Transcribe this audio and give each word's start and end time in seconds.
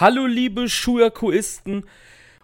Hallo 0.00 0.24
liebe 0.24 0.66
Schuyakuisten 0.66 1.84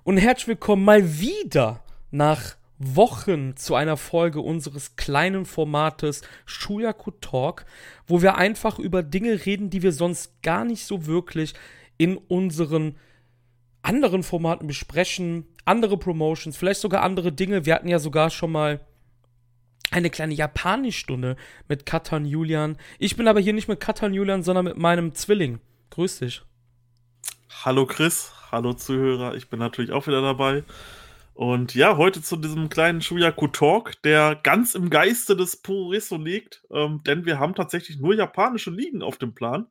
und 0.04 0.18
herzlich 0.18 0.48
willkommen 0.48 0.84
mal 0.84 1.18
wieder 1.20 1.82
nach 2.10 2.54
Wochen 2.78 3.56
zu 3.56 3.74
einer 3.74 3.96
Folge 3.96 4.42
unseres 4.42 4.96
kleinen 4.96 5.46
Formates 5.46 6.20
Shuyaku 6.44 7.12
Talk, 7.12 7.64
wo 8.06 8.20
wir 8.20 8.34
einfach 8.34 8.78
über 8.78 9.02
Dinge 9.02 9.46
reden, 9.46 9.70
die 9.70 9.80
wir 9.80 9.92
sonst 9.92 10.42
gar 10.42 10.66
nicht 10.66 10.84
so 10.84 11.06
wirklich 11.06 11.54
in 11.96 12.18
unseren 12.18 12.96
anderen 13.80 14.22
Formaten 14.22 14.66
besprechen, 14.66 15.46
andere 15.64 15.96
Promotions, 15.96 16.58
vielleicht 16.58 16.82
sogar 16.82 17.02
andere 17.02 17.32
Dinge. 17.32 17.64
Wir 17.64 17.76
hatten 17.76 17.88
ja 17.88 18.00
sogar 18.00 18.28
schon 18.28 18.52
mal 18.52 18.80
eine 19.90 20.10
kleine 20.10 20.34
Japanischstunde 20.34 21.36
mit 21.68 21.86
Katan 21.86 22.26
Julian. 22.26 22.76
Ich 22.98 23.16
bin 23.16 23.26
aber 23.26 23.40
hier 23.40 23.54
nicht 23.54 23.68
mit 23.68 23.80
Katan 23.80 24.12
Julian, 24.12 24.42
sondern 24.42 24.66
mit 24.66 24.76
meinem 24.76 25.14
Zwilling. 25.14 25.58
Grüß 25.88 26.18
dich. 26.18 26.42
Hallo 27.64 27.86
Chris, 27.86 28.32
hallo 28.52 28.74
Zuhörer, 28.74 29.34
ich 29.34 29.48
bin 29.48 29.58
natürlich 29.58 29.90
auch 29.90 30.06
wieder 30.06 30.20
dabei. 30.20 30.62
Und 31.34 31.74
ja, 31.74 31.96
heute 31.96 32.22
zu 32.22 32.36
diesem 32.36 32.68
kleinen 32.68 33.00
Shuyaku 33.00 33.48
Talk, 33.48 34.00
der 34.02 34.36
ganz 34.36 34.74
im 34.74 34.90
Geiste 34.90 35.36
des 35.36 35.56
Puriso 35.62 36.16
liegt, 36.16 36.62
ähm, 36.70 37.02
denn 37.04 37.24
wir 37.24 37.38
haben 37.40 37.54
tatsächlich 37.54 37.98
nur 37.98 38.14
japanische 38.14 38.70
Ligen 38.70 39.02
auf 39.02 39.16
dem 39.18 39.34
Plan. 39.34 39.66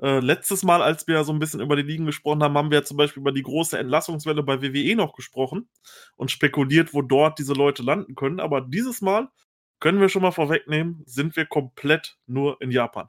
Äh, 0.00 0.20
letztes 0.20 0.62
Mal, 0.62 0.82
als 0.82 1.08
wir 1.08 1.24
so 1.24 1.32
ein 1.32 1.38
bisschen 1.38 1.60
über 1.60 1.74
die 1.74 1.82
Ligen 1.82 2.06
gesprochen 2.06 2.42
haben, 2.42 2.56
haben 2.56 2.70
wir 2.70 2.84
zum 2.84 2.98
Beispiel 2.98 3.22
über 3.22 3.32
die 3.32 3.42
große 3.42 3.78
Entlassungswelle 3.78 4.42
bei 4.42 4.62
WWE 4.62 4.94
noch 4.94 5.14
gesprochen 5.14 5.68
und 6.16 6.30
spekuliert, 6.30 6.94
wo 6.94 7.02
dort 7.02 7.38
diese 7.38 7.54
Leute 7.54 7.82
landen 7.82 8.14
können. 8.14 8.40
Aber 8.40 8.60
dieses 8.60 9.00
Mal 9.00 9.28
können 9.80 10.00
wir 10.00 10.10
schon 10.10 10.22
mal 10.22 10.32
vorwegnehmen, 10.32 11.02
sind 11.06 11.34
wir 11.36 11.46
komplett 11.46 12.18
nur 12.26 12.60
in 12.60 12.70
Japan. 12.70 13.08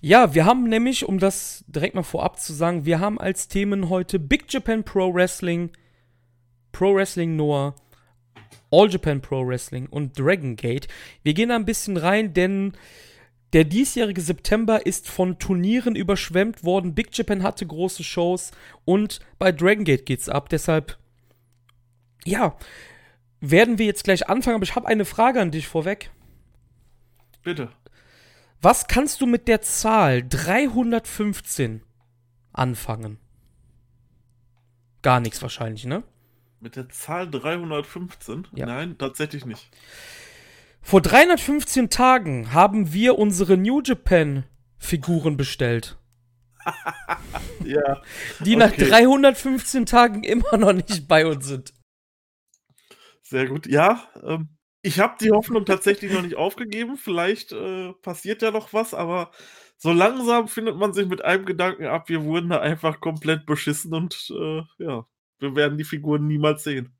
Ja, 0.00 0.32
wir 0.34 0.44
haben 0.44 0.68
nämlich, 0.68 1.06
um 1.08 1.18
das 1.18 1.64
direkt 1.66 1.96
mal 1.96 2.04
vorab 2.04 2.38
zu 2.38 2.52
sagen, 2.52 2.84
wir 2.84 3.00
haben 3.00 3.18
als 3.18 3.48
Themen 3.48 3.88
heute 3.88 4.20
Big 4.20 4.52
Japan 4.52 4.84
Pro 4.84 5.12
Wrestling, 5.12 5.70
Pro 6.70 6.94
Wrestling 6.94 7.34
Noah, 7.34 7.74
All 8.70 8.88
Japan 8.88 9.20
Pro 9.20 9.46
Wrestling 9.46 9.86
und 9.86 10.16
Dragon 10.16 10.54
Gate. 10.54 10.86
Wir 11.24 11.34
gehen 11.34 11.48
da 11.48 11.56
ein 11.56 11.64
bisschen 11.64 11.96
rein, 11.96 12.32
denn 12.32 12.74
der 13.52 13.64
diesjährige 13.64 14.20
September 14.20 14.84
ist 14.86 15.08
von 15.08 15.38
Turnieren 15.38 15.96
überschwemmt 15.96 16.62
worden. 16.62 16.94
Big 16.94 17.16
Japan 17.16 17.42
hatte 17.42 17.66
große 17.66 18.04
Shows 18.04 18.52
und 18.84 19.20
bei 19.38 19.50
Dragon 19.50 19.84
Gate 19.84 20.06
geht's 20.06 20.28
ab. 20.28 20.48
Deshalb, 20.48 20.96
ja, 22.24 22.56
werden 23.40 23.78
wir 23.78 23.86
jetzt 23.86 24.04
gleich 24.04 24.28
anfangen. 24.28 24.56
Aber 24.56 24.64
ich 24.64 24.76
habe 24.76 24.86
eine 24.86 25.04
Frage 25.04 25.40
an 25.40 25.50
dich 25.50 25.66
vorweg. 25.66 26.10
Bitte. 27.42 27.70
Was 28.60 28.88
kannst 28.88 29.20
du 29.20 29.26
mit 29.26 29.46
der 29.46 29.62
Zahl 29.62 30.26
315 30.28 31.82
anfangen? 32.52 33.18
Gar 35.02 35.20
nichts 35.20 35.40
wahrscheinlich, 35.42 35.84
ne? 35.84 36.02
Mit 36.60 36.74
der 36.74 36.88
Zahl 36.88 37.30
315? 37.30 38.48
Ja. 38.54 38.66
Nein, 38.66 38.98
tatsächlich 38.98 39.46
nicht. 39.46 39.70
Vor 40.82 41.00
315 41.00 41.88
Tagen 41.88 42.52
haben 42.52 42.92
wir 42.92 43.18
unsere 43.18 43.56
New 43.56 43.80
Japan 43.80 44.44
Figuren 44.76 45.36
bestellt. 45.36 45.96
ja. 47.64 48.02
Die 48.40 48.56
okay. 48.56 48.66
nach 48.66 48.72
315 48.72 49.86
Tagen 49.86 50.24
immer 50.24 50.56
noch 50.56 50.72
nicht 50.72 51.06
bei 51.06 51.26
uns 51.26 51.46
sind. 51.46 51.74
Sehr 53.22 53.46
gut. 53.46 53.66
Ja, 53.66 54.08
ähm, 54.24 54.57
ich 54.88 55.00
habe 55.00 55.16
die 55.20 55.32
Hoffnung 55.32 55.66
tatsächlich 55.66 56.10
noch 56.12 56.22
nicht 56.22 56.36
aufgegeben. 56.36 56.96
Vielleicht 56.96 57.52
äh, 57.52 57.92
passiert 58.00 58.40
ja 58.40 58.50
noch 58.50 58.72
was, 58.72 58.94
aber 58.94 59.30
so 59.76 59.92
langsam 59.92 60.48
findet 60.48 60.76
man 60.76 60.94
sich 60.94 61.06
mit 61.06 61.22
einem 61.22 61.44
Gedanken 61.44 61.84
ab, 61.84 62.08
wir 62.08 62.24
wurden 62.24 62.48
da 62.48 62.60
einfach 62.60 62.98
komplett 63.00 63.44
beschissen 63.44 63.92
und 63.92 64.32
äh, 64.34 64.62
ja, 64.78 65.06
wir 65.40 65.54
werden 65.54 65.76
die 65.76 65.84
Figuren 65.84 66.26
niemals 66.26 66.64
sehen. 66.64 66.96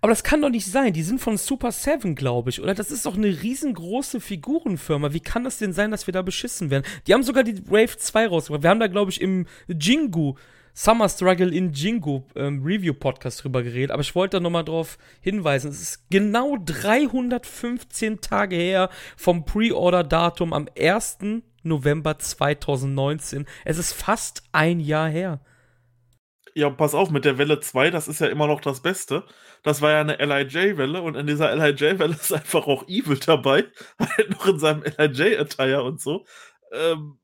Aber 0.00 0.10
das 0.10 0.22
kann 0.22 0.42
doch 0.42 0.48
nicht 0.48 0.66
sein. 0.66 0.92
Die 0.92 1.02
sind 1.02 1.20
von 1.20 1.36
Super 1.36 1.72
Seven, 1.72 2.14
glaube 2.14 2.50
ich. 2.50 2.60
Oder 2.60 2.74
das 2.74 2.90
ist 2.90 3.04
doch 3.04 3.16
eine 3.16 3.42
riesengroße 3.42 4.20
Figurenfirma. 4.20 5.12
Wie 5.12 5.20
kann 5.20 5.44
das 5.44 5.58
denn 5.58 5.72
sein, 5.72 5.90
dass 5.90 6.06
wir 6.06 6.12
da 6.12 6.22
beschissen 6.22 6.70
werden? 6.70 6.84
Die 7.06 7.14
haben 7.14 7.22
sogar 7.22 7.44
die 7.44 7.68
Wave 7.68 7.96
2 7.96 8.28
rausgebracht. 8.28 8.62
Wir 8.62 8.70
haben 8.70 8.80
da, 8.80 8.88
glaube 8.88 9.10
ich, 9.10 9.20
im 9.20 9.46
Jingu 9.68 10.34
Summer 10.74 11.08
Struggle 11.08 11.54
in 11.54 11.72
Jingo 11.72 12.26
ähm, 12.34 12.62
Review 12.64 12.94
Podcast 12.94 13.44
drüber 13.44 13.62
geredet, 13.62 13.90
aber 13.90 14.00
ich 14.00 14.14
wollte 14.14 14.38
da 14.38 14.40
nochmal 14.40 14.64
drauf 14.64 14.98
hinweisen. 15.20 15.70
Es 15.70 15.80
ist 15.80 16.10
genau 16.10 16.56
315 16.64 18.20
Tage 18.20 18.56
her 18.56 18.88
vom 19.16 19.44
Pre-Order-Datum 19.44 20.52
am 20.52 20.68
1. 20.78 21.18
November 21.62 22.18
2019. 22.18 23.46
Es 23.64 23.78
ist 23.78 23.92
fast 23.92 24.42
ein 24.52 24.80
Jahr 24.80 25.08
her. 25.08 25.40
Ja, 26.54 26.68
pass 26.68 26.94
auf, 26.94 27.10
mit 27.10 27.24
der 27.24 27.38
Welle 27.38 27.60
2, 27.60 27.90
das 27.90 28.08
ist 28.08 28.20
ja 28.20 28.26
immer 28.26 28.46
noch 28.46 28.60
das 28.60 28.80
Beste. 28.80 29.24
Das 29.62 29.80
war 29.80 29.92
ja 29.92 30.00
eine 30.00 30.16
LIJ-Welle 30.16 31.00
und 31.00 31.16
in 31.16 31.26
dieser 31.26 31.54
LIJ-Welle 31.54 32.14
ist 32.20 32.32
einfach 32.32 32.66
auch 32.66 32.86
Evil 32.88 33.18
dabei. 33.18 33.64
Halt 33.98 34.30
noch 34.30 34.46
in 34.46 34.58
seinem 34.58 34.82
LIJ-Attire 34.82 35.82
und 35.82 36.00
so. 36.00 36.24
Ähm, 36.72 37.18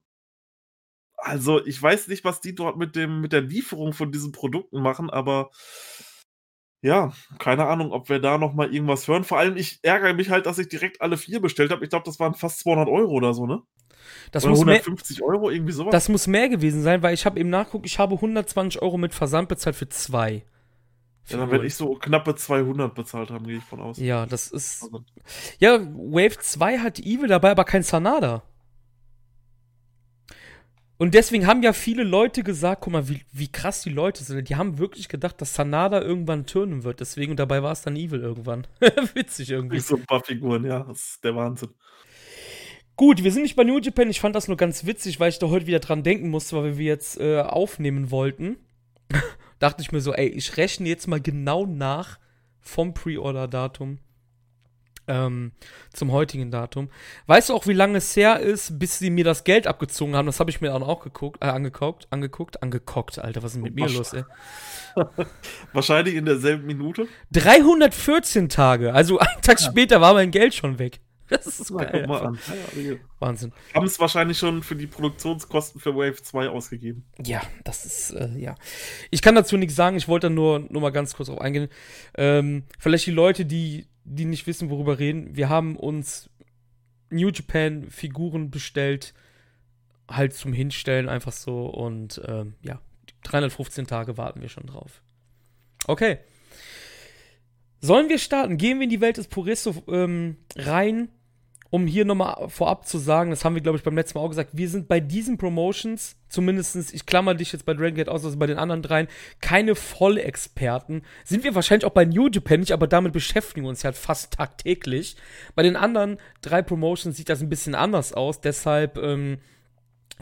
also, 1.18 1.64
ich 1.64 1.80
weiß 1.82 2.08
nicht, 2.08 2.24
was 2.24 2.40
die 2.40 2.54
dort 2.54 2.76
mit 2.76 2.96
dem 2.96 3.20
mit 3.20 3.32
der 3.32 3.42
Lieferung 3.42 3.92
von 3.92 4.12
diesen 4.12 4.32
Produkten 4.32 4.80
machen, 4.80 5.10
aber 5.10 5.50
ja, 6.80 7.12
keine 7.38 7.66
Ahnung, 7.66 7.90
ob 7.90 8.08
wir 8.08 8.20
da 8.20 8.38
noch 8.38 8.54
mal 8.54 8.72
irgendwas 8.72 9.08
hören. 9.08 9.24
Vor 9.24 9.38
allem, 9.38 9.56
ich 9.56 9.80
ärgere 9.82 10.14
mich 10.14 10.30
halt, 10.30 10.46
dass 10.46 10.58
ich 10.58 10.68
direkt 10.68 11.00
alle 11.00 11.16
vier 11.16 11.40
bestellt 11.40 11.72
habe. 11.72 11.82
Ich 11.84 11.90
glaube, 11.90 12.04
das 12.04 12.20
waren 12.20 12.34
fast 12.34 12.60
200 12.60 12.88
Euro 12.88 13.12
oder 13.12 13.34
so, 13.34 13.46
ne? 13.46 13.62
Das 14.30 14.44
oder 14.44 14.50
muss 14.50 14.60
150 14.60 15.22
Euro, 15.22 15.50
irgendwie 15.50 15.72
sowas. 15.72 15.90
Das 15.90 16.08
muss 16.08 16.28
mehr 16.28 16.48
gewesen 16.48 16.82
sein, 16.82 17.02
weil 17.02 17.14
ich 17.14 17.26
habe 17.26 17.40
eben 17.40 17.50
nachguckt, 17.50 17.84
ich 17.84 17.98
habe 17.98 18.14
120 18.14 18.80
Euro 18.80 18.96
mit 18.96 19.12
Versand 19.12 19.48
bezahlt 19.48 19.74
für 19.74 19.88
zwei. 19.88 20.44
Ja, 21.26 21.38
dann 21.38 21.50
werde 21.50 21.66
ich 21.66 21.74
so 21.74 21.94
knappe 21.94 22.36
200 22.36 22.94
bezahlt 22.94 23.30
haben, 23.30 23.46
gehe 23.46 23.58
ich 23.58 23.64
von 23.64 23.80
aus. 23.80 23.98
Ja, 23.98 24.24
das 24.24 24.50
ist. 24.50 24.84
Also 24.84 25.04
ja, 25.58 25.78
Wave 25.80 26.38
2 26.38 26.78
hat 26.78 27.00
Evil 27.00 27.28
dabei, 27.28 27.50
aber 27.50 27.64
kein 27.64 27.82
Sanada. 27.82 28.42
Und 30.98 31.14
deswegen 31.14 31.46
haben 31.46 31.62
ja 31.62 31.72
viele 31.72 32.02
Leute 32.02 32.42
gesagt, 32.42 32.82
guck 32.82 32.92
mal, 32.92 33.08
wie, 33.08 33.20
wie 33.32 33.46
krass 33.46 33.82
die 33.82 33.90
Leute 33.90 34.24
sind. 34.24 34.48
Die 34.48 34.56
haben 34.56 34.78
wirklich 34.78 35.08
gedacht, 35.08 35.40
dass 35.40 35.54
Sanada 35.54 36.02
irgendwann 36.02 36.44
turnen 36.44 36.82
wird. 36.82 36.98
Deswegen, 36.98 37.30
und 37.30 37.36
dabei 37.38 37.62
war 37.62 37.70
es 37.70 37.82
dann 37.82 37.94
Evil 37.94 38.20
irgendwann. 38.20 38.66
Witzig 39.14 39.50
irgendwie. 39.50 39.78
So 39.78 39.94
ein 39.94 40.04
paar 40.04 40.24
Figuren, 40.24 40.64
ja. 40.64 40.80
Das 40.80 41.10
ist 41.10 41.24
der 41.24 41.36
Wahnsinn. 41.36 41.70
Gut, 42.96 43.22
wir 43.22 43.30
sind 43.30 43.42
nicht 43.42 43.54
bei 43.54 43.62
New 43.62 43.78
Japan. 43.78 44.10
Ich 44.10 44.20
fand 44.20 44.34
das 44.34 44.48
nur 44.48 44.56
ganz 44.56 44.86
witzig, 44.86 45.20
weil 45.20 45.28
ich 45.28 45.38
da 45.38 45.48
heute 45.48 45.68
wieder 45.68 45.78
dran 45.78 46.02
denken 46.02 46.30
musste, 46.30 46.56
weil 46.56 46.78
wir 46.78 46.86
jetzt 46.86 47.20
äh, 47.20 47.42
aufnehmen 47.42 48.10
wollten. 48.10 48.56
Dachte 49.60 49.82
ich 49.82 49.92
mir 49.92 50.00
so, 50.00 50.12
ey, 50.12 50.26
ich 50.26 50.56
rechne 50.56 50.88
jetzt 50.88 51.06
mal 51.06 51.20
genau 51.20 51.64
nach 51.64 52.18
vom 52.60 52.92
Pre-Order-Datum 52.92 53.98
ähm, 55.08 55.52
zum 55.92 56.12
heutigen 56.12 56.50
Datum. 56.50 56.90
Weißt 57.26 57.48
du 57.48 57.54
auch, 57.54 57.66
wie 57.66 57.72
lange 57.72 57.98
es 57.98 58.14
her 58.16 58.40
ist, 58.40 58.78
bis 58.78 58.98
sie 58.98 59.10
mir 59.10 59.24
das 59.24 59.44
Geld 59.44 59.66
abgezogen 59.66 60.14
haben? 60.14 60.26
Das 60.26 60.40
habe 60.40 60.50
ich 60.50 60.60
mir 60.60 60.68
dann 60.68 60.82
auch 60.82 61.02
geguckt, 61.02 61.42
äh, 61.42 61.48
angeguckt, 61.48 62.06
angeguckt, 62.10 62.62
angeguckt, 62.62 63.18
Alter, 63.18 63.42
was 63.42 63.52
ist 63.52 63.56
denn 63.56 63.62
mit 63.62 63.74
mir 63.74 63.88
los, 63.88 64.12
ey? 64.12 64.24
Wahrscheinlich 65.72 66.14
in 66.14 66.24
derselben 66.24 66.66
Minute. 66.66 67.08
314 67.32 68.48
Tage, 68.48 68.94
also 68.94 69.18
einen 69.18 69.42
Tag 69.42 69.60
ja. 69.60 69.66
später 69.66 70.00
war 70.00 70.14
mein 70.14 70.30
Geld 70.30 70.54
schon 70.54 70.78
weg. 70.78 71.00
Das 71.28 71.46
ist 71.46 71.66
so 71.66 71.76
geil. 71.76 72.06
Mal 72.06 72.26
an. 72.26 72.38
Ja, 72.74 72.94
Wahnsinn. 73.18 73.52
Haben 73.74 73.86
es 73.86 74.00
wahrscheinlich 74.00 74.38
schon 74.38 74.62
für 74.62 74.76
die 74.76 74.86
Produktionskosten 74.86 75.80
für 75.80 75.94
Wave 75.94 76.22
2 76.22 76.48
ausgegeben. 76.48 77.04
Ja, 77.22 77.42
das 77.64 77.84
ist, 77.84 78.10
äh, 78.12 78.30
ja. 78.38 78.54
Ich 79.10 79.20
kann 79.20 79.34
dazu 79.34 79.56
nichts 79.56 79.76
sagen, 79.76 79.96
ich 79.96 80.08
wollte 80.08 80.28
da 80.28 80.34
nur, 80.34 80.60
nur 80.70 80.80
mal 80.80 80.90
ganz 80.90 81.14
kurz 81.14 81.28
drauf 81.28 81.40
eingehen. 81.40 81.68
Ähm, 82.16 82.64
vielleicht 82.78 83.06
die 83.06 83.12
Leute, 83.12 83.44
die 83.44 83.88
die 84.08 84.24
nicht 84.24 84.46
wissen, 84.46 84.70
worüber 84.70 84.98
reden, 84.98 85.36
wir 85.36 85.48
haben 85.48 85.76
uns 85.76 86.30
New 87.10 87.28
Japan 87.28 87.90
Figuren 87.90 88.50
bestellt, 88.50 89.14
halt 90.08 90.34
zum 90.34 90.52
Hinstellen 90.52 91.08
einfach 91.08 91.32
so 91.32 91.66
und 91.66 92.20
ähm, 92.26 92.54
ja, 92.62 92.80
315 93.24 93.86
Tage 93.86 94.16
warten 94.16 94.40
wir 94.40 94.48
schon 94.48 94.66
drauf. 94.66 95.02
Okay. 95.86 96.18
Sollen 97.80 98.08
wir 98.08 98.18
starten? 98.18 98.56
Gehen 98.56 98.78
wir 98.78 98.84
in 98.84 98.90
die 98.90 99.00
Welt 99.00 99.18
des 99.18 99.28
Puristo 99.28 99.74
ähm, 99.88 100.36
rein 100.56 101.08
um 101.70 101.86
hier 101.86 102.04
nochmal 102.04 102.48
vorab 102.48 102.86
zu 102.86 102.98
sagen, 102.98 103.30
das 103.30 103.44
haben 103.44 103.54
wir, 103.54 103.62
glaube 103.62 103.76
ich, 103.76 103.84
beim 103.84 103.94
letzten 103.94 104.18
Mal 104.18 104.24
auch 104.24 104.30
gesagt, 104.30 104.50
wir 104.54 104.68
sind 104.68 104.88
bei 104.88 105.00
diesen 105.00 105.36
Promotions, 105.36 106.16
zumindestens, 106.30 106.94
ich 106.94 107.04
klammer 107.04 107.34
dich 107.34 107.52
jetzt 107.52 107.66
bei 107.66 107.74
Dragon 107.74 107.94
Gate 107.94 108.08
aus, 108.08 108.24
also 108.24 108.38
bei 108.38 108.46
den 108.46 108.58
anderen 108.58 108.80
dreien, 108.80 109.08
keine 109.40 109.74
Vollexperten. 109.74 111.02
Sind 111.24 111.44
wir 111.44 111.54
wahrscheinlich 111.54 111.84
auch 111.84 111.92
bei 111.92 112.06
New 112.06 112.28
Japan 112.28 112.60
nicht, 112.60 112.72
aber 112.72 112.86
damit 112.86 113.12
beschäftigen 113.12 113.66
wir 113.66 113.70
uns 113.70 113.84
halt 113.84 113.96
fast 113.96 114.32
tagtäglich. 114.32 115.16
Bei 115.54 115.62
den 115.62 115.76
anderen 115.76 116.18
drei 116.40 116.62
Promotions 116.62 117.16
sieht 117.16 117.28
das 117.28 117.42
ein 117.42 117.50
bisschen 117.50 117.74
anders 117.74 118.14
aus, 118.14 118.40
deshalb, 118.40 118.96
ähm, 118.96 119.38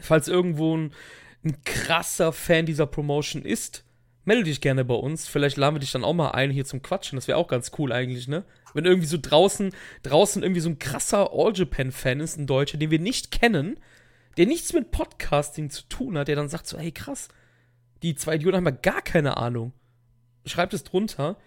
falls 0.01 0.27
irgendwo 0.27 0.77
ein, 0.77 0.93
ein 1.45 1.63
krasser 1.65 2.33
Fan 2.33 2.67
dieser 2.67 2.87
Promotion 2.87 3.43
ist, 3.43 3.85
melde 4.25 4.45
dich 4.45 4.61
gerne 4.61 4.85
bei 4.85 4.95
uns. 4.95 5.29
Vielleicht 5.29 5.57
laden 5.57 5.77
wir 5.77 5.81
dich 5.81 5.93
dann 5.93 6.03
auch 6.03 6.13
mal 6.13 6.33
ein 6.33 6.51
hier 6.51 6.65
zum 6.65 6.83
Quatschen. 6.83 7.17
Das 7.17 7.29
wäre 7.29 7.39
auch 7.39 7.47
ganz 7.47 7.71
cool 7.79 7.93
eigentlich, 7.93 8.27
ne? 8.27 8.45
Wenn 8.77 8.85
irgendwie 8.85 9.09
so 9.09 9.17
draußen, 9.21 9.73
draußen 10.03 10.43
irgendwie 10.43 10.61
so 10.61 10.69
ein 10.69 10.79
krasser 10.79 11.33
All-Japan-Fan 11.33 12.21
ist, 12.21 12.37
ein 12.37 12.47
Deutscher, 12.47 12.77
den 12.77 12.91
wir 12.91 12.99
nicht 12.99 13.31
kennen, 13.31 13.81
der 14.37 14.45
nichts 14.45 14.75
mit 14.75 14.91
Podcasting 14.91 15.71
zu 15.71 15.89
tun 15.89 16.19
hat, 16.19 16.29
der 16.29 16.37
dann 16.37 16.51
sagt 16.51 16.67
so, 16.67 16.79
hey 16.79 16.93
krass, 16.93 17.29
die 18.03 18.15
zwei 18.15 18.35
Idioten 18.35 18.59
haben 18.59 18.67
ja 18.67 18.73
gar 18.73 19.01
keine 19.01 19.39
Ahnung. 19.39 19.73
Schreibt 20.45 20.75
es 20.75 20.85
drunter, 20.85 21.39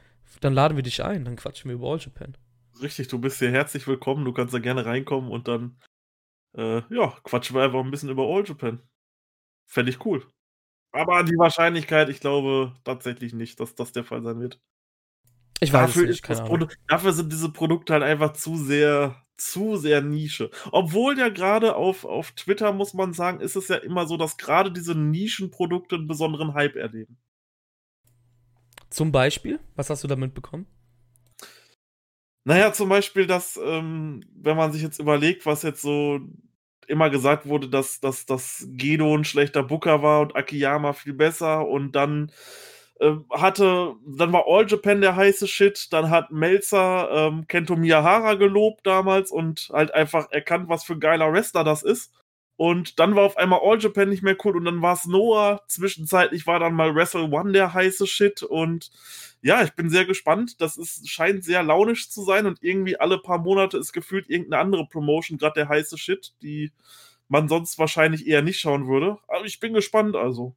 dann 0.41 0.55
laden 0.55 0.75
wir 0.75 0.81
dich 0.81 1.03
ein, 1.03 1.23
dann 1.23 1.35
quatschen 1.35 1.69
wir 1.69 1.75
über 1.75 1.91
All 1.91 1.99
Japan. 1.99 2.35
Richtig, 2.81 3.09
du 3.09 3.19
bist 3.19 3.37
hier 3.37 3.51
herzlich 3.51 3.85
willkommen, 3.85 4.25
du 4.25 4.33
kannst 4.33 4.55
da 4.55 4.59
gerne 4.59 4.87
reinkommen 4.87 5.29
und 5.29 5.47
dann, 5.47 5.77
äh, 6.57 6.81
ja, 6.89 7.15
quatschen 7.23 7.55
wir 7.55 7.61
einfach 7.61 7.83
ein 7.83 7.91
bisschen 7.91 8.09
über 8.09 8.23
All 8.23 8.43
Japan. 8.43 8.81
Fände 9.67 9.91
ich 9.91 10.03
cool. 10.03 10.25
Aber 10.91 11.23
die 11.23 11.37
Wahrscheinlichkeit, 11.37 12.09
ich 12.09 12.21
glaube 12.21 12.75
tatsächlich 12.83 13.33
nicht, 13.33 13.59
dass 13.59 13.75
das 13.75 13.91
der 13.91 14.03
Fall 14.03 14.23
sein 14.23 14.39
wird. 14.39 14.59
Ich 15.61 15.73
weiß 15.73 15.95
Dafür, 15.95 16.07
nicht, 16.07 16.23
das 16.23 16.23
keine 16.23 16.43
Ahnung. 16.43 16.59
Produ 16.59 16.67
dafür 16.87 17.13
sind 17.13 17.31
diese 17.31 17.51
Produkte 17.51 17.93
halt 17.93 18.03
einfach 18.03 18.33
zu 18.33 18.55
sehr 18.57 19.23
zu 19.37 19.77
sehr 19.77 20.01
Nische. 20.01 20.49
Obwohl 20.71 21.17
ja 21.17 21.29
gerade 21.29 21.75
auf 21.75 22.03
auf 22.05 22.31
Twitter, 22.31 22.73
muss 22.73 22.93
man 22.93 23.13
sagen, 23.13 23.39
ist 23.39 23.55
es 23.55 23.67
ja 23.69 23.75
immer 23.77 24.05
so, 24.07 24.17
dass 24.17 24.37
gerade 24.37 24.71
diese 24.71 24.95
Nischenprodukte 24.95 25.95
'n 25.95 26.07
besonderen 26.07 26.53
Hype 26.55 26.75
erleben. 26.75 27.17
Zum 28.89 29.11
Beispiel? 29.11 29.59
Was 29.75 29.89
hast 29.89 30.03
du 30.03 30.07
da 30.07 30.15
mitbekommen? 30.15 30.65
Na 32.45 32.57
ja, 32.57 32.71
zum 32.73 32.89
Beispiel, 32.89 33.27
dass, 33.27 33.57
ähm, 33.63 34.21
wenn 34.33 34.55
man 34.57 34.71
sich 34.71 34.81
jetzt 34.81 34.99
überlegt, 34.99 35.45
was 35.45 35.61
jetzt 35.63 35.81
so 35.81 36.19
immer 36.87 37.09
gesagt 37.09 37.45
wurde, 37.47 37.69
dass 37.69 37.99
dass 37.99 38.25
dass 38.25 38.65
Gedo 38.71 39.13
'n 39.15 39.23
schlechter 39.25 39.61
Booker 39.63 40.01
war 40.01 40.21
und 40.21 40.35
Akiyama 40.35 40.93
viel 40.93 41.13
besser 41.13 41.67
und 41.67 41.91
dann, 41.95 42.31
hatte 43.31 43.95
dann 44.05 44.33
war 44.33 44.45
All 44.47 44.65
Japan 44.67 45.01
der 45.01 45.15
heiße 45.15 45.47
Shit, 45.47 45.87
dann 45.93 46.09
hat 46.09 46.31
Meltzer, 46.31 47.09
ähm, 47.11 47.47
Kento 47.47 47.75
Miyahara 47.77 48.35
gelobt 48.35 48.85
damals 48.87 49.31
und 49.31 49.69
halt 49.73 49.93
einfach 49.93 50.31
erkannt, 50.31 50.69
was 50.69 50.83
für 50.83 50.93
'n 50.93 50.99
geiler 50.99 51.31
Wrestler 51.33 51.63
das 51.63 51.83
ist. 51.83 52.11
Und 52.57 52.99
dann 52.99 53.15
war 53.15 53.23
auf 53.23 53.37
einmal 53.37 53.61
All 53.63 53.79
Japan 53.79 54.09
nicht 54.09 54.23
mehr 54.23 54.35
cool 54.43 54.57
und 54.57 54.65
dann 54.65 54.81
war's 54.81 55.05
Noah. 55.05 55.61
Zwischenzeitlich 55.67 56.45
war 56.47 56.59
dann 56.59 56.73
mal 56.73 56.93
Wrestle 56.95 57.23
One 57.31 57.53
der 57.53 57.73
heiße 57.73 58.05
Shit 58.07 58.43
und 58.43 58.91
ja, 59.41 59.63
ich 59.63 59.71
bin 59.75 59.89
sehr 59.89 60.05
gespannt. 60.05 60.59
Das 60.61 60.75
ist 60.77 61.07
scheint 61.09 61.43
sehr 61.45 61.63
launisch 61.63 62.09
zu 62.09 62.23
sein 62.23 62.45
und 62.47 62.59
irgendwie 62.61 62.99
alle 62.99 63.17
paar 63.19 63.39
Monate 63.39 63.77
ist 63.77 63.93
gefühlt 63.93 64.29
irgend 64.29 64.49
'ne 64.49 64.57
andere 64.57 64.85
Promotion 64.87 65.37
grad 65.37 65.55
der 65.57 65.69
heiße 65.69 65.97
Shit, 65.97 66.33
die 66.41 66.71
man 67.29 67.47
sonst 67.49 67.79
wahrscheinlich 67.79 68.27
eher 68.27 68.41
nicht 68.41 68.59
schauen 68.59 68.87
würde. 68.87 69.17
Aber 69.29 69.45
ich 69.45 69.59
bin 69.61 69.73
gespannt, 69.73 70.15
also. 70.17 70.55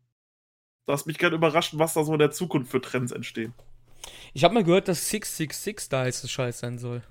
Lass 0.86 1.06
mich 1.06 1.18
gern 1.18 1.32
überraschen, 1.32 1.78
was 1.78 1.94
da 1.94 2.04
so 2.04 2.12
in 2.12 2.18
der 2.18 2.30
Zukunft 2.30 2.70
für 2.70 2.80
Trends 2.80 3.12
entstehen. 3.12 3.54
Ich 4.34 4.44
habe 4.44 4.54
mal 4.54 4.64
gehört, 4.64 4.88
dass 4.88 5.08
666 5.10 5.88
der 5.88 6.00
heiße 6.00 6.28
Scheiß 6.28 6.58
sein 6.60 6.78
soll. 6.78 7.02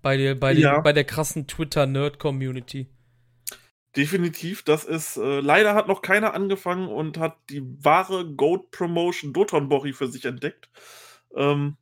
Bei 0.00 0.16
der 0.16 0.34
bei 0.34 0.52
Ja. 0.52 0.80
bei 0.80 0.92
der 0.92 1.04
krassen 1.04 1.46
Twitter-Nerd-Community. 1.46 2.86
Definitiv, 3.96 4.62
das 4.62 4.84
ist 4.84 5.16
äh, 5.16 5.40
leider 5.40 5.74
hat 5.74 5.88
noch 5.88 6.02
keiner 6.02 6.34
angefangen 6.34 6.88
und 6.88 7.18
hat 7.18 7.36
die 7.50 7.62
wahre 7.84 8.24
Goat-Promotion 8.26 9.32
Dotonbori 9.32 9.92
für 9.92 10.06
sich 10.06 10.24
entdeckt. 10.24 10.70
Ähm, 11.34 11.76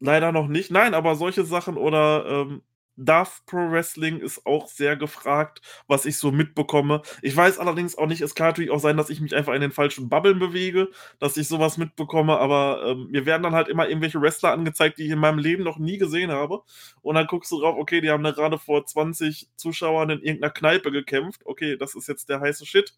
leider 0.00 0.32
noch 0.32 0.48
nicht. 0.48 0.70
Nein, 0.70 0.94
aber 0.94 1.16
solche 1.16 1.44
Sachen 1.44 1.76
oder, 1.76 2.24
ähm, 2.26 2.62
Dove 2.96 3.30
Pro 3.46 3.70
Wrestling 3.70 4.20
ist 4.20 4.46
auch 4.46 4.68
sehr 4.68 4.96
gefragt, 4.96 5.60
was 5.88 6.04
ich 6.06 6.16
so 6.18 6.30
mitbekomme. 6.32 7.02
Ich 7.22 7.36
weiß 7.36 7.58
allerdings 7.58 7.96
auch 7.98 8.06
nicht 8.06 8.20
es 8.20 8.34
kann 8.34 8.48
natürlich 8.48 8.70
auch 8.70 8.78
sein, 8.80 8.96
dass 8.96 9.10
ich 9.10 9.20
mich 9.20 9.34
einfach 9.34 9.52
in 9.54 9.60
den 9.60 9.72
falschen 9.72 10.08
Bubblen 10.08 10.38
bewege, 10.38 10.88
dass 11.18 11.36
ich 11.36 11.48
so 11.48 11.58
was 11.58 11.76
mitbekomme, 11.78 12.38
aber, 12.38 12.84
ähm, 12.86 13.08
mir 13.10 13.26
werden 13.26 13.42
dann 13.42 13.54
halt 13.54 13.68
immer 13.68 13.88
irgendwelche 13.88 14.20
Wrestler 14.20 14.52
angezeigt, 14.52 14.98
die 14.98 15.04
ich 15.04 15.10
in 15.10 15.18
meinem 15.18 15.38
Leben 15.38 15.64
noch 15.64 15.78
nie 15.78 15.98
gesehen 15.98 16.30
habe. 16.30 16.62
Und 17.02 17.16
dann 17.16 17.26
guckst 17.26 17.50
du 17.52 17.60
drauf, 17.60 17.76
okay, 17.78 18.00
die 18.00 18.10
haben 18.10 18.22
da 18.24 18.30
grade 18.32 18.58
vor 18.58 18.84
20 18.86 19.48
Zuschauern 19.56 20.10
in 20.10 20.22
irgend 20.22 20.40
'ner 20.42 20.50
Kneipe 20.50 20.90
gekämpft. 20.92 21.42
Okay, 21.44 21.76
das 21.76 21.94
ist 21.94 22.08
jetzt 22.08 22.28
der 22.28 22.40
heiße 22.40 22.66
Shit. 22.66 22.94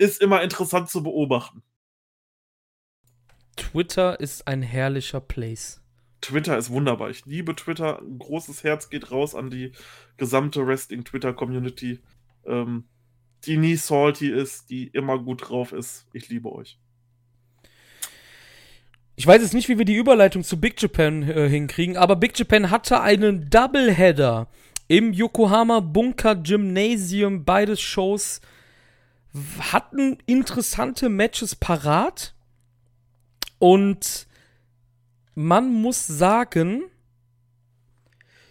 Ist 0.00 0.20
immer 0.20 0.42
interessant 0.42 0.90
zu 0.90 1.02
beobachten. 1.04 1.62
Twitter 3.56 4.18
ist 4.18 4.48
ein 4.48 4.62
herrlicher 4.62 5.20
Place. 5.20 5.83
Twitter 6.24 6.56
ist 6.56 6.70
wunderbar. 6.70 7.10
Ich 7.10 7.26
liebe 7.26 7.54
Twitter. 7.54 8.00
'N 8.00 8.18
großes 8.18 8.64
Herz 8.64 8.88
geht 8.88 9.10
raus 9.10 9.34
an 9.34 9.50
die 9.50 9.72
gesamte 10.16 10.66
Wrestling-Twitter-Community, 10.66 12.00
ähm, 12.46 12.84
die 13.44 13.58
nie 13.58 13.76
salty 13.76 14.30
ist, 14.30 14.70
die 14.70 14.86
immer 14.88 15.18
gut 15.18 15.48
drauf 15.48 15.72
ist. 15.72 16.06
Ich 16.14 16.30
liebe 16.30 16.50
euch. 16.50 16.78
Ich 19.16 19.26
weiß 19.26 19.42
jetzt 19.42 19.54
nicht, 19.54 19.68
wie 19.68 19.78
wir 19.78 19.84
die 19.84 19.96
Überleitung 19.96 20.42
zu 20.42 20.58
Big 20.58 20.80
Japan, 20.80 21.22
äh, 21.22 21.48
hinkriegen, 21.48 21.96
aber 21.96 22.16
Big 22.16 22.36
Japan 22.38 22.70
hatte 22.70 23.00
einen 23.02 23.50
Doubleheader 23.50 24.48
im 24.88 25.12
Yokohama 25.12 25.80
Bunker 25.80 26.36
Gymnasium. 26.36 27.44
Beide 27.44 27.76
Shows 27.76 28.40
hatten 29.60 30.18
interessante 30.26 31.08
Matches 31.10 31.54
parat. 31.54 32.34
Und 33.58 34.26
man 35.34 35.72
muss 35.72 36.06
sagen 36.06 36.84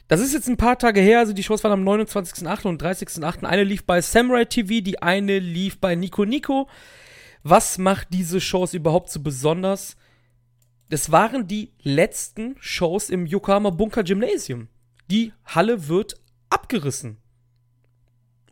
das 0.07 0.19
ist 0.19 0.33
jetzt 0.33 0.47
'n 0.47 0.57
paar 0.57 0.77
Tage 0.77 0.99
her, 0.99 1.19
also 1.19 1.33
die 1.33 1.43
Shows 1.43 1.63
waren 1.63 1.71
am 1.71 1.83
29.8. 1.83 2.67
und 2.67 2.81
30.8. 2.81 3.45
Eine 3.45 3.63
lief 3.63 3.85
bei 3.85 4.01
Samurai 4.01 4.45
TV, 4.45 4.81
die 4.81 5.01
eine 5.01 5.39
lief 5.39 5.79
bei 5.79 5.95
Nico 5.95 6.25
Nico. 6.25 6.69
Was 7.41 7.77
macht 7.77 8.09
diese 8.11 8.39
Shows 8.39 8.73
überhaupt 8.73 9.09
so 9.09 9.21
besonders? 9.21 9.95
Das 10.89 11.11
waren 11.11 11.47
die 11.47 11.73
letzten 11.81 12.55
Shows 12.59 13.09
im 13.09 13.25
Yokohama 13.25 13.69
Bunker 13.71 14.03
Gymnasium. 14.03 14.67
Die 15.09 15.33
Halle 15.45 15.87
wird 15.87 16.21
abgerissen. 16.49 17.17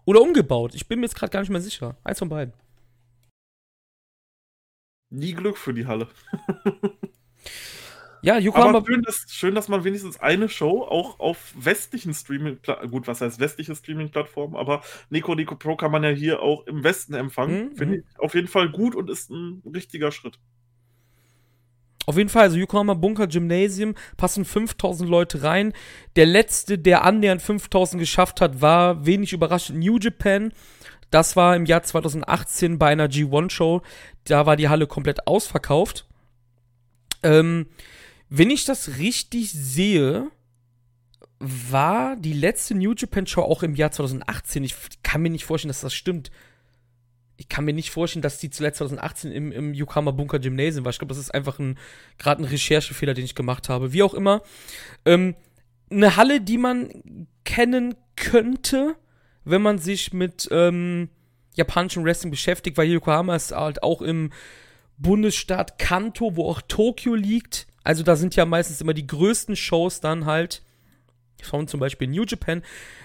Oder 0.05 0.21
umgebaut. 0.21 0.73
Ich 0.73 0.87
bin 0.87 0.99
mir 0.99 1.05
jetzt 1.05 1.15
grad 1.15 1.31
gar 1.31 1.41
nicht 1.41 1.51
mehr 1.51 1.61
sicher. 1.61 1.97
Eins 2.03 2.19
von 2.19 2.29
beiden. 2.29 2.53
Nie 5.09 5.33
Glück 5.33 5.57
für 5.57 5.73
die 5.73 5.85
Halle. 5.85 6.07
Ja, 8.23 8.37
Yokohama 8.37 8.77
Aber 8.77 8.85
schön, 8.85 9.01
dass 9.01 9.25
schön, 9.29 9.55
dass 9.55 9.67
man 9.67 9.83
wenigstens 9.83 10.19
eine 10.19 10.47
Show 10.47 10.83
auch 10.83 11.19
auf 11.19 11.53
westlichen 11.55 12.13
Streaming-Pla 12.13 12.85
gut, 12.85 13.07
was 13.07 13.21
heißt 13.21 13.39
westliche 13.39 13.75
Streaming-Plattformen, 13.75 14.55
aber 14.55 14.81
Nico 15.09 15.33
Nico 15.33 15.55
Pro 15.55 15.75
kann 15.75 15.91
man 15.91 16.03
ja 16.03 16.09
hier 16.09 16.41
auch 16.41 16.67
im 16.67 16.83
Westen 16.83 17.13
empfangen. 17.13 17.69
Mhm, 17.69 17.75
Finde 17.75 17.97
mhm. 17.97 18.03
ich 18.07 18.19
auf 18.19 18.35
jeden 18.35 18.47
Fall 18.47 18.69
gut 18.69 18.95
und 18.95 19.09
ist 19.09 19.31
'n 19.31 19.63
richtiger 19.73 20.11
Schritt. 20.11 20.37
Auf 22.05 22.17
jeden 22.17 22.29
Fall, 22.29 22.43
also 22.43 22.57
Yokohama 22.57 22.93
Bunker 22.95 23.27
Gymnasium 23.27 23.95
passen 24.17 24.43
5000 24.43 25.09
Leute 25.09 25.43
rein. 25.43 25.73
Der 26.15 26.25
letzte, 26.25 26.77
der 26.77 27.03
annähernd 27.03 27.41
5000 27.41 27.99
geschafft 27.99 28.41
hat, 28.41 28.61
war 28.61 29.05
wenig 29.05 29.33
überraschend 29.33 29.79
New 29.79 29.97
Japan. 29.99 30.51
Das 31.11 31.35
war 31.35 31.55
im 31.55 31.65
Jahr 31.65 31.83
2018 31.83 32.79
bei 32.79 32.87
einer 32.87 33.07
G1-Show. 33.07 33.81
Da 34.23 34.45
war 34.45 34.55
die 34.55 34.69
Halle 34.69 34.87
komplett 34.87 35.27
ausverkauft. 35.27 36.07
Ähm, 37.21 37.67
wenn 38.33 38.49
ich 38.49 38.63
das 38.63 38.97
richtig 38.97 39.51
sehe, 39.51 40.31
war 41.37 42.15
die 42.15 42.31
letzte 42.31 42.75
New 42.75 42.93
Japan 42.95 43.27
Show 43.27 43.41
auch 43.41 43.61
im 43.61 43.75
Jahr 43.75 43.91
2018. 43.91 44.63
Ich 44.63 44.75
kann 45.03 45.21
mir 45.21 45.29
nicht 45.29 45.43
vorstellen, 45.43 45.67
dass 45.67 45.81
das 45.81 45.93
stimmt. 45.93 46.31
Ich 47.35 47.49
kann 47.49 47.65
mir 47.65 47.73
nicht 47.73 47.91
vorstellen, 47.91 48.21
dass 48.21 48.37
die 48.37 48.49
zuletzt 48.49 48.77
2018 48.77 49.33
im, 49.33 49.51
im 49.51 49.73
Yokohama 49.73 50.11
Bunker 50.11 50.39
Gymnasium 50.39 50.85
war. 50.85 50.91
Ich 50.91 50.99
glaube, 50.99 51.13
das 51.13 51.17
ist 51.17 51.33
einfach 51.33 51.59
ein 51.59 51.77
gerade 52.17 52.41
ein 52.41 52.45
Recherchefehler, 52.45 53.13
den 53.13 53.25
ich 53.25 53.35
gemacht 53.35 53.67
habe. 53.67 53.91
Wie 53.91 54.01
auch 54.01 54.13
immer. 54.13 54.43
Ähm, 55.03 55.35
eine 55.89 56.15
Halle, 56.15 56.39
die 56.39 56.57
man 56.57 57.27
kennen 57.43 57.95
könnte, 58.15 58.95
wenn 59.43 59.61
man 59.61 59.77
sich 59.77 60.13
mit 60.13 60.47
ähm, 60.51 61.09
japanischem 61.55 62.05
Wrestling 62.05 62.31
beschäftigt, 62.31 62.77
weil 62.77 62.87
Yokohama 62.87 63.35
ist 63.35 63.51
halt 63.51 63.83
auch 63.83 64.01
im 64.01 64.31
Bundesstaat 64.97 65.79
Kanto, 65.79 66.37
wo 66.37 66.49
auch 66.49 66.61
Tokio 66.61 67.13
liegt. 67.13 67.67
Also 67.83 68.03
da 68.03 68.15
sind 68.15 68.35
ja 68.35 68.45
meistens 68.45 68.81
immer 68.81 68.93
die 68.93 69.07
größten 69.07 69.55
Shows 69.55 69.99
dann 70.01 70.25
halt 70.25 70.61
von 71.41 71.67
zum 71.67 71.79
Beispiel 71.79 72.07
New 72.07 72.23
Japan. 72.23 72.61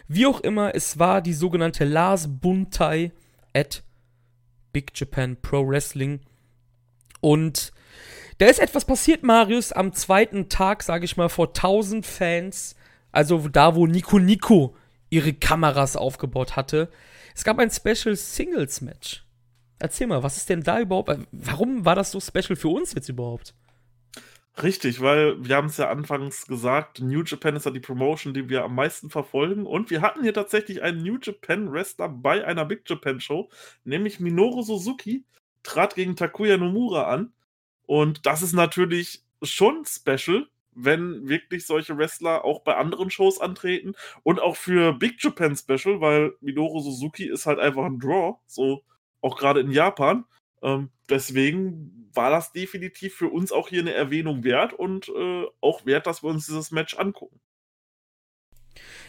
Wie 0.08 0.26
auch 0.26 0.40
immer, 0.40 0.74
es 0.74 0.98
war 0.98 1.22
die 1.22 1.32
sogenannte 1.32 1.84
Lars 1.84 2.28
Buntai 2.28 3.12
at 3.54 3.82
Big 4.72 4.92
Japan 4.94 5.36
Pro 5.40 5.66
Wrestling. 5.66 6.20
Und 7.20 7.72
da 8.38 8.46
ist 8.46 8.60
etwas 8.60 8.84
passiert, 8.84 9.22
Marius, 9.22 9.72
am 9.72 9.94
zweiten 9.94 10.48
Tag, 10.48 10.82
sage 10.82 11.06
ich 11.06 11.16
mal, 11.16 11.30
vor 11.30 11.48
1000 11.48 12.04
Fans. 12.04 12.76
Also 13.10 13.48
da, 13.48 13.74
wo 13.74 13.86
Nico 13.86 14.18
Nico 14.18 14.76
ihre 15.08 15.32
Kameras 15.32 15.96
aufgebaut 15.96 16.56
hatte. 16.56 16.90
Es 17.34 17.44
gab 17.44 17.58
ein 17.58 17.70
Special 17.70 18.14
Singles 18.14 18.80
Match. 18.82 19.24
Erzähl 19.78 20.06
mal, 20.06 20.22
was 20.22 20.36
ist 20.36 20.48
denn 20.48 20.62
da 20.62 20.80
überhaupt? 20.80 21.18
Warum 21.32 21.84
war 21.84 21.94
das 21.94 22.10
so 22.10 22.20
special 22.20 22.56
für 22.56 22.68
uns 22.68 22.94
jetzt 22.94 23.08
überhaupt? 23.08 23.54
Richtig, 24.62 25.02
weil 25.02 25.44
wir 25.46 25.54
haben 25.56 25.66
es 25.66 25.76
ja 25.76 25.90
anfangs 25.90 26.46
gesagt, 26.46 27.00
New 27.00 27.22
Japan 27.22 27.56
ist 27.56 27.66
ja 27.66 27.70
die 27.70 27.80
Promotion, 27.80 28.32
die 28.32 28.48
wir 28.48 28.64
am 28.64 28.74
meisten 28.74 29.10
verfolgen. 29.10 29.66
Und 29.66 29.90
wir 29.90 30.00
hatten 30.00 30.22
hier 30.22 30.32
tatsächlich 30.32 30.82
einen 30.82 31.02
New 31.02 31.18
Japan 31.20 31.70
Wrestler 31.70 32.08
bei 32.08 32.42
einer 32.46 32.64
Big 32.64 32.88
Japan 32.88 33.20
Show, 33.20 33.50
nämlich 33.84 34.18
Minoru 34.18 34.62
Suzuki, 34.62 35.24
trat 35.62 35.94
gegen 35.94 36.16
Takuya 36.16 36.56
Nomura 36.56 37.04
an. 37.04 37.32
Und 37.86 38.24
das 38.24 38.40
ist 38.42 38.54
natürlich 38.54 39.22
schon 39.42 39.84
special, 39.84 40.46
wenn 40.74 41.28
wirklich 41.28 41.66
solche 41.66 41.96
Wrestler 41.98 42.44
auch 42.44 42.60
bei 42.62 42.76
anderen 42.76 43.10
Shows 43.10 43.40
antreten 43.40 43.94
und 44.22 44.40
auch 44.40 44.56
für 44.56 44.94
Big 44.94 45.22
Japan 45.22 45.54
Special, 45.56 46.00
weil 46.00 46.32
Minoru 46.40 46.80
Suzuki 46.80 47.28
ist 47.28 47.44
halt 47.46 47.58
einfach 47.58 47.84
ein 47.84 47.98
Draw, 47.98 48.36
so 48.46 48.82
auch 49.20 49.36
gerade 49.38 49.60
in 49.60 49.70
Japan. 49.70 50.24
Ähm, 50.62 50.90
deswegen 51.10 52.05
war 52.16 52.30
das 52.30 52.52
definitiv 52.52 53.14
für 53.14 53.28
uns 53.28 53.52
auch 53.52 53.68
hier 53.68 53.80
eine 53.80 53.92
Erwähnung 53.92 54.44
wert 54.44 54.72
und 54.72 55.08
äh, 55.08 55.44
auch 55.60 55.86
wert, 55.86 56.06
dass 56.06 56.22
wir 56.22 56.30
uns 56.30 56.46
dieses 56.46 56.70
Match 56.70 56.96
angucken. 56.96 57.40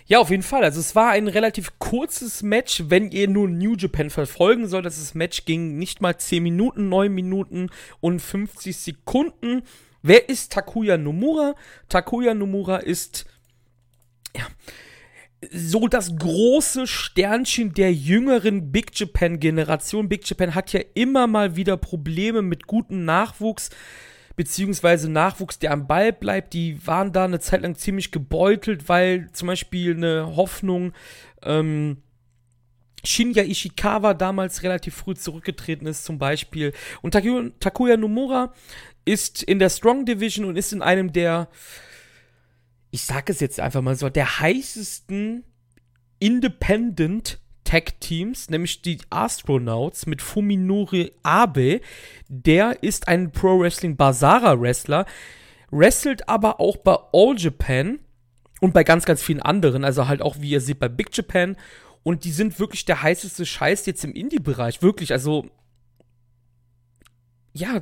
Ja, 0.06 0.20
auf 0.20 0.30
jeden 0.30 0.44
Fall. 0.44 0.64
Also 0.64 0.80
es 0.80 0.96
war 0.96 1.10
ein 1.12 1.28
relativ 1.28 1.80
kurzes 1.80 2.42
Match, 2.42 2.84
wenn 2.88 3.12
ihr 3.12 3.28
nur 3.28 3.50
New 3.50 3.76
Japan 3.76 4.10
verfolgen 4.10 4.68
sollt. 4.68 4.86
Das 4.86 5.14
Match 5.16 5.44
ging 5.44 5.78
nicht 5.78 6.02
mal 6.02 6.18
10 6.18 6.42
Minuten, 6.42 6.88
9 6.88 7.14
Minuten 7.14 7.70
und 8.00 8.22
50 8.22 8.76
Sekunden. 8.78 9.64
Wer 10.02 10.30
ist 10.30 10.54
Takuya 10.54 10.98
Nomura? 10.98 11.56
Takuya 11.90 12.34
Nomura 12.34 12.78
ist 12.78 13.26
ja, 14.36 14.48
so 15.52 15.88
das 15.88 16.16
große 16.16 16.88
Sternchen 16.88 17.74
der 17.74 17.94
jüngeren 17.94 18.72
Big 18.72 18.98
Japan 18.98 19.40
Generation. 19.40 20.10
Big 20.10 20.28
Japan 20.28 20.56
hat 20.56 20.74
ja 20.74 20.82
immer 20.94 21.28
mal 21.28 21.56
wieder 21.56 21.78
Probleme 21.78 22.42
mit 22.42 22.68
gutem 22.68 23.06
Nachwuchs 23.06 23.70
beziehungsweise 24.38 25.12
Nachwuchs, 25.12 25.60
der 25.60 25.72
am 25.72 25.88
Ball 25.88 26.14
bleibt, 26.14 26.54
die 26.54 26.86
waren 26.86 27.12
da 27.12 27.26
eine 27.26 27.40
Zeit 27.40 27.64
lang 27.64 27.76
ziemlich 27.76 28.12
gebeutelt, 28.12 28.88
weil 28.88 29.30
zum 29.34 29.48
Beispiel 29.48 29.96
eine 29.96 30.36
Hoffnung, 30.38 30.94
ähm, 31.44 31.98
Shinya 33.04 33.44
Ishikawa 33.44 34.14
damals 34.14 34.64
relativ 34.64 34.96
früh 34.96 35.16
zurückgetreten 35.16 35.88
ist, 35.88 36.06
zum 36.06 36.20
Beispiel. 36.20 36.74
Und 37.02 37.12
Takuya 37.12 37.98
Nomura 37.98 38.54
ist 39.06 39.44
in 39.44 39.60
der 39.60 39.70
Strong 39.70 40.06
Division 40.06 40.46
und 40.46 40.56
ist 40.56 40.74
in 40.74 40.82
einem 40.82 41.14
der, 41.14 41.48
ich 42.92 43.04
sag 43.04 43.30
es 43.30 43.40
jetzt 43.40 43.60
einfach 43.60 43.82
mal 43.82 43.96
so, 43.96 44.10
der 44.10 44.40
heißesten 44.40 45.44
Independent 46.20 47.40
Tag-Teams, 47.64 48.50
nämlich 48.50 48.82
die 48.82 49.00
Astronauts 49.10 50.06
mit 50.06 50.22
Fuminori 50.22 51.12
Abe. 51.22 51.82
Der 52.30 52.82
ist 52.82 53.10
ein 53.10 53.32
Pro 53.32 53.60
Wrestling 53.60 53.98
Basara 53.98 54.60
Wrestler, 54.60 55.06
wrestelt 55.70 56.30
aber 56.30 56.62
auch 56.62 56.78
bei 56.78 56.96
All 57.12 57.36
Japan 57.38 58.00
und 58.62 58.74
bei 58.74 58.84
ganz, 58.84 59.06
ganz 59.06 59.22
vielen 59.22 59.42
anderen. 59.42 59.84
Also 59.84 60.08
halt 60.08 60.22
auch, 60.22 60.38
wie 60.40 60.52
ihr 60.52 60.62
seht, 60.62 60.80
bei 60.80 60.88
Big 60.88 61.16
Japan. 61.16 61.58
Und 62.04 62.24
die 62.24 62.32
sind 62.32 62.58
wirklich 62.58 62.86
der 62.86 63.04
heißeste 63.04 63.46
Scheiß 63.46 63.86
jetzt 63.86 64.06
im 64.06 64.14
Indie-Bereich. 64.14 64.82
Wirklich, 64.82 65.12
also. 65.12 65.46
Ja, 67.54 67.82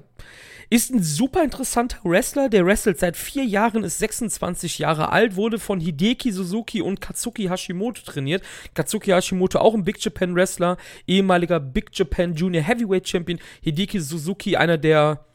ist 0.69 0.91
ein 0.91 1.03
super 1.03 1.43
interessanter 1.43 1.97
Wrestler, 2.03 2.49
der 2.49 2.65
wrestelt 2.65 2.99
seit 2.99 3.17
vier 3.17 3.43
Jahren, 3.43 3.83
ist 3.83 3.99
26 3.99 4.79
Jahre 4.79 5.11
alt, 5.11 5.35
wurde 5.35 5.59
von 5.59 5.79
Hideki 5.79 6.31
Suzuki 6.31 6.81
und 6.81 7.01
Katsuki 7.01 7.43
Hashimoto 7.43 8.01
trainiert. 8.03 8.43
Katsuki 8.73 9.11
Hashimoto 9.11 9.59
auch 9.59 9.73
ein 9.73 9.83
Big 9.83 10.03
Japan 10.03 10.35
Wrestler, 10.35 10.77
ehemaliger 11.07 11.59
Big 11.59 11.89
Japan 11.93 12.33
Junior 12.33 12.63
Heavyweight 12.63 13.07
Champion. 13.07 13.39
Hideki 13.61 13.99
Suzuki, 13.99 14.55
einer 14.57 14.77
der 14.77 15.25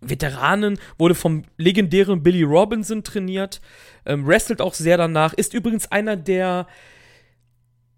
Veteranen, 0.00 0.78
wurde 0.98 1.14
vom 1.14 1.44
legendären 1.58 2.22
Billy 2.22 2.42
Robinson 2.42 3.04
trainiert, 3.04 3.60
ähm, 4.04 4.26
wrestelt 4.26 4.60
auch 4.60 4.74
sehr 4.74 4.96
danach, 4.96 5.32
ist 5.32 5.54
übrigens 5.54 5.90
einer 5.92 6.16
der 6.16 6.66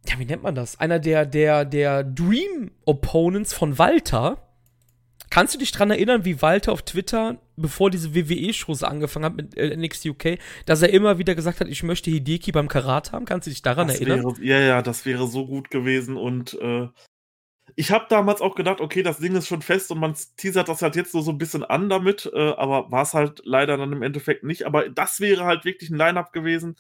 ja, 0.06 0.18
wie 0.18 0.26
nennt 0.26 0.42
man 0.42 0.54
das? 0.54 0.78
Einer 0.78 0.98
der, 0.98 1.24
der, 1.24 1.64
der 1.64 2.04
Dream 2.04 2.70
Opponents 2.84 3.54
von 3.54 3.78
Walter. 3.78 4.43
Kannst 5.30 5.54
du 5.54 5.58
dich 5.58 5.72
daran 5.72 5.90
erinnern, 5.90 6.24
wie 6.24 6.40
Walter 6.42 6.72
auf 6.72 6.82
Twitter, 6.82 7.38
bevor 7.56 7.90
diese 7.90 8.14
WWE-Shows 8.14 8.82
angefangen 8.82 9.24
hat 9.24 9.36
mit 9.36 9.56
äh, 9.56 9.76
NXT 9.76 10.06
UK, 10.06 10.38
dass 10.66 10.82
er 10.82 10.90
immer 10.90 11.18
wieder 11.18 11.34
gesagt 11.34 11.60
hat, 11.60 11.68
ich 11.68 11.82
möchte 11.82 12.10
Hideki 12.10 12.52
beim 12.52 12.68
Karat 12.68 13.12
haben? 13.12 13.24
Kannst 13.24 13.46
du 13.46 13.50
dich 13.50 13.62
daran 13.62 13.88
das 13.88 13.96
erinnern? 14.00 14.24
Wäre, 14.24 14.44
ja, 14.44 14.60
ja, 14.60 14.82
das 14.82 15.06
wäre 15.06 15.26
so 15.26 15.46
gut 15.46 15.70
gewesen 15.70 16.16
und 16.16 16.54
äh, 16.60 16.88
ich 17.76 17.90
habe 17.90 18.06
damals 18.08 18.40
auch 18.40 18.54
gedacht, 18.54 18.80
okay, 18.80 19.02
das 19.02 19.18
Ding 19.18 19.34
ist 19.34 19.48
schon 19.48 19.62
fest 19.62 19.90
und 19.90 19.98
man 19.98 20.14
teasert 20.36 20.68
das 20.68 20.82
halt 20.82 20.96
jetzt 20.96 21.12
so, 21.12 21.20
so 21.22 21.32
ein 21.32 21.38
bisschen 21.38 21.64
an 21.64 21.88
damit, 21.88 22.30
äh, 22.32 22.52
aber 22.52 22.90
war 22.90 23.02
es 23.02 23.14
halt 23.14 23.42
leider 23.44 23.76
dann 23.76 23.92
im 23.92 24.02
Endeffekt 24.02 24.44
nicht. 24.44 24.64
Aber 24.64 24.88
das 24.88 25.20
wäre 25.20 25.44
halt 25.44 25.64
wirklich 25.64 25.90
ein 25.90 25.96
Line-Up 25.98 26.32
gewesen, 26.32 26.76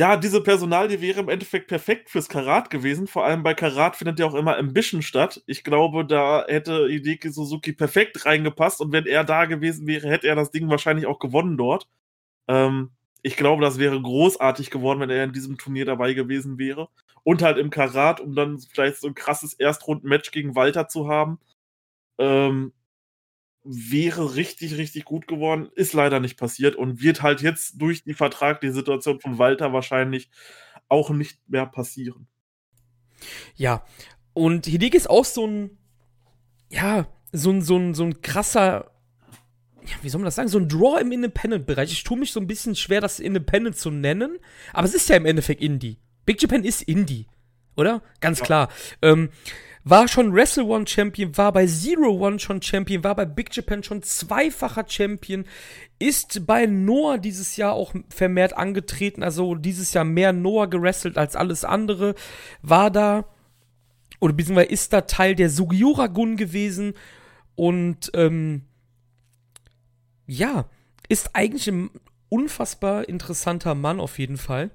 ja, 0.00 0.16
diese 0.16 0.42
Personalie 0.42 1.02
wäre 1.02 1.20
im 1.20 1.28
Endeffekt 1.28 1.68
perfekt 1.68 2.08
fürs 2.08 2.30
Karat 2.30 2.70
gewesen. 2.70 3.06
Vor 3.06 3.26
allem 3.26 3.42
bei 3.42 3.52
Karat 3.52 3.96
findet 3.96 4.18
ja 4.18 4.24
auch 4.24 4.34
immer 4.34 4.56
Ambition 4.56 5.02
statt. 5.02 5.42
Ich 5.46 5.62
glaube, 5.62 6.06
da 6.06 6.46
hätte 6.48 6.88
Hideki 6.88 7.30
Suzuki 7.30 7.74
perfekt 7.74 8.24
reingepasst 8.24 8.80
und 8.80 8.92
wenn 8.92 9.04
er 9.04 9.24
da 9.24 9.44
gewesen 9.44 9.86
wäre, 9.86 10.08
hätte 10.08 10.26
er 10.28 10.36
das 10.36 10.50
Ding 10.52 10.70
wahrscheinlich 10.70 11.04
auch 11.04 11.18
gewonnen 11.18 11.58
dort. 11.58 11.86
Ähm, 12.48 12.92
ich 13.22 13.36
glaube, 13.36 13.62
das 13.62 13.78
wäre 13.78 14.00
großartig 14.00 14.70
geworden, 14.70 15.00
wenn 15.00 15.10
er 15.10 15.24
in 15.24 15.34
diesem 15.34 15.58
Turnier 15.58 15.84
dabei 15.84 16.14
gewesen 16.14 16.58
wäre. 16.58 16.88
Und 17.22 17.42
halt 17.42 17.58
im 17.58 17.68
Karat, 17.68 18.20
um 18.20 18.34
dann 18.34 18.58
vielleicht 18.58 18.98
so 19.02 19.08
ein 19.08 19.14
krasses 19.14 19.52
Erstrunden-Match 19.52 20.30
gegen 20.30 20.54
Walter 20.56 20.88
zu 20.88 21.08
haben. 21.08 21.40
Ähm, 22.18 22.72
wäre 23.64 24.36
richtig, 24.36 24.76
richtig 24.76 25.04
gut 25.04 25.26
geworden. 25.26 25.68
Ist 25.74 25.92
leider 25.92 26.20
nicht 26.20 26.38
passiert 26.38 26.76
und 26.76 27.02
wird 27.02 27.22
halt 27.22 27.42
jetzt 27.42 27.80
durch 27.80 28.04
die 28.04 28.14
Vertrag, 28.14 28.60
die 28.60 28.70
Situation 28.70 29.20
von 29.20 29.38
Walter 29.38 29.72
wahrscheinlich 29.72 30.30
auch 30.88 31.10
nicht 31.10 31.38
mehr 31.48 31.66
passieren. 31.66 32.26
Ja, 33.54 33.84
und 34.32 34.66
Hideki 34.66 34.96
ist 34.96 35.10
auch 35.10 35.24
so 35.24 35.46
ein, 35.46 35.78
ja, 36.70 37.06
so 37.32 37.50
ein, 37.50 37.62
so 37.62 37.76
ein, 37.76 37.94
so 37.94 38.04
ein 38.04 38.22
krasser, 38.22 38.90
ja, 39.84 39.96
wie 40.02 40.08
soll 40.08 40.20
man 40.20 40.26
das 40.26 40.36
sagen, 40.36 40.48
so 40.48 40.58
ein 40.58 40.68
Draw 40.68 41.00
im 41.00 41.12
Independent-Bereich. 41.12 41.92
Ich 41.92 42.04
tue 42.04 42.18
mich 42.18 42.32
so 42.32 42.40
ein 42.40 42.46
bisschen 42.46 42.74
schwer, 42.74 43.00
das 43.00 43.20
Independent 43.20 43.76
zu 43.76 43.90
nennen, 43.90 44.38
aber 44.72 44.86
es 44.86 44.94
ist 44.94 45.08
ja 45.08 45.16
im 45.16 45.26
Endeffekt 45.26 45.60
Indie. 45.60 45.98
Big 46.24 46.40
Japan 46.40 46.64
ist 46.64 46.82
Indie, 46.82 47.26
oder? 47.76 48.02
Ganz 48.20 48.38
ja. 48.40 48.44
klar. 48.46 48.68
Ähm, 49.02 49.30
war 49.90 50.06
schon 50.06 50.32
Wrestle 50.32 50.64
One 50.64 50.86
Champion, 50.86 51.36
war 51.36 51.52
bei 51.52 51.66
Zero 51.66 52.10
One 52.24 52.38
schon 52.38 52.62
Champion, 52.62 53.02
war 53.02 53.16
bei 53.16 53.24
Big 53.24 53.54
Japan 53.54 53.82
schon 53.82 54.02
zweifacher 54.02 54.84
Champion, 54.88 55.44
ist 55.98 56.46
bei 56.46 56.66
Noah 56.66 57.18
dieses 57.18 57.56
Jahr 57.56 57.72
auch 57.72 57.92
vermehrt 58.08 58.56
angetreten, 58.56 59.24
also 59.24 59.56
dieses 59.56 59.92
Jahr 59.92 60.04
mehr 60.04 60.32
Noah 60.32 60.68
gewrestelt 60.68 61.18
als 61.18 61.34
alles 61.34 61.64
andere, 61.64 62.14
war 62.62 62.90
da 62.90 63.24
oder 64.20 64.32
beziehungsweise 64.32 64.70
ist 64.70 64.92
da 64.92 65.00
Teil 65.02 65.34
der 65.34 65.50
Sugiura 65.50 66.06
Gun 66.06 66.36
gewesen 66.36 66.94
und 67.56 68.12
ähm, 68.14 68.62
ja, 70.26 70.66
ist 71.08 71.34
eigentlich 71.34 71.66
ein 71.68 71.90
unfassbar 72.28 73.08
interessanter 73.08 73.74
Mann 73.74 73.98
auf 73.98 74.18
jeden 74.20 74.36
Fall. 74.36 74.70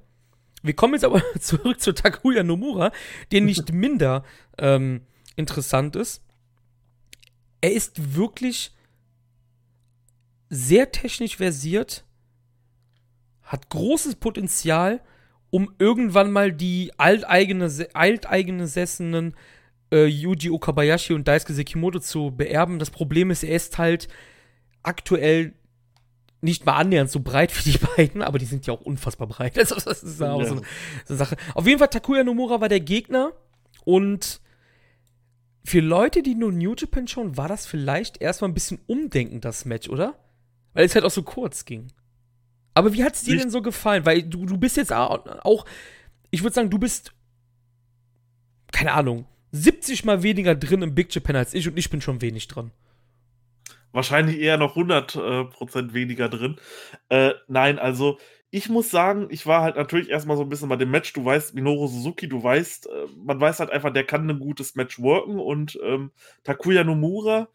Wir 0.65 0.75
kommen 0.75 0.93
jetzt 0.93 1.05
aber 1.05 1.22
zurück 1.39 1.79
zu 1.79 1.93
Takuya 1.93 2.43
Nomura, 2.43 2.91
der 3.31 3.41
nicht 3.41 3.72
minder 3.74 4.24
ähm, 4.57 5.01
interessant 5.36 5.95
ist. 5.95 6.24
Er 7.62 7.72
ist 7.72 8.15
wirklich 8.15 8.74
sehr 10.50 10.91
technisch 10.91 11.38
versiert, 11.38 12.05
hat 13.43 13.69
großes 13.69 14.15
Potenzial, 14.15 15.01
um 15.50 15.74
irgendwann 15.77 16.31
mal 16.31 16.51
die 16.51 16.91
alteigene, 16.98 17.69
Sessenen 17.69 19.36
äh, 19.91 20.05
Yuji 20.05 20.50
Okabayashi 20.50 21.13
und 21.13 21.27
Daisuke 21.27 21.53
Sekimoto 21.53 22.00
zu 22.00 22.31
beerben. 22.31 22.79
Das 22.79 22.89
Problem 22.89 23.29
ist, 23.31 23.43
er 23.43 23.55
ist 23.55 23.77
halt 23.77 24.07
aktuell 24.84 25.53
nicht 26.42 26.65
mal 26.65 26.74
annähernd 26.74 27.10
so 27.10 27.20
breit 27.20 27.58
wie 27.58 27.72
die 27.72 27.77
beiden, 27.98 28.22
aber 28.22 28.39
die 28.39 28.46
sind 28.46 28.68
ja 28.68 28.74
auch 28.74 28.82
unfassbar 28.82 29.27
breit. 29.27 29.58
Also, 29.58 29.75
das 29.75 30.04
ist 30.04 30.22
auch 30.22 30.39
ja. 30.39 30.46
so, 30.46 30.56
eine, 30.56 30.62
so 31.06 31.13
eine 31.13 31.18
Sache. 31.18 31.38
Auf 31.54 31.68
jeden 31.68 31.80
Fall, 31.80 31.88
Takuya 31.88 32.24
Nomura 32.24 32.62
war 32.62 32.70
der 32.70 32.80
Gegner 32.80 33.34
und 33.84 34.42
für 35.63 35.80
Leute, 35.80 36.22
die 36.22 36.36
nur 36.36 36.51
New 36.51 36.75
Japan 36.77 37.08
schauen, 37.08 37.38
war 37.38 37.48
das 37.48 37.65
vielleicht 37.65 38.22
erstmal 38.22 38.51
ein 38.51 38.54
bisschen 38.54 38.80
umdenken, 38.86 39.42
das 39.42 39.65
Match, 39.65 39.89
oder? 39.89 40.13
Weil 40.74 40.86
es 40.86 40.94
halt 40.94 41.06
auch 41.06 41.12
so 41.12 41.24
kurz 41.24 41.65
ging. 41.65 41.88
Aber 42.75 42.94
wie 42.94 43.04
hat 43.04 43.15
es 43.15 43.24
dir 43.24 43.38
denn 43.38 43.50
so 43.50 43.62
gefallen? 43.62 44.06
Weil 44.06 44.22
du, 44.22 44.46
du 44.46 44.58
bist 44.58 44.77
jetzt 44.77 44.94
auch, 44.94 45.65
ich 46.30 46.44
würde 46.44 46.54
sagen, 46.54 46.70
du 46.70 46.77
bist, 46.77 47.13
keine 48.72 48.92
Ahnung, 48.92 49.25
70 49.54 50.04
mal 50.06 50.22
weniger 50.22 50.54
drin 50.54 50.82
im 50.82 50.94
Big 50.94 51.13
Japan 51.15 51.38
als 51.38 51.54
ich 51.54 51.68
und 51.68 51.77
ich 51.77 51.89
bin 51.89 52.01
schon 52.01 52.22
wenig 52.22 52.48
drin 52.48 52.72
wahrscheinlich 53.95 54.39
eher 54.39 54.57
noch 54.57 54.75
100% 54.75 55.89
äh, 55.89 55.93
weniger 55.93 56.29
drin. 56.29 56.57
Äh, 57.09 57.31
nein, 57.47 57.79
also 57.79 58.19
ich 58.51 58.69
muss 58.69 58.91
sagen, 58.91 59.27
ich 59.31 59.47
war 59.47 59.63
halt 59.63 59.75
natürlich 59.75 60.09
erstmal 60.09 60.37
so 60.37 60.43
ein 60.43 60.49
bisschen 60.49 60.69
bei 60.69 60.75
dem 60.75 60.91
Match. 60.91 61.11
Du 61.13 61.25
weißt, 61.25 61.55
Minoru 61.55 61.87
Suzuki, 61.87 62.29
du 62.29 62.43
weißt, 62.43 62.87
äh, 62.87 63.07
man 63.17 63.39
weiß 63.39 63.59
halt 63.59 63.71
einfach, 63.71 63.91
der 63.91 64.05
kann 64.05 64.29
ein 64.29 64.39
gutes 64.39 64.75
Match 64.75 64.99
worken 64.99 65.39
und 65.39 65.79
ähm, 65.83 66.11
Takuya 66.43 66.83
Nomura 66.83 67.47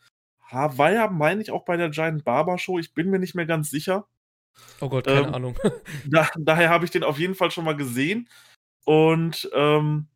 war 0.52 0.92
ja, 0.92 1.08
meine 1.08 1.42
ich, 1.42 1.52
auch 1.52 1.64
bei 1.64 1.76
der 1.76 1.90
Giant 1.90 2.24
Barber 2.24 2.58
Show. 2.58 2.78
Ich 2.78 2.92
bin 2.92 3.08
mir 3.08 3.20
nicht 3.20 3.34
mehr 3.34 3.46
ganz 3.46 3.70
sicher. 3.70 4.08
Oh 4.80 4.88
Gott, 4.88 5.06
keine 5.06 5.28
ähm, 5.28 5.34
Ahnung. 5.34 5.58
da, 6.06 6.28
daher 6.36 6.70
habe 6.70 6.84
ich 6.84 6.90
den 6.90 7.04
auf 7.04 7.18
jeden 7.18 7.34
Fall 7.34 7.50
schon 7.50 7.64
mal 7.64 7.76
gesehen. 7.76 8.28
Und 8.84 9.48
ähm, 9.54 10.08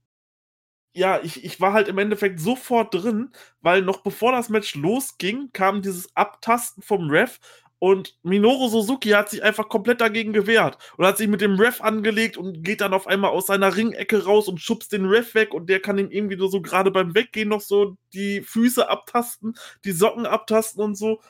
ja, 0.95 1.21
ich, 1.23 1.45
ich 1.45 1.61
war 1.61 1.73
halt 1.73 1.89
im 1.89 1.99
Endeffekt 1.99 2.41
sofort 2.41 2.95
drin, 2.95 3.33
weil 3.63 3.83
noch 3.83 4.03
bevor 4.03 4.33
das 4.33 4.49
Match 4.49 4.75
losging, 4.77 5.51
kam 5.53 5.83
dieses 5.83 6.15
Abtasten 6.17 6.83
vom 6.83 7.11
Ref 7.11 7.41
Und 7.81 8.17
Minoru 8.23 8.69
Suzuki 8.69 9.11
hat 9.11 9.29
sich 9.29 9.43
einfach 9.43 9.69
komplett 9.69 10.01
dagegen 10.01 10.33
gewehrt 10.33 10.79
und 10.97 11.05
hat 11.07 11.19
sich 11.19 11.29
mit 11.29 11.41
dem 11.41 11.57
Ref 11.61 11.81
angelegt 11.83 12.37
und 12.37 12.63
geht 12.63 12.81
dann 12.81 12.95
auf 12.95 13.07
einmal 13.09 13.31
aus 13.31 13.47
seiner 13.47 13.77
Ringecke 13.77 14.25
raus 14.25 14.49
und 14.49 14.61
schubst 14.61 14.93
den 14.93 15.05
Ref 15.07 15.35
weg 15.35 15.53
und 15.53 15.69
der 15.69 15.81
kann 15.81 15.99
ihm 15.99 16.11
irgendwie 16.11 16.37
nur 16.37 16.51
so 16.51 16.63
gerade 16.63 16.91
beim 16.93 17.15
Weggehen 17.15 17.49
noch 17.49 17.61
so 17.61 17.97
die 18.15 18.41
Füße 18.43 18.89
abtasten, 18.89 19.55
die 19.85 19.93
Socken 19.93 20.27
abtasten 20.27 20.83
und 20.83 20.95
so. 20.97 21.21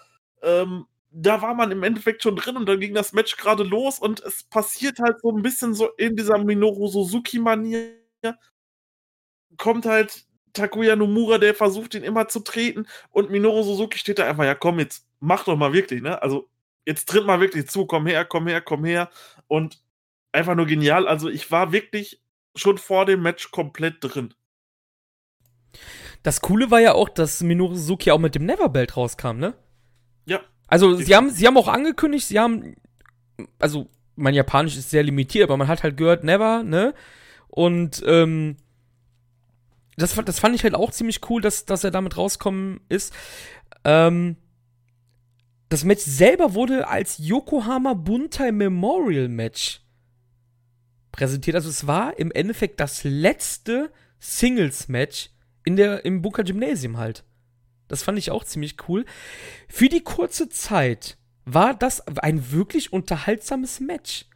Ähm, 0.42 0.86
da 1.10 1.42
war 1.42 1.54
man 1.54 1.70
im 1.72 1.82
Endeffekt 1.82 2.22
schon 2.22 2.36
drin 2.36 2.56
und 2.56 2.66
dann 2.68 2.80
ging 2.80 2.94
das 2.94 3.12
Match 3.12 3.36
gerade 3.36 3.62
los 3.64 3.98
und 4.00 4.20
es 4.22 4.44
passiert 4.44 4.98
halt 5.00 5.20
so 5.22 5.30
ein 5.36 5.42
bisschen 5.42 5.74
so 5.74 5.88
in 5.96 6.16
dieser 6.16 6.38
Minoru 6.38 6.88
Suzuki-Manier. 6.88 7.94
Kommt 9.56 9.86
halt 9.86 10.24
Takuya 10.52 10.96
Nomura, 10.96 11.38
der 11.38 11.54
versucht, 11.54 11.94
ihn 11.94 12.04
immer 12.04 12.28
zu 12.28 12.40
treten 12.40 12.86
und 13.10 13.30
Minoru 13.30 13.62
Suzuki 13.62 13.98
steht 13.98 14.18
da 14.18 14.26
einfach, 14.28 14.44
ja 14.44 14.54
komm, 14.54 14.78
jetzt 14.78 15.06
mach 15.20 15.44
doch 15.44 15.56
mal 15.56 15.72
wirklich, 15.72 16.02
ne? 16.02 16.22
Also 16.22 16.48
jetzt 16.86 17.08
tritt 17.08 17.26
mal 17.26 17.40
wirklich 17.40 17.68
zu, 17.68 17.86
komm 17.86 18.06
her, 18.06 18.24
komm 18.24 18.46
her, 18.46 18.60
komm 18.60 18.84
her 18.84 19.10
und 19.48 19.82
einfach 20.32 20.54
nur 20.54 20.66
genial. 20.66 21.08
Also 21.08 21.28
ich 21.28 21.50
war 21.50 21.72
wirklich 21.72 22.22
schon 22.56 22.78
vor 22.78 23.04
dem 23.06 23.22
Match 23.22 23.50
komplett 23.50 23.96
drin. 24.00 24.34
Das 26.22 26.40
Coole 26.40 26.70
war 26.70 26.80
ja 26.80 26.94
auch, 26.94 27.08
dass 27.08 27.42
Minoru 27.42 27.74
Suzuki 27.74 28.10
auch 28.10 28.18
mit 28.18 28.34
dem 28.34 28.46
Neverbelt 28.46 28.96
rauskam, 28.96 29.36
ne? 29.36 29.54
Ja. 30.24 30.40
Also, 30.68 30.94
sie 30.94 31.14
haben, 31.14 31.30
sie 31.30 31.46
haben 31.46 31.58
auch 31.58 31.68
angekündigt, 31.68 32.26
sie 32.26 32.40
haben, 32.40 32.76
also, 33.58 33.88
mein 34.16 34.32
Japanisch 34.32 34.76
ist 34.76 34.90
sehr 34.90 35.02
limitiert, 35.02 35.44
aber 35.44 35.56
man 35.58 35.68
hat 35.68 35.82
halt 35.82 35.98
gehört, 35.98 36.24
never, 36.24 36.62
ne? 36.62 36.94
Und, 37.48 38.02
ähm, 38.06 38.56
das, 39.96 40.14
das 40.14 40.38
fand 40.38 40.54
ich 40.54 40.64
halt 40.64 40.74
auch 40.74 40.90
ziemlich 40.90 41.20
cool, 41.28 41.40
dass, 41.40 41.64
dass 41.64 41.84
er 41.84 41.90
damit 41.90 42.16
rauskommen 42.16 42.80
ist. 42.88 43.12
Ähm, 43.84 44.36
das 45.68 45.84
Match 45.84 46.02
selber 46.02 46.54
wurde 46.54 46.88
als 46.88 47.18
Yokohama 47.18 47.94
Buntai 47.94 48.52
Memorial 48.52 49.28
Match 49.28 49.80
präsentiert. 51.12 51.56
Also 51.56 51.68
es 51.68 51.86
war 51.86 52.18
im 52.18 52.30
Endeffekt 52.32 52.80
das 52.80 53.04
letzte 53.04 53.92
Singles-Match 54.18 55.30
im 55.64 56.22
Bunker 56.22 56.44
Gymnasium 56.44 56.98
halt. 56.98 57.24
Das 57.88 58.02
fand 58.02 58.18
ich 58.18 58.30
auch 58.30 58.44
ziemlich 58.44 58.76
cool. 58.88 59.04
Für 59.68 59.88
die 59.88 60.02
kurze 60.02 60.48
Zeit 60.48 61.16
war 61.44 61.74
das 61.74 62.06
ein 62.18 62.52
wirklich 62.52 62.92
unterhaltsames 62.92 63.80
Match. 63.80 64.26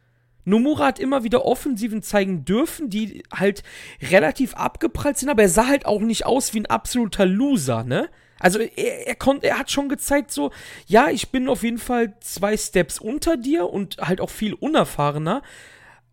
Nomura 0.49 0.87
hat 0.87 0.99
immer 0.99 1.23
wieder 1.23 1.45
Offensiven 1.45 2.01
zeigen 2.01 2.45
dürfen, 2.45 2.89
die 2.89 3.23
halt 3.33 3.63
relativ 4.01 4.53
abgeprallt 4.55 5.17
sind, 5.17 5.29
aber 5.29 5.43
er 5.43 5.49
sah 5.49 5.67
halt 5.67 5.85
auch 5.85 6.01
nicht 6.01 6.25
aus 6.25 6.53
wie 6.53 6.59
ein 6.59 6.65
absoluter 6.65 7.25
Loser, 7.25 7.83
ne? 7.83 8.09
Also 8.39 8.59
er, 8.59 9.07
er 9.07 9.15
konnte, 9.15 9.47
er 9.47 9.59
hat 9.59 9.69
schon 9.69 9.89
gezeigt 9.89 10.31
so, 10.31 10.51
ja, 10.87 11.09
ich 11.09 11.29
bin 11.29 11.49
auf 11.49 11.63
jeden 11.63 11.77
Fall 11.77 12.17
zwei 12.21 12.55
Steps 12.57 12.99
unter 12.99 13.37
dir 13.37 13.69
und 13.69 13.97
halt 13.97 14.21
auch 14.21 14.29
viel 14.29 14.53
unerfahrener, 14.53 15.41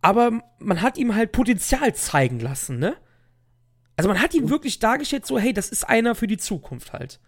aber 0.02 0.42
man 0.58 0.82
hat 0.82 0.98
ihm 0.98 1.14
halt 1.14 1.32
Potenzial 1.32 1.94
zeigen 1.94 2.40
lassen, 2.40 2.78
ne? 2.78 2.96
Also 3.96 4.08
man 4.08 4.20
hat 4.20 4.34
ihm 4.34 4.50
wirklich 4.50 4.78
dargestellt 4.78 5.24
so, 5.24 5.38
hey, 5.38 5.54
das 5.54 5.70
ist 5.70 5.88
einer 5.88 6.14
für 6.14 6.26
die 6.26 6.36
Zukunft 6.36 6.92
halt. 6.92 7.18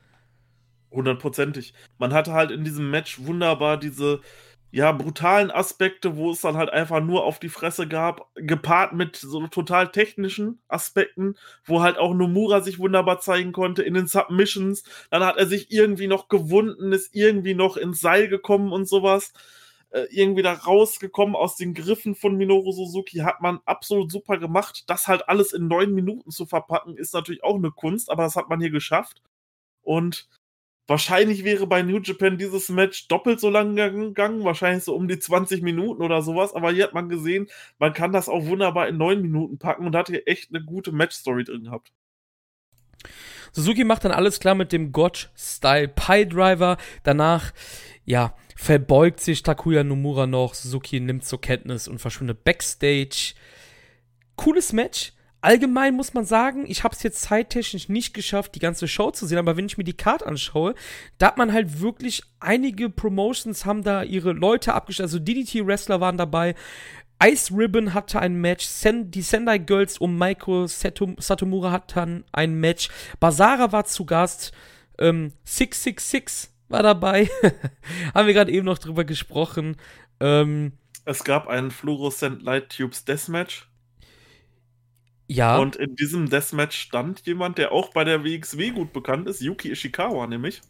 Hundertprozentig. 0.90 1.74
Man 1.98 2.12
hatte 2.12 2.32
halt 2.32 2.50
in 2.50 2.64
diesem 2.64 2.90
Match 2.90 3.20
wunderbar 3.20 3.78
diese 3.78 4.20
ja, 4.70 4.92
brutalen 4.92 5.50
Aspekte, 5.50 6.16
wo 6.16 6.30
es 6.30 6.42
dann 6.42 6.56
halt 6.58 6.70
einfach 6.70 7.00
nur 7.00 7.24
auf 7.24 7.38
die 7.38 7.48
Fresse 7.48 7.88
gab, 7.88 8.30
gepaart 8.34 8.92
mit 8.92 9.16
so 9.16 9.46
total 9.46 9.90
technischen 9.90 10.60
Aspekten, 10.68 11.36
wo 11.64 11.80
halt 11.80 11.96
auch 11.96 12.12
Nomura 12.12 12.60
sich 12.60 12.78
wunderbar 12.78 13.20
zeigen 13.20 13.52
konnte 13.52 13.82
in 13.82 13.94
den 13.94 14.06
Submissions. 14.06 14.82
Dann 15.10 15.24
hat 15.24 15.38
er 15.38 15.46
sich 15.46 15.70
irgendwie 15.70 16.06
noch 16.06 16.28
gewunden, 16.28 16.92
ist 16.92 17.14
irgendwie 17.14 17.54
noch 17.54 17.78
ins 17.78 18.00
Seil 18.00 18.28
gekommen 18.28 18.72
und 18.72 18.86
sowas. 18.86 19.32
Äh, 19.90 20.06
irgendwie 20.10 20.42
da 20.42 20.52
rausgekommen 20.52 21.34
aus 21.34 21.56
den 21.56 21.72
Griffen 21.72 22.14
von 22.14 22.36
Minoru 22.36 22.72
Suzuki, 22.72 23.18
hat 23.18 23.40
man 23.40 23.60
absolut 23.64 24.12
super 24.12 24.36
gemacht. 24.36 24.84
Das 24.86 25.08
halt 25.08 25.28
alles 25.30 25.52
in 25.54 25.66
neun 25.68 25.94
Minuten 25.94 26.30
zu 26.30 26.44
verpacken, 26.44 26.96
ist 26.98 27.14
natürlich 27.14 27.42
auch 27.42 27.56
eine 27.56 27.70
Kunst, 27.70 28.10
aber 28.10 28.24
das 28.24 28.36
hat 28.36 28.50
man 28.50 28.60
hier 28.60 28.70
geschafft. 28.70 29.22
Und 29.82 30.28
Wahrscheinlich 30.88 31.44
wäre 31.44 31.66
bei 31.66 31.82
New 31.82 32.00
Japan 32.00 32.38
dieses 32.38 32.70
Match 32.70 33.08
doppelt 33.08 33.40
so 33.40 33.50
lang 33.50 33.76
gegangen, 33.76 34.42
wahrscheinlich 34.42 34.84
so 34.84 34.94
um 34.94 35.06
die 35.06 35.18
20 35.18 35.60
Minuten 35.60 36.02
oder 36.02 36.22
sowas, 36.22 36.54
aber 36.54 36.72
hier 36.72 36.84
hat 36.84 36.94
man 36.94 37.10
gesehen, 37.10 37.46
man 37.78 37.92
kann 37.92 38.10
das 38.10 38.30
auch 38.30 38.46
wunderbar 38.46 38.88
in 38.88 38.96
9 38.96 39.20
Minuten 39.20 39.58
packen 39.58 39.84
und 39.84 39.94
hat 39.94 40.08
hier 40.08 40.26
echt 40.26 40.48
eine 40.48 40.64
gute 40.64 40.90
Match-Story 40.90 41.44
drin 41.44 41.64
gehabt. 41.64 41.92
Suzuki 43.52 43.84
macht 43.84 44.06
dann 44.06 44.12
alles 44.12 44.40
klar 44.40 44.54
mit 44.54 44.72
dem 44.72 44.90
Gotch-Style 44.90 45.88
Pie 45.88 46.26
Driver. 46.26 46.78
Danach, 47.02 47.52
ja, 48.06 48.34
verbeugt 48.56 49.20
sich 49.20 49.42
Takuya 49.42 49.84
Nomura 49.84 50.26
noch. 50.26 50.54
Suzuki 50.54 51.00
nimmt 51.00 51.24
zur 51.24 51.40
Kenntnis 51.40 51.86
und 51.86 51.98
verschwindet 51.98 52.44
backstage. 52.44 53.34
Cooles 54.36 54.72
Match 54.72 55.12
allgemein 55.40 55.94
muss 55.94 56.14
man 56.14 56.24
sagen, 56.24 56.64
ich 56.68 56.84
habe 56.84 56.94
es 56.94 57.02
jetzt 57.02 57.22
zeittechnisch 57.22 57.88
nicht 57.88 58.14
geschafft, 58.14 58.54
die 58.54 58.60
ganze 58.60 58.88
Show 58.88 59.10
zu 59.10 59.26
sehen, 59.26 59.38
aber 59.38 59.56
wenn 59.56 59.66
ich 59.66 59.78
mir 59.78 59.84
die 59.84 59.96
Card 59.96 60.22
anschaue, 60.24 60.74
da 61.18 61.28
hat 61.28 61.36
man 61.36 61.52
halt 61.52 61.80
wirklich 61.80 62.22
einige 62.40 62.90
Promotions 62.90 63.64
haben 63.64 63.82
da 63.82 64.02
ihre 64.02 64.32
Leute 64.32 64.74
abgestellt, 64.74 65.06
also 65.06 65.18
DDT-Wrestler 65.18 66.00
waren 66.00 66.16
dabei, 66.16 66.54
Ice 67.22 67.52
Ribbon 67.52 67.94
hatte 67.94 68.20
ein 68.20 68.40
Match, 68.40 68.64
Sen 68.64 69.10
die 69.10 69.22
Sendai 69.22 69.58
Girls 69.58 69.98
um 69.98 70.16
Maiko 70.16 70.66
Satom 70.66 71.16
Satomura 71.18 71.72
hatten 71.72 72.24
ein 72.32 72.54
Match, 72.54 72.88
Basara 73.18 73.72
war 73.72 73.84
zu 73.84 74.04
Gast, 74.04 74.52
ähm, 74.98 75.32
666 75.44 76.50
war 76.68 76.82
dabei, 76.82 77.28
haben 78.14 78.26
wir 78.26 78.34
gerade 78.34 78.52
eben 78.52 78.66
noch 78.66 78.78
drüber 78.78 79.04
gesprochen. 79.04 79.76
Ähm, 80.20 80.72
es 81.04 81.24
gab 81.24 81.48
ein 81.48 81.70
Fluorescent 81.70 82.42
Light 82.42 82.76
Tubes 82.76 83.04
Deathmatch. 83.04 83.67
Ja. 85.28 85.58
Und 85.58 85.76
in 85.76 85.94
diesem 85.94 86.30
Deathmatch 86.30 86.76
stand 86.76 87.26
jemand, 87.26 87.58
der 87.58 87.70
auch 87.72 87.90
bei 87.92 88.02
der 88.02 88.24
WXW 88.24 88.70
gut 88.70 88.92
bekannt 88.92 89.28
ist, 89.28 89.40
Yuki 89.42 89.70
Ishikawa 89.70 90.26
nämlich. 90.26 90.62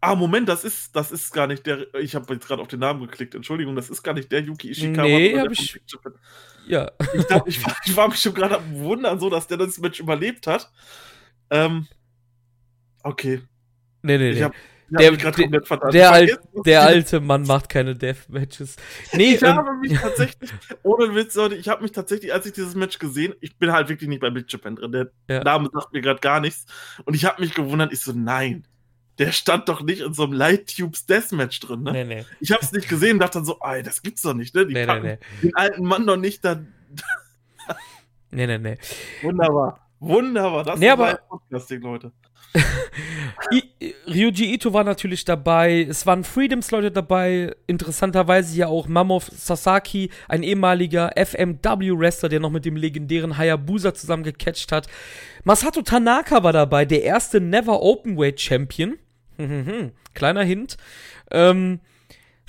Ah, 0.00 0.14
Moment, 0.14 0.48
das 0.48 0.64
ist, 0.64 0.94
das 0.96 1.10
ist 1.10 1.32
gar 1.32 1.46
nicht 1.46 1.66
der. 1.66 1.92
Ich 1.94 2.14
habe 2.14 2.32
jetzt 2.32 2.46
gerade 2.46 2.62
auf 2.62 2.68
den 2.68 2.80
Namen 2.80 3.02
geklickt. 3.02 3.34
Entschuldigung, 3.34 3.76
das 3.76 3.90
ist 3.90 4.02
gar 4.02 4.14
nicht 4.14 4.30
der 4.32 4.40
Yuki 4.40 4.70
Ishikawa. 4.70 5.06
Nee, 5.06 5.38
hab 5.38 5.50
ich. 5.50 5.80
Ja. 6.66 6.90
Ich, 7.12 7.24
dachte, 7.24 7.48
ich, 7.48 7.64
war, 7.64 7.76
ich 7.84 7.96
war 7.96 8.08
mich 8.08 8.20
schon 8.20 8.34
gerade 8.34 8.58
am 8.58 8.78
Wundern, 8.78 9.18
so 9.18 9.28
dass 9.28 9.48
der 9.48 9.58
das 9.58 9.78
Match 9.78 9.98
überlebt 9.98 10.46
hat. 10.46 10.70
Ähm, 11.50 11.88
okay. 13.02 13.42
Nee, 14.02 14.16
nee, 14.16 14.32
nee. 14.32 14.44
Hab, 14.44 14.54
der, 14.90 15.12
der, 15.12 15.60
der, 15.92 16.12
Al 16.12 16.38
der, 16.64 16.82
alte 16.82 17.20
Mann 17.20 17.42
macht 17.44 17.68
keine 17.68 17.94
Deathmatches. 17.94 18.76
Nee, 19.12 19.34
ich 19.34 19.42
ähm, 19.42 19.56
habe 19.56 19.74
mich 19.76 19.98
tatsächlich, 19.98 20.50
ohne 20.82 21.14
Witz, 21.14 21.34
Leute, 21.36 21.54
ich 21.54 21.68
habe 21.68 21.82
mich 21.82 21.92
tatsächlich, 21.92 22.32
als 22.32 22.46
ich 22.46 22.52
dieses 22.52 22.74
Match 22.74 22.98
gesehen, 22.98 23.34
ich 23.40 23.56
bin 23.56 23.72
halt 23.72 23.88
wirklich 23.88 24.08
nicht 24.08 24.20
bei 24.20 24.30
Big 24.30 24.50
Japan 24.50 24.76
drin, 24.76 24.92
der 24.92 25.10
ja. 25.28 25.44
Name 25.44 25.70
sagt 25.72 25.92
mir 25.92 26.00
gerade 26.00 26.20
gar 26.20 26.40
nichts. 26.40 26.66
Und 27.04 27.14
ich 27.14 27.24
habe 27.24 27.40
mich 27.40 27.54
gewundert, 27.54 27.92
ich 27.92 28.00
so, 28.00 28.12
nein, 28.12 28.66
der 29.18 29.32
stand 29.32 29.68
doch 29.68 29.82
nicht 29.82 30.00
in 30.00 30.14
so 30.14 30.24
einem 30.24 30.32
Light 30.32 30.74
Tubes 30.74 31.06
Deathmatch 31.06 31.60
drin, 31.60 31.82
ne? 31.82 31.92
Nee, 31.92 32.04
nee. 32.04 32.24
Ich 32.40 32.50
habe 32.52 32.62
es 32.62 32.72
nicht 32.72 32.88
gesehen 32.88 33.12
und 33.12 33.18
dachte 33.20 33.38
dann 33.38 33.44
so, 33.44 33.58
ey, 33.62 33.82
das 33.82 34.02
gibt's 34.02 34.22
doch 34.22 34.34
nicht, 34.34 34.54
ne? 34.54 34.66
Die 34.66 34.74
nee, 34.74 34.86
packen 34.86 35.02
nee, 35.04 35.18
nee. 35.42 35.48
den 35.48 35.56
alten 35.56 35.84
Mann 35.84 36.06
doch 36.06 36.16
nicht 36.16 36.44
da. 36.44 36.54
nee, 38.30 38.46
nee, 38.46 38.58
nee. 38.58 38.78
Wunderbar. 39.22 39.86
Wunderbar. 40.00 40.64
Das 40.64 40.80
nee, 40.80 40.86
ist 40.86 40.92
aber, 40.92 41.20
Podcasting, 41.28 41.82
Leute. 41.82 42.12
Ryuji 44.06 44.54
Ito 44.54 44.72
war 44.72 44.84
natürlich 44.84 45.24
dabei, 45.24 45.86
es 45.88 46.06
waren 46.06 46.24
Freedoms-Leute 46.24 46.90
dabei, 46.90 47.54
interessanterweise 47.66 48.56
ja 48.56 48.66
auch 48.66 48.88
Mammoth 48.88 49.24
Sasaki, 49.24 50.10
ein 50.28 50.42
ehemaliger 50.42 51.12
FMW-Wrestler, 51.16 52.28
der 52.28 52.40
noch 52.40 52.50
mit 52.50 52.64
dem 52.64 52.76
legendären 52.76 53.38
Hayabusa 53.38 53.94
zusammen 53.94 54.24
gecatcht 54.24 54.72
hat. 54.72 54.88
Masato 55.44 55.82
Tanaka 55.82 56.42
war 56.42 56.52
dabei, 56.52 56.84
der 56.84 57.02
erste 57.02 57.40
Never 57.40 57.82
Openweight 57.82 58.40
Champion. 58.40 58.98
Kleiner 60.14 60.42
Hint. 60.42 60.76
Ähm, 61.30 61.80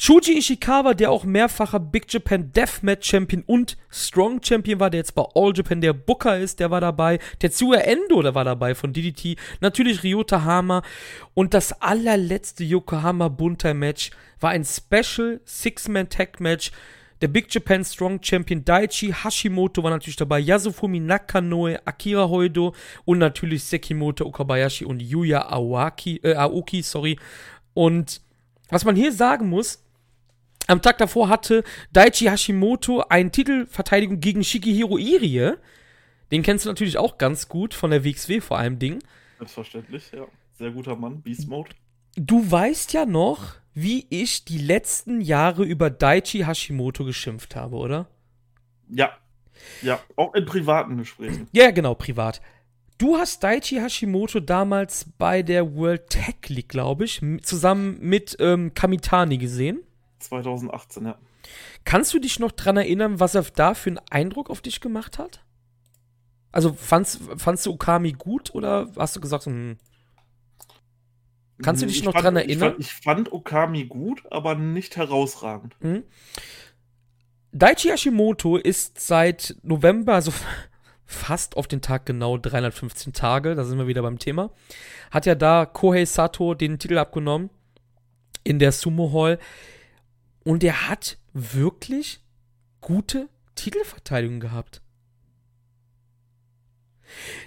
Shuji 0.04 0.40
Ishikawa, 0.40 0.96
der 0.96 1.12
auch 1.12 1.26
mehrfacher 1.26 1.80
Big 1.80 2.12
Japan 2.12 2.52
Deathmatch 2.52 3.08
Champion 3.08 3.44
und 3.46 3.78
Strong 3.92 4.42
Champion 4.42 4.80
war, 4.80 4.90
der 4.90 5.02
jetzt 5.02 5.14
bei 5.14 5.24
All 5.36 5.54
Japan 5.56 5.80
der 5.80 5.94
Booker 5.94 6.40
ist, 6.40 6.60
der 6.60 6.72
war 6.72 6.82
dabei. 6.82 7.20
Tetsuya 7.38 7.82
Endo, 7.82 8.24
der 8.24 8.34
war 8.34 8.44
dabei 8.44 8.74
von 8.74 8.94
DDT. 8.94 9.38
Natürlich 9.60 10.02
Ryota 10.02 10.44
Hama. 10.44 10.82
Und 11.36 11.54
das 11.54 11.84
allerletzte 11.84 12.64
Yokohama 12.64 13.28
Buntai 13.28 13.76
Match 13.76 14.10
war 14.40 14.50
ein 14.50 14.66
Special 14.66 15.40
Six-Man 15.46 16.10
Tag 16.10 16.40
Match. 16.40 16.72
Der 17.22 17.28
Big 17.28 17.54
Japan 17.54 17.86
Strong 17.86 18.24
Champion 18.24 18.66
Daichi 18.66 19.14
Hashimoto 19.14 19.84
war 19.84 19.92
natürlich 19.92 20.16
dabei. 20.16 20.40
Yasufumi 20.40 21.00
Nakanoe, 21.00 21.80
Akira 21.86 22.28
Hoido 22.28 22.74
und 23.06 23.20
natürlich 23.20 23.66
Sekimoto 23.66 24.26
Okabayashi 24.26 24.84
und 24.84 25.00
Yuya 25.00 25.48
Aoki, 25.48 26.20
äh, 26.24 26.34
Aoki, 26.34 26.82
sorry. 26.82 27.20
Und 27.76 28.20
was 28.70 28.84
man 28.84 28.96
hier 28.96 29.12
sagen 29.12 29.48
muss, 29.48 29.84
am 30.72 30.82
Tag 30.82 30.98
davor 31.00 31.28
hatte 31.28 31.64
Daichi 31.92 32.26
Hashimoto 32.26 33.02
eine 33.10 33.30
Titelverteidigung 33.30 34.22
gegen 34.22 34.44
Shikihiro 34.44 34.98
Irie. 34.98 35.56
Den 36.32 36.44
kennst 36.44 36.66
du 36.66 36.70
natürlich 36.70 36.98
auch 36.98 37.18
ganz 37.18 37.50
gut 37.50 37.74
von 37.74 37.92
der 37.92 38.06
WXW 38.06 38.40
vor 38.40 38.58
allem 38.58 38.80
Ding. 38.80 39.00
Selbstverständlich, 39.38 40.12
ja. 40.14 40.26
Sehr 40.58 40.72
guter 40.72 40.96
Mann, 40.96 41.22
Beast 41.22 41.50
Mode. 41.50 41.72
Du 42.16 42.50
weißt 42.50 42.94
ja 42.94 43.06
noch, 43.06 43.56
wie 43.74 44.06
ich 44.10 44.46
die 44.46 44.60
letzten 44.60 45.20
Jahre 45.20 45.64
über 45.64 45.90
Daichi 45.90 46.40
Hashimoto 46.40 47.04
geschimpft 47.04 47.56
habe, 47.56 47.76
oder? 47.76 48.08
Ja. 48.90 49.12
Ja, 49.82 50.00
auch 50.16 50.34
in 50.34 50.46
privaten 50.46 50.98
Gesprächen. 50.98 51.48
Ja, 51.52 51.72
genau, 51.72 51.96
privat. 51.96 52.42
Du 52.98 53.18
hast 53.18 53.44
Daichi 53.44 53.76
Hashimoto 53.76 54.40
damals 54.40 55.06
bei 55.18 55.42
der 55.44 55.76
World 55.76 56.08
Tech 56.10 56.48
League, 56.48 56.70
glaube 56.70 57.06
ich, 57.06 57.22
zusammen 57.42 57.98
mit 58.00 58.38
ähm, 58.40 58.74
Kamitani 58.74 59.38
gesehen. 59.38 59.82
2018, 60.22 61.06
ja. 61.06 61.18
Kannst 61.84 62.14
du 62.14 62.20
dich 62.20 62.40
noch 62.40 62.52
dran 62.52 62.78
erinnern, 62.78 63.20
was 63.20 63.36
er 63.36 63.44
da 63.44 63.74
für 63.74 63.90
einen 63.90 64.00
Eindruck 64.10 64.50
auf 64.50 64.62
dich 64.62 64.80
gemacht 64.80 65.18
hat? 65.18 65.44
Also 66.52 66.74
fandst, 66.74 67.20
fandst 67.38 67.66
du 67.66 67.72
Okami 67.72 68.12
gut 68.14 68.54
oder 68.54 68.92
hast 68.98 69.16
du 69.16 69.22
gesagt, 69.22 69.46
hm, 69.46 69.78
Kannst 71.62 71.82
du 71.82 71.86
dich 71.86 71.98
ich 71.98 72.04
noch 72.04 72.14
fand, 72.14 72.26
dran 72.26 72.36
erinnern? 72.36 72.76
Ich 72.80 72.92
fand, 72.94 73.28
ich 73.28 73.28
fand, 73.28 73.32
Okami 73.32 73.86
gut, 73.86 74.24
aber 74.32 74.56
nicht 74.56 74.98
herausragend. 74.98 75.76
Mhm. 75.80 76.04
Daichi 77.52 77.90
Hashimoto 77.90 78.58
ist 78.58 79.00
seit 79.00 79.56
November, 79.62 80.16
also 80.16 80.34
fast 81.06 81.58
auf 81.58 81.68
den 81.68 81.82
Tag 81.82 82.06
genau 82.06 82.38
315 82.38 83.14
Tage, 83.14 83.56
da 83.56 83.64
sind 83.64 83.78
wir 83.78 83.88
wieder 83.88 84.02
beim 84.02 84.20
Thema, 84.20 84.52
hat 85.12 85.26
ja 85.26 85.36
da 85.36 85.66
Kohei 85.66 86.06
Sato 86.06 86.54
den 86.54 86.80
Titel 86.80 86.98
abgenommen 86.98 87.50
in 88.44 88.60
der 88.60 88.72
Sumo 88.72 89.12
Hall 89.14 89.38
und 90.44 90.64
er 90.64 90.90
hat 90.90 91.18
wirklich 91.34 92.20
gute 92.80 93.30
Titelverteidigung 93.56 94.40
gehabt. 94.40 94.82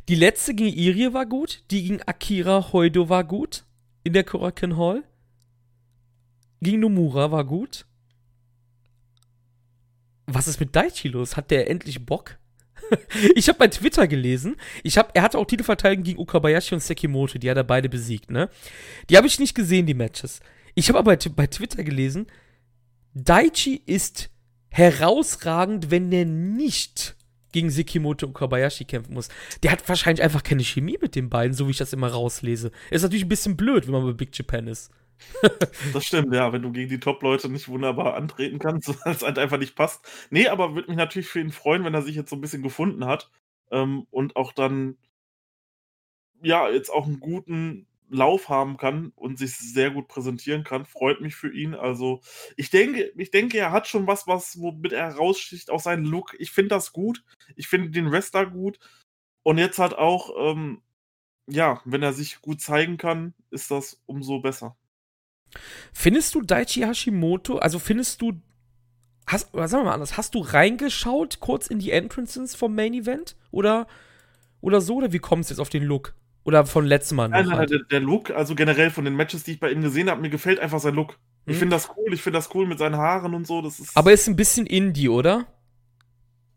Die 0.09 0.15
letzte 0.15 0.55
gegen 0.55 0.77
Irie 0.77 1.13
war 1.13 1.27
gut, 1.27 1.63
die 1.71 1.83
gegen 1.83 2.03
Akira 2.03 2.73
Hoido 2.73 3.09
war 3.09 3.25
gut 3.25 3.65
in 4.03 4.13
der 4.13 4.25
Korakuen 4.25 4.77
Hall. 4.77 5.03
Gegen 6.61 6.81
Nomura 6.81 7.31
war 7.31 7.45
gut. 7.45 7.87
Was 10.27 10.49
ist 10.49 10.61
mit 10.61 10.77
Daichi 10.77 11.09
los? 11.09 11.37
Hat 11.37 11.51
der 11.51 11.69
endlich 11.71 12.05
Bock? 12.05 12.39
ich 13.35 13.49
habe 13.49 13.59
bei 13.59 13.69
Twitter 13.69 14.07
gelesen, 14.07 14.57
ich 14.83 14.99
hab, 14.99 15.17
er 15.17 15.23
hatte 15.23 15.39
auch 15.39 15.47
Titelverteidigung 15.47 16.05
gegen 16.05 16.19
Okabayashi 16.19 16.75
und 16.75 16.83
Sekimoto, 16.83 17.39
die 17.39 17.51
hat 17.51 17.57
er 17.57 17.65
beide 17.65 17.89
besiegt, 17.89 18.31
ne? 18.31 18.51
Die 19.09 19.17
habe 19.17 19.27
ich 19.27 19.39
nicht 19.39 19.55
gesehen, 19.55 19.87
die 19.87 19.95
Matches. 19.95 20.41
Ich 20.75 20.89
habe 20.89 20.99
aber 20.99 21.17
bei 21.17 21.47
Twitter 21.47 21.83
gelesen, 21.83 22.27
Daichi 23.15 23.81
ist 23.87 24.31
herausragend, 24.69 25.91
wenn 25.91 26.11
der 26.11 26.25
nicht 26.25 27.17
gegen 27.53 27.71
Sekimoto 27.71 28.27
und 28.27 28.33
Kobayashi 28.33 28.85
kämpfen 28.85 29.15
muss. 29.15 29.29
Der 29.63 29.71
hat 29.71 29.89
wahrscheinlich 29.89 30.23
einfach 30.23 30.43
keine 30.43 30.65
Chemie 30.65 30.99
mit 31.01 31.15
den 31.15 31.31
beiden, 31.31 31.55
so 31.55 31.69
wie 31.69 31.71
ich 31.71 31.77
das 31.77 31.93
immer 31.93 32.09
rauslese. 32.09 32.73
Ist 32.91 33.03
natürlich 33.03 33.25
ein 33.25 33.29
bisschen 33.29 33.57
blöd, 33.57 33.87
wenn 33.87 33.93
man 33.93 34.05
bei 34.05 34.13
Big 34.13 34.37
Japan 34.37 34.67
ist. 34.67 34.91
das 35.93 36.05
stimmt, 36.05 36.35
ja, 36.35 36.53
wenn 36.53 36.63
du 36.63 36.73
gegen 36.73 36.91
die 36.91 36.99
Top-Leute 36.99 37.49
nicht 37.49 37.69
wunderbar 37.69 38.15
antreten 38.17 38.59
kannst, 38.59 38.89
weil 39.05 39.15
es 39.15 39.23
halt 39.23 39.39
einfach 39.39 39.59
nicht 39.59 39.77
passt. 39.77 40.05
Nee, 40.31 40.49
aber 40.49 40.75
würde 40.75 40.89
mich 40.89 40.97
natürlich 40.97 41.29
für 41.29 41.41
ihn 41.41 41.53
freuen, 41.53 41.85
wenn 41.85 41.95
er 41.95 42.03
sich 42.03 42.17
jetzt 42.17 42.31
so 42.31 42.37
ein 42.37 42.41
bisschen 42.41 42.65
gefunden 42.65 43.07
hat 43.07 43.31
ähm, 43.71 44.09
und 44.11 44.35
auch 44.35 44.53
dann, 44.53 44.97
ja, 46.43 46.69
jetzt 46.69 46.91
auch 46.91 47.07
einen 47.07 47.21
guten 47.21 47.87
Lauf 48.09 48.49
haben 48.49 48.77
kann 48.77 49.13
und 49.17 49.39
sich 49.39 49.57
sehr 49.57 49.91
gut 49.91 50.09
präsentieren 50.09 50.65
kann. 50.65 50.85
Freut 50.85 51.21
mich 51.21 51.35
für 51.35 51.53
ihn. 51.53 51.75
Also, 51.75 52.21
ich 52.57 52.71
denke, 52.71 53.13
ich 53.17 53.31
denke, 53.31 53.59
er 53.59 53.73
hat 53.73 53.89
schon 53.89 54.07
was, 54.07 54.27
was 54.27 54.61
womit 54.61 54.93
er 54.93 55.13
heraussticht, 55.13 55.71
auch 55.71 55.81
seinen 55.81 56.05
Look. 56.05 56.37
Ich 56.39 56.51
finde 56.51 56.69
das 56.69 56.93
gut. 56.93 57.25
Ich 57.57 57.69
finde 57.69 57.91
den 57.91 58.11
Wrestler 58.11 58.47
gut. 58.47 58.79
Und 59.43 59.59
jetzt 59.59 59.79
hat 59.79 59.95
auch, 59.95 60.31
ähm, 60.39 60.83
ja, 61.47 61.81
wenn 61.85 62.03
er 62.03 62.13
sich 62.13 62.41
gut 62.41 62.61
zeigen 62.61 62.97
kann, 62.97 63.35
ist 63.51 63.71
das 63.71 64.03
umso 64.07 64.41
besser. 64.41 64.77
Findest 65.93 66.35
du 66.35 66.43
Daichi 66.43 66.81
Hashimoto, 66.81 67.59
also 67.59 67.79
findest 67.79 68.23
du, 68.23 68.41
hast, 69.27 69.53
oder 69.55 69.69
sagen 69.69 69.83
wir 69.83 69.89
mal 69.89 69.95
anders, 69.95 70.17
hast 70.17 70.35
du 70.35 70.41
reingeschaut 70.41 71.41
kurz 71.41 71.67
in 71.67 71.79
die 71.79 71.91
Entrances 71.91 72.55
vom 72.55 72.75
Main 72.75 72.95
Event? 72.95 73.37
Oder, 73.51 73.87
oder 74.61 74.81
so? 74.81 74.97
Oder 74.97 75.13
wie 75.13 75.19
kommst 75.19 75.51
du 75.51 75.55
jetzt 75.55 75.61
auf 75.61 75.69
den 75.69 75.85
Look? 75.85 76.15
Oder 76.45 76.67
von 76.67 76.85
letztem 76.85 77.17
Mal? 77.17 77.29
Nein, 77.29 77.47
nein, 77.47 77.57
halt. 77.57 77.71
der, 77.71 77.81
der, 77.91 78.01
Look, 78.01 78.31
also 78.31 78.55
generell 78.55 78.91
von 78.91 79.05
den 79.05 79.17
Matches, 79.17 79.45
die 79.45 79.53
ich 79.53 79.61
bei 79.61 79.71
ihm 79.71 79.83
gesehen 79.83 80.11
habe, 80.11 80.21
mir 80.21 80.31
gefällt 80.31 80.61
einfach 80.61 80.79
sein 80.79 80.95
Look. 80.95 81.19
Ich 81.47 81.55
hm. 81.55 81.61
finde 81.61 81.77
das 81.77 81.91
cool, 81.97 82.13
ich 82.13 82.23
finde 82.23 82.39
das 82.39 82.55
cool 82.55 82.67
mit 82.67 82.79
seinen 82.79 82.97
Haaren 82.97 83.35
und 83.35 83.47
so. 83.47 83.63
Das 83.63 83.81
ist 83.81 83.97
Aber 83.97 84.13
ist 84.13 84.29
ein 84.29 84.37
bisschen 84.37 84.67
Indie, 84.67 85.09
oder? 85.09 85.47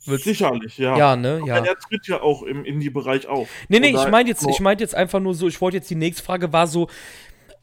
Wird 0.06 0.22
Sicherlich, 0.22 0.78
ja. 0.78 0.98
Ja, 0.98 1.16
ne? 1.16 1.42
Ja. 1.46 1.58
er 1.58 1.78
tritt 1.78 2.08
ja 2.08 2.22
auch 2.22 2.44
im 2.44 2.64
Indie-Bereich 2.64 3.28
auf. 3.28 3.50
Nee, 3.68 3.80
nee, 3.80 3.90
ich 3.90 4.08
meine 4.08 4.30
jetzt, 4.30 4.46
ich 4.48 4.60
mein 4.62 4.78
jetzt 4.78 4.96
einfach 4.96 5.20
nur 5.20 5.34
so, 5.34 5.48
ich 5.48 5.60
wollte 5.60 5.78
jetzt 5.78 5.90
die 5.90 5.96
nächste 5.96 6.24
Frage 6.24 6.54
war 6.54 6.68
so, 6.68 6.88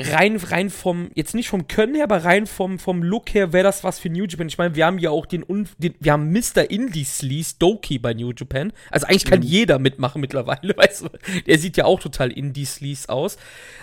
rein, 0.00 0.36
rein 0.36 0.70
vom, 0.70 1.10
jetzt 1.14 1.34
nicht 1.34 1.48
vom 1.48 1.68
Können 1.68 1.94
her, 1.94 2.04
aber 2.04 2.24
rein 2.24 2.46
vom, 2.46 2.78
vom 2.78 3.02
Look 3.02 3.32
her 3.34 3.52
wäre 3.52 3.64
das 3.64 3.84
was 3.84 3.98
für 3.98 4.08
New 4.08 4.24
Japan. 4.24 4.48
Ich 4.48 4.58
meine, 4.58 4.74
wir 4.74 4.86
haben 4.86 4.98
ja 4.98 5.10
auch 5.10 5.26
den, 5.26 5.44
den 5.78 5.94
wir 6.00 6.12
haben 6.12 6.32
Mr. 6.32 6.68
Indie 6.70 7.04
Sleaze, 7.04 7.56
Doki 7.58 7.98
bei 7.98 8.14
New 8.14 8.32
Japan. 8.32 8.72
Also 8.90 9.06
eigentlich 9.06 9.24
kann 9.24 9.40
mhm. 9.40 9.46
jeder 9.46 9.78
mitmachen 9.78 10.20
mittlerweile, 10.20 10.74
weißt 10.76 11.02
du. 11.02 11.08
Der 11.46 11.58
sieht 11.58 11.76
ja 11.76 11.84
auch 11.84 12.00
total 12.00 12.32
Indie 12.32 12.64
Sleaze 12.64 13.08
aus. 13.08 13.36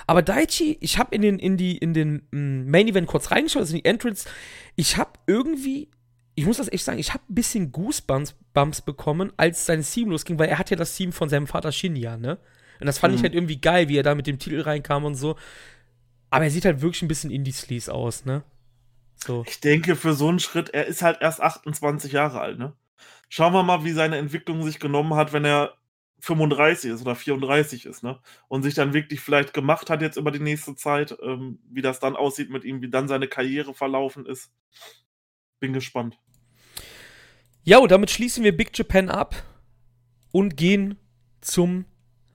Aber 0.07 0.21
Daichi, 0.21 0.77
ich 0.81 0.97
habe 0.97 1.15
in 1.15 1.21
den, 1.21 1.39
in 1.39 1.57
die, 1.57 1.77
in 1.77 1.93
den 1.93 2.23
mm, 2.31 2.69
Main 2.69 2.87
Event 2.87 3.07
kurz 3.07 3.31
reingeschaut, 3.31 3.61
also 3.61 3.75
in 3.75 3.81
die 3.81 3.85
Entrance. 3.89 4.27
Ich 4.75 4.97
habe 4.97 5.11
irgendwie, 5.27 5.89
ich 6.35 6.45
muss 6.45 6.57
das 6.57 6.71
echt 6.71 6.83
sagen, 6.83 6.99
ich 6.99 7.13
habe 7.13 7.23
ein 7.29 7.35
bisschen 7.35 7.71
Goosebumps 7.71 8.35
Bumps 8.53 8.81
bekommen, 8.81 9.31
als 9.37 9.65
sein 9.65 9.81
Team 9.81 10.09
losging, 10.09 10.37
weil 10.37 10.49
er 10.49 10.59
hat 10.59 10.69
ja 10.69 10.75
das 10.75 10.95
Team 10.95 11.13
von 11.13 11.29
seinem 11.29 11.47
Vater 11.47 11.71
Shinya, 11.71 12.17
ne? 12.17 12.37
Und 12.81 12.87
das 12.87 12.97
fand 12.97 13.13
mhm. 13.13 13.17
ich 13.17 13.23
halt 13.23 13.35
irgendwie 13.35 13.61
geil, 13.61 13.87
wie 13.87 13.97
er 13.97 14.03
da 14.03 14.15
mit 14.15 14.27
dem 14.27 14.39
Titel 14.39 14.59
reinkam 14.59 15.05
und 15.05 15.15
so. 15.15 15.35
Aber 16.31 16.45
er 16.45 16.49
sieht 16.51 16.65
halt 16.65 16.81
wirklich 16.81 17.03
ein 17.03 17.07
bisschen 17.07 17.29
Indie-Sleaze 17.29 17.93
aus, 17.93 18.25
ne? 18.25 18.43
So. 19.15 19.43
Ich 19.47 19.59
denke, 19.59 19.95
für 19.95 20.13
so 20.13 20.29
einen 20.29 20.39
Schritt, 20.39 20.69
er 20.69 20.87
ist 20.87 21.03
halt 21.03 21.21
erst 21.21 21.41
28 21.41 22.13
Jahre 22.13 22.39
alt, 22.39 22.57
ne? 22.57 22.73
Schauen 23.29 23.53
wir 23.53 23.63
mal, 23.63 23.83
wie 23.83 23.91
seine 23.91 24.17
Entwicklung 24.17 24.63
sich 24.63 24.79
genommen 24.79 25.13
hat, 25.15 25.33
wenn 25.33 25.45
er 25.45 25.75
35 26.21 26.91
ist 26.91 27.01
oder 27.01 27.15
34 27.15 27.85
ist, 27.85 28.01
ne? 28.01 28.19
Und 28.47 28.63
sich 28.63 28.73
dann 28.73 28.93
wirklich 28.93 29.19
vielleicht 29.19 29.53
gemacht 29.53 29.89
hat 29.89 30.01
jetzt 30.01 30.17
über 30.17 30.31
die 30.31 30.39
nächste 30.39 30.75
Zeit, 30.75 31.15
ähm, 31.21 31.59
wie 31.69 31.81
das 31.81 31.99
dann 31.99 32.15
aussieht 32.15 32.49
mit 32.49 32.63
ihm, 32.63 32.81
wie 32.81 32.89
dann 32.89 33.09
seine 33.09 33.27
Karriere 33.27 33.73
verlaufen 33.73 34.25
ist. 34.25 34.51
Bin 35.59 35.73
gespannt. 35.73 36.17
Ja, 37.63 37.79
und 37.79 37.91
damit 37.91 38.09
schließen 38.09 38.43
wir 38.43 38.55
Big 38.55 38.75
Japan 38.75 39.09
ab 39.09 39.35
und 40.31 40.55
gehen 40.55 40.97
zum 41.41 41.85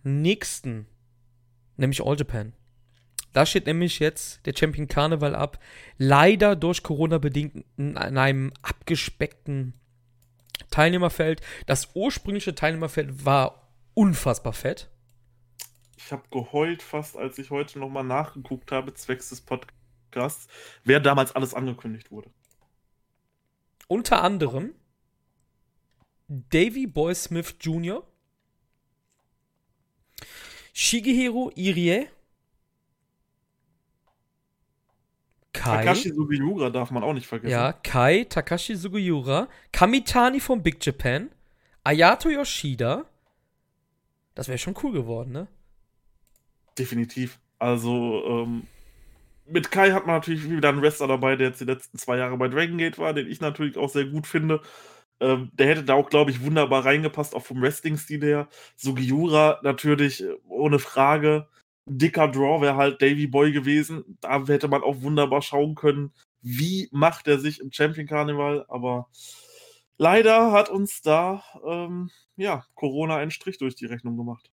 nächsten, 0.03 0.87
nämlich 1.77 2.05
All 2.05 2.17
Japan. 2.17 2.53
Da 3.37 3.45
steht 3.45 3.67
nämlich 3.67 3.99
jetzt 3.99 4.47
der 4.47 4.55
Champion 4.57 4.89
Carnival 4.89 5.35
ab. 5.35 5.63
Leider 5.99 6.57
durch 6.57 6.83
Corona 6.83 7.19
bedingt 7.19 7.67
in 7.77 7.99
einem 7.99 8.51
abgespeckten 8.63 9.75
Teilnehmerfeld. 10.71 11.43
Das 11.67 11.91
ursprüngliche 11.93 12.55
Teilnehmerfeld 12.55 13.27
war 13.27 13.71
unfassbar 13.93 14.55
fett. 14.55 14.89
Ich 15.99 16.13
habe 16.13 16.23
geheult 16.31 16.83
fast, 16.83 17.15
als 17.19 17.39
ich 17.39 17.51
heute 17.51 17.79
nochmal 17.79 18.05
nachgeguckt 18.05 18.73
habe, 18.73 18.95
zwecks 18.95 19.29
des 19.29 19.43
Podcasts, 19.43 20.49
wer 20.85 21.01
damals 21.01 21.33
alles 21.33 21.53
angekündigt 21.53 22.11
wurde. 22.11 22.31
Unter 23.87 24.23
anderem 24.23 24.75
Davy 26.29 26.87
Boy 26.87 27.15
Smith 27.15 27.55
Jr., 27.61 28.03
Shigehiro 30.73 31.53
Irie, 31.55 32.09
Kai. 35.57 35.85
Takashi 35.85 36.13
Sugiura 36.13 36.71
darf 36.71 36.91
man 36.91 37.03
auch 37.03 37.13
nicht 37.13 37.27
vergessen. 37.27 37.53
Ja, 37.53 37.73
Kai, 37.73 38.25
Takashi 38.29 38.77
Sugiura, 38.77 39.49
Kamitani 39.73 40.41
von 40.41 40.63
Big 40.63 40.85
Japan, 40.85 41.31
Ayato 41.85 42.29
Yoshida. 42.29 43.05
Das 44.35 44.49
wäre 44.49 44.59
schon 44.59 44.77
cool 44.83 44.93
geworden, 44.93 45.33
ne? 45.33 45.49
Definitiv. 46.79 47.39
Also, 47.59 48.23
ähm, 48.27 48.67
mit 49.47 49.71
Kai 49.71 49.93
hat 49.93 50.07
man 50.07 50.17
natürlich 50.17 50.49
wieder 50.49 50.69
einen 50.69 50.83
Wrestler 50.83 51.09
dabei, 51.09 51.37
der 51.37 51.49
jetzt 51.49 51.61
die 51.61 51.65
letzten 51.65 51.99
zwei 51.99 52.19
Jahre 52.19 52.37
bei 52.37 52.49
Dragon 52.49 52.79
Gate 52.79 52.99
war, 52.99 53.15
den 53.15 53.29
ich 53.29 53.41
natürlich 53.41 53.77
auch 53.77 53.89
sehr 53.89 54.05
gut 54.05 54.27
finde. 54.27 54.61
Ähm, 55.21 55.51
der 55.55 55.69
hätte 55.69 55.85
da 55.85 55.95
auch, 55.95 56.11
glaube 56.11 56.31
ich, 56.31 56.43
wunderbar 56.45 56.85
reingepasst, 56.85 57.35
auch 57.35 57.45
vom 57.45 57.63
Wrestling-Stil 57.63 58.23
her. 58.23 58.49
Sugiura 58.77 59.61
natürlich 59.63 60.23
äh, 60.23 60.35
ohne 60.49 60.79
Frage 60.79 61.49
dicker 61.87 62.29
Draw 62.29 62.61
wäre 62.61 62.77
halt 62.77 63.01
Davy 63.01 63.27
Boy 63.27 63.53
gewesen. 63.53 64.19
Da 64.21 64.45
hätte 64.47 64.69
man 64.69 64.83
auch 64.83 65.01
wunderbar 65.03 65.43
schauen 65.43 65.75
können, 65.75 66.13
wie 66.43 66.89
macht 66.93 67.29
er 67.29 67.39
sich 67.39 67.61
im 67.61 67.73
Champion 67.73 68.07
Carnival. 68.07 68.67
Aber 68.69 69.09
leider 69.97 70.53
hat 70.53 70.69
uns 70.69 71.01
da 71.03 71.43
ähm, 71.67 72.11
ja, 72.37 72.65
Corona 72.75 73.17
einen 73.17 73.31
Strich 73.31 73.59
durch 73.59 73.75
die 73.75 73.87
Rechnung 73.87 74.17
gemacht. 74.17 74.51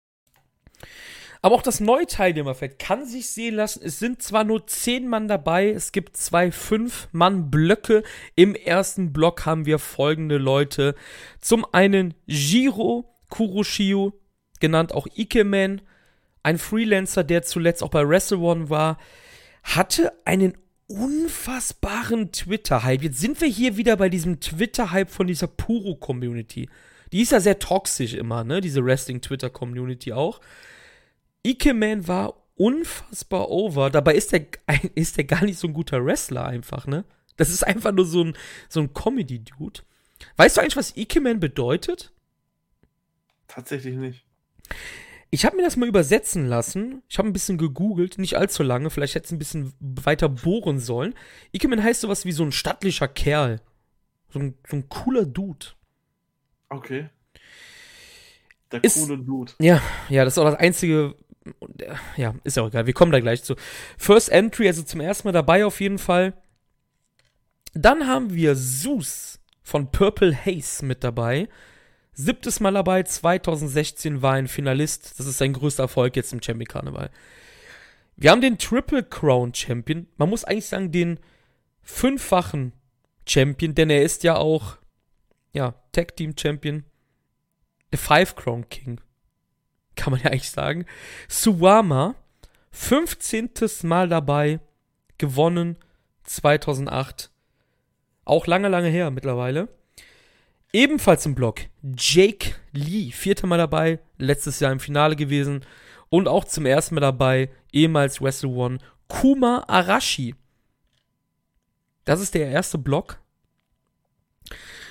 Aber 1.44 1.56
auch 1.56 1.64
das 1.64 1.80
neue 1.80 2.06
Teilnehmerfeld 2.06 2.78
kann 2.78 3.06
sich 3.06 3.30
sehen 3.30 3.56
lassen. 3.56 3.82
Es 3.84 3.98
sind 3.98 4.22
zwar 4.22 4.44
nur 4.44 4.68
zehn 4.68 5.08
Mann 5.08 5.28
dabei, 5.28 5.72
es 5.72 5.92
gibt 5.92 6.16
zwei 6.16 6.52
Fünf-Mann-Blöcke. 6.52 8.04
Im 8.36 8.54
ersten 8.54 9.12
Block 9.12 9.46
haben 9.48 9.66
wir 9.66 9.80
folgende 9.80 10.38
Leute. 10.38 10.94
Zum 11.40 11.66
einen 11.74 12.14
Jiro 12.28 13.12
Kuroshio, 13.30 14.14
genannt 14.60 14.94
auch 14.94 15.08
Ikemen, 15.16 15.82
ein 16.44 16.58
Freelancer, 16.58 17.24
der 17.24 17.44
zuletzt 17.44 17.84
auch 17.84 17.90
bei 17.90 18.08
Wrestle 18.08 18.40
One 18.40 18.70
war, 18.70 18.98
hatte 19.64 20.12
einen 20.26 20.58
unfassbaren 20.88 22.32
Twitter-Hype. 22.32 23.04
Jetzt 23.04 23.20
sind 23.20 23.40
wir 23.42 23.48
hier 23.48 23.78
wieder 23.78 23.96
bei 23.96 24.10
diesem 24.10 24.40
Twitter-Hype 24.40 25.10
von 25.10 25.28
dieser 25.28 25.48
Puro-Community. 25.48 26.70
Die 27.12 27.22
ist 27.22 27.32
ja 27.32 27.40
sehr 27.40 27.60
toxisch 27.60 28.14
immer, 28.14 28.44
ne? 28.44 28.62
Diese 28.62 28.84
Wrestling-Twitter-Community 28.84 30.14
auch. 30.14 30.42
Ikeman 31.44 32.08
war 32.08 32.36
unfassbar 32.56 33.50
over. 33.50 33.90
Dabei 33.90 34.16
ist 34.16 34.32
der, 34.32 34.46
ist 34.96 35.18
der 35.18 35.24
gar 35.26 35.44
nicht 35.44 35.60
so 35.60 35.68
ein 35.68 35.74
guter 35.74 36.04
Wrestler 36.06 36.46
einfach, 36.46 36.88
ne? 36.88 37.06
Das 37.38 37.50
ist 37.50 37.64
einfach 37.66 37.92
nur 37.92 38.06
so 38.06 38.24
ein, 38.24 38.34
so 38.70 38.82
ein 38.82 38.94
Comedy-Dude. 38.94 39.82
Weißt 40.38 40.58
du 40.58 40.62
eigentlich, 40.62 40.76
was 40.76 40.96
Ikeman 40.96 41.40
bedeutet? 41.40 42.12
Tatsächlich 43.48 43.96
nicht. 43.96 44.26
Ich 45.34 45.46
habe 45.46 45.56
mir 45.56 45.64
das 45.64 45.78
mal 45.78 45.88
übersetzen 45.88 46.46
lassen. 46.46 47.04
Ich 47.08 47.18
habe 47.18 47.30
ein 47.30 47.34
bisschen 47.34 47.58
gegoogelt, 47.58 48.18
nicht 48.18 48.38
allzu 48.38 48.64
lange. 48.64 48.90
Vielleicht 48.90 49.16
hätte 49.16 49.26
es 49.28 49.32
ein 49.32 49.40
bisschen 49.40 49.74
weiter 49.80 50.28
bohren 50.28 50.78
sollen. 50.78 51.16
Ikemen 51.54 51.82
heißt 51.82 52.02
sowas 52.02 52.26
wie 52.26 52.34
so 52.34 52.44
ein 52.44 52.52
stattlicher 52.52 53.08
Kerl. 53.08 53.62
So 54.30 54.40
ein, 54.40 54.56
so 54.70 54.76
ein 54.76 54.90
cooler 54.90 55.26
Dude. 55.26 55.68
Okay. 56.68 57.10
Der 58.72 58.84
ist, 58.84 59.00
coole 59.00 59.18
Dude. 59.18 59.54
Ja, 59.60 59.82
ja, 60.10 60.26
das 60.26 60.34
ist 60.34 60.38
auch 60.38 60.46
das 60.46 60.60
einzige. 60.60 61.16
Ja, 62.18 62.36
ist 62.44 62.58
ja 62.58 62.64
auch 62.64 62.68
egal. 62.68 62.86
Wir 62.86 62.94
kommen 62.94 63.14
da 63.14 63.22
gleich 63.22 63.44
zu. 63.44 63.56
First 63.98 64.30
Entry, 64.30 64.68
also 64.68 64.84
zum 64.84 65.00
ersten 65.00 65.30
Mal 65.30 65.32
dabei 65.32 65.66
auf 65.66 65.80
jeden 65.80 65.98
Fall. 65.98 66.34
Dann 67.74 68.06
haben 68.06 68.34
wir 68.34 68.56
Zeus 68.56 69.40
von 69.64 69.92
Purple 69.92 70.36
Haze 70.46 70.86
mit 70.86 71.06
dabei. 71.06 71.48
Siebtes 72.14 72.60
Mal 72.60 72.74
dabei, 72.74 73.04
2016 73.04 74.22
war 74.22 74.34
ein 74.34 74.48
Finalist. 74.48 75.20
Das 75.20 75.26
ist 75.26 75.38
sein 75.38 75.54
größter 75.54 75.84
Erfolg 75.84 76.16
jetzt 76.16 76.34
im 76.34 76.42
Champion 76.42 76.68
Karneval. 76.68 77.10
Wir 78.16 78.32
haben 78.32 78.42
den 78.42 78.58
Triple 78.58 79.04
Crown 79.04 79.54
Champion. 79.54 80.08
Man 80.18 80.30
muss 80.30 80.44
eigentlich 80.44 80.68
sagen, 80.68 80.92
den 80.92 81.20
fünffachen 81.82 82.74
Champion, 83.28 83.74
denn 83.76 83.90
er 83.90 84.04
ist 84.04 84.24
ja 84.24 84.36
auch, 84.36 84.78
ja, 85.54 85.76
Tag 85.92 86.16
Team 86.16 86.36
Champion. 86.38 86.84
Der 87.92 88.00
Five 88.00 88.36
Crown 88.36 88.70
King. 88.70 89.02
Kann 89.96 90.12
man 90.12 90.22
ja 90.22 90.32
eigentlich 90.32 90.52
sagen. 90.52 90.86
Suwama, 91.28 92.16
15. 92.72 93.52
Mal 93.84 94.08
dabei, 94.10 94.60
gewonnen 95.18 95.78
2008. 96.24 97.32
Auch 98.24 98.48
lange, 98.48 98.70
lange 98.70 98.90
her 98.90 99.12
mittlerweile. 99.12 99.68
Ebenfalls 100.74 101.26
im 101.26 101.36
Block 101.36 101.62
Jake 101.98 102.56
Lee, 102.72 103.12
vierter 103.12 103.48
Mal 103.48 103.58
dabei, 103.58 104.00
letztes 104.18 104.60
Jahr 104.60 104.72
im 104.72 104.80
Finale 104.80 105.16
gewesen. 105.16 105.66
Und 106.10 106.28
auch 106.28 106.46
zum 106.46 106.66
ersten 106.66 106.96
Mal 106.96 107.02
dabei, 107.02 107.50
ehemals 107.72 108.22
Wrestle 108.22 108.50
One, 108.50 108.78
Kuma 109.08 109.64
Arashi. 109.68 110.36
Das 112.06 112.22
ist 112.22 112.34
der 112.34 112.50
erste 112.50 112.78
Block. 112.78 113.20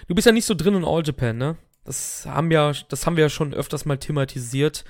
Du 0.07 0.15
bist 0.15 0.27
ja 0.27 0.33
nicht 0.33 0.45
so 0.45 0.55
drin 0.55 0.75
in 0.75 0.85
All 0.85 1.03
Japan, 1.05 1.39
ne? 1.39 1.57
Das 1.85 2.27
haben, 2.27 2.51
ja, 2.51 2.73
das 2.89 3.07
haben 3.07 3.17
wir 3.17 3.25
ja 3.25 3.31
schon 3.31 3.55
öfters 3.55 3.85
mal 3.85 3.99
thematisiert. 3.99 4.85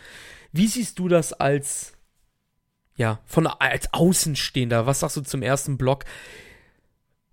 Wie 0.52 0.66
siehst 0.66 0.98
du 0.98 1.08
das 1.08 1.32
als, 1.32 1.92
ja, 2.96 3.20
von, 3.26 3.46
als 3.46 3.92
Außenstehender? 3.92 4.86
Was 4.86 5.00
sagst 5.00 5.16
du 5.16 5.20
zum 5.20 5.42
ersten 5.42 5.78
Block 5.78 6.04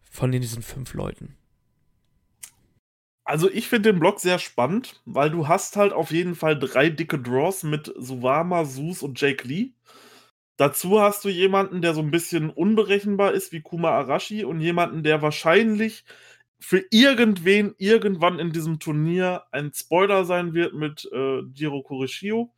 von 0.03 0.31
diesen 0.31 0.61
fünf 0.61 0.93
Leuten? 0.93 1.36
Also 3.27 3.51
ich 3.51 3.67
finde 3.67 3.91
den 3.91 3.99
Block 3.99 4.21
sehr 4.21 4.39
spannend, 4.39 5.01
weil 5.05 5.29
du 5.29 5.49
hast 5.49 5.75
halt 5.75 5.91
auf 5.91 6.11
jeden 6.11 6.33
Fall 6.33 6.57
drei 6.57 6.89
dicke 6.89 7.19
Draws 7.19 7.63
mit 7.63 7.93
Suwama, 7.97 8.63
Sus 8.63 9.03
und 9.03 9.19
Jake 9.19 9.45
Lee. 9.45 9.73
Dazu 10.55 11.01
hast 11.01 11.25
du 11.25 11.29
jemanden, 11.29 11.81
der 11.81 11.93
so 11.93 12.01
ein 12.01 12.09
bisschen 12.09 12.49
unberechenbar 12.49 13.33
ist 13.33 13.51
wie 13.51 13.59
Kuma 13.61 13.91
Arashi 13.91 14.45
und 14.45 14.61
jemanden, 14.61 15.03
der 15.03 15.21
wahrscheinlich 15.21 16.05
für 16.57 16.85
irgendwen 16.89 17.75
irgendwann 17.77 18.39
in 18.39 18.53
diesem 18.53 18.79
Turnier 18.79 19.43
ein 19.51 19.73
Spoiler 19.73 20.23
sein 20.23 20.53
wird 20.53 20.73
mit 20.73 21.09
äh, 21.11 21.41
Jiro 21.53 21.83
Kurishio. 21.83 22.53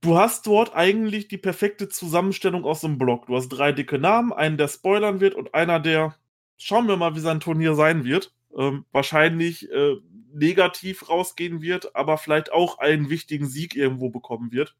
Du 0.00 0.18
hast 0.18 0.48
dort 0.48 0.74
eigentlich 0.74 1.28
die 1.28 1.38
perfekte 1.38 1.88
Zusammenstellung 1.88 2.64
aus 2.64 2.80
dem 2.80 2.98
Block. 2.98 3.26
Du 3.26 3.36
hast 3.36 3.50
drei 3.50 3.70
dicke 3.70 4.00
Namen, 4.00 4.32
einen, 4.32 4.58
der 4.58 4.66
spoilern 4.66 5.20
wird 5.20 5.36
und 5.36 5.54
einer, 5.54 5.78
der 5.78 6.16
schauen 6.58 6.88
wir 6.88 6.96
mal, 6.96 7.14
wie 7.14 7.20
sein 7.20 7.38
Turnier 7.38 7.76
sein 7.76 8.04
wird 8.04 8.34
ähm, 8.56 8.84
wahrscheinlich 8.92 9.70
äh, 9.70 9.96
negativ 10.32 11.08
rausgehen 11.08 11.62
wird, 11.62 11.94
aber 11.94 12.18
vielleicht 12.18 12.52
auch 12.52 12.78
einen 12.78 13.10
wichtigen 13.10 13.46
Sieg 13.46 13.76
irgendwo 13.76 14.10
bekommen 14.10 14.52
wird. 14.52 14.76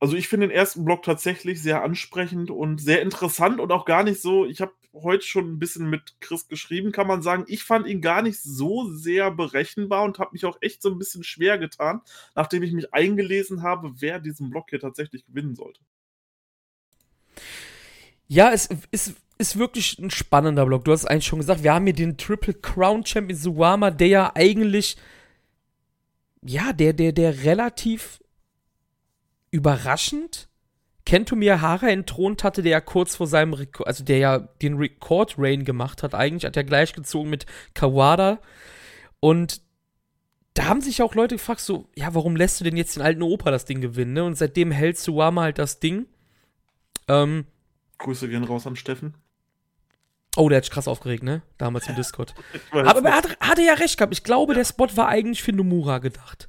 Also 0.00 0.16
ich 0.16 0.28
finde 0.28 0.46
den 0.46 0.56
ersten 0.56 0.84
Block 0.84 1.02
tatsächlich 1.02 1.60
sehr 1.60 1.82
ansprechend 1.82 2.50
und 2.50 2.80
sehr 2.80 3.02
interessant 3.02 3.58
und 3.58 3.72
auch 3.72 3.84
gar 3.84 4.04
nicht 4.04 4.20
so, 4.20 4.46
ich 4.46 4.60
habe 4.60 4.72
heute 4.92 5.26
schon 5.26 5.52
ein 5.52 5.58
bisschen 5.58 5.90
mit 5.90 6.16
Chris 6.20 6.46
geschrieben, 6.46 6.92
kann 6.92 7.06
man 7.08 7.20
sagen, 7.20 7.44
ich 7.48 7.64
fand 7.64 7.86
ihn 7.86 8.00
gar 8.00 8.22
nicht 8.22 8.40
so 8.40 8.88
sehr 8.92 9.30
berechenbar 9.30 10.04
und 10.04 10.18
habe 10.18 10.30
mich 10.32 10.44
auch 10.44 10.58
echt 10.60 10.82
so 10.82 10.90
ein 10.90 10.98
bisschen 10.98 11.24
schwer 11.24 11.58
getan, 11.58 12.00
nachdem 12.36 12.62
ich 12.62 12.72
mich 12.72 12.94
eingelesen 12.94 13.62
habe, 13.62 13.92
wer 14.00 14.20
diesen 14.20 14.50
Block 14.50 14.70
hier 14.70 14.80
tatsächlich 14.80 15.26
gewinnen 15.26 15.56
sollte. 15.56 15.80
Ja, 18.28 18.52
es 18.52 18.68
ist 18.90 19.14
ist 19.38 19.58
wirklich 19.58 19.98
ein 19.98 20.10
spannender 20.10 20.66
Block. 20.66 20.84
Du 20.84 20.92
hast 20.92 21.02
es 21.02 21.06
eigentlich 21.06 21.26
schon 21.26 21.38
gesagt. 21.38 21.62
Wir 21.62 21.72
haben 21.72 21.84
hier 21.84 21.94
den 21.94 22.18
Triple 22.18 22.54
Crown 22.54 23.06
Champion 23.06 23.38
Suwama, 23.38 23.90
der 23.90 24.08
ja 24.08 24.32
eigentlich, 24.34 24.96
ja, 26.42 26.72
der, 26.72 26.92
der, 26.92 27.12
der 27.12 27.44
relativ 27.44 28.20
überraschend 29.50 30.48
Kento 31.06 31.36
Miyahara 31.36 31.88
entthront 31.88 32.44
hatte, 32.44 32.62
der 32.62 32.72
ja 32.72 32.80
kurz 32.82 33.16
vor 33.16 33.26
seinem 33.26 33.54
Rekord, 33.54 33.86
also 33.88 34.04
der 34.04 34.18
ja 34.18 34.38
den 34.38 34.76
Rekord-Reign 34.76 35.64
gemacht 35.64 36.02
hat, 36.02 36.14
eigentlich, 36.14 36.44
hat 36.44 36.56
er 36.56 36.64
gleichgezogen 36.64 37.30
mit 37.30 37.46
Kawada. 37.72 38.40
Und 39.18 39.62
da 40.52 40.66
haben 40.66 40.82
sich 40.82 41.00
auch 41.00 41.14
Leute 41.14 41.36
gefragt, 41.36 41.60
so, 41.60 41.88
ja, 41.94 42.14
warum 42.14 42.36
lässt 42.36 42.60
du 42.60 42.64
denn 42.64 42.76
jetzt 42.76 42.96
den 42.96 43.02
alten 43.02 43.22
Opa 43.22 43.50
das 43.50 43.64
Ding 43.64 43.80
gewinnen, 43.80 44.12
ne? 44.12 44.24
Und 44.24 44.36
seitdem 44.36 44.70
hält 44.70 44.98
Suwama 44.98 45.42
halt 45.42 45.58
das 45.58 45.80
Ding. 45.80 46.06
Ähm, 47.06 47.46
Grüße 47.96 48.28
gehen 48.28 48.44
raus 48.44 48.66
an 48.66 48.76
Steffen. 48.76 49.14
Oh, 50.36 50.48
der 50.48 50.58
hat 50.58 50.64
sich 50.64 50.72
krass 50.72 50.88
aufgeregt, 50.88 51.22
ne? 51.22 51.42
Damals 51.56 51.88
im 51.88 51.96
Discord. 51.96 52.34
Aber 52.70 53.08
er 53.08 53.16
hat, 53.16 53.40
hatte 53.40 53.62
ja 53.62 53.74
recht 53.74 53.98
gehabt. 53.98 54.12
Ich 54.12 54.22
glaube, 54.22 54.54
der 54.54 54.64
Spot 54.64 54.88
war 54.94 55.08
eigentlich 55.08 55.42
für 55.42 55.52
Nomura 55.52 55.98
gedacht. 55.98 56.48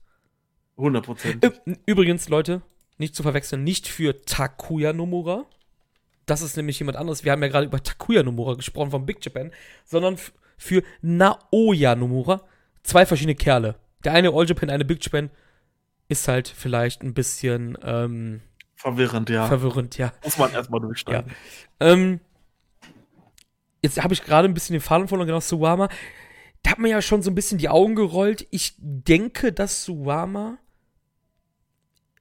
100%. 0.77 1.77
Übrigens, 1.85 2.29
Leute, 2.29 2.61
nicht 2.97 3.15
zu 3.15 3.23
verwechseln, 3.23 3.63
nicht 3.63 3.87
für 3.87 4.21
Takuya 4.21 4.93
Nomura. 4.93 5.45
Das 6.25 6.41
ist 6.41 6.55
nämlich 6.57 6.77
jemand 6.79 6.97
anderes. 6.97 7.23
Wir 7.23 7.31
haben 7.31 7.41
ja 7.41 7.49
gerade 7.49 7.65
über 7.65 7.81
Takuya 7.81 8.23
Nomura 8.23 8.53
gesprochen 8.53 8.91
von 8.91 9.05
Big 9.05 9.23
Japan, 9.23 9.51
sondern 9.85 10.17
für 10.57 10.83
Naoya 11.01 11.95
Nomura. 11.95 12.41
Zwei 12.83 13.05
verschiedene 13.05 13.35
Kerle. 13.35 13.75
Der 14.03 14.13
eine 14.13 14.31
All 14.33 14.47
Japan, 14.47 14.69
eine 14.69 14.85
Big 14.85 15.03
Japan. 15.03 15.31
Ist 16.07 16.27
halt 16.27 16.47
vielleicht 16.47 17.03
ein 17.03 17.13
bisschen 17.13 17.77
ähm, 17.83 18.41
verwirrend, 18.75 19.29
ja. 19.29 19.47
Verwirrend, 19.47 19.97
ja. 19.97 20.13
Muss 20.23 20.37
man 20.37 20.51
erstmal 20.51 20.81
durchsteigen. 20.81 21.31
Ja. 21.81 21.87
Ähm, 21.87 22.19
jetzt 23.81 24.01
habe 24.01 24.13
ich 24.13 24.23
gerade 24.23 24.47
ein 24.47 24.53
bisschen 24.53 24.73
den 24.73 24.81
Faden 24.81 25.07
verloren, 25.07 25.27
genau, 25.27 25.39
Suwama. 25.39 25.89
Da 26.63 26.71
hat 26.71 26.79
man 26.79 26.91
ja 26.91 27.01
schon 27.01 27.21
so 27.21 27.31
ein 27.31 27.35
bisschen 27.35 27.57
die 27.57 27.69
Augen 27.69 27.95
gerollt. 27.95 28.47
Ich 28.51 28.73
denke, 28.77 29.53
dass 29.53 29.85
Suwama, 29.85 30.57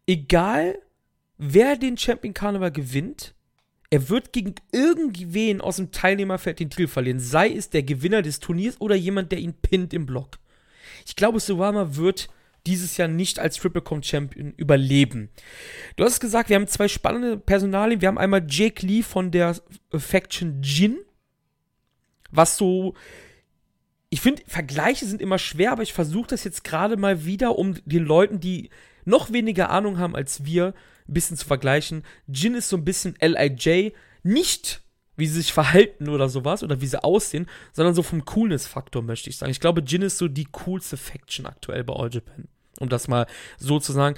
egal 0.07 0.79
wer 1.39 1.77
den 1.77 1.97
Champion 1.97 2.35
Carnival 2.35 2.71
gewinnt, 2.71 3.35
er 3.91 4.09
wird 4.11 4.33
gegen 4.33 4.55
irgendwen 4.71 5.61
aus 5.61 5.77
dem 5.77 5.91
Teilnehmerfeld 5.91 6.61
den 6.61 6.71
Titel 6.71 6.89
verlieren. 6.89 7.21
Sei 7.21 7.51
es 7.51 7.71
der 7.71 7.83
Gewinner 7.83 8.23
des 8.23 8.39
Turniers 8.39 8.81
oder 8.81 8.95
jemand, 8.95 9.33
der 9.33 9.39
ihn 9.39 9.55
pinnt 9.55 9.95
im 9.95 10.05
Block. 10.05 10.39
Ich 11.07 11.17
glaube, 11.17 11.41
Suwama 11.41 11.97
wird 11.97 12.29
dieses 12.67 12.97
Jahr 12.99 13.09
nicht 13.09 13.39
als 13.39 13.57
Triple 13.57 13.81
Crown 13.81 14.03
Champion 14.03 14.53
überleben. 14.57 15.31
Du 15.97 16.05
hast 16.05 16.21
gesagt, 16.21 16.51
wir 16.51 16.57
haben 16.57 16.67
zwei 16.67 16.87
spannende 16.87 17.39
Personalien. 17.39 18.03
Wir 18.03 18.09
haben 18.09 18.19
einmal 18.19 18.45
Jake 18.47 18.85
Lee 18.85 19.03
von 19.03 19.31
der 19.31 19.57
Faction 19.97 20.61
Jin 20.63 20.99
was 22.31 22.57
so. 22.57 22.95
Ich 24.11 24.21
finde, 24.21 24.43
Vergleiche 24.47 25.05
sind 25.05 25.21
immer 25.21 25.39
schwer, 25.39 25.73
aber 25.73 25.83
ich 25.83 25.93
versuche 25.93 26.29
das 26.29 26.45
jetzt 26.45 26.65
gerade 26.65 26.97
mal 26.97 27.25
wieder, 27.25 27.59
um 27.59 27.75
den 27.85 28.05
Leuten, 28.05 28.41
die 28.41 28.71
noch 29.05 29.33
weniger 29.33 29.71
Ahnung 29.71 29.99
haben 29.99 30.17
als 30.17 30.45
wir, 30.45 30.75
ein 31.09 31.15
bisschen 31.15 31.37
zu 31.37 31.47
vergleichen. 31.47 32.05
Jin 32.27 32.55
ist 32.55 32.69
so 32.69 32.77
ein 32.77 32.85
bisschen 32.85 33.17
LIJ, 33.21 33.93
nicht 34.23 34.83
wie 35.17 35.27
sie 35.27 35.41
sich 35.41 35.53
verhalten 35.53 36.09
oder 36.09 36.29
sowas 36.29 36.63
oder 36.63 36.81
wie 36.81 36.87
sie 36.87 37.03
aussehen, 37.03 37.47
sondern 37.73 37.95
so 37.95 38.03
vom 38.03 38.25
Coolness-Faktor, 38.25 39.03
möchte 39.03 39.29
ich 39.29 39.37
sagen. 39.37 39.51
Ich 39.51 39.61
glaube, 39.61 39.83
Jin 39.85 40.03
ist 40.03 40.17
so 40.17 40.29
die 40.29 40.45
coolste 40.45 40.97
Faction 40.97 41.45
aktuell 41.45 41.83
bei 41.85 41.93
All 41.93 42.11
Japan. 42.11 42.47
Um 42.79 42.89
das 42.89 43.09
mal 43.09 43.27
so 43.59 43.81
zu 43.81 43.93
sagen. 43.93 44.17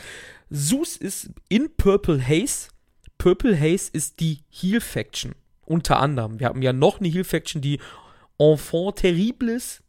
Zeus 0.52 0.96
ist 0.96 1.30
in 1.48 1.74
Purple 1.76 2.20
Haze. 2.22 2.68
Purple 3.16 3.58
Haze 3.58 3.90
ist 3.92 4.20
die 4.20 4.40
Heal-Faction. 4.50 5.34
Unter 5.70 6.00
anderem. 6.00 6.40
Wir 6.40 6.48
haben 6.48 6.62
ja 6.62 6.72
noch 6.72 6.98
eine 6.98 7.08
Heal-Faction, 7.08 7.62
die 7.62 7.78
Enfant 8.38 8.96
Terribles, 8.96 9.84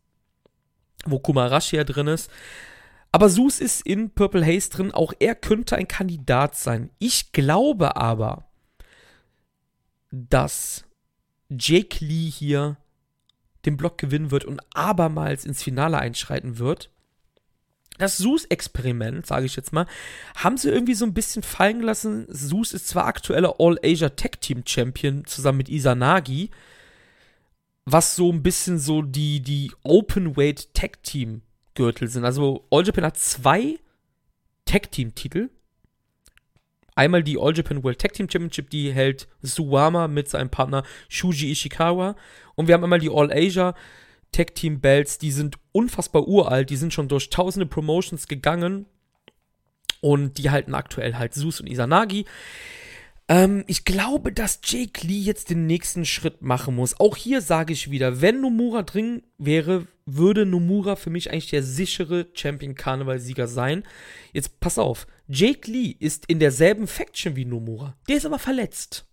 wo 1.06 1.18
Kumarashi 1.18 1.76
ja 1.76 1.84
drin 1.84 2.06
ist. 2.06 2.30
Aber 3.12 3.30
Zeus 3.30 3.60
ist 3.60 3.82
in 3.84 4.12
Purple 4.12 4.46
Haze 4.46 4.70
drin, 4.70 4.92
auch 4.92 5.12
er 5.18 5.34
könnte 5.34 5.76
ein 5.76 5.88
Kandidat 5.88 6.56
sein. 6.56 6.92
Ich 7.00 7.32
glaube 7.32 7.96
aber, 7.96 8.46
dass 10.12 10.86
Jake 11.50 12.06
Lee 12.06 12.30
hier 12.30 12.78
den 13.66 13.76
Block 13.76 13.98
gewinnen 13.98 14.30
wird 14.30 14.46
und 14.46 14.62
abermals 14.76 15.46
ins 15.46 15.64
Finale 15.64 15.98
einschreiten 15.98 16.60
wird. 16.60 16.91
Das 17.98 18.18
Zeus-Experiment, 18.18 19.26
sage 19.26 19.46
ich 19.46 19.56
jetzt 19.56 19.74
mal, 19.74 19.86
haben 20.36 20.58
sie 20.58 20.70
irgendwie 20.70 20.96
so 20.96 21.06
ein 21.06 21.14
bisschen 21.14 21.44
fallen 21.44 21.80
gelassen. 21.80 22.26
Zeus 22.32 22.74
ist 22.74 22.88
zwar 22.88 23.06
aktueller 23.06 23.56
All-Asia 23.60 24.10
Tag 24.10 24.42
Team 24.42 24.64
Champion 24.66 25.26
zusammen 25.26 25.60
mit 25.60 25.70
Isanagi, 25.70 26.50
was 27.86 28.16
so 28.16 28.32
ein 28.32 28.42
bisschen 28.42 28.80
so 28.80 29.02
die, 29.02 29.42
die 29.42 29.72
Open 29.84 30.36
Weight 30.36 30.74
Tag 30.74 31.04
Team 31.04 31.42
Gürtel 31.76 32.08
sind. 32.08 32.26
Also 32.26 32.66
All 32.72 32.86
Japan 32.86 33.06
hat 33.06 33.18
zwei 33.18 33.78
Tag 34.66 34.92
Team 34.92 35.14
Titel. 35.14 35.50
Einmal 36.96 37.24
die 37.24 37.38
All 37.38 37.56
Japan 37.56 37.84
World 37.84 38.00
Tag 38.00 38.14
Team 38.14 38.30
Championship, 38.30 38.70
die 38.70 38.92
hält 38.92 39.28
Suwama 39.42 40.08
mit 40.08 40.30
seinem 40.30 40.50
Partner 40.50 40.84
Shuji 41.08 41.52
Ishikawa. 41.52 42.16
Und 42.56 42.68
wir 42.68 42.74
haben 42.76 42.84
einmal 42.84 43.00
die 43.00 43.10
All 43.10 43.32
Asia 43.32 43.76
Tag 44.32 44.56
Team 44.56 44.80
Belts, 44.80 45.18
die 45.18 45.32
sind 45.32 45.58
unfassbar 45.72 46.28
uralt, 46.28 46.70
die 46.70 46.78
sind 46.78 46.94
schon 46.94 47.08
durch 47.08 47.30
tausende 47.30 47.66
Promotions 47.66 48.28
gegangen. 48.28 48.86
Und 50.02 50.40
die 50.40 50.50
halten 50.50 50.74
aktuell 50.74 51.16
halt 51.16 51.34
Sus 51.34 51.62
und 51.62 51.68
Isanagi. 51.68 52.26
Ähm, 53.28 53.64
ich 53.68 53.86
glaube, 53.86 54.34
dass 54.34 54.60
Jake 54.64 55.06
Lee 55.06 55.20
jetzt 55.20 55.50
den 55.50 55.68
nächsten 55.68 56.06
Schritt 56.06 56.42
machen 56.42 56.76
muss. 56.76 57.00
Auch 57.00 57.16
hier 57.16 57.42
sage 57.42 57.72
ich 57.72 57.92
wieder, 57.92 58.20
wenn 58.20 58.42
Nomura 58.42 58.84
drin 58.84 59.24
wäre, 59.38 59.88
würde 60.06 60.46
Nomura 60.46 60.96
für 60.96 61.12
mich 61.12 61.32
eigentlich 61.32 61.50
der 61.50 61.64
sichere 61.64 62.28
Champion-Karneval-Sieger 62.34 63.48
sein. 63.48 63.84
Jetzt 64.34 64.60
pass 64.60 64.78
auf, 64.78 65.08
Jake 65.28 65.70
Lee 65.70 65.96
ist 65.98 66.26
in 66.26 66.40
derselben 66.40 66.88
Faction 66.88 67.36
wie 67.36 67.46
Nomura. 67.46 67.96
Der 68.10 68.18
ist 68.18 68.26
aber 68.26 68.40
verletzt. 68.40 69.06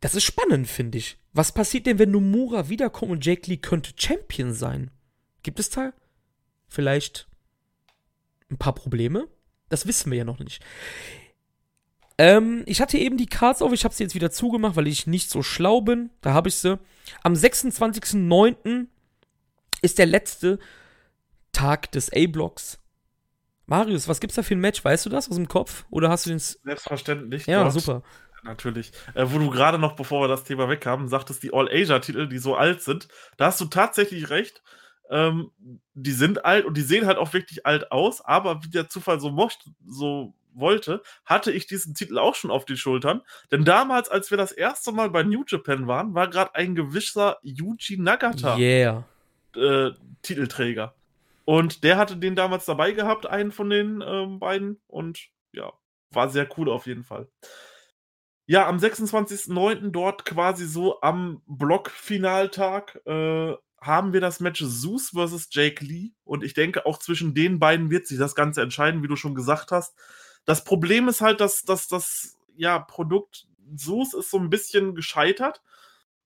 Das 0.00 0.14
ist 0.14 0.24
spannend, 0.24 0.66
finde 0.66 0.98
ich. 0.98 1.18
Was 1.32 1.52
passiert 1.52 1.86
denn, 1.86 1.98
wenn 1.98 2.10
Nomura 2.10 2.68
wiederkommt 2.68 3.12
und 3.12 3.24
Jake 3.24 3.48
Lee 3.48 3.58
könnte 3.58 3.92
Champion 3.96 4.52
sein? 4.52 4.90
Gibt 5.42 5.60
es 5.60 5.70
da 5.70 5.92
vielleicht 6.68 7.28
ein 8.50 8.58
paar 8.58 8.74
Probleme? 8.74 9.28
Das 9.68 9.86
wissen 9.86 10.10
wir 10.10 10.18
ja 10.18 10.24
noch 10.24 10.38
nicht. 10.38 10.62
Ähm, 12.18 12.64
ich 12.66 12.80
hatte 12.80 12.98
eben 12.98 13.16
die 13.16 13.26
Cards 13.26 13.62
auf, 13.62 13.72
ich 13.72 13.84
habe 13.84 13.94
sie 13.94 14.02
jetzt 14.02 14.14
wieder 14.14 14.30
zugemacht, 14.30 14.76
weil 14.76 14.88
ich 14.88 15.06
nicht 15.06 15.30
so 15.30 15.42
schlau 15.42 15.80
bin. 15.80 16.10
Da 16.20 16.34
habe 16.34 16.48
ich 16.48 16.56
sie. 16.56 16.78
Am 17.22 17.32
26.09. 17.34 18.86
ist 19.82 19.98
der 19.98 20.06
letzte 20.06 20.58
Tag 21.52 21.90
des 21.92 22.12
A-Blocks. 22.12 22.78
Marius, 23.66 24.08
was 24.08 24.20
gibt's 24.20 24.36
da 24.36 24.42
für 24.42 24.54
ein 24.54 24.60
Match? 24.60 24.84
Weißt 24.84 25.06
du 25.06 25.10
das 25.10 25.28
aus 25.30 25.36
dem 25.36 25.48
Kopf? 25.48 25.86
Oder 25.90 26.10
hast 26.10 26.26
du 26.26 26.30
den. 26.30 26.40
Selbstverständlich. 26.40 27.46
Ja, 27.46 27.62
dort. 27.62 27.74
super. 27.74 28.02
Natürlich. 28.42 28.92
Äh, 29.14 29.26
wo 29.28 29.38
du 29.38 29.50
gerade 29.50 29.78
noch, 29.78 29.96
bevor 29.96 30.22
wir 30.22 30.28
das 30.28 30.44
Thema 30.44 30.68
weghaben, 30.68 31.08
sagtest, 31.08 31.42
die 31.42 31.52
All-Asia-Titel, 31.52 32.26
die 32.28 32.38
so 32.38 32.54
alt 32.56 32.82
sind. 32.82 33.08
Da 33.36 33.46
hast 33.46 33.60
du 33.60 33.66
tatsächlich 33.66 34.30
recht. 34.30 34.62
Ähm, 35.10 35.50
die 35.94 36.12
sind 36.12 36.44
alt 36.44 36.64
und 36.64 36.76
die 36.76 36.82
sehen 36.82 37.06
halt 37.06 37.18
auch 37.18 37.32
wirklich 37.32 37.66
alt 37.66 37.90
aus, 37.90 38.24
aber 38.24 38.62
wie 38.62 38.70
der 38.70 38.88
Zufall 38.88 39.18
so 39.18 39.30
mochte, 39.30 39.70
so 39.84 40.34
wollte, 40.54 41.02
hatte 41.24 41.52
ich 41.52 41.66
diesen 41.66 41.94
Titel 41.94 42.18
auch 42.18 42.34
schon 42.34 42.50
auf 42.50 42.64
die 42.64 42.76
Schultern. 42.76 43.22
Denn 43.50 43.64
damals, 43.64 44.08
als 44.08 44.30
wir 44.30 44.38
das 44.38 44.52
erste 44.52 44.92
Mal 44.92 45.10
bei 45.10 45.22
New 45.22 45.44
Japan 45.46 45.86
waren, 45.86 46.14
war 46.14 46.28
gerade 46.28 46.54
ein 46.54 46.74
gewisser 46.74 47.38
Yuji 47.42 47.98
Nagata 47.98 48.56
yeah. 48.56 49.04
äh, 49.56 49.92
Titelträger. 50.22 50.94
Und 51.44 51.82
der 51.82 51.96
hatte 51.96 52.16
den 52.16 52.36
damals 52.36 52.64
dabei 52.64 52.92
gehabt, 52.92 53.26
einen 53.26 53.50
von 53.50 53.70
den 53.70 54.04
ähm, 54.06 54.38
beiden. 54.38 54.80
Und 54.86 55.18
ja, 55.52 55.72
war 56.12 56.28
sehr 56.28 56.48
cool 56.56 56.68
auf 56.68 56.86
jeden 56.86 57.04
Fall. 57.04 57.28
Ja, 58.50 58.66
am 58.66 58.78
26.09. 58.78 59.92
dort 59.92 60.24
quasi 60.24 60.66
so 60.66 61.00
am 61.02 61.40
Blockfinaltag 61.46 63.00
äh, 63.06 63.54
haben 63.80 64.12
wir 64.12 64.20
das 64.20 64.40
Match 64.40 64.58
Zeus 64.60 65.10
versus 65.10 65.46
Jake 65.52 65.84
Lee. 65.84 66.14
Und 66.24 66.42
ich 66.42 66.52
denke, 66.52 66.84
auch 66.84 66.98
zwischen 66.98 67.32
den 67.32 67.60
beiden 67.60 67.92
wird 67.92 68.08
sich 68.08 68.18
das 68.18 68.34
Ganze 68.34 68.60
entscheiden, 68.60 69.04
wie 69.04 69.06
du 69.06 69.14
schon 69.14 69.36
gesagt 69.36 69.70
hast. 69.70 69.94
Das 70.46 70.64
Problem 70.64 71.06
ist 71.06 71.20
halt, 71.20 71.40
dass, 71.40 71.62
dass 71.62 71.86
das 71.86 72.38
ja, 72.56 72.80
Produkt 72.80 73.46
Zeus 73.76 74.14
ist 74.14 74.32
so 74.32 74.38
ein 74.38 74.50
bisschen 74.50 74.96
gescheitert. 74.96 75.62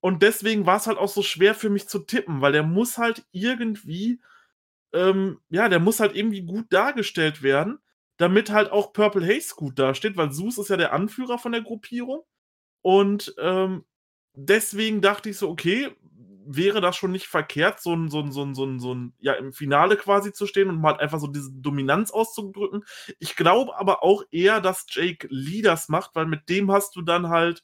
Und 0.00 0.22
deswegen 0.22 0.64
war 0.64 0.78
es 0.78 0.86
halt 0.86 0.96
auch 0.96 1.10
so 1.10 1.20
schwer 1.20 1.54
für 1.54 1.68
mich 1.68 1.88
zu 1.88 1.98
tippen, 1.98 2.40
weil 2.40 2.52
der 2.52 2.62
muss 2.62 2.96
halt 2.96 3.26
irgendwie, 3.32 4.22
ähm, 4.94 5.40
ja, 5.50 5.68
der 5.68 5.78
muss 5.78 6.00
halt 6.00 6.16
irgendwie 6.16 6.40
gut 6.40 6.72
dargestellt 6.72 7.42
werden, 7.42 7.80
damit 8.16 8.50
halt 8.50 8.70
auch 8.70 8.92
Purple 8.92 9.26
Haze 9.26 9.54
gut 9.54 9.78
dasteht, 9.78 10.16
weil 10.16 10.32
Zeus 10.32 10.58
ist 10.58 10.70
ja 10.70 10.76
der 10.76 10.92
Anführer 10.92 11.38
von 11.38 11.52
der 11.52 11.62
Gruppierung. 11.62 12.22
Und 12.82 13.34
ähm, 13.38 13.84
deswegen 14.34 15.00
dachte 15.00 15.30
ich 15.30 15.38
so, 15.38 15.50
okay, 15.50 15.90
wäre 16.46 16.80
das 16.80 16.96
schon 16.96 17.12
nicht 17.12 17.26
verkehrt, 17.26 17.80
so 17.80 17.94
ein, 17.94 18.10
so 18.10 18.20
ein, 18.20 18.32
so 18.32 18.42
ein, 18.44 18.54
so 18.54 18.64
ein, 18.66 18.78
so 18.78 18.94
ein, 18.94 19.14
ja, 19.18 19.32
im 19.34 19.52
Finale 19.52 19.96
quasi 19.96 20.32
zu 20.32 20.46
stehen 20.46 20.68
und 20.68 20.80
mal 20.80 20.98
einfach 20.98 21.18
so 21.18 21.26
diese 21.26 21.52
Dominanz 21.52 22.10
auszudrücken. 22.10 22.84
Ich 23.18 23.36
glaube 23.36 23.76
aber 23.78 24.02
auch 24.02 24.24
eher, 24.30 24.60
dass 24.60 24.86
Jake 24.88 25.26
Lee 25.30 25.62
das 25.62 25.88
macht, 25.88 26.14
weil 26.14 26.26
mit 26.26 26.48
dem 26.48 26.70
hast 26.70 26.96
du 26.96 27.02
dann 27.02 27.28
halt, 27.28 27.62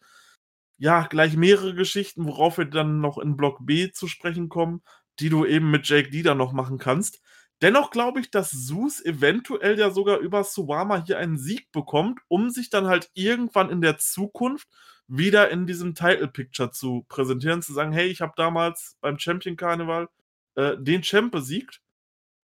ja, 0.78 1.06
gleich 1.06 1.36
mehrere 1.36 1.74
Geschichten, 1.74 2.26
worauf 2.26 2.58
wir 2.58 2.64
dann 2.64 3.00
noch 3.00 3.18
in 3.18 3.36
Block 3.36 3.58
B 3.60 3.92
zu 3.92 4.08
sprechen 4.08 4.48
kommen, 4.48 4.82
die 5.18 5.28
du 5.28 5.44
eben 5.44 5.70
mit 5.70 5.86
Jake 5.86 6.08
Lee 6.10 6.22
dann 6.22 6.38
noch 6.38 6.52
machen 6.52 6.78
kannst. 6.78 7.20
Dennoch 7.62 7.90
glaube 7.90 8.20
ich, 8.20 8.30
dass 8.30 8.66
Zeus 8.66 9.04
eventuell 9.04 9.78
ja 9.78 9.90
sogar 9.90 10.18
über 10.18 10.44
Suwama 10.44 11.04
hier 11.04 11.18
einen 11.18 11.38
Sieg 11.38 11.70
bekommt, 11.72 12.20
um 12.28 12.50
sich 12.50 12.70
dann 12.70 12.86
halt 12.86 13.10
irgendwann 13.14 13.70
in 13.70 13.80
der 13.80 13.98
Zukunft 13.98 14.68
wieder 15.08 15.50
in 15.50 15.66
diesem 15.66 15.94
Title 15.94 16.28
Picture 16.28 16.70
zu 16.70 17.04
präsentieren, 17.08 17.62
zu 17.62 17.72
sagen, 17.72 17.92
hey, 17.92 18.06
ich 18.06 18.20
habe 18.20 18.32
damals 18.36 18.96
beim 19.00 19.18
Champion 19.18 19.56
Karneval 19.56 20.08
äh, 20.54 20.76
den 20.78 21.02
Champ 21.02 21.32
besiegt 21.32 21.80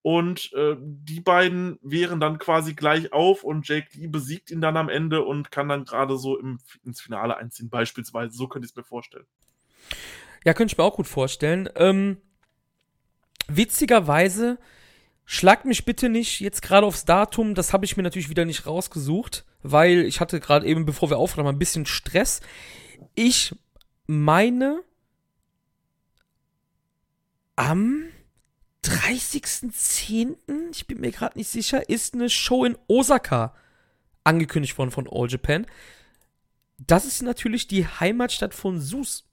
und 0.02 0.52
äh, 0.52 0.76
die 0.80 1.20
beiden 1.20 1.78
wären 1.82 2.20
dann 2.20 2.38
quasi 2.38 2.74
gleich 2.74 3.12
auf 3.12 3.42
und 3.42 3.66
Jake 3.66 3.88
Lee 3.94 4.08
besiegt 4.08 4.50
ihn 4.50 4.60
dann 4.60 4.76
am 4.76 4.88
Ende 4.88 5.24
und 5.24 5.50
kann 5.50 5.68
dann 5.68 5.84
gerade 5.84 6.16
so 6.18 6.38
im, 6.38 6.58
ins 6.84 7.00
Finale 7.00 7.36
einziehen, 7.36 7.70
beispielsweise. 7.70 8.36
So 8.36 8.48
könnte 8.48 8.66
ich 8.66 8.72
es 8.72 8.76
mir 8.76 8.84
vorstellen. 8.84 9.26
Ja, 10.44 10.54
könnte 10.54 10.72
ich 10.72 10.78
mir 10.78 10.84
auch 10.84 10.94
gut 10.94 11.08
vorstellen. 11.08 11.68
Ähm, 11.74 12.18
witzigerweise 13.48 14.58
Schlagt 15.28 15.64
mich 15.64 15.84
bitte 15.84 16.08
nicht 16.08 16.38
jetzt 16.40 16.62
gerade 16.62 16.86
aufs 16.86 17.04
Datum, 17.04 17.56
das 17.56 17.72
habe 17.72 17.84
ich 17.84 17.96
mir 17.96 18.04
natürlich 18.04 18.30
wieder 18.30 18.44
nicht 18.44 18.64
rausgesucht, 18.64 19.44
weil 19.62 20.04
ich 20.04 20.20
hatte 20.20 20.38
gerade 20.38 20.64
eben, 20.66 20.86
bevor 20.86 21.10
wir 21.10 21.18
aufnahmen, 21.18 21.48
ein 21.48 21.58
bisschen 21.58 21.84
Stress. 21.84 22.40
Ich 23.16 23.52
meine, 24.06 24.82
am 27.56 28.04
30.10., 28.84 30.36
ich 30.70 30.86
bin 30.86 31.00
mir 31.00 31.10
gerade 31.10 31.36
nicht 31.36 31.50
sicher, 31.50 31.88
ist 31.88 32.14
eine 32.14 32.30
Show 32.30 32.64
in 32.64 32.78
Osaka 32.86 33.52
angekündigt 34.22 34.78
worden 34.78 34.92
von 34.92 35.08
All 35.10 35.28
Japan. 35.28 35.66
Das 36.78 37.04
ist 37.04 37.22
natürlich 37.22 37.66
die 37.66 37.84
Heimatstadt 37.84 38.54
von 38.54 38.80
Sus. 38.80 39.28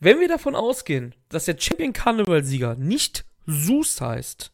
Wenn 0.00 0.20
wir 0.20 0.28
davon 0.28 0.54
ausgehen, 0.54 1.14
dass 1.30 1.46
der 1.46 1.58
Champion 1.58 1.94
Carnival 1.94 2.44
Sieger 2.44 2.74
nicht 2.74 3.24
Sus 3.48 4.00
heißt 4.00 4.52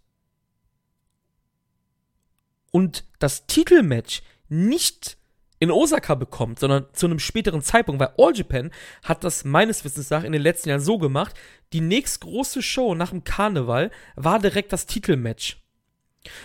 und 2.70 3.04
das 3.18 3.46
Titelmatch 3.46 4.22
nicht 4.48 5.18
in 5.58 5.72
Osaka 5.72 6.14
bekommt, 6.14 6.60
sondern 6.60 6.86
zu 6.92 7.06
einem 7.06 7.18
späteren 7.18 7.60
Zeitpunkt, 7.60 8.00
weil 8.00 8.14
All 8.18 8.36
Japan 8.36 8.70
hat 9.02 9.24
das 9.24 9.44
meines 9.44 9.84
Wissens 9.84 10.10
nach 10.10 10.22
in 10.22 10.32
den 10.32 10.42
letzten 10.42 10.68
Jahren 10.68 10.80
so 10.80 10.98
gemacht, 10.98 11.34
die 11.72 11.80
nächstgroße 11.80 12.62
Show 12.62 12.94
nach 12.94 13.10
dem 13.10 13.24
Karneval 13.24 13.90
war 14.14 14.38
direkt 14.38 14.72
das 14.72 14.86
Titelmatch. 14.86 15.60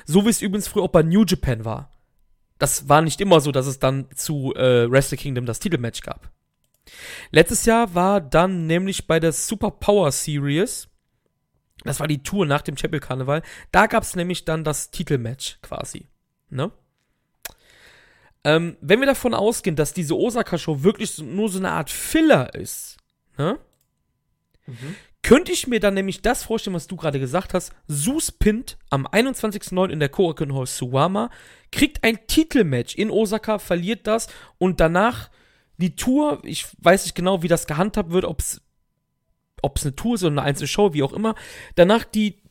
So 0.05 0.25
wie 0.25 0.29
es 0.29 0.41
übrigens 0.41 0.67
früher 0.67 0.83
auch 0.83 0.89
bei 0.89 1.03
New 1.03 1.25
Japan 1.25 1.65
war. 1.65 1.91
Das 2.57 2.89
war 2.89 3.01
nicht 3.01 3.21
immer 3.21 3.41
so, 3.41 3.51
dass 3.51 3.67
es 3.67 3.77
dann 3.77 4.07
zu 4.15 4.53
äh, 4.55 4.89
Wrestle 4.91 5.17
Kingdom 5.17 5.45
das 5.45 5.59
Titelmatch 5.59 6.01
gab. 6.01 6.31
Letztes 7.31 7.65
Jahr 7.65 7.93
war 7.93 8.21
dann 8.21 8.65
nämlich 8.65 9.05
bei 9.05 9.19
der 9.19 9.33
Super 9.33 9.71
Power 9.71 10.11
Series 10.11 10.89
das 11.83 11.99
war 11.99 12.07
die 12.07 12.23
Tour 12.23 12.45
nach 12.45 12.61
dem 12.61 12.75
Chapel 12.75 12.99
Karneval. 12.99 13.41
Da 13.71 13.87
gab 13.87 14.03
es 14.03 14.15
nämlich 14.15 14.45
dann 14.45 14.63
das 14.63 14.91
Titelmatch 14.91 15.59
quasi. 15.61 16.07
Ne? 16.49 16.71
Ähm, 18.43 18.77
wenn 18.81 18.99
wir 18.99 19.07
davon 19.07 19.33
ausgehen, 19.33 19.75
dass 19.75 19.93
diese 19.93 20.15
Osaka-Show 20.15 20.83
wirklich 20.83 21.11
so, 21.11 21.23
nur 21.23 21.49
so 21.49 21.59
eine 21.59 21.71
Art 21.71 21.89
Filler 21.89 22.53
ist, 22.55 22.97
ne? 23.37 23.59
Mhm. 24.65 24.95
Könnte 25.21 25.51
ich 25.51 25.67
mir 25.67 25.81
dann 25.81 25.95
nämlich 25.95 26.21
das 26.21 26.43
vorstellen, 26.43 26.75
was 26.75 26.87
du 26.87 26.95
gerade 26.95 27.19
gesagt 27.19 27.53
hast. 27.53 27.73
Sus 27.87 28.31
Pint 28.31 28.77
am 28.89 29.05
21.09. 29.05 29.89
in 29.89 29.99
der 29.99 30.07
Korakuen 30.07 30.55
Hall 30.55 30.65
Suwama, 30.65 31.29
kriegt 31.71 32.03
ein 32.03 32.25
Titelmatch 32.27 32.95
in 32.95 33.11
Osaka, 33.11 33.59
verliert 33.59 34.07
das 34.07 34.27
und 34.57 34.79
danach 34.79 35.29
die 35.77 35.95
Tour, 35.95 36.39
ich 36.43 36.67
weiß 36.79 37.03
nicht 37.03 37.15
genau, 37.15 37.43
wie 37.43 37.47
das 37.47 37.67
gehandhabt 37.67 38.11
wird, 38.11 38.25
ob 38.25 38.39
es 38.39 38.61
ob 39.61 39.77
es 39.77 39.85
eine 39.85 39.95
Tour 39.95 40.15
ist 40.15 40.23
oder 40.23 40.31
eine 40.31 40.41
einzelne 40.43 40.67
Show, 40.67 40.93
wie 40.93 41.03
auch 41.03 41.13
immer. 41.13 41.35
Danach 41.75 42.03
die 42.03 42.41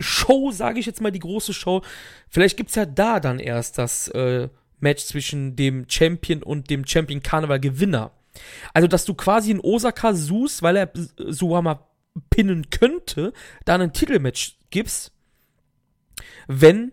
Show, 0.00 0.50
sage 0.50 0.80
ich 0.80 0.86
jetzt 0.86 1.00
mal, 1.00 1.12
die 1.12 1.20
große 1.20 1.54
Show. 1.54 1.82
Vielleicht 2.28 2.56
gibt 2.56 2.70
es 2.70 2.76
ja 2.76 2.86
da 2.86 3.20
dann 3.20 3.38
erst 3.38 3.78
das 3.78 4.08
äh, 4.08 4.48
Match 4.80 5.04
zwischen 5.04 5.56
dem 5.56 5.86
Champion 5.88 6.42
und 6.42 6.70
dem 6.70 6.86
Champion 6.86 7.22
Karneval 7.22 7.60
Gewinner. 7.60 8.10
Also, 8.72 8.88
dass 8.88 9.04
du 9.04 9.14
quasi 9.14 9.52
in 9.52 9.60
Osaka 9.60 10.14
suchst, 10.14 10.62
weil 10.62 10.76
er 10.76 10.90
Suwama 11.16 11.86
pinnen 12.30 12.70
könnte, 12.70 13.32
da 13.64 13.76
ein 13.76 13.92
Titelmatch 13.92 14.58
gibst, 14.70 15.12
wenn 16.46 16.90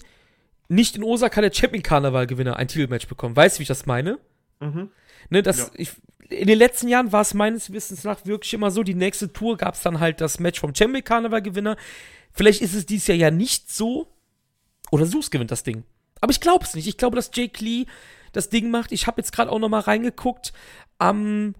nicht 0.67 0.95
in 0.95 1.03
Osaka 1.03 1.41
der 1.41 1.51
Champion 1.51 1.83
Karneval 1.83 2.27
Gewinner 2.27 2.57
ein 2.57 2.67
Titelmatch 2.67 3.07
bekommt. 3.07 3.35
Weißt 3.35 3.57
du, 3.57 3.59
wie 3.59 3.63
ich 3.63 3.67
das 3.67 3.85
meine? 3.85 4.19
Mhm. 4.59 4.89
Ne, 5.29 5.43
das, 5.43 5.57
ja. 5.57 5.69
ich, 5.75 5.91
in 6.31 6.47
den 6.47 6.57
letzten 6.57 6.87
Jahren 6.87 7.11
war 7.11 7.21
es 7.21 7.33
meines 7.33 7.71
Wissens 7.71 8.03
nach 8.03 8.25
wirklich 8.25 8.53
immer 8.53 8.71
so, 8.71 8.83
die 8.83 8.95
nächste 8.95 9.31
Tour 9.31 9.57
gab 9.57 9.75
es 9.75 9.81
dann 9.81 9.99
halt 9.99 10.21
das 10.21 10.39
Match 10.39 10.59
vom 10.59 10.73
Champion 10.73 11.03
Karneval 11.03 11.41
Gewinner. 11.41 11.75
Vielleicht 12.31 12.61
ist 12.61 12.73
es 12.73 12.85
dieses 12.85 13.07
Jahr 13.07 13.17
ja 13.17 13.31
nicht 13.31 13.71
so. 13.71 14.07
Oder 14.91 15.05
Sus 15.05 15.31
gewinnt 15.31 15.51
das 15.51 15.63
Ding. 15.63 15.83
Aber 16.21 16.31
ich 16.31 16.39
glaube 16.39 16.65
es 16.65 16.73
nicht. 16.73 16.87
Ich 16.87 16.97
glaube, 16.97 17.15
dass 17.15 17.31
Jake 17.33 17.63
Lee 17.63 17.85
das 18.31 18.49
Ding 18.49 18.71
macht. 18.71 18.91
Ich 18.91 19.07
habe 19.07 19.21
jetzt 19.21 19.33
gerade 19.33 19.51
auch 19.51 19.59
noch 19.59 19.69
mal 19.69 19.81
reingeguckt. 19.81 20.53
Am 20.97 21.55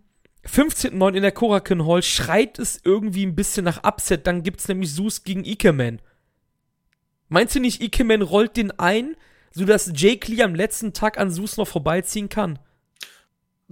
15.09. 0.46 1.16
in 1.16 1.22
der 1.22 1.32
Korakuen 1.32 1.86
Hall 1.86 2.02
schreit 2.02 2.58
es 2.58 2.80
irgendwie 2.84 3.26
ein 3.26 3.36
bisschen 3.36 3.66
nach 3.66 3.84
Upset. 3.84 4.26
Dann 4.28 4.44
gibt 4.44 4.62
es 4.62 4.68
nämlich 4.68 4.94
Sus 4.94 5.24
gegen 5.24 5.44
Ikeman. 5.44 6.02
Meinst 7.28 7.56
du 7.56 7.60
nicht, 7.60 7.82
Ikeman 7.82 8.22
rollt 8.22 8.58
den 8.58 8.72
ein, 8.72 9.16
sodass 9.52 9.92
Jake 9.96 10.32
Lee 10.32 10.44
am 10.44 10.56
letzten 10.56 10.94
Tag 10.94 11.18
an 11.18 11.32
Sus 11.32 11.58
noch 11.58 11.68
vorbeiziehen 11.68 12.30
kann? 12.30 12.60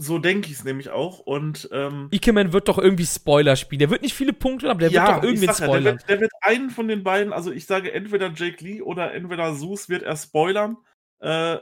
So 0.01 0.17
denke 0.17 0.47
ich 0.47 0.53
es 0.53 0.63
nämlich 0.63 0.91
auch. 0.91 1.19
Und 1.19 1.67
ähm, 1.73 2.07
Ikeman 2.11 2.53
wird 2.53 2.69
doch 2.69 2.77
irgendwie 2.77 3.05
Spoiler 3.05 3.57
spielen. 3.57 3.79
Der 3.79 3.89
wird 3.89 4.01
nicht 4.01 4.13
viele 4.13 4.31
Punkte, 4.31 4.69
aber 4.69 4.79
der 4.79 4.91
ja, 4.91 5.07
wird 5.07 5.17
doch 5.17 5.23
irgendwie 5.23 5.53
spoilern. 5.53 5.73
Ja, 5.73 5.81
der, 5.81 5.91
wird, 5.91 6.09
der 6.09 6.21
wird 6.21 6.31
einen 6.39 6.69
von 6.69 6.87
den 6.87 7.03
beiden, 7.03 7.33
also 7.33 7.51
ich 7.51 7.65
sage 7.65 7.91
entweder 7.91 8.31
Jake 8.33 8.63
Lee 8.63 8.81
oder 8.81 9.13
entweder 9.13 9.53
Zeus 9.57 9.89
wird 9.89 10.03
er 10.03 10.15
spoilern, 10.15 10.77
äh, 11.19 11.57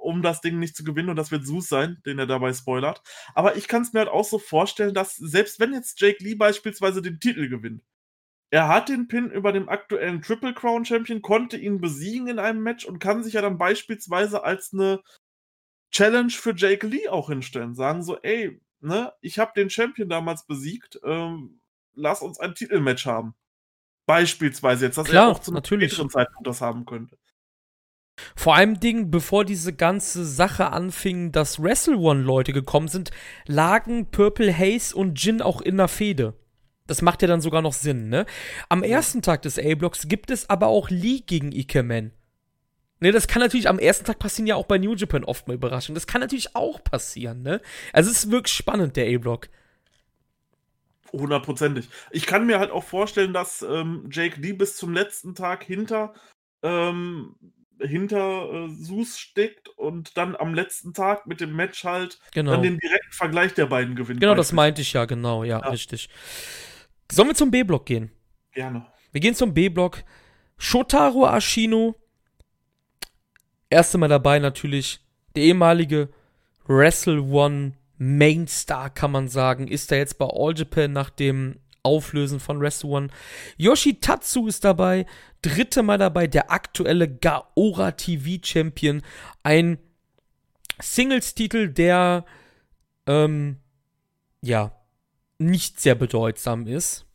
um 0.00 0.22
das 0.22 0.40
Ding 0.40 0.60
nicht 0.60 0.76
zu 0.76 0.84
gewinnen. 0.84 1.08
Und 1.08 1.16
das 1.16 1.32
wird 1.32 1.44
Zeus 1.44 1.68
sein, 1.68 2.00
den 2.06 2.20
er 2.20 2.28
dabei 2.28 2.52
spoilert. 2.52 3.02
Aber 3.34 3.56
ich 3.56 3.66
kann 3.66 3.82
es 3.82 3.92
mir 3.92 3.98
halt 3.98 4.10
auch 4.10 4.24
so 4.24 4.38
vorstellen, 4.38 4.94
dass 4.94 5.16
selbst 5.16 5.58
wenn 5.58 5.72
jetzt 5.72 6.00
Jake 6.00 6.22
Lee 6.22 6.36
beispielsweise 6.36 7.02
den 7.02 7.18
Titel 7.18 7.48
gewinnt, 7.48 7.82
er 8.52 8.68
hat 8.68 8.90
den 8.90 9.08
Pin 9.08 9.28
über 9.28 9.50
dem 9.50 9.68
aktuellen 9.68 10.22
Triple 10.22 10.54
Crown 10.54 10.84
Champion, 10.84 11.20
konnte 11.20 11.56
ihn 11.56 11.80
besiegen 11.80 12.28
in 12.28 12.38
einem 12.38 12.62
Match 12.62 12.84
und 12.84 13.00
kann 13.00 13.24
sich 13.24 13.32
ja 13.32 13.40
dann 13.40 13.58
beispielsweise 13.58 14.44
als 14.44 14.72
eine 14.72 15.00
Challenge 15.92 16.30
für 16.30 16.54
Jake 16.54 16.86
Lee 16.86 17.08
auch 17.08 17.28
hinstellen. 17.28 17.74
Sagen 17.74 18.02
so, 18.02 18.18
ey, 18.22 18.60
ne, 18.80 19.12
ich 19.20 19.38
habe 19.38 19.52
den 19.54 19.70
Champion 19.70 20.08
damals 20.08 20.46
besiegt, 20.46 21.00
ähm, 21.04 21.60
lass 21.94 22.22
uns 22.22 22.40
ein 22.40 22.54
Titelmatch 22.54 23.06
haben. 23.06 23.34
Beispielsweise 24.06 24.86
jetzt, 24.86 24.98
dass 24.98 25.06
Klar, 25.06 25.28
er 25.28 25.32
auch 25.32 25.38
zu 25.38 25.52
einem 25.52 25.64
späteren 25.64 26.10
Zeitpunkt 26.10 26.46
das 26.46 26.60
haben 26.60 26.84
könnte. 26.84 27.16
Vor 28.36 28.54
allem 28.54 28.78
Dingen, 28.78 29.10
bevor 29.10 29.44
diese 29.44 29.72
ganze 29.72 30.24
Sache 30.24 30.70
anfing, 30.70 31.32
dass 31.32 31.62
Wrestle 31.62 31.96
One 31.96 32.22
Leute 32.22 32.52
gekommen 32.52 32.88
sind, 32.88 33.10
lagen 33.46 34.10
Purple 34.10 34.56
Haze 34.56 34.94
und 34.94 35.22
Jin 35.22 35.40
auch 35.40 35.60
in 35.60 35.76
der 35.76 35.88
Fehde. 35.88 36.34
Das 36.86 37.00
macht 37.00 37.22
ja 37.22 37.28
dann 37.28 37.40
sogar 37.40 37.62
noch 37.62 37.72
Sinn, 37.72 38.08
ne? 38.08 38.26
Am 38.68 38.82
ersten 38.82 39.22
Tag 39.22 39.42
des 39.42 39.58
A-Blocks 39.58 40.08
gibt 40.08 40.30
es 40.30 40.50
aber 40.50 40.66
auch 40.66 40.90
Lee 40.90 41.20
gegen 41.20 41.52
Ikemen. 41.52 42.12
Ne, 43.02 43.10
das 43.10 43.26
kann 43.26 43.42
natürlich 43.42 43.68
am 43.68 43.80
ersten 43.80 44.04
Tag 44.04 44.20
passieren, 44.20 44.46
ja 44.46 44.54
auch 44.54 44.66
bei 44.66 44.78
New 44.78 44.94
Japan 44.94 45.24
oft 45.24 45.48
mal 45.48 45.54
Überraschung. 45.54 45.96
Das 45.96 46.06
kann 46.06 46.20
natürlich 46.20 46.54
auch 46.54 46.84
passieren, 46.84 47.42
ne? 47.42 47.60
Also 47.92 48.08
es 48.12 48.18
ist 48.18 48.30
wirklich 48.30 48.54
spannend, 48.54 48.94
der 48.94 49.12
A-Block. 49.12 49.48
Hundertprozentig. 51.12 51.88
Ich 52.12 52.26
kann 52.26 52.46
mir 52.46 52.60
halt 52.60 52.70
auch 52.70 52.84
vorstellen, 52.84 53.32
dass 53.32 53.60
ähm, 53.62 54.08
Jake 54.08 54.40
Lee 54.40 54.52
bis 54.52 54.76
zum 54.76 54.92
letzten 54.92 55.34
Tag 55.34 55.64
hinter, 55.64 56.14
ähm, 56.62 57.34
hinter 57.80 58.52
äh, 58.52 58.68
Sus 58.68 59.18
steckt 59.18 59.68
und 59.70 60.16
dann 60.16 60.36
am 60.36 60.54
letzten 60.54 60.94
Tag 60.94 61.26
mit 61.26 61.40
dem 61.40 61.56
Match 61.56 61.82
halt 61.82 62.20
genau. 62.32 62.52
dann 62.52 62.62
den 62.62 62.78
direkten 62.78 63.12
Vergleich 63.12 63.52
der 63.54 63.66
beiden 63.66 63.96
gewinnt. 63.96 64.20
Genau, 64.20 64.36
das 64.36 64.52
meinte 64.52 64.80
ich 64.80 64.92
ja, 64.92 65.06
genau, 65.06 65.42
ja, 65.42 65.58
ja. 65.58 65.70
richtig. 65.70 66.08
Sollen 67.10 67.30
wir 67.30 67.34
zum 67.34 67.50
B-Block 67.50 67.84
gehen? 67.84 68.12
Gerne. 68.52 68.86
Wir 69.10 69.20
gehen 69.20 69.34
zum 69.34 69.52
B-Block. 69.52 70.04
Shotaro 70.56 71.26
Ashino 71.26 71.96
erste 73.72 73.98
Mal 73.98 74.08
dabei 74.08 74.38
natürlich 74.38 75.00
der 75.34 75.44
ehemalige 75.44 76.08
Wrestle 76.66 77.22
One 77.22 77.72
Mainstar, 77.98 78.90
kann 78.90 79.12
man 79.12 79.28
sagen, 79.28 79.68
ist 79.68 79.92
er 79.92 79.98
jetzt 79.98 80.18
bei 80.18 80.26
All 80.26 80.56
Japan 80.56 80.92
nach 80.92 81.10
dem 81.10 81.60
Auflösen 81.82 82.40
von 82.40 82.60
Wrestle 82.60 82.90
One. 82.90 83.08
Yoshitatsu 83.56 84.46
ist 84.46 84.64
dabei, 84.64 85.06
dritte 85.40 85.82
Mal 85.82 85.98
dabei, 85.98 86.26
der 86.26 86.50
aktuelle 86.50 87.08
Gaora 87.08 87.92
TV 87.92 88.40
Champion, 88.44 89.02
ein 89.42 89.78
Singles-Titel, 90.80 91.68
der 91.68 92.24
ähm, 93.06 93.58
ja 94.40 94.72
nicht 95.38 95.80
sehr 95.80 95.94
bedeutsam 95.94 96.66
ist. 96.66 97.06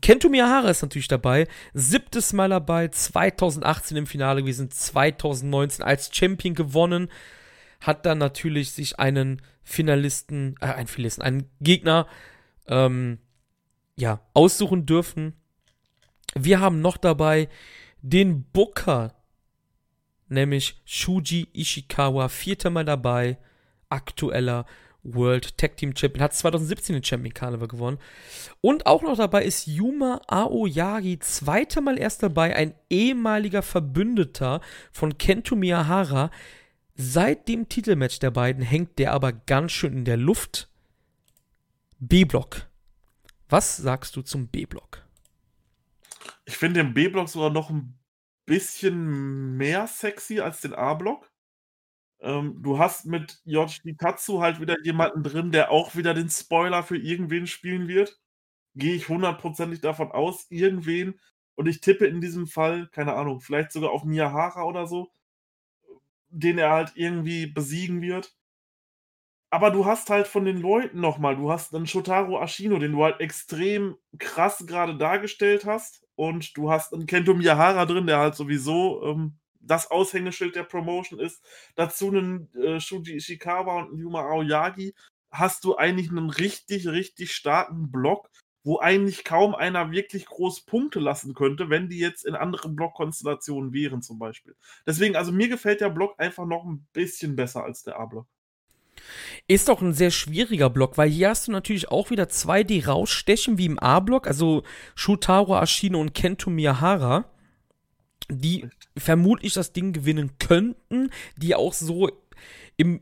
Kento 0.00 0.28
Miyahara 0.28 0.70
ist 0.70 0.82
natürlich 0.82 1.08
dabei, 1.08 1.46
siebtes 1.74 2.32
Mal 2.32 2.50
dabei, 2.50 2.88
2018 2.88 3.96
im 3.96 4.06
Finale 4.06 4.42
gewesen, 4.42 4.70
2019 4.70 5.84
als 5.84 6.10
Champion 6.12 6.54
gewonnen, 6.54 7.10
hat 7.80 8.06
dann 8.06 8.18
natürlich 8.18 8.72
sich 8.72 8.98
einen 8.98 9.42
Finalisten, 9.62 10.56
äh, 10.60 10.66
einen 10.66 10.88
Finalisten, 10.88 11.22
einen 11.22 11.50
Gegner, 11.60 12.06
ähm, 12.66 13.18
ja, 13.96 14.20
aussuchen 14.34 14.86
dürfen. 14.86 15.34
Wir 16.34 16.60
haben 16.60 16.80
noch 16.80 16.96
dabei 16.96 17.48
den 18.00 18.44
Booker, 18.44 19.14
nämlich 20.28 20.80
Shuji 20.84 21.48
Ishikawa, 21.52 22.28
vierter 22.28 22.70
Mal 22.70 22.84
dabei, 22.84 23.38
aktueller 23.88 24.66
World 25.02 25.56
Tag 25.56 25.76
Team 25.76 25.94
Champion, 25.96 26.22
hat 26.22 26.34
2017 26.34 26.94
den 26.94 27.04
Champion 27.04 27.34
Carnival 27.34 27.68
gewonnen. 27.68 27.98
Und 28.60 28.86
auch 28.86 29.02
noch 29.02 29.16
dabei 29.16 29.44
ist 29.44 29.66
Yuma 29.66 30.20
Aoyagi, 30.26 31.18
zweite 31.20 31.80
Mal 31.80 31.98
erst 31.98 32.22
dabei, 32.22 32.54
ein 32.54 32.74
ehemaliger 32.90 33.62
Verbündeter 33.62 34.60
von 34.92 35.16
Kento 35.18 35.56
Miyahara. 35.56 36.30
Seit 36.94 37.48
dem 37.48 37.68
Titelmatch 37.68 38.18
der 38.18 38.32
beiden 38.32 38.62
hängt 38.62 38.98
der 38.98 39.12
aber 39.12 39.32
ganz 39.32 39.72
schön 39.72 39.92
in 39.92 40.04
der 40.04 40.16
Luft. 40.16 40.68
B-Block. 42.00 42.66
Was 43.48 43.76
sagst 43.76 44.16
du 44.16 44.22
zum 44.22 44.48
B-Block? 44.48 45.04
Ich 46.44 46.56
finde 46.56 46.82
den 46.82 46.94
B-Block 46.94 47.28
sogar 47.28 47.50
noch 47.50 47.70
ein 47.70 47.98
bisschen 48.46 49.56
mehr 49.56 49.86
sexy 49.86 50.40
als 50.40 50.60
den 50.60 50.74
A-Block. 50.74 51.30
Ähm, 52.20 52.62
du 52.62 52.78
hast 52.78 53.06
mit 53.06 53.40
Yoshitatsu 53.44 54.40
halt 54.42 54.60
wieder 54.60 54.76
jemanden 54.84 55.22
drin, 55.22 55.52
der 55.52 55.70
auch 55.70 55.94
wieder 55.96 56.14
den 56.14 56.30
Spoiler 56.30 56.82
für 56.82 56.96
irgendwen 56.96 57.46
spielen 57.46 57.88
wird. 57.88 58.18
Gehe 58.76 58.94
ich 58.94 59.08
hundertprozentig 59.08 59.80
davon 59.80 60.12
aus, 60.12 60.46
irgendwen. 60.50 61.20
Und 61.56 61.68
ich 61.68 61.80
tippe 61.80 62.06
in 62.06 62.20
diesem 62.20 62.46
Fall, 62.46 62.88
keine 62.92 63.14
Ahnung, 63.14 63.40
vielleicht 63.40 63.72
sogar 63.72 63.90
auf 63.90 64.04
Miyahara 64.04 64.64
oder 64.64 64.86
so, 64.86 65.10
den 66.30 66.56
er 66.58 66.70
halt 66.70 66.92
irgendwie 66.94 67.46
besiegen 67.46 68.00
wird. 68.00 68.34
Aber 69.50 69.70
du 69.70 69.86
hast 69.86 70.10
halt 70.10 70.26
von 70.26 70.44
den 70.44 70.58
Leuten 70.60 71.00
nochmal, 71.00 71.36
du 71.36 71.50
hast 71.50 71.74
einen 71.74 71.86
Shotaro 71.86 72.40
Ashino, 72.42 72.78
den 72.78 72.92
du 72.92 73.02
halt 73.02 73.20
extrem 73.20 73.96
krass 74.18 74.64
gerade 74.66 74.96
dargestellt 74.96 75.64
hast. 75.64 76.04
Und 76.16 76.56
du 76.56 76.70
hast 76.70 76.92
einen 76.92 77.06
Kento 77.06 77.32
Miyahara 77.34 77.86
drin, 77.86 78.06
der 78.06 78.18
halt 78.18 78.34
sowieso 78.34 79.02
ähm, 79.04 79.38
das 79.68 79.90
Aushängeschild 79.90 80.56
der 80.56 80.64
Promotion 80.64 81.20
ist. 81.20 81.42
Dazu 81.74 82.08
einen 82.08 82.52
äh, 82.54 82.80
Shuji 82.80 83.16
Ishikawa 83.16 83.78
und 83.80 83.90
einen 83.90 83.98
Yuma 83.98 84.22
Aoyagi. 84.22 84.94
Hast 85.30 85.64
du 85.64 85.76
eigentlich 85.76 86.10
einen 86.10 86.30
richtig, 86.30 86.88
richtig 86.88 87.32
starken 87.32 87.90
Block, 87.90 88.30
wo 88.64 88.78
eigentlich 88.78 89.24
kaum 89.24 89.54
einer 89.54 89.90
wirklich 89.92 90.26
groß 90.26 90.66
Punkte 90.66 91.00
lassen 91.00 91.34
könnte, 91.34 91.70
wenn 91.70 91.88
die 91.88 91.98
jetzt 91.98 92.24
in 92.24 92.34
anderen 92.34 92.76
Blockkonstellationen 92.76 93.72
wären, 93.72 94.02
zum 94.02 94.18
Beispiel. 94.18 94.56
Deswegen, 94.86 95.16
also 95.16 95.32
mir 95.32 95.48
gefällt 95.48 95.80
der 95.80 95.90
Block 95.90 96.14
einfach 96.18 96.46
noch 96.46 96.64
ein 96.64 96.86
bisschen 96.92 97.36
besser 97.36 97.64
als 97.64 97.82
der 97.82 97.98
A-Block. 97.98 98.26
Ist 99.46 99.68
doch 99.68 99.80
ein 99.80 99.92
sehr 99.92 100.10
schwieriger 100.10 100.70
Block, 100.70 100.98
weil 100.98 101.08
hier 101.08 101.28
hast 101.30 101.46
du 101.46 101.52
natürlich 101.52 101.88
auch 101.88 102.10
wieder 102.10 102.28
zwei, 102.28 102.64
die 102.64 102.80
rausstechen 102.80 103.58
wie 103.58 103.66
im 103.66 103.78
A-Block, 103.78 104.26
also 104.26 104.64
Shutaro 104.94 105.60
Ashino 105.60 106.00
und 106.00 106.14
Kento 106.14 106.50
Miyahara 106.50 107.24
die 108.30 108.68
vermutlich 108.96 109.54
das 109.54 109.72
Ding 109.72 109.92
gewinnen 109.92 110.32
könnten, 110.38 111.10
die 111.36 111.54
auch 111.54 111.72
so 111.72 112.10
im 112.76 113.00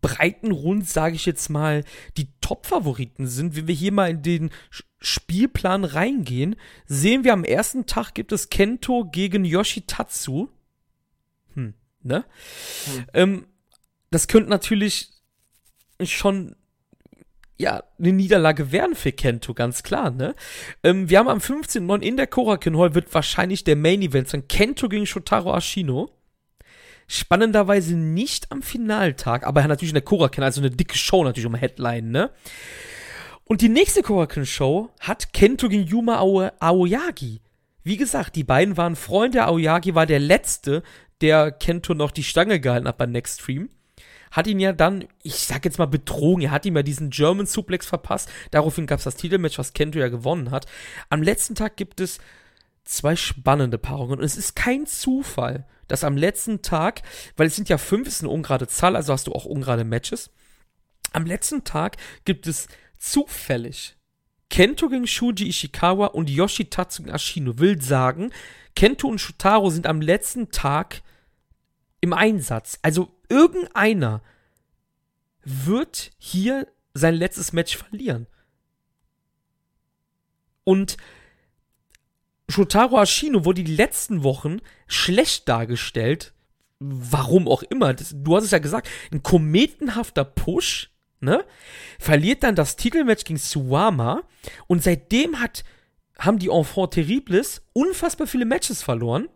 breiten 0.00 0.50
Rund, 0.50 0.88
sage 0.88 1.14
ich 1.14 1.26
jetzt 1.26 1.50
mal, 1.50 1.84
die 2.16 2.28
Top-Favoriten 2.40 3.26
sind. 3.26 3.54
Wenn 3.54 3.68
wir 3.68 3.74
hier 3.74 3.92
mal 3.92 4.10
in 4.10 4.22
den 4.22 4.50
Spielplan 5.00 5.84
reingehen, 5.84 6.56
sehen 6.86 7.24
wir 7.24 7.32
am 7.32 7.44
ersten 7.44 7.86
Tag 7.86 8.14
gibt 8.14 8.32
es 8.32 8.50
Kento 8.50 9.04
gegen 9.04 9.44
Yoshitatsu. 9.44 10.48
Hm, 11.54 11.74
ne? 12.02 12.24
Hm. 12.86 13.04
Ähm, 13.14 13.46
das 14.10 14.26
könnte 14.26 14.50
natürlich 14.50 15.10
schon 16.02 16.56
ja, 17.58 17.82
eine 17.98 18.12
Niederlage 18.12 18.70
werden 18.70 18.94
für 18.94 19.10
Kento, 19.10 19.52
ganz 19.52 19.82
klar, 19.82 20.10
ne? 20.10 20.34
Ähm, 20.84 21.10
wir 21.10 21.18
haben 21.18 21.28
am 21.28 21.38
15.09. 21.38 22.00
in 22.02 22.16
der 22.16 22.28
Korakuen 22.28 22.78
Hall 22.78 22.94
wird 22.94 23.12
wahrscheinlich 23.12 23.64
der 23.64 23.74
Main 23.76 24.00
Event 24.00 24.28
sein. 24.28 24.46
Kento 24.46 24.88
gegen 24.88 25.06
Shotaro 25.06 25.54
Ashino. 25.54 26.10
spannenderweise 27.08 27.96
nicht 27.96 28.52
am 28.52 28.62
Finaltag, 28.62 29.44
aber 29.44 29.66
natürlich 29.66 29.90
in 29.90 29.94
der 29.94 30.02
Korakin, 30.02 30.44
also 30.44 30.60
eine 30.60 30.70
dicke 30.70 30.96
Show 30.96 31.24
natürlich 31.24 31.46
um 31.46 31.54
Headline, 31.54 32.10
ne? 32.10 32.30
Und 33.44 33.62
die 33.62 33.70
nächste 33.70 34.02
Korakin-Show 34.02 34.90
hat 35.00 35.32
Kento 35.32 35.70
gegen 35.70 35.84
Yuma 35.84 36.18
Aoyagi. 36.60 37.40
Wie 37.82 37.96
gesagt, 37.96 38.36
die 38.36 38.44
beiden 38.44 38.76
waren 38.76 38.94
Freunde. 38.94 39.42
Aoyagi 39.44 39.94
war 39.94 40.04
der 40.04 40.20
Letzte, 40.20 40.82
der 41.22 41.50
Kento 41.50 41.94
noch 41.94 42.10
die 42.10 42.24
Stange 42.24 42.60
gehalten 42.60 42.86
hat 42.86 42.98
beim 42.98 43.10
Next 43.10 43.40
Stream. 43.40 43.70
Hat 44.30 44.46
ihn 44.46 44.60
ja 44.60 44.72
dann, 44.72 45.06
ich 45.22 45.34
sag 45.34 45.64
jetzt 45.64 45.78
mal, 45.78 45.86
betrogen. 45.86 46.42
Er 46.42 46.50
hat 46.50 46.66
ihm 46.66 46.76
ja 46.76 46.82
diesen 46.82 47.10
German 47.10 47.46
Suplex 47.46 47.86
verpasst. 47.86 48.30
Daraufhin 48.50 48.86
gab 48.86 48.98
es 48.98 49.04
das 49.04 49.16
Titelmatch, 49.16 49.58
was 49.58 49.72
Kento 49.72 49.98
ja 49.98 50.08
gewonnen 50.08 50.50
hat. 50.50 50.66
Am 51.10 51.22
letzten 51.22 51.54
Tag 51.54 51.76
gibt 51.76 52.00
es 52.00 52.18
zwei 52.84 53.16
spannende 53.16 53.78
Paarungen. 53.78 54.18
Und 54.18 54.24
es 54.24 54.36
ist 54.36 54.56
kein 54.56 54.86
Zufall, 54.86 55.66
dass 55.88 56.04
am 56.04 56.16
letzten 56.16 56.62
Tag, 56.62 57.02
weil 57.36 57.46
es 57.46 57.56
sind 57.56 57.68
ja 57.68 57.78
fünf, 57.78 58.08
ist 58.08 58.22
eine 58.22 58.30
ungerade 58.30 58.68
Zahl, 58.68 58.96
also 58.96 59.12
hast 59.12 59.26
du 59.26 59.32
auch 59.32 59.44
ungerade 59.44 59.84
Matches. 59.84 60.30
Am 61.12 61.24
letzten 61.24 61.64
Tag 61.64 61.96
gibt 62.24 62.46
es 62.46 62.68
zufällig 62.98 63.96
Kento 64.50 64.88
gegen 64.88 65.06
Shuji 65.06 65.48
Ishikawa 65.48 66.06
und 66.06 66.30
Yoshitatsu 66.30 67.02
gegen 67.02 67.14
Ashino 67.14 67.58
will 67.58 67.80
sagen, 67.80 68.30
Kento 68.74 69.08
und 69.08 69.20
Shotaro 69.20 69.70
sind 69.70 69.86
am 69.86 70.00
letzten 70.00 70.50
Tag 70.50 71.02
im 72.00 72.12
Einsatz. 72.12 72.78
Also 72.82 73.17
irgendeiner 73.28 74.22
wird 75.44 76.10
hier 76.18 76.66
sein 76.94 77.14
letztes 77.14 77.52
Match 77.52 77.76
verlieren. 77.76 78.26
Und 80.64 80.96
Shotaro 82.48 83.00
Ashino 83.00 83.44
wurde 83.44 83.64
die 83.64 83.74
letzten 83.74 84.22
Wochen 84.22 84.58
schlecht 84.86 85.48
dargestellt. 85.48 86.32
Warum 86.78 87.48
auch 87.48 87.62
immer. 87.62 87.94
Das, 87.94 88.14
du 88.14 88.36
hast 88.36 88.44
es 88.44 88.50
ja 88.50 88.58
gesagt, 88.58 88.88
ein 89.10 89.22
kometenhafter 89.22 90.24
Push 90.24 90.90
ne? 91.20 91.44
Verliert 91.98 92.42
dann 92.42 92.54
das 92.54 92.76
Titelmatch 92.76 93.24
gegen 93.24 93.38
Suwama 93.38 94.22
und 94.66 94.82
seitdem 94.82 95.40
hat, 95.40 95.64
haben 96.18 96.38
die 96.38 96.48
Enfant 96.48 96.92
Terribles 96.92 97.62
unfassbar 97.72 98.26
viele 98.26 98.44
Matches 98.44 98.82
verloren. 98.82 99.28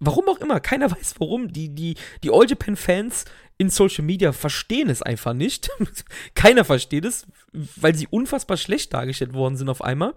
Warum 0.00 0.28
auch 0.28 0.38
immer, 0.38 0.60
keiner 0.60 0.90
weiß 0.96 1.14
warum. 1.18 1.52
Die, 1.52 1.68
die, 1.68 1.96
die 2.22 2.30
All 2.30 2.48
Japan-Fans 2.48 3.24
in 3.56 3.70
Social 3.70 4.04
Media 4.04 4.32
verstehen 4.32 4.90
es 4.90 5.02
einfach 5.02 5.32
nicht. 5.32 5.70
keiner 6.34 6.64
versteht 6.64 7.04
es, 7.04 7.26
weil 7.52 7.94
sie 7.94 8.08
unfassbar 8.08 8.56
schlecht 8.56 8.92
dargestellt 8.92 9.34
worden 9.34 9.56
sind 9.56 9.68
auf 9.68 9.82
einmal. 9.82 10.14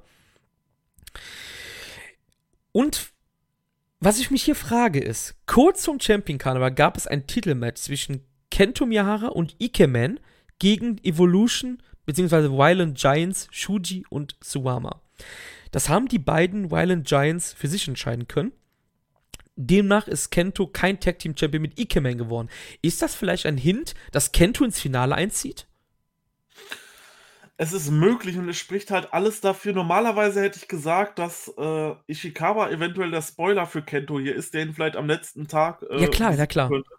Und 2.71 3.11
was 3.99 4.19
ich 4.19 4.29
mich 4.29 4.43
hier 4.43 4.55
frage 4.55 4.99
ist, 4.99 5.35
kurz 5.47 5.81
zum 5.81 5.99
Champion 5.99 6.37
Carnival 6.37 6.73
gab 6.73 6.97
es 6.97 7.07
ein 7.07 7.25
Titelmatch 7.25 7.81
zwischen 7.81 8.23
Kento 8.51 8.85
Miyahara 8.85 9.27
und 9.27 9.55
Ikemen, 9.59 10.19
gegen 10.59 10.97
Evolution 11.03 11.81
bzw. 12.05 12.49
Violent 12.49 12.97
Giants, 12.97 13.47
Shuji 13.51 14.05
und 14.09 14.35
Suwama. 14.41 15.01
Das 15.71 15.89
haben 15.89 16.07
die 16.07 16.19
beiden 16.19 16.71
Violent 16.71 17.07
Giants 17.07 17.53
für 17.53 17.67
sich 17.67 17.87
entscheiden 17.87 18.27
können. 18.27 18.53
Demnach 19.57 20.07
ist 20.07 20.29
Kento 20.29 20.67
kein 20.67 20.99
Tag 20.99 21.19
Team 21.19 21.35
Champion 21.37 21.63
mit 21.63 21.79
Ikemen 21.79 22.17
geworden. 22.17 22.49
Ist 22.81 23.01
das 23.01 23.15
vielleicht 23.15 23.45
ein 23.45 23.57
Hint, 23.57 23.95
dass 24.11 24.31
Kento 24.31 24.63
ins 24.63 24.79
Finale 24.79 25.15
einzieht? 25.15 25.67
Es 27.59 27.73
ist 27.73 27.89
möglich 27.89 28.37
und 28.37 28.47
es 28.47 28.57
spricht 28.57 28.91
halt 28.91 29.13
alles 29.13 29.41
dafür. 29.41 29.73
Normalerweise 29.73 30.41
hätte 30.41 30.59
ich 30.59 30.67
gesagt, 30.67 31.17
dass 31.17 31.51
äh, 31.57 31.95
Ishikawa 32.05 32.69
eventuell 32.69 33.09
der 33.09 33.23
Spoiler 33.23 33.65
für 33.65 33.81
Kento 33.81 34.19
hier 34.19 34.35
ist, 34.35 34.53
der 34.53 34.61
ihn 34.61 34.73
vielleicht 34.75 34.95
am 34.95 35.07
letzten 35.07 35.47
Tag. 35.47 35.83
Äh, 35.89 36.01
ja, 36.01 36.07
klar, 36.07 36.35
ja, 36.35 36.45
klar. 36.45 36.69
Könnte. 36.69 36.89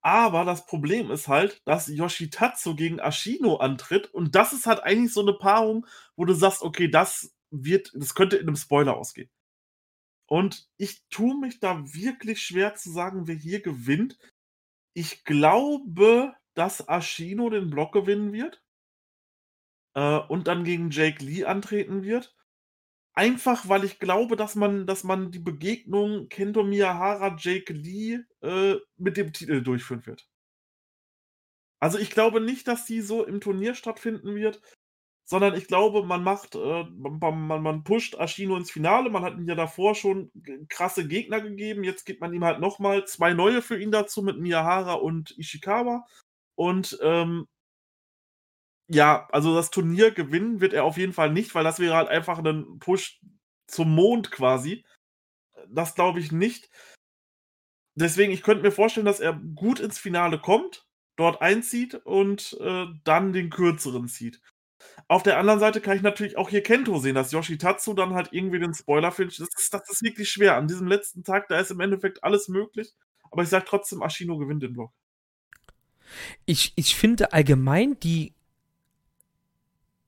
Aber 0.00 0.44
das 0.44 0.66
Problem 0.66 1.10
ist 1.10 1.28
halt, 1.28 1.60
dass 1.64 1.88
Yoshitatsu 1.88 2.74
gegen 2.74 2.98
Ashino 2.98 3.56
antritt 3.56 4.12
und 4.12 4.34
das 4.34 4.52
ist 4.52 4.66
halt 4.66 4.82
eigentlich 4.82 5.12
so 5.12 5.20
eine 5.20 5.34
Paarung, 5.34 5.86
wo 6.16 6.24
du 6.24 6.32
sagst, 6.32 6.62
okay, 6.62 6.88
das 6.88 7.32
wird, 7.50 7.92
das 7.94 8.14
könnte 8.14 8.36
in 8.36 8.48
einem 8.48 8.56
Spoiler 8.56 8.96
ausgehen. 8.96 9.30
Und 10.32 10.66
ich 10.78 11.04
tue 11.10 11.38
mich 11.38 11.60
da 11.60 11.84
wirklich 11.92 12.40
schwer 12.40 12.74
zu 12.74 12.90
sagen, 12.90 13.28
wer 13.28 13.34
hier 13.34 13.60
gewinnt. 13.60 14.18
Ich 14.94 15.24
glaube, 15.24 16.34
dass 16.54 16.88
Ashino 16.88 17.50
den 17.50 17.68
Block 17.68 17.92
gewinnen 17.92 18.32
wird 18.32 18.62
äh, 19.94 20.16
und 20.16 20.48
dann 20.48 20.64
gegen 20.64 20.88
Jake 20.88 21.22
Lee 21.22 21.44
antreten 21.44 22.02
wird. 22.02 22.34
Einfach, 23.12 23.68
weil 23.68 23.84
ich 23.84 23.98
glaube, 23.98 24.36
dass 24.36 24.54
man 24.54 24.86
dass 24.86 25.04
man 25.04 25.32
die 25.32 25.38
Begegnung 25.38 26.30
Kento 26.30 26.64
Miyahara, 26.64 27.36
Jake 27.38 27.74
Lee, 27.74 28.20
äh, 28.40 28.76
mit 28.96 29.18
dem 29.18 29.34
Titel 29.34 29.60
durchführen 29.62 30.06
wird. 30.06 30.26
Also, 31.78 31.98
ich 31.98 32.08
glaube 32.08 32.40
nicht, 32.40 32.66
dass 32.68 32.86
die 32.86 33.02
so 33.02 33.22
im 33.26 33.42
Turnier 33.42 33.74
stattfinden 33.74 34.34
wird, 34.34 34.62
sondern 35.24 35.54
ich 35.54 35.66
glaube, 35.68 36.04
man 36.04 36.24
macht, 36.24 36.54
äh, 36.56 36.84
man 36.84 37.62
man 37.62 37.84
pusht 37.84 38.14
Ashino 38.16 38.56
ins 38.56 38.70
Finale. 38.70 39.10
Man 39.10 39.22
hat 39.22 39.34
ihm 39.34 39.48
ja 39.48 39.54
davor 39.54 39.94
schon 39.94 40.30
krasse 40.68 41.06
Gegner 41.08 41.40
gegeben. 41.40 41.84
Jetzt 41.84 42.04
gibt 42.04 42.20
man 42.20 42.32
ihm 42.34 42.44
halt 42.44 42.60
noch 42.60 42.78
mal 42.78 43.06
2 43.06 43.32
neue 43.34 43.62
für 43.62 43.78
ihn 43.80 43.92
dazu 43.92 44.22
mit 44.22 44.38
Miyahara 44.38 44.94
und 44.94 45.36
Ishikawa. 45.38 46.06
Und, 46.56 46.98
ähm 47.02 47.46
ja, 48.88 49.26
also 49.32 49.54
das 49.54 49.70
Turnier 49.70 50.10
gewinnen 50.10 50.60
wird 50.60 50.72
er 50.74 50.84
auf 50.84 50.98
jeden 50.98 51.12
Fall 51.12 51.32
nicht, 51.32 51.54
weil 51.54 51.64
das 51.64 51.78
wäre 51.78 51.94
halt 51.96 52.08
einfach 52.08 52.38
ein 52.38 52.78
Push 52.78 53.20
zum 53.66 53.94
Mond 53.94 54.30
quasi. 54.30 54.84
Das 55.68 55.94
glaube 55.94 56.20
ich 56.20 56.32
nicht. 56.32 56.68
Deswegen, 57.94 58.32
ich 58.32 58.42
könnte 58.42 58.62
mir 58.62 58.72
vorstellen, 58.72 59.06
dass 59.06 59.20
er 59.20 59.34
gut 59.54 59.80
ins 59.80 59.98
Finale 59.98 60.38
kommt, 60.38 60.86
dort 61.16 61.42
einzieht 61.42 61.94
und 61.94 62.56
äh, 62.60 62.86
dann 63.04 63.32
den 63.32 63.50
kürzeren 63.50 64.08
zieht. 64.08 64.40
Auf 65.12 65.22
der 65.22 65.38
anderen 65.38 65.60
Seite 65.60 65.82
kann 65.82 65.94
ich 65.94 66.02
natürlich 66.02 66.38
auch 66.38 66.48
hier 66.48 66.62
Kento 66.62 66.98
sehen, 66.98 67.14
dass 67.14 67.32
Yoshitatsu 67.32 67.92
dann 67.92 68.14
halt 68.14 68.30
irgendwie 68.32 68.58
den 68.58 68.72
Spoiler 68.72 69.12
findet. 69.12 69.38
Das 69.40 69.48
ist, 69.54 69.74
das 69.74 69.90
ist 69.90 70.02
wirklich 70.02 70.30
schwer. 70.30 70.56
An 70.56 70.68
diesem 70.68 70.86
letzten 70.86 71.22
Tag, 71.22 71.48
da 71.48 71.60
ist 71.60 71.70
im 71.70 71.80
Endeffekt 71.80 72.24
alles 72.24 72.48
möglich. 72.48 72.94
Aber 73.30 73.42
ich 73.42 73.50
sage 73.50 73.66
trotzdem, 73.68 74.00
Ashino 74.00 74.38
gewinnt 74.38 74.62
den 74.62 74.72
Block. 74.72 74.90
Ich, 76.46 76.72
ich 76.76 76.96
finde 76.96 77.34
allgemein 77.34 78.00
die 78.00 78.32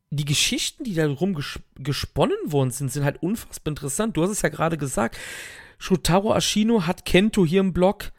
die 0.08 0.24
Geschichten, 0.24 0.84
die 0.84 0.94
darum 0.94 1.34
ges 1.34 1.60
gesponnen 1.74 2.38
worden 2.46 2.70
sind, 2.70 2.90
sind 2.90 3.04
halt 3.04 3.22
unfassbar 3.22 3.72
interessant. 3.72 4.16
Du 4.16 4.22
hast 4.22 4.30
es 4.30 4.40
ja 4.40 4.48
gerade 4.48 4.78
gesagt. 4.78 5.18
Shotaro 5.76 6.34
Ashino 6.34 6.86
hat 6.86 7.04
Kento 7.04 7.44
hier 7.44 7.60
im 7.60 7.74
Blog 7.74 8.10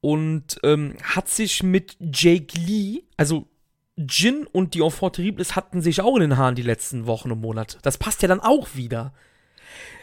und 0.00 0.60
ähm, 0.62 0.96
hat 1.02 1.28
sich 1.28 1.64
mit 1.64 1.96
Jake 1.98 2.56
Lee, 2.56 3.02
also 3.16 3.48
Jin 3.96 4.46
und 4.46 4.74
die 4.74 4.80
Enfant 4.80 5.16
Terribles 5.16 5.54
hatten 5.54 5.82
sich 5.82 6.00
auch 6.00 6.16
in 6.16 6.22
den 6.22 6.36
Haaren 6.36 6.54
die 6.54 6.62
letzten 6.62 7.06
Wochen 7.06 7.30
und 7.30 7.40
Monate. 7.40 7.78
Das 7.82 7.98
passt 7.98 8.22
ja 8.22 8.28
dann 8.28 8.40
auch 8.40 8.74
wieder. 8.74 9.12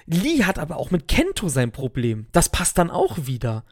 Lee 0.05 0.43
hat 0.43 0.59
aber 0.59 0.77
auch 0.77 0.91
mit 0.91 1.07
Kento 1.07 1.49
sein 1.49 1.71
Problem. 1.71 2.27
Das 2.31 2.49
passt 2.49 2.77
dann 2.77 2.91
auch 2.91 3.25
wieder. 3.25 3.63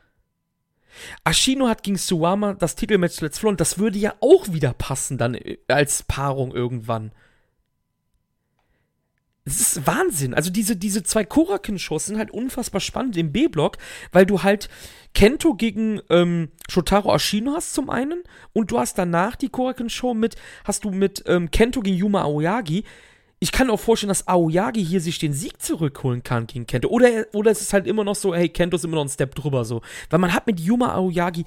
Ashino 1.24 1.68
hat 1.68 1.84
gegen 1.84 1.98
Suwama 1.98 2.54
das 2.54 2.76
Titelmatch 2.76 3.16
zuletzt 3.16 3.40
verloren. 3.40 3.58
Das 3.58 3.78
würde 3.78 4.00
ja 4.00 4.16
auch 4.20 4.52
wieder 4.52 4.74
passen 4.74 5.18
dann 5.18 5.36
äh, 5.36 5.58
als 5.68 6.04
Paarung 6.04 6.54
irgendwann. 6.54 7.12
Es 9.48 9.62
ist 9.62 9.88
Wahnsinn. 9.88 10.34
Also 10.34 10.52
diese, 10.52 10.76
diese 10.76 11.04
zwei 11.04 11.24
Korakin-Shows 11.24 12.08
sind 12.08 12.18
halt 12.18 12.32
unfassbar 12.32 12.82
spannend 12.82 13.16
im 13.16 13.32
B-Block, 13.32 13.78
weil 14.12 14.26
du 14.26 14.44
halt 14.44 14.68
Kento 15.14 15.56
gegen 15.56 16.02
ähm, 16.10 16.50
Shotaro 16.70 17.16
Ashino 17.16 17.54
hast 17.56 17.74
zum 17.74 17.90
einen 17.90 18.24
und 18.52 18.72
du 18.72 18.78
hast 18.78 18.98
danach 18.98 19.38
die 19.38 19.48
Korakin-Show 19.48 20.14
mit, 20.14 20.36
hast 20.66 20.84
du 20.84 20.92
mit 20.92 21.24
ähm, 21.28 21.50
Kento 21.50 21.80
gegen 21.80 21.96
Yuma 21.96 22.24
Aoyagi. 22.24 22.84
Ich 23.40 23.54
kann 23.54 23.70
auch 23.70 23.80
vorstellen, 23.80 24.10
dass 24.10 24.28
Aoyagi 24.28 24.84
hier 24.84 25.00
sich 25.00 25.18
den 25.18 25.32
Sieg 25.32 25.62
zurückholen 25.62 26.24
kann 26.24 26.46
gegen 26.48 26.68
Kento. 26.68 26.90
Oder, 26.90 27.28
oder 27.34 27.50
es 27.50 27.62
ist 27.62 27.72
halt 27.72 27.88
immer 27.88 28.04
noch 28.04 28.16
so, 28.16 28.36
hey, 28.36 28.50
Kento 28.50 28.76
ist 28.76 28.84
immer 28.84 28.96
noch 28.96 29.06
ein 29.06 29.10
Step 29.10 29.34
drüber 29.34 29.64
so. 29.64 29.82
Weil 30.10 30.20
man 30.20 30.34
hat 30.34 30.46
mit 30.46 30.60
Yuma 30.60 30.94
Aoyagi 30.94 31.46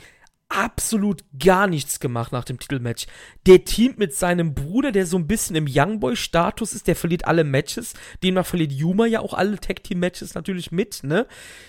absolut 0.50 1.24
gar 1.38 1.66
nichts 1.66 2.00
gemacht 2.00 2.32
nach 2.32 2.44
dem 2.44 2.58
Titelmatch. 2.58 3.06
Der 3.46 3.64
teamt 3.64 3.98
mit 3.98 4.14
seinem 4.14 4.54
Bruder, 4.54 4.92
der 4.92 5.06
so 5.06 5.16
ein 5.16 5.26
bisschen 5.26 5.56
im 5.56 5.66
Youngboy-Status 5.68 6.74
ist, 6.74 6.86
der 6.86 6.96
verliert 6.96 7.24
alle 7.24 7.44
Matches. 7.44 7.94
Demnach 8.22 8.44
verliert 8.44 8.72
Yuma 8.72 9.06
ja 9.06 9.20
auch 9.20 9.32
alle 9.32 9.58
Tag-Team-Matches 9.58 10.34
natürlich 10.34 10.72
mit, 10.72 11.02
ne? 11.02 11.26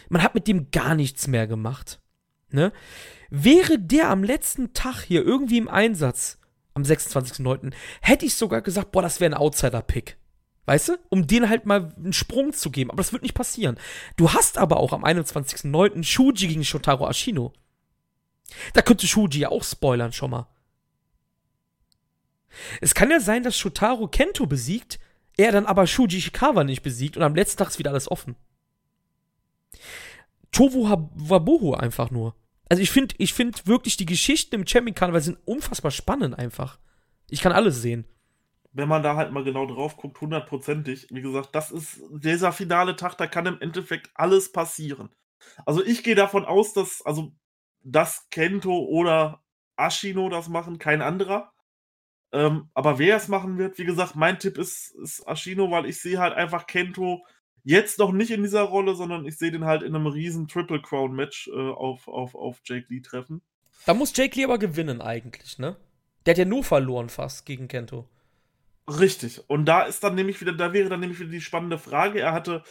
Man 0.10 0.24
hat 0.24 0.36
mit 0.36 0.48
dem 0.48 0.72
gar 0.72 0.96
nichts 0.96 1.28
mehr 1.28 1.48
gemacht, 1.48 2.02
ne? 2.50 2.74
Wäre 3.30 3.80
der 3.80 4.10
am 4.10 4.24
letzten 4.24 4.74
Tag 4.74 5.04
hier 5.04 5.24
irgendwie 5.24 5.58
im 5.58 5.70
Einsatz, 5.70 6.40
am 6.74 6.84
26.09., 6.84 7.72
hätte 8.02 8.26
ich 8.26 8.34
sogar 8.36 8.62
gesagt, 8.62 8.92
boah, 8.92 9.02
das 9.02 9.20
wäre 9.20 9.32
ein 9.32 9.38
Outsider-Pick. 9.38 10.18
Weißt 10.66 10.90
du? 10.90 10.98
Um 11.10 11.28
denen 11.28 11.50
halt 11.50 11.66
mal 11.66 11.94
einen 11.98 12.14
Sprung 12.14 12.54
zu 12.54 12.70
geben. 12.70 12.92
Aber 12.92 12.98
das 13.02 13.14
wird 13.14 13.24
nicht 13.24 13.34
passieren. 13.34 13.78
Du 14.16 14.32
hast 14.32 14.58
aber 14.58 14.78
auch 14.78 14.94
am 14.94 15.04
21.09. 15.04 16.04
Shuji 16.04 16.48
gegen 16.48 16.64
Shotaro 16.64 17.10
Ashino. 17.10 17.52
Da 18.74 18.82
könnte 18.82 19.08
Shuji 19.08 19.40
ja 19.40 19.50
auch 19.50 19.64
spoilern 19.64 20.14
schon 20.14 20.32
mal. 20.32 20.48
Es 22.82 22.94
kann 22.94 23.12
ja 23.12 23.20
sein, 23.20 23.44
dass 23.44 23.58
Shotaro 23.58 24.08
Kento 24.08 24.46
besiegt, 24.46 25.00
er 25.38 25.52
dann 25.52 25.66
aber 25.66 25.88
Shuji 25.88 26.18
Ishikawa 26.18 26.64
nicht 26.64 26.84
besiegt 26.84 27.18
und 27.18 27.24
am 27.24 27.36
letzten 27.36 27.58
Tag 27.58 27.70
ist 27.70 27.80
wieder 27.80 27.92
alles 27.92 28.12
offen. 28.12 28.36
Tovu 30.52 30.90
Wabohu 31.16 31.74
einfach 31.74 32.12
nur. 32.12 32.36
Also 32.70 32.84
ich 32.84 32.92
finde 32.92 33.16
ich 33.18 33.34
find 33.34 33.68
wirklich, 33.68 33.98
die 33.98 34.06
Geschichten 34.06 34.56
im 34.56 34.68
Champion 34.68 34.96
Carnival 34.96 35.22
sind 35.22 35.40
unfassbar 35.46 35.92
spannend 35.92 36.38
einfach. 36.38 36.80
Ich 37.30 37.42
kann 37.42 37.52
alles 37.52 37.82
sehen. 37.82 38.06
Wenn 38.74 38.88
man 38.88 39.04
da 39.04 39.16
halt 39.16 39.32
mal 39.34 39.44
genau 39.44 39.66
drauf 39.66 39.98
guckt, 39.98 40.20
hundertprozentig. 40.22 41.08
Wie 41.10 41.22
gesagt, 41.22 41.54
das 41.54 41.72
ist 41.72 42.02
dieser 42.12 42.54
finale 42.54 42.96
Tag, 42.96 43.18
da 43.18 43.28
kann 43.28 43.46
im 43.46 43.60
Endeffekt 43.60 44.10
alles 44.14 44.52
passieren. 44.52 45.10
Also 45.66 45.84
ich 45.84 46.04
gehe 46.04 46.16
davon 46.16 46.46
aus, 46.46 46.74
dass, 46.74 47.02
also, 47.02 47.34
dass 47.84 48.30
Kento 48.30 48.78
oder 48.80 49.42
Ashino 49.78 50.30
das 50.30 50.50
machen, 50.50 50.80
kein 50.80 51.02
anderer. 51.02 51.52
Ähm, 52.32 52.70
aber 52.74 52.98
wer 53.00 53.18
es 53.18 53.28
machen 53.28 53.58
wird, 53.58 53.78
wie 53.78 53.86
gesagt, 53.86 54.16
mein 54.16 54.40
Tipp 54.40 54.58
ist, 54.58 54.92
ist 54.96 55.28
Ashino, 55.28 55.70
weil 55.72 55.86
ich 55.86 56.00
sehe 56.00 56.20
halt 56.20 56.34
einfach 56.34 56.66
Kento 56.66 57.26
jetzt 57.64 58.00
noch 58.00 58.12
nicht 58.12 58.32
in 58.32 58.44
dieser 58.44 58.64
Rolle, 58.64 58.96
sondern 58.96 59.26
ich 59.26 59.38
sehe 59.38 59.52
den 59.52 59.66
halt 59.66 59.84
in 59.84 59.96
einem 59.96 60.08
riesen 60.08 60.48
Triple 60.48 60.82
Crown 60.82 61.14
Match 61.14 61.50
äh, 61.50 61.52
auf, 61.52 62.08
auf, 62.08 62.36
auf 62.36 62.62
Jake 62.64 62.86
Lee 62.90 63.02
treffen. 63.02 63.42
Da 63.86 63.94
muss 63.94 64.16
Jake 64.16 64.36
Lee 64.38 64.46
aber 64.46 64.60
gewinnen 64.60 65.02
eigentlich, 65.02 65.60
ne? 65.60 65.76
Der 66.26 66.34
hat 66.34 66.38
ja 66.38 66.46
nur 66.46 66.64
verloren 66.64 67.10
fast 67.10 67.46
gegen 67.46 67.68
Kento. 67.68 68.08
Richtig. 68.88 69.50
Und 69.50 69.66
da 69.66 69.84
ist 69.84 70.04
dann 70.04 70.16
nämlich 70.16 70.40
wieder, 70.42 70.54
da 70.54 70.74
wäre 70.74 70.90
dann 70.90 71.00
nämlich 71.00 71.20
wieder 71.20 71.32
die 71.32 71.42
spannende 71.42 71.78
Frage. 71.78 72.20
Er 72.20 72.34
hatte 72.34 72.64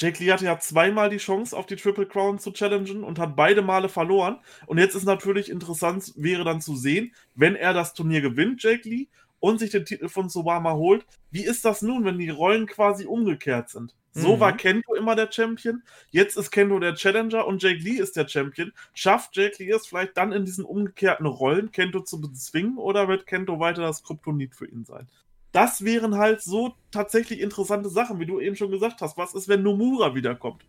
Jake 0.00 0.22
Lee 0.22 0.32
hatte 0.32 0.46
ja 0.46 0.58
zweimal 0.58 1.10
die 1.10 1.18
Chance, 1.18 1.54
auf 1.54 1.66
die 1.66 1.76
Triple 1.76 2.06
Crown 2.06 2.38
zu 2.38 2.52
challengen 2.52 3.04
und 3.04 3.18
hat 3.18 3.36
beide 3.36 3.60
Male 3.60 3.90
verloren. 3.90 4.38
Und 4.66 4.78
jetzt 4.78 4.94
ist 4.94 5.04
natürlich 5.04 5.50
interessant, 5.50 6.14
wäre 6.16 6.42
dann 6.42 6.62
zu 6.62 6.74
sehen, 6.74 7.14
wenn 7.34 7.54
er 7.54 7.74
das 7.74 7.92
Turnier 7.92 8.22
gewinnt, 8.22 8.62
Jake 8.62 8.88
Lee, 8.88 9.08
und 9.40 9.58
sich 9.58 9.70
den 9.70 9.84
Titel 9.84 10.08
von 10.08 10.28
Suwama 10.28 10.74
holt, 10.74 11.04
wie 11.30 11.44
ist 11.44 11.64
das 11.64 11.82
nun, 11.82 12.04
wenn 12.04 12.18
die 12.18 12.30
Rollen 12.30 12.66
quasi 12.66 13.06
umgekehrt 13.06 13.70
sind? 13.70 13.94
So 14.12 14.36
mhm. 14.36 14.40
war 14.40 14.56
Kento 14.56 14.94
immer 14.94 15.16
der 15.16 15.30
Champion, 15.30 15.82
jetzt 16.10 16.36
ist 16.36 16.50
Kento 16.50 16.78
der 16.78 16.94
Challenger 16.94 17.46
und 17.46 17.62
Jake 17.62 17.82
Lee 17.82 17.98
ist 17.98 18.16
der 18.16 18.26
Champion. 18.26 18.72
Schafft 18.92 19.36
Jake 19.36 19.62
Lee 19.62 19.70
es 19.70 19.86
vielleicht 19.86 20.16
dann 20.16 20.32
in 20.32 20.44
diesen 20.44 20.64
umgekehrten 20.64 21.26
Rollen, 21.26 21.72
Kento 21.72 22.00
zu 22.00 22.20
bezwingen 22.20 22.76
oder 22.76 23.08
wird 23.08 23.26
Kento 23.26 23.60
weiter 23.60 23.82
das 23.82 24.02
Kryptonit 24.02 24.54
für 24.54 24.66
ihn 24.66 24.84
sein? 24.84 25.08
Das 25.52 25.84
wären 25.84 26.16
halt 26.16 26.42
so 26.42 26.74
tatsächlich 26.90 27.40
interessante 27.40 27.88
Sachen, 27.88 28.20
wie 28.20 28.26
du 28.26 28.40
eben 28.40 28.56
schon 28.56 28.70
gesagt 28.70 29.00
hast. 29.00 29.16
Was 29.16 29.34
ist, 29.34 29.48
wenn 29.48 29.62
Nomura 29.62 30.14
wiederkommt? 30.14 30.64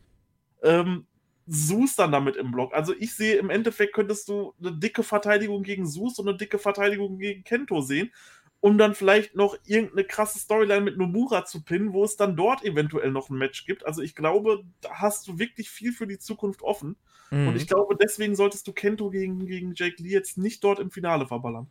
Ähm, 0.64 1.06
Sus 1.48 1.96
dann 1.96 2.12
damit 2.12 2.36
im 2.36 2.52
Block. 2.52 2.74
Also 2.74 2.94
ich 2.98 3.14
sehe, 3.14 3.36
im 3.36 3.50
Endeffekt 3.50 3.94
könntest 3.94 4.30
du 4.30 4.54
eine 4.60 4.74
dicke 4.74 5.04
Verteidigung 5.04 5.64
gegen 5.64 5.86
Sus 5.86 6.18
und 6.20 6.28
eine 6.28 6.38
dicke 6.38 6.60
Verteidigung 6.60 7.18
gegen 7.18 7.44
Kento 7.44 7.82
sehen, 7.82 8.12
um 8.60 8.78
dann 8.78 8.96
vielleicht 8.96 9.36
noch 9.36 9.58
irgendeine 9.66 10.04
krasse 10.04 10.40
Storyline 10.40 10.82
mit 10.82 10.98
Nomura 10.98 11.46
zu 11.46 11.64
pinnen, 11.64 11.94
wo 11.94 12.04
es 12.04 12.16
dann 12.16 12.36
dort 12.36 12.64
eventuell 12.64 13.12
noch 13.12 13.30
ein 13.30 13.38
Match 13.38 13.66
gibt. 13.66 13.86
Also 13.86 14.02
ich 14.02 14.16
glaube, 14.16 14.64
da 14.82 14.90
hast 14.94 15.28
du 15.28 15.40
wirklich 15.40 15.70
viel 15.70 15.94
für 15.94 16.08
die 16.08 16.20
Zukunft 16.20 16.62
offen. 16.62 16.96
Mhm. 17.32 17.50
Und 17.50 17.56
ich 17.56 17.68
glaube, 17.68 17.98
deswegen 18.02 18.36
solltest 18.36 18.68
du 18.68 18.74
Kento 18.74 19.10
gegen, 19.10 19.46
gegen 19.46 19.74
Jake 19.76 20.02
Lee 20.02 20.10
jetzt 20.10 20.38
nicht 20.38 20.64
dort 20.64 20.80
im 20.80 20.92
Finale 20.92 21.28
verballern 21.28 21.68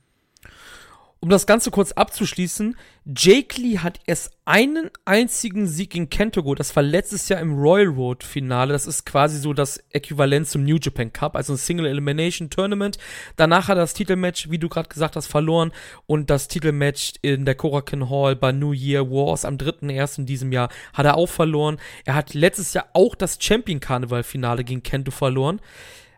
um 1.23 1.29
das 1.29 1.47
Ganze 1.47 1.71
kurz 1.71 1.93
abzuschließen, 1.93 2.77
Jake 3.05 3.61
Lee 3.61 3.79
hat 3.79 4.01
erst 4.07 4.33
einen 4.47 4.89
einzigen 5.05 5.67
Sieg 5.67 5.95
in 5.95 6.09
Kentogo. 6.09 6.55
Das 6.55 6.75
war 6.75 6.83
letztes 6.83 7.29
Jahr 7.29 7.41
im 7.41 7.59
Royal 7.59 7.89
Road 7.89 8.25
Finale. 8.25 8.73
Das 8.73 8.87
ist 8.87 9.05
quasi 9.05 9.39
so 9.39 9.53
das 9.53 9.85
Äquivalent 9.91 10.49
zum 10.49 10.65
New 10.65 10.79
Japan 10.81 11.13
Cup, 11.13 11.37
also 11.37 11.53
ein 11.53 11.59
Single 11.59 11.85
Elimination 11.85 12.49
Tournament. 12.49 12.97
Danach 13.37 13.69
hat 13.69 13.77
er 13.77 13.83
das 13.83 13.93
Titelmatch, 13.93 14.49
wie 14.49 14.59
du 14.59 14.71
gerade 14.71 14.89
gesagt 14.89 15.15
hast, 15.15 15.27
verloren 15.27 15.73
und 16.07 16.31
das 16.31 16.49
Titelmatch 16.49 17.13
in 17.21 17.45
der 17.45 17.55
Korakuen 17.55 18.09
Hall 18.09 18.35
bei 18.35 18.53
New 18.53 18.73
Year 18.73 19.11
Wars 19.11 19.45
am 19.45 19.57
3.1. 19.57 20.21
in 20.21 20.27
diesem 20.27 20.53
Jahr 20.53 20.71
hat 20.95 21.05
er 21.05 21.19
auch 21.19 21.29
verloren. 21.29 21.79
Er 22.07 22.15
hat 22.15 22.33
letztes 22.33 22.73
Jahr 22.73 22.87
auch 22.95 23.15
das 23.15 23.37
Champion 23.39 23.81
Carnival 23.81 24.23
Finale 24.23 24.65
gegen 24.65 24.83
Kento 24.83 25.11
verloren. 25.11 25.61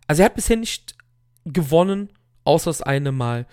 Also 0.07 0.23
er 0.23 0.27
hat 0.27 0.37
bisher 0.37 0.57
nicht 0.57 0.95
gewonnen, 1.45 2.11
außer 2.45 2.71
das 2.71 2.83
eine 2.83 3.11
Mal 3.11 3.47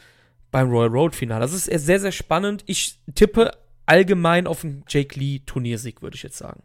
beim 0.52 0.70
Royal 0.70 0.90
Road 0.90 1.16
Finale. 1.16 1.42
Das 1.42 1.54
ist 1.54 1.66
sehr, 1.66 2.00
sehr 2.00 2.12
spannend. 2.12 2.64
Ich 2.66 3.00
tippe 3.16 3.52
allgemein 3.86 4.48
auf 4.48 4.64
einen 4.64 4.84
Jake 4.88 5.20
Lee 5.20 5.40
Turniersieg, 5.46 6.02
würde 6.02 6.16
ich 6.16 6.24
jetzt 6.24 6.38
sagen. 6.38 6.64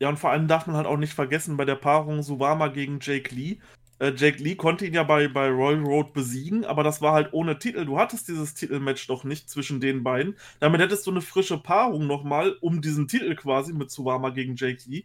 Ja, 0.00 0.08
und 0.08 0.18
vor 0.18 0.30
allem 0.30 0.46
darf 0.48 0.66
man 0.66 0.76
halt 0.76 0.86
auch 0.86 0.96
nicht 0.96 1.12
vergessen, 1.12 1.56
bei 1.56 1.64
der 1.64 1.74
Paarung 1.74 2.22
Suwama 2.22 2.68
gegen 2.68 2.98
Jake 3.00 3.34
Lee. 3.34 3.58
Äh, 3.98 4.12
Jake 4.16 4.42
Lee 4.42 4.54
konnte 4.54 4.86
ihn 4.86 4.94
ja 4.94 5.02
bei, 5.02 5.26
bei 5.26 5.48
Royal 5.48 5.82
Road 5.82 6.12
besiegen, 6.12 6.64
aber 6.64 6.84
das 6.84 7.02
war 7.02 7.12
halt 7.12 7.32
ohne 7.32 7.58
Titel. 7.58 7.84
Du 7.84 7.98
hattest 7.98 8.28
dieses 8.28 8.54
Titelmatch 8.54 9.08
doch 9.08 9.24
nicht 9.24 9.50
zwischen 9.50 9.80
den 9.80 10.04
beiden. 10.04 10.36
Damit 10.60 10.80
hättest 10.80 11.06
du 11.06 11.10
eine 11.10 11.20
frische 11.20 11.58
Paarung 11.58 12.06
nochmal 12.06 12.56
um 12.60 12.80
diesen 12.80 13.08
Titel 13.08 13.34
quasi 13.34 13.72
mit 13.72 13.90
Suwama 13.90 14.30
gegen 14.30 14.54
Jake 14.54 14.82
Lee. 14.86 15.04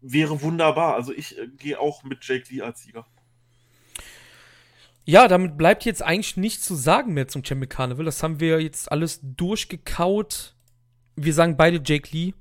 Wäre 0.00 0.40
wunderbar. 0.42 0.94
Also 0.94 1.12
ich 1.12 1.36
äh, 1.38 1.48
gehe 1.48 1.80
auch 1.80 2.04
mit 2.04 2.24
Jake 2.24 2.52
Lee 2.52 2.62
als 2.62 2.82
Sieger. 2.82 3.06
Ja, 5.08 5.28
damit 5.28 5.56
bleibt 5.56 5.84
jetzt 5.84 6.02
eigentlich 6.02 6.36
nichts 6.36 6.64
zu 6.64 6.74
sagen 6.74 7.14
mehr 7.14 7.28
zum 7.28 7.44
Champion 7.44 7.68
Carnival. 7.68 8.04
Das 8.04 8.24
haben 8.24 8.40
wir 8.40 8.60
jetzt 8.60 8.90
alles 8.90 9.20
durchgekaut. 9.22 10.56
Wir 11.14 11.32
sagen 11.32 11.56
beide 11.56 11.80
Jake 11.82 12.08
Lee. 12.10 12.34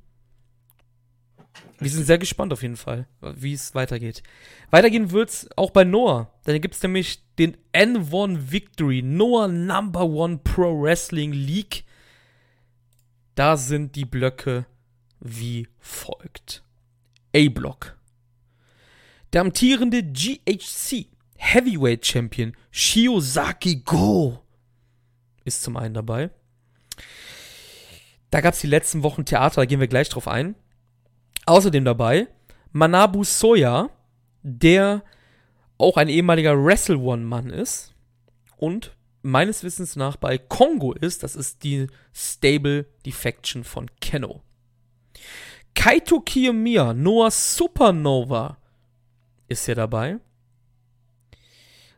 Wir 1.77 1.91
sind 1.91 2.05
sehr 2.05 2.17
gespannt 2.17 2.51
auf 2.51 2.63
jeden 2.63 2.75
Fall, 2.75 3.07
wie 3.21 3.53
es 3.53 3.75
weitergeht. 3.75 4.23
Weitergehen 4.71 5.11
wird's 5.11 5.47
auch 5.55 5.69
bei 5.69 5.83
Noah. 5.83 6.33
Da 6.45 6.57
gibt's 6.57 6.81
nämlich 6.81 7.21
den 7.37 7.55
N1 7.71 8.51
Victory, 8.51 9.03
Noah 9.03 9.47
Number 9.47 10.05
One 10.05 10.39
Pro 10.43 10.81
Wrestling 10.81 11.33
League. 11.33 11.83
Da 13.35 13.57
sind 13.57 13.95
die 13.95 14.05
Blöcke 14.05 14.65
wie 15.19 15.67
folgt. 15.79 16.63
A-Block. 17.35 17.95
Der 19.33 19.41
amtierende 19.41 20.01
GHC 20.01 21.14
Heavyweight 21.35 22.05
Champion 22.05 22.55
Shiozaki 22.71 23.77
Go 23.85 24.39
ist 25.43 25.61
zum 25.61 25.77
einen 25.77 25.93
dabei. 25.93 26.31
Da 28.31 28.41
gab 28.41 28.53
es 28.53 28.61
die 28.61 28.67
letzten 28.67 29.03
Wochen 29.03 29.25
Theater, 29.25 29.61
da 29.61 29.65
gehen 29.65 29.79
wir 29.79 29.87
gleich 29.87 30.09
drauf 30.09 30.27
ein. 30.27 30.55
Außerdem 31.45 31.85
dabei 31.85 32.27
Manabu 32.71 33.23
Soya, 33.23 33.89
der 34.41 35.03
auch 35.77 35.97
ein 35.97 36.09
ehemaliger 36.09 36.61
Wrestle 36.61 36.97
One-Mann 36.97 37.49
ist 37.49 37.93
und 38.57 38.95
meines 39.21 39.63
Wissens 39.63 39.95
nach 39.95 40.17
bei 40.17 40.37
Kongo 40.37 40.93
ist. 40.93 41.23
Das 41.23 41.35
ist 41.35 41.63
die 41.63 41.87
Stable, 42.13 42.85
die 43.05 43.11
Faction 43.11 43.63
von 43.63 43.89
Kenno. 44.01 44.41
Kaito 45.73 46.21
Kiyomiya, 46.21 46.93
Noah 46.93 47.31
Supernova 47.31 48.57
ist 49.47 49.65
hier 49.65 49.75
dabei. 49.75 50.19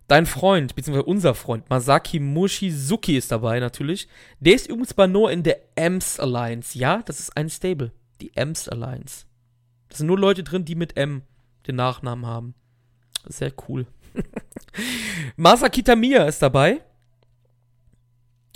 Dein 0.07 0.25
Freund, 0.25 0.73
beziehungsweise 0.75 1.05
unser 1.05 1.35
Freund, 1.35 1.69
Masaki 1.69 2.19
Mushizuki 2.19 3.17
ist 3.17 3.31
dabei 3.31 3.59
natürlich. 3.59 4.07
Der 4.39 4.55
ist 4.55 4.67
übrigens 4.67 4.93
bei 4.93 5.05
Noah 5.05 5.31
in 5.31 5.43
der 5.43 5.59
Ems 5.75 6.19
Alliance. 6.19 6.77
Ja, 6.77 7.01
das 7.03 7.19
ist 7.19 7.35
ein 7.35 7.49
Stable. 7.49 7.91
Die 8.21 8.35
Ems 8.35 8.69
Alliance. 8.69 9.25
Da 9.89 9.97
sind 9.97 10.07
nur 10.07 10.17
Leute 10.17 10.43
drin, 10.43 10.63
die 10.63 10.75
mit 10.75 10.95
M 10.95 11.23
den 11.67 11.75
Nachnamen 11.75 12.25
haben. 12.25 12.55
Sehr 13.27 13.51
cool. 13.67 13.85
Masaki 15.35 15.83
Tamiya 15.83 16.25
ist 16.25 16.41
dabei. 16.41 16.81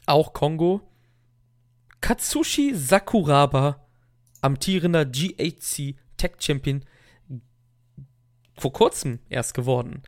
Auch 0.05 0.31
Kongo. 0.31 0.81
Katsushi 1.99 2.73
Sakuraba, 2.73 3.85
amtierender 4.41 5.05
GHC 5.05 5.95
Tech 6.17 6.31
Champion, 6.39 6.83
vor 8.57 8.73
kurzem 8.73 9.19
erst 9.29 9.53
geworden. 9.53 10.01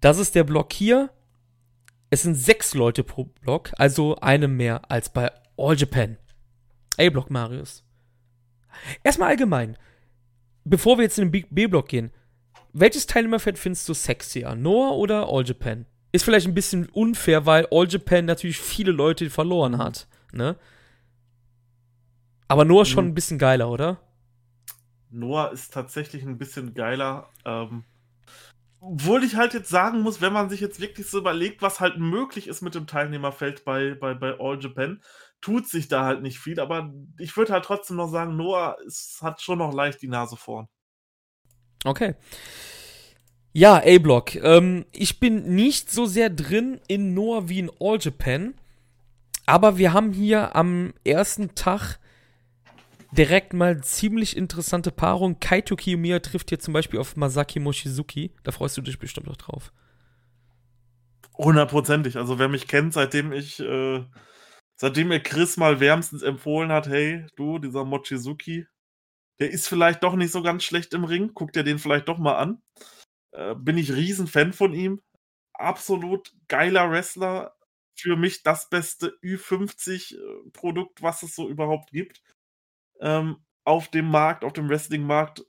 Das 0.00 0.18
ist 0.18 0.34
der 0.34 0.44
Block 0.44 0.72
hier. 0.72 1.10
Es 2.08 2.22
sind 2.22 2.34
sechs 2.34 2.74
Leute 2.74 3.04
pro 3.04 3.24
Block, 3.24 3.70
also 3.76 4.16
eine 4.16 4.48
mehr 4.48 4.90
als 4.90 5.12
bei 5.12 5.30
All 5.56 5.76
Japan. 5.76 6.16
A-Block, 6.98 7.30
Marius. 7.30 7.84
Erstmal 9.04 9.30
allgemein. 9.30 9.76
Bevor 10.64 10.98
wir 10.98 11.04
jetzt 11.04 11.18
in 11.18 11.30
den 11.30 11.46
B-Block 11.50 11.88
gehen, 11.88 12.10
welches 12.72 13.06
Teilnehmerfeld 13.06 13.58
findest 13.58 13.88
du 13.88 13.94
sexier? 13.94 14.54
Noah 14.54 14.96
oder 14.96 15.28
All 15.28 15.46
Japan? 15.46 15.86
Ist 16.12 16.24
vielleicht 16.24 16.46
ein 16.46 16.54
bisschen 16.54 16.88
unfair, 16.88 17.46
weil 17.46 17.66
All 17.70 17.88
Japan 17.88 18.24
natürlich 18.24 18.58
viele 18.58 18.92
Leute 18.92 19.30
verloren 19.30 19.78
hat, 19.78 20.08
ne? 20.32 20.56
Aber 22.48 22.64
Noah 22.64 22.82
ist 22.82 22.88
schon 22.88 23.04
mhm. 23.04 23.10
ein 23.12 23.14
bisschen 23.14 23.38
geiler, 23.38 23.70
oder? 23.70 24.00
Noah 25.10 25.52
ist 25.52 25.72
tatsächlich 25.72 26.24
ein 26.24 26.38
bisschen 26.38 26.74
geiler. 26.74 27.28
Ähm, 27.44 27.84
obwohl 28.80 29.24
ich 29.24 29.36
halt 29.36 29.52
jetzt 29.52 29.68
sagen 29.68 30.00
muss, 30.00 30.20
wenn 30.20 30.32
man 30.32 30.48
sich 30.48 30.60
jetzt 30.60 30.80
wirklich 30.80 31.08
so 31.08 31.18
überlegt, 31.18 31.60
was 31.60 31.80
halt 31.80 31.98
möglich 31.98 32.48
ist 32.48 32.62
mit 32.62 32.74
dem 32.74 32.86
Teilnehmerfeld 32.86 33.64
bei, 33.64 33.94
bei, 33.94 34.14
bei 34.14 34.38
All 34.40 34.58
Japan, 34.60 35.02
tut 35.40 35.68
sich 35.68 35.88
da 35.88 36.04
halt 36.04 36.22
nicht 36.22 36.38
viel. 36.38 36.58
Aber 36.60 36.92
ich 37.18 37.36
würde 37.36 37.52
halt 37.52 37.64
trotzdem 37.64 37.96
noch 37.96 38.08
sagen, 38.08 38.36
Noah 38.36 38.76
ist, 38.86 39.20
hat 39.20 39.42
schon 39.42 39.58
noch 39.58 39.74
leicht 39.74 40.00
die 40.00 40.08
Nase 40.08 40.36
vorn. 40.36 40.68
Okay. 41.84 42.14
Ja, 43.52 43.82
A-Block. 43.84 44.36
Ähm, 44.36 44.86
ich 44.92 45.20
bin 45.20 45.54
nicht 45.54 45.90
so 45.90 46.06
sehr 46.06 46.30
drin 46.30 46.80
in 46.88 47.14
Noah 47.14 47.48
wie 47.48 47.58
in 47.58 47.70
All 47.80 47.98
Japan. 48.00 48.54
Aber 49.44 49.76
wir 49.76 49.92
haben 49.92 50.12
hier 50.12 50.54
am 50.56 50.94
ersten 51.04 51.54
Tag 51.54 51.98
direkt 53.12 53.52
mal 53.52 53.82
ziemlich 53.82 54.36
interessante 54.36 54.90
Paarung. 54.90 55.40
Kaito 55.40 55.76
Kiyomiya 55.76 56.20
trifft 56.20 56.50
hier 56.50 56.58
zum 56.58 56.74
Beispiel 56.74 57.00
auf 57.00 57.16
Masaki 57.16 57.60
Mochizuki. 57.60 58.32
Da 58.44 58.52
freust 58.52 58.76
du 58.76 58.82
dich 58.82 58.98
bestimmt 58.98 59.26
noch 59.26 59.36
drauf. 59.36 59.72
Hundertprozentig. 61.36 62.16
Also 62.16 62.38
wer 62.38 62.48
mich 62.48 62.68
kennt, 62.68 62.92
seitdem 62.92 63.32
ich, 63.32 63.60
äh, 63.60 64.04
seitdem 64.76 65.08
mir 65.08 65.20
Chris 65.20 65.56
mal 65.56 65.80
wärmstens 65.80 66.22
empfohlen 66.22 66.70
hat, 66.70 66.86
hey, 66.88 67.26
du, 67.36 67.58
dieser 67.58 67.84
Mochizuki, 67.84 68.66
der 69.38 69.50
ist 69.50 69.66
vielleicht 69.66 70.02
doch 70.02 70.16
nicht 70.16 70.32
so 70.32 70.42
ganz 70.42 70.64
schlecht 70.64 70.92
im 70.92 71.04
Ring. 71.04 71.32
Guck 71.34 71.52
dir 71.52 71.64
den 71.64 71.78
vielleicht 71.78 72.08
doch 72.08 72.18
mal 72.18 72.36
an. 72.36 72.62
Äh, 73.32 73.54
bin 73.54 73.78
ich 73.78 73.92
riesen 73.92 74.26
Fan 74.26 74.52
von 74.52 74.74
ihm. 74.74 75.00
Absolut 75.54 76.32
geiler 76.48 76.90
Wrestler. 76.90 77.54
Für 77.96 78.16
mich 78.16 78.42
das 78.42 78.68
beste 78.68 79.18
Ü50-Produkt, 79.22 81.02
was 81.02 81.22
es 81.22 81.34
so 81.34 81.48
überhaupt 81.48 81.90
gibt. 81.90 82.22
Ähm, 83.00 83.36
auf 83.64 83.88
dem 83.88 84.10
Markt, 84.10 84.44
auf 84.44 84.52
dem 84.52 84.68
Wrestling-Markt. 84.68 85.44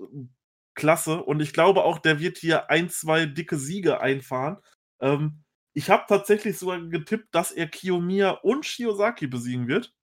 Klasse. 0.74 1.22
Und 1.24 1.41
ich 1.41 1.54
glaube 1.54 1.84
auch, 1.84 1.99
der 1.99 2.20
wird 2.20 2.38
hier 2.38 2.70
ein, 2.70 2.89
zwei 2.89 3.26
dicke 3.26 3.58
Siege 3.58 4.02
einfahren. 4.02 4.58
Ähm, 5.02 5.43
ich 5.74 5.89
habe 5.89 6.06
tatsächlich 6.08 6.58
sogar 6.58 6.82
getippt, 6.82 7.34
dass 7.36 7.52
er 7.52 7.68
Kiyomiya 7.68 8.32
und 8.32 8.66
Shiozaki 8.66 9.28
besiegen 9.28 9.68
wird, 9.68 9.93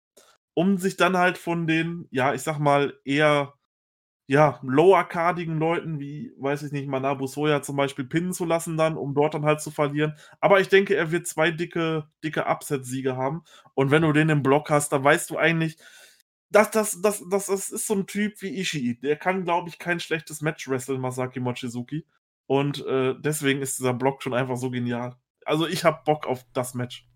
um 0.55 0.79
sich 0.79 0.97
dann 0.97 1.17
halt 1.17 1.39
von 1.39 1.67
den, 1.67 2.07
ja, 2.11 2.35
ich 2.35 2.43
sag 2.43 2.59
mal, 2.59 2.99
eher 3.05 3.55
ja, 4.31 4.61
lower-cardigen 4.63 5.59
Leuten 5.59 6.01
wie, 6.01 6.35
weiß 6.39 6.63
ich 6.65 6.73
nicht, 6.73 6.87
Manabu 6.87 7.27
Soya 7.27 7.63
zum 7.63 7.77
Beispiel 7.77 8.05
pinnen 8.05 8.35
zu 8.35 8.45
lassen 8.45 8.77
dann, 8.77 8.99
um 8.99 9.15
dort 9.15 9.33
dann 9.33 9.47
halt 9.47 9.63
zu 9.63 9.71
verlieren. 9.71 10.17
Aber 10.41 10.61
ich 10.61 10.69
denke, 10.69 10.95
er 10.95 11.11
wird 11.11 11.27
zwei 11.27 11.51
dicke, 11.51 12.07
dicke 12.23 12.47
Upset-Siege 12.47 13.17
haben. 13.17 13.43
Und 13.75 13.91
wenn 13.91 14.03
du 14.03 14.13
den 14.13 14.29
im 14.29 14.43
Block 14.43 14.69
hast, 14.69 14.93
dann 14.93 15.03
weißt 15.03 15.31
du 15.31 15.39
eigentlich, 15.39 15.79
das, 16.51 16.71
das, 16.71 17.01
das, 17.03 17.23
das, 17.31 17.47
das 17.47 17.71
ist 17.71 17.87
so 17.87 17.95
ein 17.95 18.07
Typ 18.07 18.41
wie 18.41 18.59
Ishii. 18.59 19.01
Der 19.01 19.17
kann, 19.17 19.45
glaube 19.45 19.69
ich, 19.69 19.79
kein 19.79 20.01
schlechtes 20.01 20.41
Match 20.41 20.69
wresteln, 20.69 21.01
Masaki 21.01 21.41
Mochizuki. 21.41 22.05
Und 22.47 22.85
äh, 22.87 23.15
deswegen 23.19 23.61
ist 23.61 23.79
dieser 23.79 23.93
Block 23.93 24.23
schon 24.23 24.35
einfach 24.35 24.57
so 24.57 24.71
genial. 24.71 25.17
Also 25.45 25.67
ich 25.67 25.85
habe 25.85 26.01
Bock 26.05 26.27
auf 26.27 26.45
das 26.55 26.75
Match. 26.75 27.07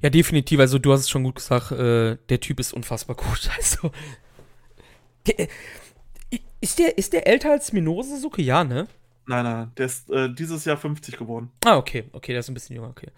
Ja, 0.00 0.10
definitiv. 0.10 0.60
Also 0.60 0.78
du 0.78 0.92
hast 0.92 1.00
es 1.00 1.10
schon 1.10 1.24
gut 1.24 1.36
gesagt, 1.36 1.72
äh, 1.72 2.16
der 2.28 2.40
Typ 2.40 2.60
ist 2.60 2.72
unfassbar 2.72 3.16
gut. 3.16 3.50
Also 3.56 3.90
der, 5.26 5.48
ist 6.60 6.78
der, 6.78 6.98
ist 6.98 7.12
der 7.12 7.26
älter 7.26 7.50
als 7.50 7.72
Minoru 7.72 8.02
Suzuki? 8.02 8.42
Ja, 8.42 8.64
ne? 8.64 8.88
Nein, 9.28 9.44
nein, 9.44 9.70
der 9.76 9.84
ist 9.84 10.10
äh, 10.10 10.32
dieses 10.32 10.64
Jahr 10.64 10.78
50 10.78 11.18
geworden. 11.18 11.50
Ah, 11.62 11.76
okay, 11.76 12.04
okay, 12.12 12.32
der 12.32 12.40
ist 12.40 12.48
ein 12.48 12.54
bisschen 12.54 12.76
jünger, 12.76 12.88
okay. 12.88 13.10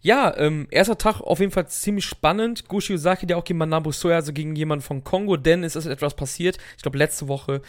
Ja, 0.00 0.34
ähm, 0.38 0.66
erster 0.70 0.96
Tag 0.96 1.20
auf 1.20 1.40
jeden 1.40 1.52
Fall 1.52 1.68
ziemlich 1.68 2.06
spannend. 2.06 2.68
Gushi 2.68 2.94
Usaki, 2.94 3.26
der 3.26 3.36
auch 3.36 3.44
gegen 3.44 3.58
Manabu 3.58 3.92
Soya, 3.92 4.16
also 4.16 4.32
gegen 4.32 4.56
jemanden 4.56 4.82
von 4.82 5.04
Kongo, 5.04 5.36
denn 5.36 5.62
es 5.62 5.76
ist 5.76 5.84
etwas 5.84 6.16
passiert. 6.16 6.56
Ich 6.78 6.82
glaube, 6.82 6.96
letzte 6.96 7.28
Woche, 7.28 7.60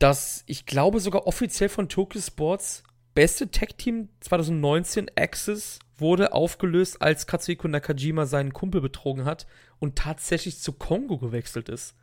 dass 0.00 0.42
ich 0.46 0.66
glaube 0.66 0.98
sogar 0.98 1.28
offiziell 1.28 1.68
von 1.68 1.88
Tokyo 1.88 2.20
Sports 2.20 2.82
beste 3.14 3.48
Tech-Team 3.48 4.08
2019 4.18 5.12
Access 5.14 5.78
wurde 5.98 6.32
aufgelöst, 6.32 7.00
als 7.00 7.28
Katsuhiko 7.28 7.68
Nakajima 7.68 8.26
seinen 8.26 8.52
Kumpel 8.52 8.80
betrogen 8.80 9.24
hat 9.24 9.46
und 9.78 9.94
tatsächlich 9.94 10.58
zu 10.58 10.72
Kongo 10.72 11.18
gewechselt 11.18 11.68
ist. 11.68 11.94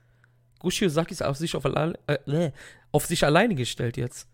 Gushi 0.61 0.85
Ozaki 0.85 1.13
ist 1.13 1.23
auf 1.23 1.37
sich, 1.37 1.55
auf, 1.55 1.65
alle, 1.65 1.97
äh, 2.05 2.51
auf 2.91 3.07
sich 3.07 3.25
alleine 3.25 3.55
gestellt 3.55 3.97
jetzt. 3.97 4.27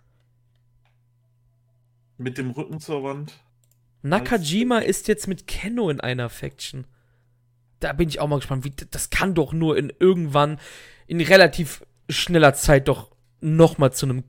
Mit 2.18 2.38
dem 2.38 2.52
Rücken 2.52 2.82
zur 2.82 3.02
Wand. 3.04 3.34
Nakajima 4.02 4.80
ist 4.80 5.08
jetzt 5.08 5.28
mit 5.28 5.48
Kenno 5.48 5.90
in 5.90 6.02
einer 6.02 6.30
Faction. 6.30 6.86
Da 7.80 7.94
bin 7.94 8.10
ich 8.10 8.20
auch 8.20 8.28
mal 8.28 8.38
gespannt. 8.38 8.66
Wie, 8.66 8.74
das 8.92 9.10
kann 9.10 9.36
doch 9.36 9.54
nur 9.54 9.78
in 9.78 9.94
irgendwann, 10.00 10.60
in 11.08 11.22
relativ 11.22 11.86
schneller 12.10 12.54
Zeit 12.54 12.90
doch 12.90 13.10
nochmal 13.40 13.94
zu 13.94 14.06
einem. 14.06 14.26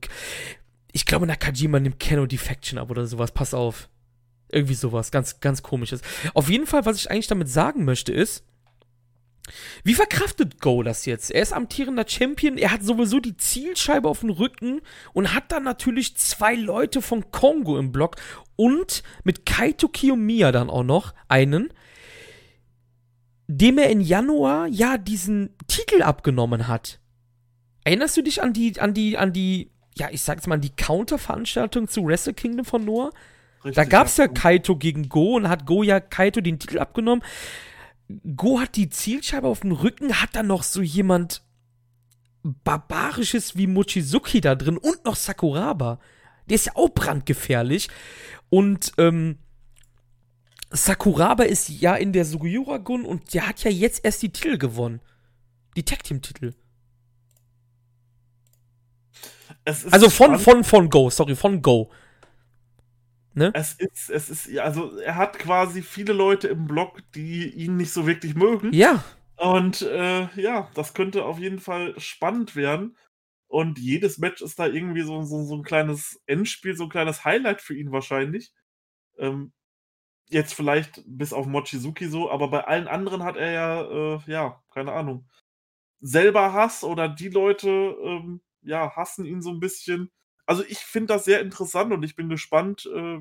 Ich 0.93 1.05
glaube, 1.05 1.27
Nakajima 1.27 1.81
nimmt 1.81 1.99
Kenno 1.99 2.27
die 2.27 2.37
Faction 2.37 2.79
ab 2.79 2.89
oder 2.91 3.07
sowas. 3.07 3.33
Pass 3.33 3.53
auf. 3.53 3.89
Irgendwie 4.49 4.73
sowas. 4.73 5.11
Ganz, 5.11 5.41
ganz 5.41 5.63
komisches. 5.63 6.01
Auf 6.33 6.49
jeden 6.49 6.65
Fall, 6.65 6.85
was 6.85 6.95
ich 6.95 7.11
eigentlich 7.11 7.27
damit 7.27 7.49
sagen 7.49 7.83
möchte, 7.83 8.13
ist, 8.13 8.45
wie 9.83 9.93
verkraftet 9.93 10.59
Go 10.59 10.83
das 10.83 11.05
jetzt? 11.05 11.31
Er 11.31 11.41
ist 11.41 11.53
amtierender 11.53 12.05
Champion, 12.07 12.57
er 12.57 12.71
hat 12.71 12.83
sowieso 12.83 13.19
die 13.19 13.37
Zielscheibe 13.37 14.07
auf 14.07 14.21
dem 14.21 14.29
Rücken 14.29 14.81
und 15.13 15.33
hat 15.33 15.51
dann 15.51 15.63
natürlich 15.63 16.15
zwei 16.17 16.55
Leute 16.55 17.01
von 17.01 17.31
Kongo 17.31 17.77
im 17.77 17.91
Block 17.91 18.15
und 18.55 19.03
mit 19.23 19.45
Kaito 19.45 19.87
Kiyomiya 19.87 20.51
dann 20.51 20.69
auch 20.69 20.83
noch 20.83 21.13
einen, 21.27 21.69
dem 23.47 23.77
er 23.77 23.89
in 23.89 24.01
Januar 24.01 24.67
ja 24.67 24.97
diesen 24.97 25.55
Titel 25.67 26.03
abgenommen 26.03 26.67
hat. 26.67 26.99
Erinnerst 27.83 28.17
du 28.17 28.21
dich 28.21 28.43
an 28.43 28.53
die, 28.53 28.79
an 28.79 28.93
die, 28.93 29.17
an 29.17 29.33
die, 29.33 29.71
ja, 29.97 30.09
ich 30.11 30.21
sag's 30.21 30.45
mal, 30.45 30.55
an 30.55 30.61
die 30.61 30.75
Counter-Veranstaltung 30.75 31.87
zu 31.87 32.05
Wrestle 32.05 32.33
Kingdom 32.33 32.65
von 32.65 32.85
Noah? 32.85 33.11
Richtig, 33.63 33.75
da 33.75 33.83
gab's 33.83 34.17
ja 34.17 34.27
Kaito 34.27 34.75
gegen 34.75 35.09
Go 35.09 35.35
und 35.35 35.49
hat 35.49 35.65
Go 35.65 35.83
ja 35.83 35.99
Kaito 35.99 36.41
den 36.41 36.59
Titel 36.59 36.79
abgenommen. 36.79 37.23
Go 38.35 38.59
hat 38.59 38.75
die 38.75 38.89
Zielscheibe 38.89 39.47
auf 39.47 39.61
dem 39.61 39.71
Rücken, 39.71 40.21
hat 40.21 40.35
dann 40.35 40.47
noch 40.47 40.63
so 40.63 40.81
jemand 40.81 41.43
Barbarisches 42.43 43.55
wie 43.55 43.67
Mochizuki 43.67 44.41
da 44.41 44.55
drin 44.55 44.77
und 44.77 45.05
noch 45.05 45.15
Sakuraba. 45.15 45.99
Der 46.47 46.55
ist 46.55 46.65
ja 46.65 46.75
auch 46.75 46.89
brandgefährlich. 46.89 47.89
Und 48.49 48.93
ähm, 48.97 49.37
Sakuraba 50.71 51.43
ist 51.43 51.69
ja 51.69 51.95
in 51.95 52.13
der 52.13 52.25
Sugiura-Gun 52.25 53.05
und 53.05 53.33
der 53.33 53.47
hat 53.47 53.63
ja 53.63 53.69
jetzt 53.69 54.03
erst 54.03 54.21
die 54.23 54.31
Titel 54.31 54.57
gewonnen. 54.57 55.01
Die 55.75 55.83
Tag-Team-Titel. 55.83 56.53
Also 59.65 60.09
von, 60.09 60.39
von, 60.39 60.63
von 60.63 60.89
Go, 60.89 61.09
sorry, 61.09 61.35
von 61.35 61.61
Go. 61.61 61.91
Ne? 63.39 63.51
Es 63.53 63.71
ist, 63.73 64.09
es 64.09 64.29
ist, 64.29 64.57
also 64.57 64.97
er 64.97 65.15
hat 65.15 65.39
quasi 65.39 65.81
viele 65.81 66.11
Leute 66.11 66.49
im 66.49 66.67
Blog, 66.67 66.99
die 67.15 67.49
ihn 67.49 67.77
nicht 67.77 67.91
so 67.91 68.05
wirklich 68.05 68.35
mögen. 68.35 68.73
Ja. 68.73 69.01
Und 69.37 69.81
äh, 69.81 70.27
ja, 70.35 70.69
das 70.73 70.93
könnte 70.93 71.23
auf 71.23 71.39
jeden 71.39 71.59
Fall 71.59 71.97
spannend 71.97 72.57
werden. 72.57 72.97
Und 73.47 73.79
jedes 73.79 74.17
Match 74.17 74.41
ist 74.41 74.59
da 74.59 74.67
irgendwie 74.67 75.03
so, 75.03 75.23
so, 75.23 75.45
so 75.45 75.55
ein 75.55 75.63
kleines 75.63 76.21
Endspiel, 76.25 76.75
so 76.75 76.83
ein 76.83 76.89
kleines 76.89 77.23
Highlight 77.23 77.61
für 77.61 77.73
ihn 77.73 77.93
wahrscheinlich. 77.93 78.51
Ähm, 79.17 79.53
jetzt 80.27 80.53
vielleicht 80.53 81.01
bis 81.07 81.31
auf 81.31 81.45
Mochizuki 81.47 82.09
so, 82.09 82.29
aber 82.29 82.49
bei 82.49 82.65
allen 82.65 82.89
anderen 82.89 83.23
hat 83.23 83.37
er 83.37 83.51
ja, 83.51 84.15
äh, 84.17 84.19
ja, 84.27 84.61
keine 84.73 84.91
Ahnung, 84.91 85.29
selber 86.01 86.51
Hass 86.51 86.83
oder 86.83 87.07
die 87.07 87.29
Leute, 87.29 87.69
ähm, 88.03 88.41
ja, 88.63 88.93
hassen 88.97 89.23
ihn 89.23 89.41
so 89.41 89.51
ein 89.51 89.61
bisschen. 89.61 90.11
Also 90.49 90.63
ich 90.67 90.79
finde 90.79 91.13
das 91.13 91.25
sehr 91.25 91.41
interessant 91.41 91.93
und 91.93 92.01
ich 92.01 92.15
bin 92.15 92.27
gespannt, 92.27 92.89
äh, 92.91 93.19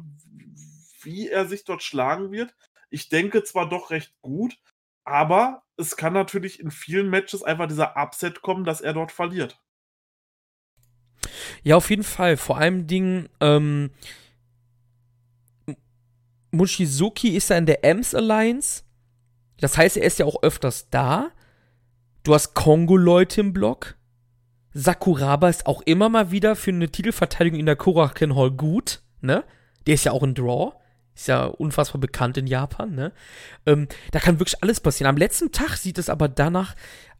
wie 1.03 1.29
er 1.29 1.45
sich 1.45 1.63
dort 1.63 1.83
schlagen 1.83 2.33
wird. 2.33 2.55
Ich 2.89 3.11
denke 3.11 3.45
zwar 3.45 3.69
doch 3.69 3.91
recht 3.91 4.15
gut, 4.23 4.57
aber 5.05 5.63
es 5.77 5.99
kann 5.99 6.15
natürlich 6.15 6.59
in 6.59 6.71
vielen 6.71 7.11
Matches 7.11 7.43
einfach 7.43 7.67
dieser 7.69 7.99
Upset 7.99 8.41
kommen, 8.41 8.65
dass 8.65 8.81
er 8.81 8.95
dort 8.95 9.13
verliert. 9.13 9.61
Ja, 11.63 11.77
auf 11.77 11.91
jeden 11.91 12.03
Fall. 12.03 12.39
Vor 12.39 12.57
allem 12.57 12.87
Dingen, 12.87 13.29
ähm, 13.43 13.91
Mushizuki 16.51 17.37
ist 17.37 17.51
ja 17.51 17.59
in 17.59 17.67
der 17.67 17.85
Ems 17.85 18.15
Alliance. 18.15 18.85
Das 19.61 19.77
heißt, 19.77 19.99
er 19.99 20.05
ist 20.05 20.19
ja 20.19 20.25
auch 20.25 20.43
öfters 20.43 20.89
da. 20.89 21.31
Du 22.23 22.33
hast 22.33 22.55
Kongo-Leute 22.55 23.43
im 23.43 23.53
Block. 23.53 23.98
Sakuraba 24.75 25.49
ist 25.49 25.67
auch 25.67 25.83
immer 25.83 26.09
mal 26.09 26.31
wieder 26.31 26.57
für 26.57 26.71
eine 26.71 26.91
Titelverteidigung 26.91 27.59
in 27.59 27.67
der 27.67 27.77
Korakuen 27.77 28.37
Hall 28.37 28.51
gut, 28.51 29.03
ne? 29.21 29.45
Der 29.87 29.95
ist 29.95 30.05
ja 30.05 30.13
auch 30.13 30.23
ein 30.23 30.35
Draw. 30.35 30.73
Ist 31.15 31.29
ja 31.29 31.47
unfassbar 31.47 32.01
bekannt 32.01 32.37
in 32.37 32.47
Japan, 32.47 32.95
ne? 32.95 33.13
Ähm, 33.67 33.89
da 34.13 34.21
kann 34.21 34.39
wirklich 34.39 34.63
alles 34.63 34.81
passieren. 34.81 35.09
Am 35.09 35.17
letzten 35.17 35.51
Tag 35.51 35.77
sieht 35.77 35.99
es 35.99 36.09
aber 36.09 36.29
danach 36.29 36.75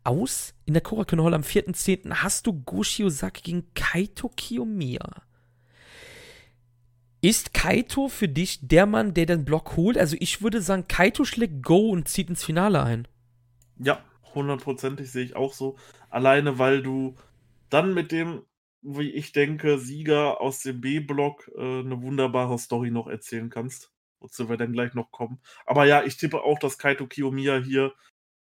aus. 0.05 0.55
In 0.67 0.75
der 0.75 0.83
Korakuen 0.83 1.23
Hall 1.23 1.35
am 1.35 1.43
4.10. 1.43 2.15
hast 2.15 2.47
du 2.47 2.53
Goshi 2.53 3.05
Ozaki 3.05 3.43
gegen 3.43 3.75
Kaito 3.75 4.29
Kiyomiya. 4.29 5.23
Ist 7.21 7.53
Kaito 7.53 8.09
für 8.09 8.29
dich 8.29 8.61
der 8.63 8.87
Mann, 8.87 9.15
der 9.15 9.27
den 9.27 9.45
Block 9.45 9.77
holt? 9.77 9.99
Also 9.99 10.17
ich 10.21 10.41
würde 10.41 10.63
sagen, 10.63 10.87
Kaito 10.87 11.25
schlägt 11.25 11.65
Go 11.65 11.91
und 11.91 12.07
zieht 12.07 12.29
ins 12.29 12.45
Finale 12.45 12.83
ein. 12.83 13.09
Ja, 13.79 14.01
hundertprozentig 14.35 15.11
sehe 15.11 15.25
ich 15.25 15.35
auch 15.35 15.53
so. 15.53 15.77
Alleine 16.11 16.59
weil 16.61 16.83
du 16.83 17.17
dann 17.71 17.95
mit 17.95 18.13
dem, 18.13 18.43
wie 18.83 19.11
ich 19.11 19.33
denke, 19.33 19.79
Sieger 19.79 20.41
aus 20.41 20.61
dem 20.61 20.81
B-Block 20.81 21.51
äh, 21.57 21.81
eine 21.81 22.03
wunderbare 22.03 22.59
Story 22.59 22.91
noch 22.91 23.07
erzählen 23.07 23.51
kannst. 23.51 23.93
Wozu 24.21 24.49
wir 24.49 24.57
dann 24.57 24.73
gleich 24.73 24.95
noch 24.95 25.13
kommen. 25.13 25.41
Aber 25.65 25.85
ja, 25.87 26.03
ich 26.03 26.17
tippe 26.17 26.43
auch, 26.43 26.59
dass 26.59 26.79
Kaito 26.79 27.07
Kiyomiya 27.07 27.59
hier 27.59 27.93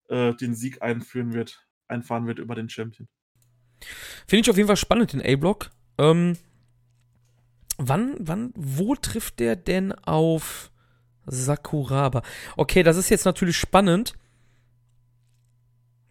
äh, 0.08 0.34
den 0.34 0.54
Sieg 0.54 0.82
einführen 0.82 1.32
wird, 1.32 1.66
einfahren 1.88 2.26
wird 2.26 2.38
über 2.38 2.54
den 2.54 2.68
Champion. 2.68 3.08
Finde 4.26 4.42
ich 4.42 4.50
auf 4.50 4.56
jeden 4.56 4.66
Fall 4.66 4.76
spannend, 4.76 5.14
den 5.14 5.22
A-Block. 5.22 5.70
Ähm, 5.96 6.36
wann, 7.78 8.16
wann, 8.18 8.52
wo 8.54 8.94
trifft 8.94 9.40
der 9.40 9.56
denn 9.56 9.92
auf 9.92 10.70
Sakuraba? 11.24 12.22
Okay, 12.56 12.82
das 12.82 12.96
ist 12.98 13.08
jetzt 13.08 13.24
natürlich 13.24 13.56
spannend. 13.56 14.14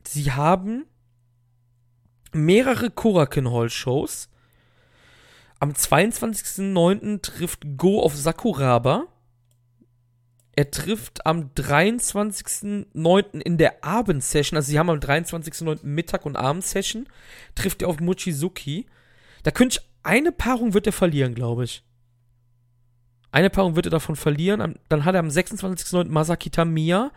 Sie 0.08 0.32
haben 0.32 0.86
mehrere 2.34 2.90
Korakuen 2.90 3.52
Hall 3.52 3.70
Shows. 3.70 4.30
Am 5.60 5.72
22.09. 5.72 7.22
trifft 7.22 7.78
Go 7.78 8.02
auf 8.02 8.16
Sakuraba. 8.16 9.06
Er 10.56 10.70
trifft 10.70 11.26
am 11.26 11.52
23.09. 11.56 13.40
in 13.40 13.58
der 13.58 13.84
Abendsession, 13.84 14.58
also 14.58 14.70
sie 14.70 14.80
haben 14.80 14.90
am 14.90 15.00
23.09. 15.00 15.80
Mittag- 15.84 16.26
und 16.26 16.36
Abendsession, 16.36 17.08
trifft 17.56 17.82
er 17.82 17.88
auf 17.88 18.00
Mochizuki. 18.00 18.86
Da 19.44 19.52
könnte 19.52 19.80
ich, 19.80 19.88
eine 20.04 20.32
Paarung 20.32 20.74
wird 20.74 20.88
er 20.88 20.94
verlieren, 20.94 21.36
glaube 21.36 21.64
ich. 21.64 21.84
Eine 23.32 23.50
Paarung 23.50 23.76
wird 23.76 23.88
er 23.88 23.92
davon 23.92 24.16
verlieren. 24.16 24.78
Dann 24.90 25.06
hat 25.06 25.16
er 25.16 25.20
am 25.20 25.30
26.09. 25.30 26.10
Masaki 26.10 26.50
Tamiya 26.50 27.12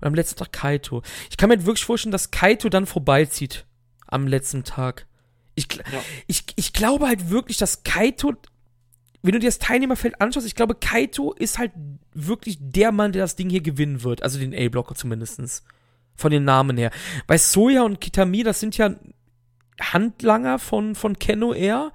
und 0.00 0.06
am 0.06 0.14
letzten 0.14 0.38
Tag 0.38 0.52
Kaito. 0.52 1.02
Ich 1.30 1.36
kann 1.36 1.50
mir 1.50 1.66
wirklich 1.66 1.84
vorstellen, 1.84 2.12
dass 2.12 2.30
Kaito 2.30 2.68
dann 2.68 2.86
vorbeizieht 2.86 3.66
am 4.08 4.26
letzten 4.26 4.64
Tag. 4.64 5.06
Ich, 5.54 5.68
ja. 5.74 5.82
ich, 6.26 6.44
ich 6.56 6.72
glaube 6.72 7.06
halt 7.06 7.30
wirklich, 7.30 7.56
dass 7.56 7.82
Kaito, 7.84 8.34
wenn 9.22 9.32
du 9.32 9.38
dir 9.38 9.48
das 9.48 9.58
Teilnehmerfeld 9.58 10.20
anschaust, 10.20 10.46
ich 10.46 10.54
glaube, 10.54 10.74
Kaito 10.74 11.32
ist 11.32 11.58
halt 11.58 11.72
wirklich 12.12 12.58
der 12.60 12.92
Mann, 12.92 13.12
der 13.12 13.22
das 13.22 13.36
Ding 13.36 13.50
hier 13.50 13.60
gewinnen 13.60 14.02
wird. 14.02 14.22
Also 14.22 14.38
den 14.38 14.54
A-Blocker 14.54 14.94
zumindestens 14.94 15.64
Von 16.16 16.30
den 16.30 16.44
Namen 16.44 16.76
her. 16.76 16.90
Weil 17.26 17.38
Soja 17.38 17.82
und 17.82 18.00
Kitami, 18.00 18.42
das 18.42 18.60
sind 18.60 18.76
ja 18.76 18.94
Handlanger 19.80 20.58
von, 20.58 20.94
von 20.94 21.18
Kenno 21.18 21.52
Air. 21.52 21.92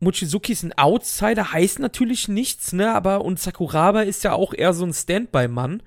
Mochizuki 0.00 0.52
ist 0.52 0.62
ein 0.62 0.76
Outsider, 0.78 1.52
heißt 1.52 1.80
natürlich 1.80 2.28
nichts, 2.28 2.72
ne? 2.72 2.94
Aber 2.94 3.24
und 3.24 3.40
Sakuraba 3.40 4.02
ist 4.02 4.22
ja 4.22 4.32
auch 4.32 4.54
eher 4.54 4.72
so 4.72 4.84
ein 4.84 4.92
Standby-Mann, 4.92 5.82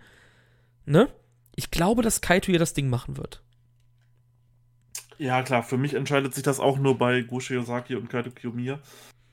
ne? 0.85 1.07
Ich 1.55 1.71
glaube, 1.71 2.01
dass 2.01 2.21
Kaito 2.21 2.47
hier 2.47 2.59
das 2.59 2.73
Ding 2.73 2.89
machen 2.89 3.17
wird. 3.17 3.41
Ja, 5.21 5.43
klar, 5.43 5.61
für 5.61 5.77
mich 5.77 5.93
entscheidet 5.93 6.33
sich 6.33 6.41
das 6.41 6.59
auch 6.59 6.79
nur 6.79 6.97
bei 6.97 7.21
Goshe 7.21 7.53
Yosaki 7.53 7.93
und 7.93 8.09
Kaito 8.09 8.31
Kiyomiya. 8.31 8.79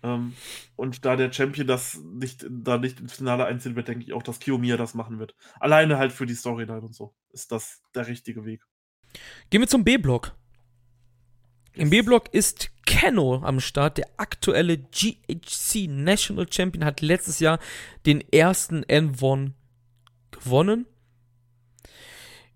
Ähm, 0.02 0.34
und 0.76 1.06
da 1.06 1.16
der 1.16 1.32
Champion 1.32 1.66
das 1.66 1.98
nicht, 2.04 2.44
da 2.46 2.76
nicht 2.76 3.00
ins 3.00 3.14
Finale 3.14 3.46
einziehen 3.46 3.74
wird, 3.74 3.88
denke 3.88 4.04
ich 4.04 4.12
auch, 4.12 4.22
dass 4.22 4.38
Kiyomiya 4.38 4.76
das 4.76 4.92
machen 4.92 5.18
wird. 5.18 5.34
Alleine 5.58 5.96
halt 5.96 6.12
für 6.12 6.26
die 6.26 6.34
Storyline 6.34 6.82
und 6.82 6.94
so 6.94 7.14
ist 7.30 7.52
das 7.52 7.80
der 7.94 8.06
richtige 8.06 8.44
Weg. 8.44 8.66
Gehen 9.48 9.62
wir 9.62 9.66
zum 9.66 9.82
B-Block. 9.82 10.36
Im 11.72 11.88
B-Block 11.88 12.34
ist 12.34 12.70
Keno 12.84 13.40
am 13.42 13.58
Start, 13.58 13.96
der 13.96 14.08
aktuelle 14.18 14.76
GHC 14.76 15.86
National 15.88 16.52
Champion, 16.52 16.84
hat 16.84 17.00
letztes 17.00 17.40
Jahr 17.40 17.60
den 18.04 18.20
ersten 18.30 18.84
N1 18.84 19.52
gewonnen. 20.32 20.84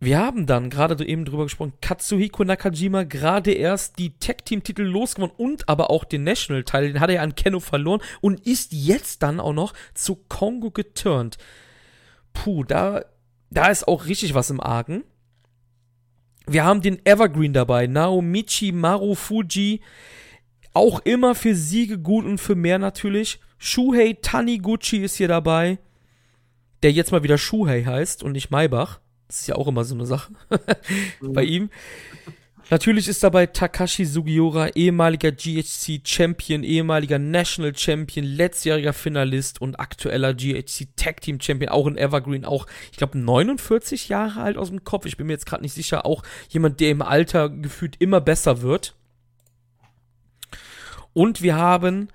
Wir 0.03 0.19
haben 0.19 0.47
dann 0.47 0.69
gerade 0.69 1.07
eben 1.07 1.25
drüber 1.25 1.45
gesprochen, 1.45 1.75
Katsuhiko 1.81 2.43
Nakajima 2.43 3.05
gerade 3.05 3.53
erst 3.53 4.01
die 4.01 4.19
Tag-Team-Titel 4.19 4.83
losgewonnen 4.83 5.37
und 5.37 5.69
aber 5.69 5.91
auch 5.91 6.03
den 6.03 6.25
National-Teil, 6.25 6.89
den 6.89 6.99
hat 6.99 7.09
er 7.09 7.23
an 7.23 7.37
Keno 7.37 7.61
verloren 7.61 8.03
und 8.21 8.45
ist 8.45 8.73
jetzt 8.73 9.23
dann 9.23 9.39
auch 9.39 9.53
noch 9.53 9.75
zu 9.95 10.17
Kongo 10.17 10.73
geturnt. 10.73 11.39
Puh, 12.33 12.65
da, 12.65 13.05
da 13.51 13.69
ist 13.69 13.87
auch 13.87 14.07
richtig 14.07 14.35
was 14.35 14.51
im 14.51 14.61
Argen. 14.61 15.05
Wir 16.49 16.65
haben 16.65 16.83
den 16.83 17.07
Evergreen 17.07 17.53
dabei, 17.53 17.87
Naomichi 17.87 18.73
Marufuji, 18.73 19.83
auch 20.73 20.99
immer 21.05 21.37
für 21.37 21.55
Siege 21.55 22.01
gut 22.01 22.25
und 22.25 22.39
für 22.39 22.57
mehr 22.57 22.81
natürlich. 22.81 23.39
Shuhei 23.57 24.19
Taniguchi 24.21 25.05
ist 25.05 25.15
hier 25.15 25.29
dabei, 25.29 25.79
der 26.83 26.91
jetzt 26.91 27.13
mal 27.13 27.23
wieder 27.23 27.39
Shuhei 27.39 27.85
heißt 27.85 28.25
und 28.25 28.33
nicht 28.33 28.51
Maybach. 28.51 28.99
Das 29.33 29.41
ist 29.41 29.47
ja 29.47 29.55
auch 29.55 29.67
immer 29.67 29.83
so 29.83 29.95
eine 29.95 30.05
Sache 30.05 30.31
bei 31.23 31.43
ihm. 31.43 31.71
Natürlich 32.69 33.09
ist 33.09 33.23
dabei 33.23 33.47
Takashi 33.47 34.05
Sugiura, 34.05 34.69
ehemaliger 34.75 35.33
GHC 35.33 36.03
Champion, 36.05 36.63
ehemaliger 36.63 37.19
National 37.19 37.75
Champion, 37.75 38.27
letztjähriger 38.27 38.93
Finalist 38.93 39.59
und 39.63 39.81
aktueller 39.81 40.35
GHC 40.35 40.89
Tag 40.97 41.23
Team 41.23 41.41
Champion, 41.41 41.71
auch 41.71 41.87
in 41.87 41.97
Evergreen, 41.97 42.45
auch, 42.45 42.67
ich 42.91 42.99
glaube, 42.99 43.17
49 43.17 44.11
Jahre 44.11 44.43
alt 44.43 44.59
aus 44.59 44.69
dem 44.69 44.85
Kopf. 44.85 45.07
Ich 45.07 45.17
bin 45.17 45.27
mir 45.27 45.33
jetzt 45.33 45.47
gerade 45.47 45.63
nicht 45.63 45.73
sicher, 45.73 46.05
auch 46.05 46.23
jemand, 46.51 46.81
der 46.81 46.91
im 46.91 47.01
Alter 47.01 47.49
gefühlt 47.49 47.97
immer 48.01 48.21
besser 48.21 48.61
wird. 48.61 48.95
Und 51.15 51.41
wir 51.41 51.57
haben 51.57 52.09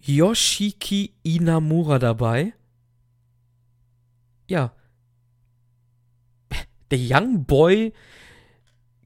Yoshiki 0.00 1.14
Inamura 1.22 1.98
dabei. 1.98 2.52
Ja. 4.48 4.75
Der 6.90 6.98
Young 7.00 7.44
Boy 7.44 7.92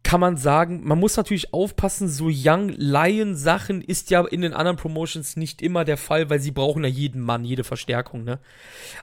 kann 0.03 0.20
man 0.20 0.37
sagen, 0.37 0.81
man 0.85 0.99
muss 0.99 1.16
natürlich 1.16 1.53
aufpassen, 1.53 2.09
so 2.09 2.28
Young 2.33 2.70
Lion 2.70 3.37
Sachen 3.37 3.83
ist 3.83 4.11
ja 4.11 4.26
in 4.26 4.41
den 4.41 4.55
anderen 4.55 4.76
Promotions 4.76 5.37
nicht 5.37 5.61
immer 5.61 5.85
der 5.85 5.99
Fall, 5.99 6.31
weil 6.31 6.41
sie 6.41 6.51
brauchen 6.51 6.83
ja 6.83 6.89
jeden 6.89 7.20
Mann, 7.20 7.45
jede 7.45 7.64
Verstärkung, 7.64 8.24
ne? 8.24 8.41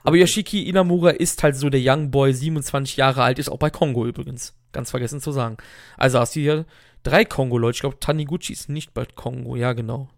Aber 0.02 0.16
Yoshiki 0.16 0.68
Inamura 0.68 1.10
ist 1.10 1.42
halt 1.42 1.56
so 1.56 1.70
der 1.70 1.80
Young 1.82 2.10
Boy, 2.10 2.34
27 2.34 2.96
Jahre 2.96 3.22
alt, 3.22 3.38
ist 3.38 3.48
auch 3.48 3.58
bei 3.58 3.70
Kongo 3.70 4.06
übrigens. 4.06 4.54
Ganz 4.72 4.90
vergessen 4.90 5.20
zu 5.20 5.32
sagen. 5.32 5.56
Also 5.96 6.18
hast 6.18 6.36
du 6.36 6.40
hier 6.40 6.66
drei 7.04 7.24
Kongo-Leute. 7.24 7.76
Ich 7.76 7.80
glaube, 7.80 8.00
Taniguchi 8.00 8.52
ist 8.52 8.68
nicht 8.68 8.92
bei 8.92 9.06
Kongo. 9.06 9.56
Ja, 9.56 9.72
genau. 9.72 10.10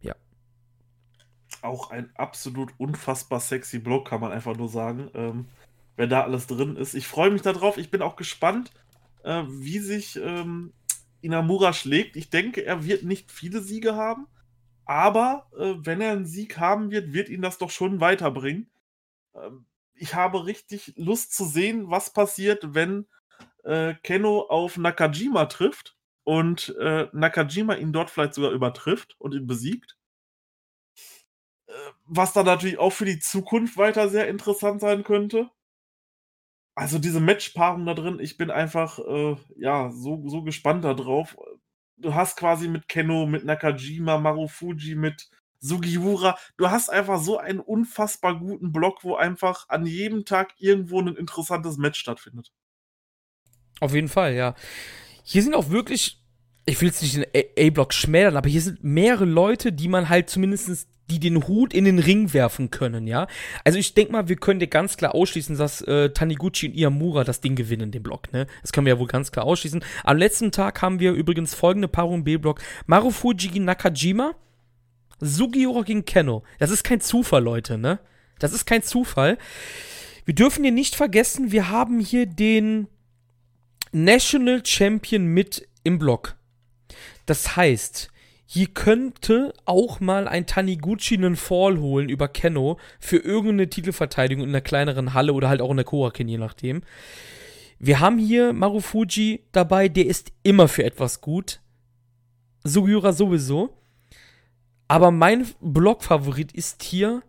Ja. 0.00 0.14
Auch 1.62 1.90
ein 1.90 2.10
absolut 2.16 2.72
unfassbar 2.78 3.40
sexy 3.40 3.78
Block, 3.78 4.08
kann 4.08 4.20
man 4.20 4.32
einfach 4.32 4.56
nur 4.56 4.68
sagen. 4.68 5.10
Ähm, 5.14 5.46
wenn 6.00 6.10
da 6.10 6.22
alles 6.22 6.46
drin 6.46 6.76
ist. 6.76 6.94
Ich 6.94 7.06
freue 7.06 7.30
mich 7.30 7.42
darauf. 7.42 7.76
Ich 7.78 7.90
bin 7.90 8.02
auch 8.02 8.16
gespannt 8.16 8.72
äh, 9.24 9.44
wie 9.48 9.78
sich 9.78 10.16
ähm, 10.16 10.72
Inamura 11.20 11.72
schlägt. 11.72 12.16
Ich 12.16 12.30
denke, 12.30 12.64
er 12.64 12.84
wird 12.84 13.02
nicht 13.02 13.30
viele 13.30 13.60
Siege 13.60 13.94
haben, 13.94 14.26
aber 14.84 15.48
äh, 15.58 15.74
wenn 15.78 16.00
er 16.00 16.12
einen 16.12 16.26
Sieg 16.26 16.58
haben 16.58 16.90
wird, 16.90 17.12
wird 17.12 17.28
ihn 17.28 17.42
das 17.42 17.58
doch 17.58 17.70
schon 17.70 18.00
weiterbringen. 18.00 18.70
Ähm, 19.34 19.66
ich 19.94 20.14
habe 20.14 20.46
richtig 20.46 20.94
Lust 20.96 21.34
zu 21.34 21.44
sehen, 21.44 21.90
was 21.90 22.12
passiert, 22.12 22.74
wenn 22.74 23.06
äh, 23.64 23.94
Keno 24.02 24.46
auf 24.48 24.78
Nakajima 24.78 25.46
trifft 25.46 25.96
und 26.24 26.74
äh, 26.80 27.08
Nakajima 27.12 27.74
ihn 27.74 27.92
dort 27.92 28.10
vielleicht 28.10 28.34
sogar 28.34 28.52
übertrifft 28.52 29.16
und 29.18 29.34
ihn 29.34 29.46
besiegt. 29.46 29.98
Äh, 31.66 31.72
was 32.06 32.32
dann 32.32 32.46
natürlich 32.46 32.78
auch 32.78 32.92
für 32.92 33.04
die 33.04 33.18
Zukunft 33.20 33.76
weiter 33.76 34.08
sehr 34.08 34.28
interessant 34.28 34.80
sein 34.80 35.04
könnte. 35.04 35.50
Also 36.74 36.98
diese 36.98 37.20
Matchpaarung 37.20 37.84
da 37.84 37.94
drin, 37.94 38.18
ich 38.20 38.36
bin 38.36 38.50
einfach 38.50 38.98
äh, 38.98 39.36
ja 39.56 39.90
so, 39.90 40.22
so 40.28 40.42
gespannt 40.42 40.84
darauf. 40.84 41.36
Du 41.96 42.14
hast 42.14 42.36
quasi 42.36 42.68
mit 42.68 42.88
Kenno, 42.88 43.26
mit 43.26 43.44
Nakajima, 43.44 44.18
Marufuji, 44.18 44.94
mit 44.94 45.28
Sugiura, 45.60 46.38
du 46.56 46.70
hast 46.70 46.88
einfach 46.88 47.20
so 47.20 47.38
einen 47.38 47.60
unfassbar 47.60 48.38
guten 48.38 48.72
Block, 48.72 49.04
wo 49.04 49.16
einfach 49.16 49.68
an 49.68 49.86
jedem 49.86 50.24
Tag 50.24 50.54
irgendwo 50.58 51.00
ein 51.00 51.16
interessantes 51.16 51.76
Match 51.76 52.00
stattfindet. 52.00 52.50
Auf 53.80 53.94
jeden 53.94 54.08
Fall, 54.08 54.34
ja. 54.34 54.54
Hier 55.22 55.42
sind 55.42 55.54
auch 55.54 55.70
wirklich, 55.70 56.22
ich 56.66 56.80
will 56.80 56.88
jetzt 56.88 57.02
nicht 57.02 57.16
den 57.16 57.26
A-Block 57.58 57.92
schmälern, 57.92 58.36
aber 58.36 58.48
hier 58.48 58.62
sind 58.62 58.82
mehrere 58.82 59.26
Leute, 59.26 59.72
die 59.72 59.88
man 59.88 60.08
halt 60.08 60.30
zumindest 60.30 60.88
die 61.10 61.18
den 61.20 61.46
Hut 61.46 61.74
in 61.74 61.84
den 61.84 61.98
Ring 61.98 62.32
werfen 62.32 62.70
können, 62.70 63.06
ja. 63.06 63.26
Also 63.64 63.78
ich 63.78 63.94
denke 63.94 64.12
mal, 64.12 64.28
wir 64.28 64.36
können 64.36 64.60
dir 64.60 64.68
ganz 64.68 64.96
klar 64.96 65.14
ausschließen, 65.14 65.58
dass 65.58 65.82
äh, 65.82 66.10
Taniguchi 66.10 66.68
und 66.68 66.74
Iamura 66.74 67.24
das 67.24 67.40
Ding 67.40 67.56
gewinnen, 67.56 67.90
den 67.90 68.02
Block, 68.02 68.32
ne? 68.32 68.46
Das 68.62 68.72
können 68.72 68.86
wir 68.86 68.94
ja 68.94 68.98
wohl 68.98 69.06
ganz 69.08 69.32
klar 69.32 69.44
ausschließen. 69.44 69.84
Am 70.04 70.16
letzten 70.16 70.52
Tag 70.52 70.80
haben 70.80 71.00
wir 71.00 71.12
übrigens 71.12 71.54
folgende 71.54 71.88
Paarung 71.88 72.24
B-Block. 72.24 72.60
Marufuji 72.86 73.48
gegen 73.48 73.64
Nakajima, 73.64 74.34
Sugiura 75.20 75.82
gegen 75.82 76.04
Kenno. 76.04 76.44
Das 76.58 76.70
ist 76.70 76.84
kein 76.84 77.00
Zufall, 77.00 77.42
Leute, 77.42 77.76
ne? 77.76 77.98
Das 78.38 78.52
ist 78.52 78.64
kein 78.64 78.82
Zufall. 78.82 79.36
Wir 80.24 80.34
dürfen 80.34 80.62
hier 80.62 80.72
nicht 80.72 80.94
vergessen, 80.94 81.52
wir 81.52 81.68
haben 81.68 82.00
hier 82.00 82.26
den 82.26 82.86
National 83.92 84.64
Champion 84.64 85.26
mit 85.26 85.66
im 85.82 85.98
Block. 85.98 86.36
Das 87.26 87.56
heißt, 87.56 88.10
hier 88.52 88.66
könnte 88.66 89.54
auch 89.64 90.00
mal 90.00 90.26
ein 90.26 90.44
Taniguchi 90.44 91.14
einen 91.14 91.36
Fall 91.36 91.78
holen 91.78 92.08
über 92.08 92.26
Kenno 92.26 92.80
für 92.98 93.18
irgendeine 93.18 93.70
Titelverteidigung 93.70 94.42
in 94.42 94.50
einer 94.50 94.60
kleineren 94.60 95.14
Halle 95.14 95.34
oder 95.34 95.48
halt 95.48 95.62
auch 95.62 95.70
in 95.70 95.76
der 95.76 95.86
Korakin, 95.86 96.26
je 96.26 96.36
nachdem. 96.36 96.82
Wir 97.78 98.00
haben 98.00 98.18
hier 98.18 98.52
Marufuji 98.52 99.44
dabei, 99.52 99.88
der 99.88 100.06
ist 100.06 100.32
immer 100.42 100.66
für 100.66 100.82
etwas 100.82 101.20
gut. 101.20 101.60
Sugiura 102.64 103.12
sowieso. 103.12 103.78
Aber 104.88 105.12
mein 105.12 105.46
Blockfavorit 105.60 106.50
ist 106.50 106.82
hier 106.82 107.22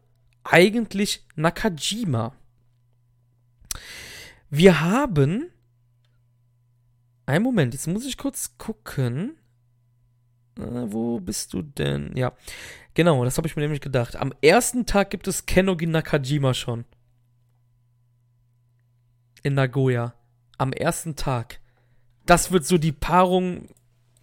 eigentlich 0.44 1.24
Nakajima. 1.36 2.34
Wir 4.50 4.82
haben. 4.82 5.52
Einen 7.28 7.44
Moment, 7.44 7.76
jetzt 7.76 7.86
muss 7.86 8.08
ich 8.08 8.18
kurz 8.18 8.58
gucken. 8.58 9.38
Äh, 10.62 10.92
wo 10.92 11.20
bist 11.20 11.54
du 11.54 11.62
denn? 11.62 12.16
Ja, 12.16 12.34
genau, 12.94 13.24
das 13.24 13.38
habe 13.38 13.48
ich 13.48 13.56
mir 13.56 13.62
nämlich 13.64 13.82
gedacht. 13.82 14.16
Am 14.16 14.34
ersten 14.42 14.86
Tag 14.86 15.10
gibt 15.10 15.28
es 15.28 15.46
Kenogi 15.46 15.88
Nakajima 15.88 16.54
schon. 16.54 16.86
In 19.44 19.56
Nagoya. 19.56 20.14
Am 20.58 20.74
ersten 20.74 21.16
Tag. 21.16 21.60
das 22.26 22.52
wird 22.52 22.66
so 22.66 22.78
die 22.78 22.92
Paarung, 22.92 23.68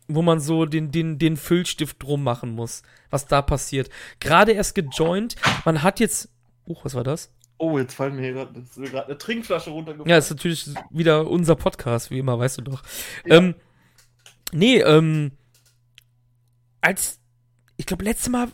wo 0.06 0.22
man 0.22 0.40
so 0.40 0.64
den, 0.64 0.90
den, 0.90 1.18
den 1.18 1.36
Füllstift 1.36 2.02
drum 2.02 2.22
machen 2.22 2.50
muss, 2.50 2.82
was 3.10 3.26
da 3.26 3.42
passiert. 3.42 3.90
Gerade 4.20 4.52
erst 4.52 4.74
gejoint, 4.74 5.36
man 5.64 5.82
hat 5.82 6.00
jetzt. 6.00 6.30
Oh, 6.64 6.76
was 6.82 6.94
war 6.94 7.04
das? 7.04 7.32
Oh, 7.58 7.76
jetzt 7.78 7.94
fallen 7.94 8.14
mir 8.14 8.22
hier 8.22 8.34
gerade 8.34 9.06
eine 9.06 9.18
Trinkflasche 9.18 9.70
runtergefallen. 9.70 10.08
Ja, 10.08 10.18
ist 10.18 10.30
natürlich 10.30 10.70
wieder 10.90 11.26
unser 11.28 11.56
Podcast, 11.56 12.10
wie 12.10 12.20
immer, 12.20 12.38
weißt 12.38 12.58
du 12.58 12.62
doch. 12.62 12.82
Ja. 13.26 13.36
Ähm, 13.36 13.54
nee, 14.52 14.78
ähm, 14.78 15.32
als, 16.88 17.20
ich 17.76 17.84
glaube, 17.84 18.04
letztes 18.04 18.30
Mal, 18.30 18.48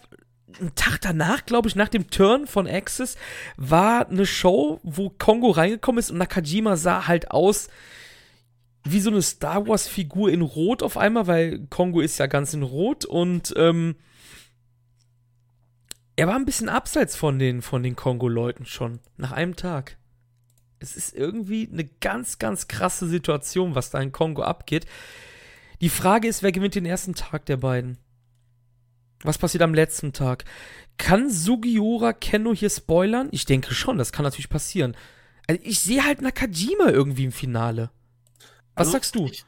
einen 0.59 0.75
Tag 0.75 1.01
danach, 1.01 1.47
glaube 1.47 1.69
ich, 1.69 1.77
nach 1.77 1.89
dem 1.89 2.11
Turn 2.11 2.49
von 2.49 2.67
Axis, 2.67 3.17
war 3.57 4.09
eine 4.09 4.27
Show, 4.27 4.81
wo 4.83 5.09
Kongo 5.09 5.51
reingekommen 5.51 6.01
ist 6.01 6.11
und 6.11 6.19
Nakajima 6.19 6.77
sah 6.77 7.07
halt 7.07 7.31
aus 7.31 7.69
wie 8.87 9.01
so 9.01 9.11
eine 9.11 9.23
Star 9.23 9.67
Wars-Figur 9.67 10.31
in 10.31 10.43
Rot 10.43 10.83
auf 10.83 10.97
einmal, 10.97 11.27
weil 11.27 11.67
Kongo 11.71 12.01
ist 12.01 12.19
ja 12.19 12.27
ganz 12.27 12.53
in 12.55 12.63
Rot 12.63 13.05
und 13.05 13.55
ähm, 13.57 13.95
er 16.17 16.27
war 16.27 16.35
ein 16.35 16.45
bisschen 16.45 16.69
abseits 16.69 17.17
von 17.17 17.39
den, 17.39 17.63
von 17.63 17.83
den 17.83 17.97
Kongo-Leuten 17.97 18.67
schon, 18.67 18.99
nach 19.17 19.33
einem 19.33 19.57
Tag. 19.57 19.97
Es 20.81 20.97
ist 20.97 21.15
irgendwie 21.15 21.69
eine 21.73 21.85
ganz, 21.85 22.39
ganz 22.39 22.69
krasse 22.69 23.07
Situation, 23.07 23.75
was 23.75 23.91
da 23.91 24.01
in 24.01 24.13
Kongo 24.13 24.43
abgeht. 24.43 24.87
Die 25.81 25.89
Frage 25.89 26.29
ist, 26.29 26.43
wer 26.43 26.53
gewinnt 26.53 26.75
den 26.75 26.87
ersten 26.87 27.15
Tag 27.15 27.47
der 27.47 27.57
beiden? 27.57 27.99
Was 29.25 29.39
passiert 29.39 29.63
am 29.63 29.75
letzten 29.75 30.13
Tag? 30.13 30.45
Kann 30.99 31.31
Sugiura 31.31 32.13
Kenno 32.13 32.55
hier 32.55 32.71
spoilern? 32.71 33.29
Ich 33.33 33.47
denke 33.47 33.75
schon, 33.75 33.99
das 33.99 34.13
kann 34.13 34.23
natürlich 34.23 34.51
passieren. 34.51 34.97
Also 35.49 35.61
ich 35.65 35.81
sehe 35.81 36.05
halt 36.05 36.23
Nakajima 36.23 36.91
irgendwie 36.91 37.25
im 37.25 37.33
Finale. 37.33 37.91
Was 38.75 38.89
also 38.89 38.93
sagst 38.93 39.15
du? 39.15 39.25
Ich, 39.25 39.45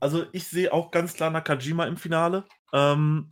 also 0.00 0.24
ich 0.32 0.48
sehe 0.48 0.72
auch 0.72 0.90
ganz 0.90 1.14
klar 1.14 1.30
Nakajima 1.30 1.84
im 1.84 1.98
Finale. 1.98 2.46
Ähm, 2.72 3.30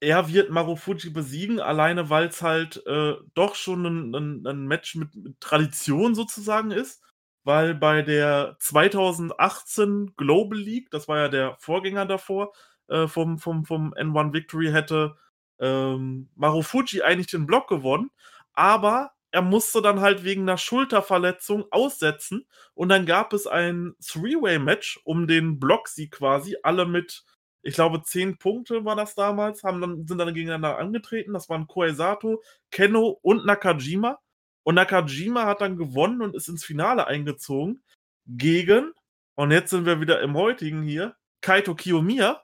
er 0.00 0.28
wird 0.28 0.50
Marufuji 0.50 1.10
besiegen, 1.10 1.60
alleine 1.60 2.10
weil 2.10 2.26
es 2.26 2.42
halt 2.42 2.84
äh, 2.86 3.14
doch 3.34 3.54
schon 3.54 3.86
ein, 3.86 4.14
ein, 4.14 4.46
ein 4.46 4.66
Match 4.66 4.96
mit, 4.96 5.14
mit, 5.14 5.40
Tradition 5.40 6.14
sozusagen 6.14 6.72
ist. 6.72 7.00
Weil 7.44 7.74
bei 7.74 8.02
der 8.02 8.56
2018 8.58 10.14
Global 10.16 10.58
League, 10.58 10.90
das 10.90 11.08
war 11.08 11.18
ja 11.18 11.28
der 11.28 11.56
Vorgänger 11.60 12.06
davor, 12.06 12.52
äh, 12.88 13.06
vom, 13.06 13.38
vom, 13.38 13.64
vom 13.64 13.94
N1 13.94 14.32
Victory, 14.32 14.70
hätte 14.70 15.16
ähm, 15.58 16.28
Marufuji 16.34 17.02
eigentlich 17.02 17.28
den 17.28 17.46
Block 17.46 17.68
gewonnen. 17.68 18.10
Aber 18.52 19.12
er 19.30 19.42
musste 19.42 19.82
dann 19.82 20.00
halt 20.00 20.24
wegen 20.24 20.42
einer 20.42 20.58
Schulterverletzung 20.58 21.64
aussetzen. 21.70 22.46
Und 22.74 22.88
dann 22.88 23.06
gab 23.06 23.32
es 23.32 23.46
ein 23.46 23.94
Three-Way-Match 24.04 25.00
um 25.04 25.26
den 25.26 25.58
Blocksieg 25.58 26.12
quasi. 26.12 26.56
Alle 26.62 26.86
mit 26.86 27.24
ich 27.66 27.74
glaube, 27.74 28.02
zehn 28.02 28.36
Punkte 28.36 28.84
war 28.84 28.94
das 28.94 29.14
damals, 29.14 29.64
haben 29.64 29.80
dann, 29.80 30.06
sind 30.06 30.18
dann 30.18 30.34
gegeneinander 30.34 30.78
angetreten. 30.78 31.32
Das 31.32 31.48
waren 31.48 31.66
Koesato, 31.66 32.42
Kenno 32.70 33.18
und 33.22 33.46
Nakajima. 33.46 34.18
Und 34.64 34.74
Nakajima 34.74 35.46
hat 35.46 35.62
dann 35.62 35.78
gewonnen 35.78 36.20
und 36.20 36.36
ist 36.36 36.48
ins 36.48 36.64
Finale 36.64 37.06
eingezogen 37.06 37.82
gegen, 38.26 38.92
und 39.34 39.50
jetzt 39.50 39.70
sind 39.70 39.86
wir 39.86 40.00
wieder 40.00 40.20
im 40.20 40.36
heutigen 40.36 40.82
hier, 40.82 41.16
Kaito 41.40 41.74
Kiyomiya, 41.74 42.42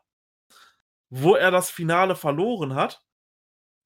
wo 1.11 1.35
er 1.35 1.51
das 1.51 1.71
Finale 1.71 2.17
verloren 2.17 2.75
hat. 2.75 3.03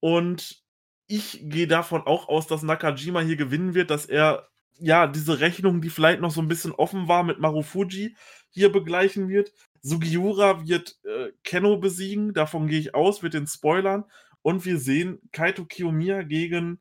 Und 0.00 0.62
ich 1.06 1.40
gehe 1.42 1.66
davon 1.66 2.02
auch 2.02 2.28
aus, 2.28 2.46
dass 2.46 2.62
Nakajima 2.62 3.20
hier 3.20 3.36
gewinnen 3.36 3.74
wird, 3.74 3.90
dass 3.90 4.06
er 4.06 4.48
ja 4.78 5.06
diese 5.06 5.40
Rechnung, 5.40 5.80
die 5.80 5.90
vielleicht 5.90 6.20
noch 6.20 6.30
so 6.30 6.40
ein 6.40 6.48
bisschen 6.48 6.72
offen 6.72 7.08
war 7.08 7.22
mit 7.22 7.38
Marufuji, 7.38 8.16
hier 8.50 8.70
begleichen 8.72 9.28
wird. 9.28 9.52
Sugiura 9.82 10.66
wird 10.66 10.96
äh, 11.04 11.32
Kenno 11.42 11.76
besiegen, 11.78 12.32
davon 12.32 12.68
gehe 12.68 12.80
ich 12.80 12.94
aus, 12.94 13.22
wird 13.22 13.34
den 13.34 13.46
Spoilern. 13.46 14.04
Und 14.42 14.64
wir 14.64 14.78
sehen 14.78 15.20
Kaito 15.32 15.64
Kiyomiya 15.64 16.22
gegen 16.22 16.80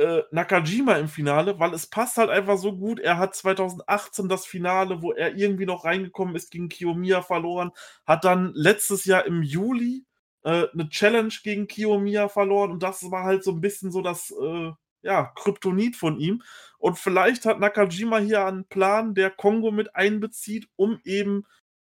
äh, 0.00 0.24
Nakajima 0.30 0.94
im 0.94 1.08
Finale, 1.08 1.58
weil 1.58 1.74
es 1.74 1.86
passt 1.86 2.16
halt 2.16 2.30
einfach 2.30 2.56
so 2.58 2.76
gut. 2.76 2.98
Er 3.00 3.18
hat 3.18 3.34
2018 3.34 4.28
das 4.28 4.46
Finale, 4.46 5.02
wo 5.02 5.12
er 5.12 5.36
irgendwie 5.36 5.66
noch 5.66 5.84
reingekommen 5.84 6.34
ist, 6.34 6.50
gegen 6.50 6.68
Kiyomiya 6.68 7.22
verloren, 7.22 7.72
hat 8.06 8.24
dann 8.24 8.52
letztes 8.54 9.04
Jahr 9.04 9.26
im 9.26 9.42
Juli 9.42 10.04
äh, 10.44 10.66
eine 10.72 10.88
Challenge 10.88 11.34
gegen 11.42 11.66
Kiyomiya 11.66 12.28
verloren 12.28 12.70
und 12.72 12.82
das 12.82 13.10
war 13.10 13.24
halt 13.24 13.44
so 13.44 13.52
ein 13.52 13.60
bisschen 13.60 13.92
so 13.92 14.00
das 14.00 14.30
äh, 14.30 14.72
ja, 15.02 15.32
Kryptonit 15.36 15.96
von 15.96 16.18
ihm. 16.18 16.42
Und 16.78 16.98
vielleicht 16.98 17.44
hat 17.44 17.60
Nakajima 17.60 18.18
hier 18.18 18.44
einen 18.46 18.64
Plan, 18.64 19.14
der 19.14 19.30
Kongo 19.30 19.70
mit 19.70 19.94
einbezieht, 19.94 20.68
um 20.76 21.00
eben 21.04 21.44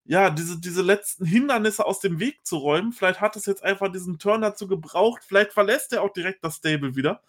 ja, 0.06 0.30
diese, 0.32 0.60
diese 0.60 0.82
letzten 0.82 1.26
Hindernisse 1.26 1.86
aus 1.86 2.00
dem 2.00 2.20
Weg 2.20 2.46
zu 2.46 2.58
räumen. 2.58 2.92
Vielleicht 2.92 3.22
hat 3.22 3.36
es 3.36 3.46
jetzt 3.46 3.64
einfach 3.64 3.92
diesen 3.92 4.18
Turn 4.20 4.42
dazu 4.42 4.68
gebraucht. 4.68 5.24
Vielleicht 5.26 5.54
verlässt 5.54 5.94
er 5.94 6.02
auch 6.02 6.12
direkt 6.14 6.44
das 6.44 6.58
Stable 6.58 6.96
wieder, 6.96 7.22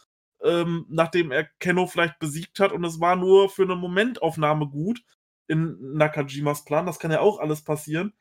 ähm, 0.45 0.87
nachdem 0.89 1.31
er 1.31 1.45
Kenno 1.59 1.87
vielleicht 1.87 2.19
besiegt 2.19 2.61
hat. 2.61 2.73
Und 2.73 2.85
es 2.85 3.01
war 3.01 3.17
nur 3.17 3.49
für 3.49 3.63
eine 3.63 3.77
Momentaufnahme 3.77 4.69
gut 4.69 5.03
in 5.49 5.77
Nakajimas 5.95 6.65
Plan. 6.65 6.87
Das 6.87 6.99
kann 6.99 7.11
ja 7.11 7.21
auch 7.21 7.39
alles 7.39 7.63
passieren. 7.63 8.15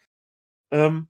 Ähm, 0.72 1.08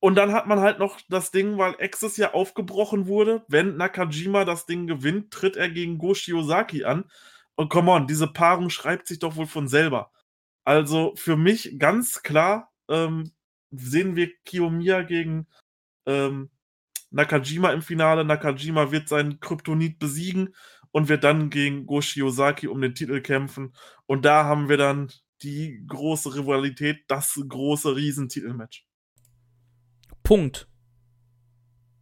und 0.00 0.14
dann 0.14 0.32
hat 0.32 0.46
man 0.46 0.60
halt 0.60 0.78
noch 0.78 0.98
das 1.08 1.30
Ding, 1.30 1.58
weil 1.58 1.76
Access 1.80 2.16
ja 2.16 2.32
aufgebrochen 2.32 3.06
wurde. 3.06 3.44
Wenn 3.48 3.76
Nakajima 3.76 4.44
das 4.46 4.64
Ding 4.66 4.86
gewinnt, 4.86 5.30
tritt 5.30 5.56
er 5.56 5.68
gegen 5.68 5.98
Go 5.98 6.14
Shiozaki 6.14 6.84
an. 6.84 7.04
Und 7.54 7.68
come 7.68 7.90
on, 7.92 8.06
diese 8.06 8.26
Paarung 8.26 8.70
schreibt 8.70 9.06
sich 9.06 9.18
doch 9.18 9.36
wohl 9.36 9.46
von 9.46 9.68
selber. 9.68 10.10
Also 10.64 11.14
für 11.16 11.36
mich 11.36 11.78
ganz 11.78 12.22
klar 12.22 12.72
ähm, 12.88 13.32
sehen 13.70 14.16
wir 14.16 14.30
Kiyomiya 14.44 15.02
gegen 15.02 15.46
ähm, 16.06 16.50
Nakajima 17.10 17.72
im 17.72 17.82
Finale. 17.82 18.24
Nakajima 18.24 18.90
wird 18.92 19.08
seinen 19.08 19.40
Kryptonit 19.40 19.98
besiegen 19.98 20.54
und 20.92 21.08
wird 21.08 21.24
dann 21.24 21.50
gegen 21.50 21.86
Go 21.86 22.00
Shiozaki 22.00 22.68
um 22.68 22.80
den 22.80 22.94
Titel 22.94 23.20
kämpfen. 23.20 23.74
Und 24.06 24.24
da 24.24 24.44
haben 24.44 24.68
wir 24.68 24.76
dann 24.76 25.10
die 25.42 25.82
große 25.86 26.34
Rivalität, 26.34 27.04
das 27.08 27.40
große 27.48 27.96
Riesentitelmatch. 27.96 28.84
Punkt. 30.22 30.68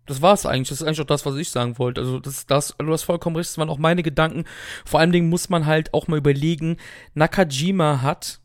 Das 0.07 0.23
war 0.23 0.33
es 0.33 0.47
eigentlich. 0.47 0.71
Das 0.71 0.81
ist 0.81 0.87
eigentlich 0.87 1.01
auch 1.03 1.07
das, 1.07 1.27
was 1.27 1.37
ich 1.37 1.51
sagen 1.51 1.79
wollte. 1.79 2.01
Also, 2.01 2.19
das, 2.19 2.47
das, 2.47 2.75
du 2.79 2.93
hast 2.93 3.03
vollkommen 3.03 3.37
recht. 3.37 3.51
Das 3.51 3.59
waren 3.59 3.69
auch 3.69 3.79
meine 3.79 4.03
Gedanken. 4.03 4.45
Vor 4.87 5.01
allen 5.01 5.13
Dingen 5.13 5.29
muss 5.29 5.51
man 5.51 5.67
halt 5.67 5.93
auch 5.93 6.09
mal 6.09 6.17
überlegen, 6.17 6.79
Nakajima 7.15 8.01
hat 8.01 8.41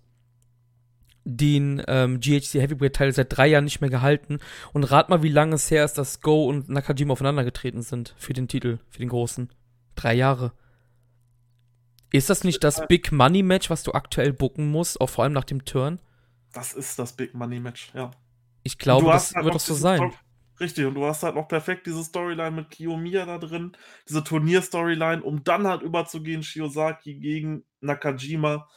den 1.26 1.82
ähm, 1.88 2.20
GHC 2.20 2.62
Heavyweight 2.62 2.96
Teil 2.96 3.12
seit 3.14 3.36
drei 3.36 3.48
Jahren 3.48 3.64
nicht 3.64 3.82
mehr 3.82 3.90
gehalten. 3.90 4.40
Und 4.74 4.84
rat 4.84 5.10
mal, 5.10 5.24
wie 5.24 5.30
lange 5.30 5.56
es 5.56 5.72
her 5.72 5.86
ist, 5.86 5.98
dass 5.98 6.22
Go 6.22 6.48
und 6.48 6.70
Nakajima 6.70 7.14
aufeinander 7.14 7.44
getreten 7.44 7.82
sind 7.82 8.14
für 8.18 8.34
den 8.34 8.48
Titel, 8.48 8.80
für 8.90 9.00
den 9.00 9.10
großen. 9.10 9.50
Drei 9.96 10.14
Jahre. 10.14 10.54
Ist 12.12 12.30
das 12.30 12.44
nicht 12.44 12.64
das 12.64 12.86
Big 12.88 13.12
Money 13.12 13.42
Match, 13.42 13.70
was 13.70 13.84
du 13.84 13.94
aktuell 13.94 14.34
bucken 14.34 14.70
musst, 14.70 15.02
auch 15.02 15.10
vor 15.10 15.24
allem 15.24 15.34
nach 15.34 15.46
dem 15.46 15.66
Turn? 15.66 16.00
Das 16.52 16.74
ist 16.74 17.00
das 17.00 17.14
Big 17.14 17.34
Money 17.34 17.60
Match, 17.60 17.92
ja. 17.96 18.12
Ich 18.64 18.78
glaube, 18.78 19.08
das 19.08 19.34
halt 19.34 19.46
wird 19.46 19.56
doch 19.56 19.60
so 19.60 19.74
sein. 19.74 19.98
Story 19.98 20.14
Richtig, 20.60 20.86
und 20.86 20.94
du 20.94 21.06
hast 21.06 21.24
halt 21.24 21.36
noch 21.36 21.48
perfekt 21.48 21.88
diese 21.88 22.04
Storyline 22.04 22.52
mit 22.52 22.70
Kiyomiya 22.70 23.26
da 23.26 23.38
drin, 23.38 23.76
diese 24.08 24.24
Turnier-Storyline, 24.24 25.24
um 25.24 25.44
dann 25.44 25.68
halt 25.68 25.82
überzugehen, 25.82 26.44
Shiozaki 26.44 27.16
gegen 27.16 27.66
Nakajima. 27.82 28.70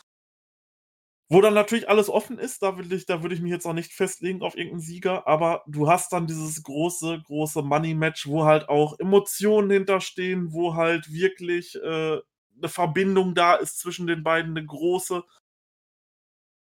Wo 1.28 1.40
dann 1.40 1.54
natürlich 1.54 1.88
alles 1.88 2.08
offen 2.08 2.38
ist, 2.38 2.62
da, 2.62 2.78
will 2.78 2.92
ich, 2.92 3.04
da 3.04 3.22
würde 3.22 3.34
ich 3.34 3.40
mich 3.40 3.50
jetzt 3.50 3.66
auch 3.66 3.72
nicht 3.72 3.92
festlegen 3.92 4.42
auf 4.42 4.56
irgendeinen 4.56 4.80
Sieger, 4.80 5.26
aber 5.26 5.64
du 5.66 5.88
hast 5.88 6.12
dann 6.12 6.28
dieses 6.28 6.62
große, 6.62 7.20
große 7.24 7.62
Money-Match, 7.62 8.28
wo 8.28 8.44
halt 8.44 8.68
auch 8.68 8.98
Emotionen 9.00 9.70
hinterstehen, 9.70 10.52
wo 10.52 10.76
halt 10.76 11.12
wirklich 11.12 11.74
äh, 11.82 12.18
eine 12.58 12.68
Verbindung 12.68 13.34
da 13.34 13.54
ist 13.54 13.80
zwischen 13.80 14.06
den 14.06 14.22
beiden, 14.22 14.56
eine 14.56 14.64
große. 14.64 15.24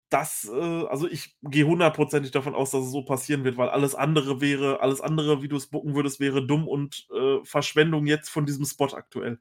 Das, 0.10 0.50
äh, 0.52 0.86
also 0.88 1.08
ich 1.08 1.38
gehe 1.43 1.68
hundertprozentig 1.68 2.32
davon 2.32 2.56
aus, 2.56 2.72
dass 2.72 2.86
es 2.86 2.91
so 2.91 3.04
passieren 3.04 3.43
wird, 3.43 3.58
weil 3.58 3.70
alles 3.70 3.93
andere 3.93 4.41
wäre, 4.41 4.82
alles 4.82 5.00
andere, 5.00 5.43
wie 5.43 5.47
du 5.47 5.58
es 5.58 5.68
bucken 5.68 5.93
würdest, 5.93 6.20
wäre 6.20 6.47
dumm 6.47 6.68
und 6.68 7.08
äh, 7.16 7.38
Verschwendung 7.43 8.08
jetzt 8.08 8.30
von 8.30 8.47
diesem 8.47 8.66
Spot 8.66 8.88
aktuell. 8.93 9.39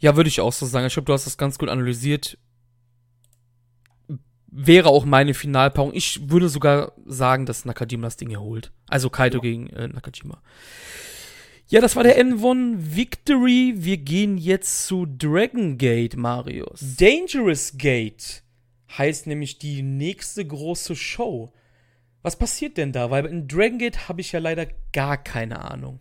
Ja, 0.00 0.16
würde 0.16 0.28
ich 0.28 0.40
auch 0.40 0.52
so 0.52 0.66
sagen. 0.66 0.86
Ich 0.88 0.94
glaube, 0.94 1.06
du 1.06 1.12
hast 1.12 1.26
das 1.26 1.38
ganz 1.38 1.56
gut 1.56 1.68
analysiert 1.68 2.36
wäre 4.56 4.88
auch 4.88 5.04
meine 5.04 5.34
Finalpaarung. 5.34 5.92
Ich 5.94 6.30
würde 6.30 6.48
sogar 6.48 6.92
sagen, 7.04 7.46
dass 7.46 7.64
Nakajima 7.64 8.06
das 8.06 8.16
Ding 8.16 8.30
erholt. 8.30 8.72
Also 8.88 9.10
Kaito 9.10 9.38
ja. 9.38 9.42
gegen 9.42 9.68
äh, 9.68 9.88
Nakajima. 9.88 10.42
Ja, 11.68 11.80
das 11.80 11.96
war 11.96 12.04
der 12.04 12.18
N1 12.18 12.96
Victory. 12.96 13.74
Wir 13.76 13.98
gehen 13.98 14.38
jetzt 14.38 14.86
zu 14.86 15.04
Dragon 15.04 15.76
Gate, 15.78 16.16
Marius. 16.16 16.96
Dangerous 16.96 17.74
Gate 17.76 18.42
heißt 18.96 19.26
nämlich 19.26 19.58
die 19.58 19.82
nächste 19.82 20.46
große 20.46 20.96
Show. 20.96 21.52
Was 22.22 22.36
passiert 22.36 22.76
denn 22.76 22.92
da? 22.92 23.10
Weil 23.10 23.26
in 23.26 23.48
Dragon 23.48 23.78
Gate 23.78 24.08
habe 24.08 24.20
ich 24.20 24.32
ja 24.32 24.40
leider 24.40 24.66
gar 24.92 25.16
keine 25.16 25.70
Ahnung. 25.70 26.00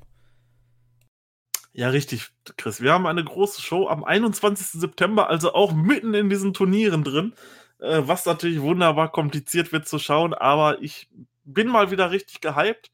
Ja, 1.74 1.90
richtig, 1.90 2.30
Chris. 2.56 2.80
Wir 2.80 2.94
haben 2.94 3.06
eine 3.06 3.24
große 3.24 3.62
Show 3.62 3.90
am 3.90 4.06
21. 4.06 4.80
September, 4.80 5.30
also 5.30 5.54
auch 5.54 5.74
mitten 5.74 6.14
in 6.14 6.30
diesen 6.30 6.54
Turnieren 6.54 7.04
drin. 7.04 7.34
Äh, 7.80 8.02
was 8.06 8.26
natürlich 8.26 8.62
wunderbar 8.62 9.12
kompliziert 9.12 9.72
wird 9.72 9.88
zu 9.88 10.00
schauen, 10.00 10.34
aber 10.34 10.82
ich 10.82 11.10
bin 11.44 11.68
mal 11.68 11.92
wieder 11.92 12.12
richtig 12.12 12.42
gehypt. 12.42 12.92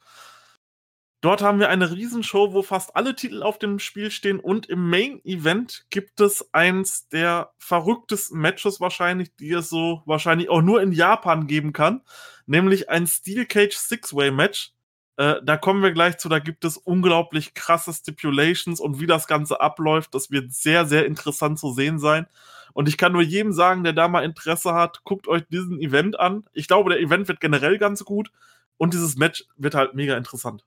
Dort 1.21 1.43
haben 1.43 1.59
wir 1.59 1.69
eine 1.69 1.91
Riesenshow, 1.91 2.51
wo 2.51 2.63
fast 2.63 2.95
alle 2.95 3.15
Titel 3.15 3.43
auf 3.43 3.59
dem 3.59 3.77
Spiel 3.77 4.09
stehen 4.09 4.39
und 4.39 4.65
im 4.65 4.89
Main 4.89 5.23
Event 5.23 5.85
gibt 5.91 6.19
es 6.19 6.51
eins 6.51 7.07
der 7.09 7.51
verrücktesten 7.59 8.39
Matches 8.41 8.81
wahrscheinlich, 8.81 9.35
die 9.35 9.51
es 9.51 9.69
so 9.69 10.01
wahrscheinlich 10.07 10.49
auch 10.49 10.63
nur 10.63 10.81
in 10.81 10.91
Japan 10.91 11.45
geben 11.45 11.73
kann, 11.73 12.01
nämlich 12.47 12.89
ein 12.89 13.05
Steel 13.05 13.45
Cage 13.45 13.75
Six-Way 13.75 14.31
Match. 14.31 14.73
Äh, 15.17 15.35
da 15.43 15.57
kommen 15.57 15.83
wir 15.83 15.91
gleich 15.91 16.17
zu, 16.17 16.27
da 16.27 16.39
gibt 16.39 16.65
es 16.65 16.77
unglaublich 16.77 17.53
krasse 17.53 17.93
Stipulations 17.93 18.79
und 18.79 18.99
wie 18.99 19.07
das 19.07 19.27
Ganze 19.27 19.61
abläuft, 19.61 20.15
das 20.15 20.31
wird 20.31 20.51
sehr, 20.51 20.87
sehr 20.87 21.05
interessant 21.05 21.59
zu 21.59 21.71
sehen 21.71 21.99
sein. 21.99 22.25
Und 22.73 22.89
ich 22.89 22.97
kann 22.97 23.11
nur 23.11 23.21
jedem 23.21 23.51
sagen, 23.51 23.83
der 23.83 23.93
da 23.93 24.07
mal 24.07 24.23
Interesse 24.23 24.73
hat, 24.73 25.03
guckt 25.03 25.27
euch 25.27 25.43
diesen 25.49 25.79
Event 25.79 26.19
an. 26.19 26.45
Ich 26.53 26.67
glaube, 26.67 26.91
der 26.91 26.99
Event 26.99 27.27
wird 27.27 27.39
generell 27.39 27.77
ganz 27.77 28.03
gut 28.03 28.31
und 28.77 28.93
dieses 28.93 29.15
Match 29.15 29.45
wird 29.57 29.75
halt 29.75 29.93
mega 29.93 30.17
interessant. 30.17 30.63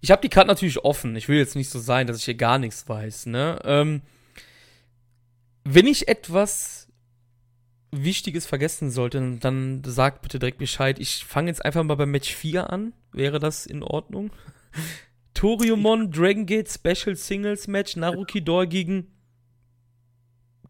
Ich 0.00 0.10
habe 0.10 0.22
die 0.22 0.28
Karte 0.28 0.48
natürlich 0.48 0.84
offen. 0.84 1.16
Ich 1.16 1.28
will 1.28 1.38
jetzt 1.38 1.56
nicht 1.56 1.70
so 1.70 1.78
sein, 1.78 2.06
dass 2.06 2.18
ich 2.18 2.24
hier 2.24 2.34
gar 2.34 2.58
nichts 2.58 2.88
weiß. 2.88 3.26
Ne? 3.26 3.58
Ähm, 3.64 4.02
wenn 5.64 5.86
ich 5.86 6.08
etwas 6.08 6.88
Wichtiges 7.90 8.46
vergessen 8.46 8.90
sollte, 8.90 9.38
dann 9.40 9.82
sagt 9.84 10.22
bitte 10.22 10.38
direkt 10.38 10.58
Bescheid. 10.58 10.98
Ich 10.98 11.24
fange 11.24 11.48
jetzt 11.48 11.64
einfach 11.64 11.82
mal 11.82 11.96
bei 11.96 12.06
Match 12.06 12.32
4 12.32 12.70
an. 12.70 12.92
Wäre 13.12 13.38
das 13.38 13.66
in 13.66 13.82
Ordnung? 13.82 14.30
Toriumon 15.34 16.10
Dragon 16.10 16.46
Gate 16.46 16.68
Special 16.68 17.16
Singles 17.16 17.66
Match 17.68 17.96
Naruki 17.96 18.42
Dor 18.42 18.66
gegen 18.66 19.17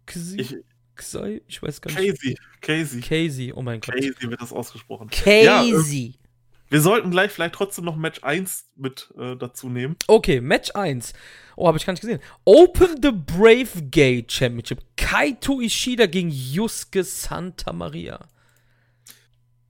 Xi? 0.09 0.41
Ich, 0.41 0.57
Xi? 0.97 1.43
Ich 1.47 1.63
weiß 1.63 1.81
gar 1.81 1.93
nicht. 1.93 2.21
Casey. 2.21 2.37
Casey. 2.61 3.01
Casey, 3.01 3.53
oh 3.55 3.63
mein 3.63 3.81
Gott. 3.81 3.95
Casey 3.95 4.31
wird 4.31 4.41
das 4.41 4.53
ausgesprochen. 4.53 5.09
Casey. 5.11 5.45
Ja, 5.45 5.63
äh, 5.63 6.13
wir 6.71 6.81
sollten 6.83 7.11
gleich 7.11 7.31
vielleicht 7.31 7.55
trotzdem 7.55 7.85
noch 7.85 7.97
Match 7.97 8.23
1 8.23 8.67
mit 8.77 9.13
äh, 9.19 9.37
dazu 9.37 9.71
nehmen. 9.71 9.97
Okay, 10.07 10.41
Match 10.41 10.71
1. 10.75 11.15
Oh, 11.57 11.67
habe 11.67 11.79
ich 11.79 11.87
gar 11.87 11.93
nicht 11.93 12.03
gesehen. 12.03 12.21
Open 12.45 13.01
the 13.03 13.11
Brave 13.11 13.83
Gate 13.91 14.31
Championship. 14.31 14.81
Kaito 14.97 15.61
Ishida 15.61 16.07
gegen 16.07 16.31
Yusuke 16.31 17.05
Santa 17.05 17.73
Maria. 17.73 18.29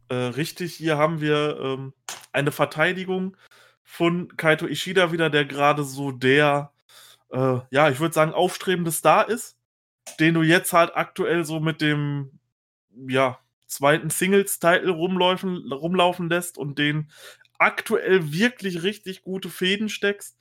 Äh, 0.08 0.14
richtig, 0.14 0.74
hier 0.74 0.96
haben 0.96 1.20
wir 1.20 1.58
ähm, 1.62 1.92
eine 2.32 2.50
Verteidigung 2.50 3.36
von 3.84 4.36
Kaito 4.36 4.66
Ishida 4.66 5.12
wieder, 5.12 5.30
der 5.30 5.44
gerade 5.44 5.84
so 5.84 6.10
der, 6.10 6.72
äh, 7.30 7.58
ja, 7.70 7.90
ich 7.90 8.00
würde 8.00 8.14
sagen, 8.14 8.32
aufstrebende 8.32 8.90
Star 8.90 9.28
ist, 9.28 9.57
den 10.16 10.34
du 10.34 10.42
jetzt 10.42 10.72
halt 10.72 10.96
aktuell 10.96 11.44
so 11.44 11.60
mit 11.60 11.80
dem, 11.80 12.38
ja, 13.08 13.38
zweiten 13.66 14.10
Singles-Title 14.10 14.90
rumlaufen, 14.90 15.70
rumlaufen 15.72 16.28
lässt 16.28 16.58
und 16.58 16.78
den 16.78 17.10
aktuell 17.58 18.32
wirklich 18.32 18.82
richtig 18.82 19.22
gute 19.22 19.50
Fäden 19.50 19.88
steckst. 19.88 20.36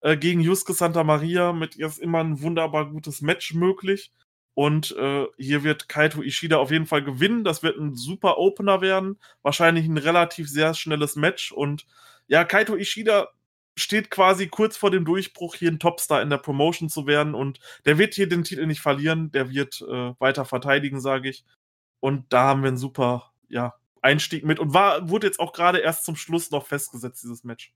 Äh, 0.00 0.16
gegen 0.16 0.40
Yusuke 0.40 0.74
Santa 0.74 1.04
Maria 1.04 1.52
mit 1.52 1.76
ihr 1.76 1.86
ist 1.86 1.98
immer 1.98 2.18
ein 2.20 2.42
wunderbar 2.42 2.90
gutes 2.90 3.22
Match 3.22 3.54
möglich. 3.54 4.12
Und 4.54 4.94
äh, 4.96 5.26
hier 5.36 5.64
wird 5.64 5.88
Kaito 5.88 6.22
Ishida 6.22 6.58
auf 6.58 6.70
jeden 6.70 6.86
Fall 6.86 7.02
gewinnen. 7.02 7.42
Das 7.42 7.62
wird 7.62 7.78
ein 7.78 7.94
super 7.94 8.38
Opener 8.38 8.80
werden. 8.80 9.18
Wahrscheinlich 9.42 9.86
ein 9.86 9.98
relativ 9.98 10.48
sehr 10.48 10.74
schnelles 10.74 11.16
Match. 11.16 11.52
Und 11.52 11.86
ja, 12.28 12.44
Kaito 12.44 12.76
Ishida 12.76 13.28
steht 13.76 14.10
quasi 14.10 14.46
kurz 14.48 14.76
vor 14.76 14.90
dem 14.90 15.04
Durchbruch, 15.04 15.54
hier 15.54 15.70
ein 15.70 15.78
Topstar 15.78 16.22
in 16.22 16.30
der 16.30 16.38
Promotion 16.38 16.88
zu 16.88 17.06
werden. 17.06 17.34
Und 17.34 17.58
der 17.84 17.98
wird 17.98 18.14
hier 18.14 18.28
den 18.28 18.44
Titel 18.44 18.66
nicht 18.66 18.80
verlieren. 18.80 19.30
Der 19.32 19.50
wird 19.50 19.82
äh, 19.82 20.14
weiter 20.18 20.44
verteidigen, 20.44 21.00
sage 21.00 21.28
ich. 21.28 21.44
Und 22.00 22.32
da 22.32 22.44
haben 22.44 22.62
wir 22.62 22.68
einen 22.68 22.76
super 22.76 23.32
ja, 23.48 23.74
Einstieg 24.02 24.44
mit 24.44 24.58
und 24.58 24.74
war, 24.74 25.08
wurde 25.08 25.26
jetzt 25.26 25.40
auch 25.40 25.52
gerade 25.52 25.78
erst 25.78 26.04
zum 26.04 26.16
Schluss 26.16 26.50
noch 26.50 26.66
festgesetzt, 26.66 27.22
dieses 27.22 27.44
Match. 27.44 27.72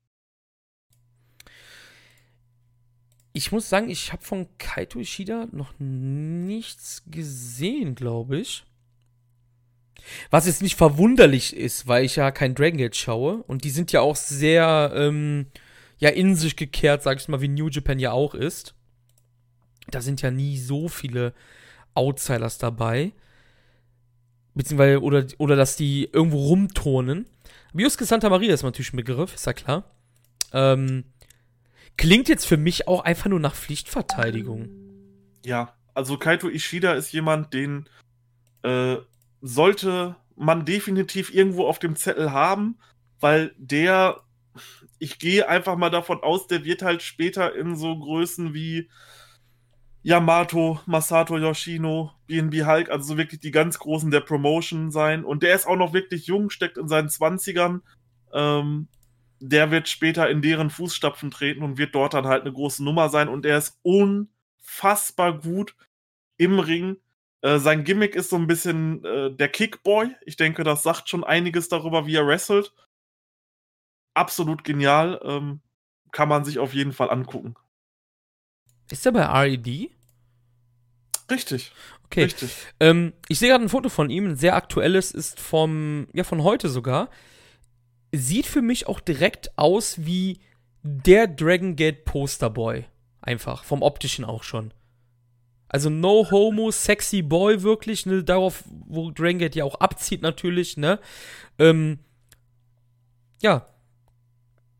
Ich 3.33 3.51
muss 3.51 3.69
sagen, 3.69 3.89
ich 3.89 4.11
habe 4.11 4.23
von 4.23 4.47
Kaito 4.57 4.99
Ishida 4.99 5.47
noch 5.51 5.73
nichts 5.79 7.03
gesehen, 7.07 7.95
glaube 7.95 8.39
ich. 8.39 8.65
Was 10.29 10.47
jetzt 10.47 10.61
nicht 10.61 10.75
verwunderlich 10.75 11.55
ist, 11.55 11.87
weil 11.87 12.05
ich 12.05 12.15
ja 12.15 12.31
kein 12.31 12.55
Dragon 12.55 12.77
Gate 12.77 12.95
schaue. 12.95 13.43
Und 13.43 13.63
die 13.63 13.69
sind 13.69 13.91
ja 13.91 14.01
auch 14.01 14.15
sehr, 14.15 14.91
ähm, 14.95 15.47
ja, 15.99 16.09
in 16.09 16.35
sich 16.35 16.55
gekehrt, 16.55 17.03
sag 17.03 17.19
ich 17.19 17.27
mal, 17.27 17.41
wie 17.41 17.47
New 17.47 17.67
Japan 17.67 17.99
ja 17.99 18.11
auch 18.11 18.33
ist. 18.33 18.73
Da 19.91 20.01
sind 20.01 20.21
ja 20.21 20.31
nie 20.31 20.57
so 20.57 20.87
viele 20.87 21.33
Outsiders 21.93 22.57
dabei 22.57 23.13
beziehungsweise, 24.59 25.01
oder, 25.01 25.25
oder 25.37 25.55
dass 25.55 25.75
die 25.75 26.09
irgendwo 26.11 26.37
rumturnen. 26.47 27.25
Biuske 27.73 28.05
Santa 28.05 28.29
Maria 28.29 28.53
ist 28.53 28.63
natürlich 28.63 28.93
ein 28.93 28.97
Begriff, 28.97 29.33
ist 29.33 29.45
ja 29.45 29.53
klar. 29.53 29.83
Ähm, 30.51 31.05
klingt 31.97 32.27
jetzt 32.29 32.45
für 32.45 32.57
mich 32.57 32.87
auch 32.87 33.01
einfach 33.01 33.29
nur 33.29 33.39
nach 33.39 33.55
Pflichtverteidigung. 33.55 34.69
Ja, 35.45 35.73
also 35.93 36.17
Kaito 36.17 36.49
Ishida 36.49 36.93
ist 36.93 37.11
jemand, 37.13 37.53
den 37.53 37.87
äh, 38.63 38.97
sollte 39.41 40.15
man 40.35 40.65
definitiv 40.65 41.33
irgendwo 41.33 41.65
auf 41.65 41.79
dem 41.79 41.95
Zettel 41.95 42.31
haben, 42.31 42.77
weil 43.19 43.53
der, 43.57 44.21
ich 44.99 45.17
gehe 45.17 45.47
einfach 45.47 45.77
mal 45.77 45.89
davon 45.89 46.21
aus, 46.21 46.47
der 46.47 46.65
wird 46.65 46.81
halt 46.81 47.01
später 47.01 47.55
in 47.55 47.75
so 47.75 47.97
Größen 47.97 48.53
wie 48.53 48.89
Yamato, 50.01 50.79
Masato 50.85 51.37
Yoshino, 51.37 52.11
BNB 52.27 52.65
Hulk, 52.65 52.89
also 52.89 53.13
so 53.13 53.17
wirklich 53.17 53.39
die 53.39 53.51
ganz 53.51 53.79
Großen 53.79 54.11
der 54.11 54.21
Promotion 54.21 54.91
sein. 54.91 55.25
Und 55.25 55.43
der 55.43 55.55
ist 55.55 55.67
auch 55.67 55.75
noch 55.75 55.93
wirklich 55.93 56.27
jung, 56.27 56.49
steckt 56.49 56.77
in 56.77 56.87
seinen 56.87 57.09
Zwanzigern. 57.09 57.81
Ähm, 58.33 58.87
der 59.41 59.71
wird 59.71 59.87
später 59.87 60.29
in 60.29 60.41
deren 60.41 60.69
Fußstapfen 60.69 61.31
treten 61.31 61.63
und 61.63 61.77
wird 61.77 61.95
dort 61.95 62.13
dann 62.13 62.27
halt 62.27 62.41
eine 62.41 62.53
große 62.53 62.83
Nummer 62.83 63.09
sein. 63.09 63.29
Und 63.29 63.45
er 63.45 63.57
ist 63.57 63.79
unfassbar 63.83 65.39
gut 65.39 65.75
im 66.37 66.59
Ring. 66.59 66.97
Äh, 67.41 67.59
sein 67.59 67.83
Gimmick 67.83 68.15
ist 68.15 68.29
so 68.29 68.35
ein 68.35 68.47
bisschen 68.47 69.03
äh, 69.05 69.31
der 69.31 69.49
Kickboy. 69.49 70.09
Ich 70.25 70.35
denke, 70.35 70.63
das 70.63 70.83
sagt 70.83 71.09
schon 71.09 71.23
einiges 71.23 71.69
darüber, 71.69 72.05
wie 72.05 72.15
er 72.15 72.27
wrestelt. 72.27 72.73
Absolut 74.13 74.63
genial. 74.63 75.19
Ähm, 75.23 75.61
kann 76.11 76.29
man 76.29 76.43
sich 76.45 76.59
auf 76.59 76.73
jeden 76.73 76.93
Fall 76.93 77.09
angucken. 77.09 77.55
Ist 78.89 79.05
er 79.05 79.11
bei 79.11 79.23
RED? 79.23 79.91
Richtig. 81.29 81.71
Okay. 82.05 82.23
Richtig. 82.23 82.51
Ähm, 82.79 83.13
ich 83.27 83.37
sehe 83.37 83.49
gerade 83.49 83.63
ein 83.63 83.69
Foto 83.69 83.89
von 83.89 84.09
ihm, 84.09 84.29
ein 84.29 84.35
sehr 84.35 84.55
aktuelles, 84.55 85.11
ist 85.11 85.39
vom, 85.39 86.07
ja, 86.13 86.23
von 86.23 86.43
heute 86.43 86.69
sogar. 86.69 87.09
Sieht 88.11 88.47
für 88.47 88.63
mich 88.63 88.87
auch 88.87 88.99
direkt 88.99 89.55
aus 89.57 90.05
wie 90.05 90.39
der 90.81 91.27
Dragon 91.27 91.75
Gate 91.75 92.05
Posterboy. 92.05 92.85
Einfach. 93.21 93.63
Vom 93.63 93.83
optischen 93.83 94.25
auch 94.25 94.41
schon. 94.43 94.73
Also 95.67 95.91
no 95.91 96.31
homo, 96.31 96.71
sexy 96.71 97.21
boy 97.21 97.61
wirklich, 97.61 98.07
ne, 98.07 98.23
darauf, 98.23 98.63
wo 98.65 99.11
Dragon 99.11 99.37
Gate 99.37 99.55
ja 99.55 99.65
auch 99.65 99.75
abzieht 99.75 100.23
natürlich, 100.23 100.77
ne. 100.77 100.99
Ähm, 101.59 101.99
ja, 103.39 103.67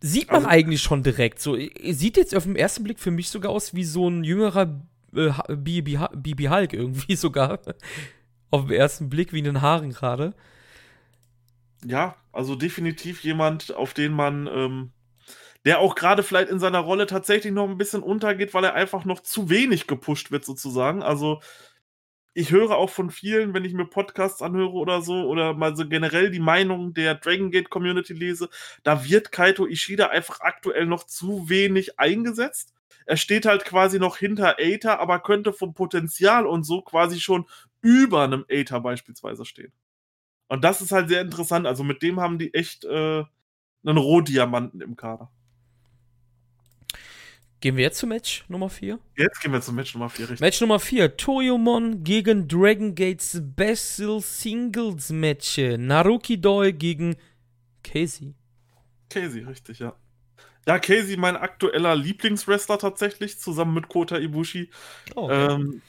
Sieht 0.02 0.28
man 0.28 0.38
also, 0.38 0.48
eigentlich 0.48 0.82
schon 0.82 1.04
direkt. 1.04 1.40
So, 1.40 1.56
sieht 1.56 2.18
jetzt 2.18 2.36
auf 2.36 2.44
den 2.44 2.56
ersten 2.56 2.84
Blick 2.84 3.00
für 3.00 3.12
mich 3.12 3.30
sogar 3.30 3.52
aus 3.52 3.74
wie 3.74 3.84
so 3.84 4.10
ein 4.10 4.24
jüngerer 4.24 4.82
äh, 5.14 5.32
BB 5.56 6.50
Hulk 6.50 6.74
irgendwie 6.74 7.16
sogar. 7.18 7.60
auf 8.52 8.66
den 8.66 8.78
ersten 8.78 9.10
Blick, 9.10 9.34
wie 9.34 9.40
in 9.40 9.46
den 9.46 9.62
Haaren 9.62 9.92
gerade. 9.92 10.34
Ja, 11.86 12.16
also 12.32 12.56
definitiv 12.56 13.24
jemand, 13.24 13.74
auf 13.76 13.94
den 13.94 14.12
man, 14.12 14.48
ähm, 14.48 14.92
der 15.66 15.80
auch 15.80 15.96
gerade 15.96 16.24
vielleicht 16.24 16.50
in 16.50 16.60
seiner 16.60 16.80
Rolle 16.80 17.06
tatsächlich 17.06 17.54
noch 17.54 17.70
ein 17.70 17.78
bisschen 17.78 18.02
untergeht, 18.02 18.54
weil 18.54 18.64
er 18.64 18.74
einfach 18.74 19.06
noch 19.06 19.22
zu 19.22 19.50
wenig 19.50 19.88
gepusht 19.88 20.32
wird, 20.32 20.46
sozusagen. 20.46 21.04
Also 21.04 21.42
ich 22.34 22.52
höre 22.52 22.78
auch 22.78 22.90
von 22.90 23.10
vielen, 23.10 23.54
wenn 23.54 23.66
ich 23.66 23.74
mir 23.74 23.86
Podcasts 23.86 24.42
anhöre 24.42 24.74
oder 24.74 25.02
so, 25.02 25.28
oder 25.28 25.54
mal 25.54 25.76
so 25.76 25.88
generell 25.88 26.32
die 26.32 26.40
Meinung 26.40 26.94
der 26.94 27.16
Dragon 27.16 27.52
Gate 27.52 27.70
Community 27.70 28.14
lese, 28.14 28.50
da 28.84 29.06
wird 29.06 29.32
Kaito 29.32 29.68
Ishida 29.68 30.08
einfach 30.08 30.42
aktuell 30.42 30.86
noch 30.86 31.06
zu 31.06 31.50
wenig 31.50 32.00
eingesetzt. 32.00 32.74
Er 33.06 33.18
steht 33.18 33.46
halt 33.46 33.66
quasi 33.66 34.00
noch 34.00 34.18
hinter 34.18 34.58
Aita, 34.60 34.98
aber 35.00 35.20
könnte 35.20 35.52
vom 35.54 35.74
Potenzial 35.74 36.46
und 36.46 36.64
so 36.64 36.82
quasi 36.82 37.20
schon 37.20 37.46
über 37.82 38.24
einem 38.24 38.46
Aita 38.50 38.80
beispielsweise 38.80 39.46
stehen. 39.46 39.74
Und 40.48 40.64
das 40.64 40.82
ist 40.82 40.92
halt 40.92 41.10
sehr 41.10 41.22
interessant. 41.22 41.66
Also 41.66 41.84
mit 41.84 42.02
dem 42.04 42.20
haben 42.20 42.40
die 42.40 42.54
echt 42.54 42.84
äh, 42.86 43.24
einen 43.84 43.98
Rohdiamanten 43.98 44.82
im 44.82 44.96
Kader. 44.96 45.32
Gehen 47.62 47.76
wir 47.76 47.84
jetzt 47.84 47.98
zu 47.98 48.08
Match 48.08 48.46
Nummer 48.48 48.70
4? 48.70 49.00
Jetzt 49.18 49.42
gehen 49.42 49.52
wir 49.52 49.62
zu 49.62 49.74
Match 49.74 49.94
Nummer 49.94 50.10
4, 50.10 50.26
richtig. 50.30 50.40
Match 50.40 50.62
Nummer 50.62 50.80
4. 50.80 51.18
Toyomon 51.18 52.04
gegen 52.06 52.48
Dragon 52.48 52.96
Gates 52.96 53.32
Special 53.32 54.22
Singles 54.22 55.10
Match. 55.10 55.58
Naruki 55.58 56.40
Doi 56.40 56.72
gegen 56.72 57.18
Casey. 57.84 58.34
Casey, 59.10 59.42
richtig, 59.42 59.80
ja. 59.80 59.96
Ja, 60.68 60.80
Casey, 60.80 61.18
mein 61.18 61.36
aktueller 61.36 61.96
Lieblingswrestler 61.96 62.78
tatsächlich, 62.78 63.40
zusammen 63.40 63.74
mit 63.74 63.90
Kota 63.90 64.18
Ibushi. 64.18 64.70
Oh, 65.16 65.24
okay. 65.24 65.54
ähm, 65.54 65.82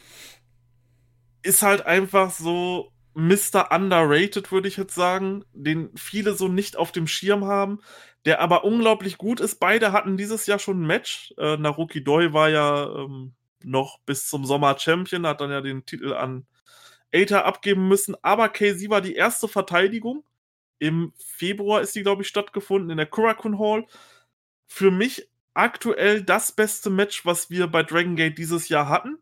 ist 1.42 1.62
halt 1.62 1.86
einfach 1.86 2.30
so 2.30 2.90
Mr. 3.20 3.70
Underrated, 3.70 4.50
würde 4.50 4.68
ich 4.68 4.76
jetzt 4.76 4.94
sagen, 4.94 5.44
den 5.52 5.90
viele 5.96 6.34
so 6.34 6.48
nicht 6.48 6.76
auf 6.76 6.90
dem 6.90 7.06
Schirm 7.06 7.44
haben, 7.44 7.80
der 8.24 8.40
aber 8.40 8.64
unglaublich 8.64 9.18
gut 9.18 9.40
ist. 9.40 9.56
Beide 9.60 9.92
hatten 9.92 10.16
dieses 10.16 10.46
Jahr 10.46 10.58
schon 10.58 10.82
ein 10.82 10.86
Match. 10.86 11.34
Äh, 11.38 11.56
Naruki 11.58 12.02
Doi 12.02 12.32
war 12.32 12.48
ja 12.48 12.86
ähm, 12.86 13.34
noch 13.62 13.98
bis 14.00 14.28
zum 14.28 14.44
Sommer 14.46 14.78
Champion, 14.78 15.26
hat 15.26 15.40
dann 15.40 15.50
ja 15.50 15.60
den 15.60 15.84
Titel 15.84 16.14
an 16.14 16.46
Aether 17.12 17.44
abgeben 17.44 17.88
müssen. 17.88 18.16
Aber 18.22 18.48
KZ 18.48 18.88
war 18.88 19.02
die 19.02 19.14
erste 19.14 19.48
Verteidigung. 19.48 20.24
Im 20.78 21.12
Februar 21.18 21.82
ist 21.82 21.94
die, 21.94 22.02
glaube 22.02 22.22
ich, 22.22 22.28
stattgefunden 22.28 22.90
in 22.90 22.96
der 22.96 23.06
Kurakun 23.06 23.58
Hall. 23.58 23.86
Für 24.66 24.90
mich 24.90 25.28
aktuell 25.52 26.22
das 26.22 26.52
beste 26.52 26.88
Match, 26.88 27.26
was 27.26 27.50
wir 27.50 27.66
bei 27.66 27.82
Dragon 27.82 28.16
Gate 28.16 28.38
dieses 28.38 28.68
Jahr 28.70 28.88
hatten 28.88 29.18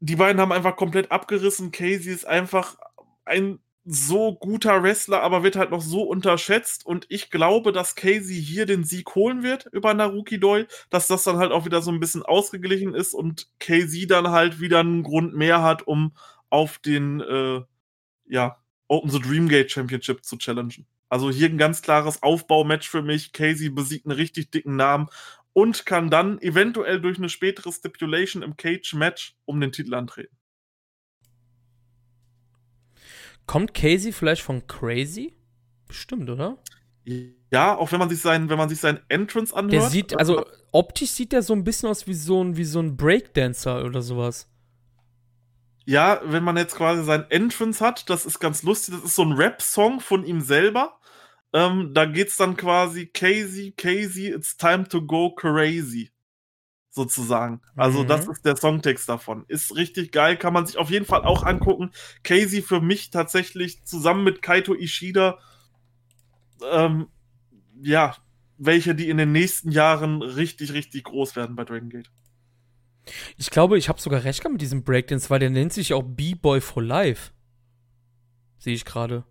die 0.00 0.16
beiden 0.16 0.40
haben 0.40 0.52
einfach 0.52 0.76
komplett 0.76 1.12
abgerissen. 1.12 1.72
Casey 1.72 2.12
ist 2.12 2.26
einfach 2.26 2.76
ein 3.24 3.60
so 3.84 4.34
guter 4.34 4.82
Wrestler, 4.82 5.22
aber 5.22 5.42
wird 5.42 5.56
halt 5.56 5.70
noch 5.70 5.82
so 5.82 6.02
unterschätzt. 6.02 6.84
Und 6.84 7.06
ich 7.08 7.30
glaube, 7.30 7.72
dass 7.72 7.94
Casey 7.94 8.42
hier 8.42 8.66
den 8.66 8.84
Sieg 8.84 9.14
holen 9.14 9.42
wird 9.42 9.66
über 9.72 9.94
Naruki 9.94 10.38
Doi, 10.38 10.66
dass 10.90 11.06
das 11.06 11.24
dann 11.24 11.38
halt 11.38 11.52
auch 11.52 11.64
wieder 11.64 11.82
so 11.82 11.90
ein 11.90 12.00
bisschen 12.00 12.22
ausgeglichen 12.22 12.94
ist 12.94 13.14
und 13.14 13.48
Casey 13.58 14.06
dann 14.06 14.30
halt 14.30 14.60
wieder 14.60 14.80
einen 14.80 15.02
Grund 15.02 15.34
mehr 15.34 15.62
hat, 15.62 15.86
um 15.86 16.12
auf 16.50 16.78
den 16.78 17.20
äh, 17.20 17.62
ja, 18.26 18.56
Open 18.88 19.10
the 19.10 19.20
Dreamgate 19.20 19.70
Championship 19.70 20.24
zu 20.24 20.36
challengen. 20.36 20.86
Also 21.08 21.30
hier 21.30 21.48
ein 21.48 21.58
ganz 21.58 21.82
klares 21.82 22.22
Aufbaumatch 22.22 22.88
für 22.88 23.02
mich. 23.02 23.32
Casey 23.32 23.68
besiegt 23.68 24.06
einen 24.06 24.16
richtig 24.16 24.50
dicken 24.50 24.76
Namen 24.76 25.08
und 25.52 25.86
kann 25.86 26.10
dann 26.10 26.40
eventuell 26.40 27.00
durch 27.00 27.18
eine 27.18 27.28
spätere 27.28 27.72
Stipulation 27.72 28.42
im 28.42 28.56
Cage-Match 28.56 29.36
um 29.44 29.60
den 29.60 29.72
Titel 29.72 29.94
antreten. 29.94 30.36
Kommt 33.46 33.74
Casey 33.74 34.12
vielleicht 34.12 34.42
von 34.42 34.66
Crazy? 34.66 35.34
Bestimmt, 35.88 36.30
oder? 36.30 36.58
Ja, 37.50 37.76
auch 37.76 37.90
wenn 37.90 37.98
man 37.98 38.08
sich 38.08 38.20
seinen, 38.20 38.48
wenn 38.48 38.58
man 38.58 38.68
sich 38.68 38.78
seinen 38.78 39.00
Entrance 39.08 39.54
anhört. 39.54 39.72
Der 39.72 39.90
sieht, 39.90 40.16
also 40.16 40.46
optisch 40.70 41.10
sieht 41.10 41.32
der 41.32 41.42
so 41.42 41.52
ein 41.52 41.64
bisschen 41.64 41.88
aus 41.88 42.06
wie 42.06 42.14
so 42.14 42.44
ein, 42.44 42.56
wie 42.56 42.64
so 42.64 42.78
ein 42.78 42.96
Breakdancer 42.96 43.84
oder 43.84 44.02
sowas. 44.02 44.48
Ja, 45.84 46.20
wenn 46.24 46.44
man 46.44 46.56
jetzt 46.56 46.76
quasi 46.76 47.02
seinen 47.02 47.28
Entrance 47.30 47.84
hat, 47.84 48.08
das 48.08 48.24
ist 48.24 48.38
ganz 48.38 48.62
lustig. 48.62 48.94
Das 48.94 49.02
ist 49.02 49.16
so 49.16 49.22
ein 49.22 49.32
Rap-Song 49.32 49.98
von 49.98 50.24
ihm 50.24 50.40
selber. 50.40 50.99
Ähm, 51.52 51.92
da 51.94 52.04
geht's 52.04 52.36
dann 52.36 52.56
quasi 52.56 53.06
Casey, 53.06 53.72
Casey, 53.76 54.28
it's 54.28 54.56
time 54.56 54.86
to 54.88 55.02
go 55.04 55.34
crazy. 55.34 56.10
Sozusagen. 56.90 57.60
Also, 57.76 58.02
mhm. 58.02 58.08
das 58.08 58.26
ist 58.26 58.44
der 58.44 58.56
Songtext 58.56 59.08
davon. 59.08 59.44
Ist 59.48 59.76
richtig 59.76 60.12
geil, 60.12 60.36
kann 60.36 60.52
man 60.52 60.66
sich 60.66 60.76
auf 60.76 60.90
jeden 60.90 61.06
Fall 61.06 61.22
auch 61.22 61.44
angucken. 61.44 61.90
Casey 62.24 62.62
für 62.62 62.80
mich 62.80 63.10
tatsächlich 63.10 63.84
zusammen 63.84 64.24
mit 64.24 64.42
Kaito 64.42 64.74
Ishida, 64.74 65.38
ähm, 66.70 67.08
ja, 67.80 68.16
welche, 68.58 68.94
die 68.94 69.08
in 69.08 69.16
den 69.16 69.32
nächsten 69.32 69.70
Jahren 69.70 70.22
richtig, 70.22 70.72
richtig 70.72 71.04
groß 71.04 71.36
werden 71.36 71.56
bei 71.56 71.64
Dragon 71.64 71.88
Gate. 71.88 72.10
Ich 73.36 73.50
glaube, 73.50 73.78
ich 73.78 73.88
habe 73.88 74.00
sogar 74.00 74.24
recht 74.24 74.46
mit 74.48 74.60
diesem 74.60 74.84
Breakdance, 74.84 75.30
weil 75.30 75.38
der 75.38 75.50
nennt 75.50 75.72
sich 75.72 75.94
auch 75.94 76.02
B-Boy 76.02 76.60
for 76.60 76.82
Life. 76.82 77.32
Sehe 78.58 78.74
ich 78.74 78.84
gerade. 78.84 79.24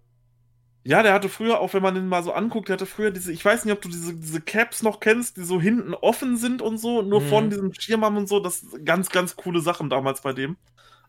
Ja, 0.84 1.04
der 1.04 1.14
hatte 1.14 1.30
früher, 1.30 1.60
auch 1.60 1.74
wenn 1.74 1.84
man 1.84 1.96
den 1.96 2.08
mal 2.08 2.24
so 2.24 2.32
anguckt, 2.32 2.70
der 2.70 2.74
hatte 2.74 2.86
früher 2.86 3.12
diese, 3.12 3.34
ich 3.34 3.44
weiß 3.44 3.66
nicht, 3.66 3.74
ob 3.74 3.82
du 3.82 3.90
diese, 3.90 4.16
diese 4.16 4.42
Caps 4.42 4.82
noch 4.82 5.00
kennst, 5.00 5.38
die 5.38 5.44
so 5.44 5.60
hinten 5.60 5.94
offen 5.94 6.38
sind 6.38 6.62
und 6.62 6.78
so, 6.78 7.02
nur 7.02 7.22
mhm. 7.22 7.28
von 7.28 7.50
diesem 7.50 7.74
Schirm 7.74 8.06
haben 8.06 8.18
und 8.18 8.30
so, 8.30 8.40
das 8.40 8.66
ganz, 8.86 9.10
ganz 9.10 9.36
coole 9.36 9.60
Sachen 9.60 9.90
damals 9.90 10.22
bei 10.22 10.34
dem. 10.34 10.58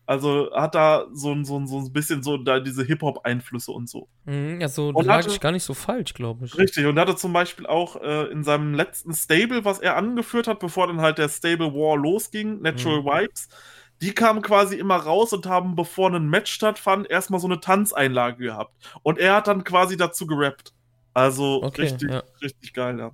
Also 0.07 0.49
hat 0.53 0.75
da 0.75 1.05
so 1.13 1.31
ein, 1.31 1.45
so 1.45 1.57
ein, 1.57 1.67
so 1.67 1.77
ein 1.77 1.93
bisschen 1.93 2.21
so 2.21 2.35
da 2.37 2.59
diese 2.59 2.83
Hip-Hop-Einflüsse 2.83 3.71
und 3.71 3.87
so. 3.87 4.09
Mhm, 4.25 4.59
ja, 4.59 4.67
so 4.67 4.89
und 4.89 5.05
lag 5.05 5.19
hatte, 5.19 5.29
ich 5.29 5.39
gar 5.39 5.51
nicht 5.51 5.63
so 5.63 5.73
falsch, 5.73 6.13
glaube 6.13 6.45
ich. 6.45 6.57
Richtig, 6.57 6.85
und 6.85 6.97
er 6.97 7.03
hatte 7.03 7.15
zum 7.15 7.31
Beispiel 7.31 7.65
auch 7.65 7.95
äh, 8.01 8.25
in 8.31 8.43
seinem 8.43 8.73
letzten 8.73 9.13
Stable, 9.13 9.63
was 9.63 9.79
er 9.79 9.95
angeführt 9.95 10.47
hat, 10.47 10.59
bevor 10.59 10.87
dann 10.87 10.99
halt 10.99 11.17
der 11.17 11.29
Stable 11.29 11.73
War 11.73 11.95
losging, 11.95 12.61
Natural 12.61 13.01
mhm. 13.01 13.05
Vibes, 13.05 13.47
die 14.01 14.13
kamen 14.13 14.41
quasi 14.41 14.75
immer 14.75 14.97
raus 14.97 15.31
und 15.31 15.45
haben, 15.45 15.75
bevor 15.75 16.11
ein 16.11 16.27
Match 16.27 16.51
stattfand, 16.51 17.09
erstmal 17.09 17.39
so 17.39 17.47
eine 17.47 17.59
Tanzeinlage 17.59 18.43
gehabt. 18.43 18.73
Und 19.03 19.19
er 19.19 19.35
hat 19.35 19.47
dann 19.47 19.63
quasi 19.63 19.95
dazu 19.95 20.25
gerappt. 20.25 20.73
Also 21.13 21.61
okay, 21.63 21.83
richtig, 21.83 22.09
ja. 22.09 22.23
richtig 22.41 22.73
geil, 22.73 22.97
ja. 22.97 23.11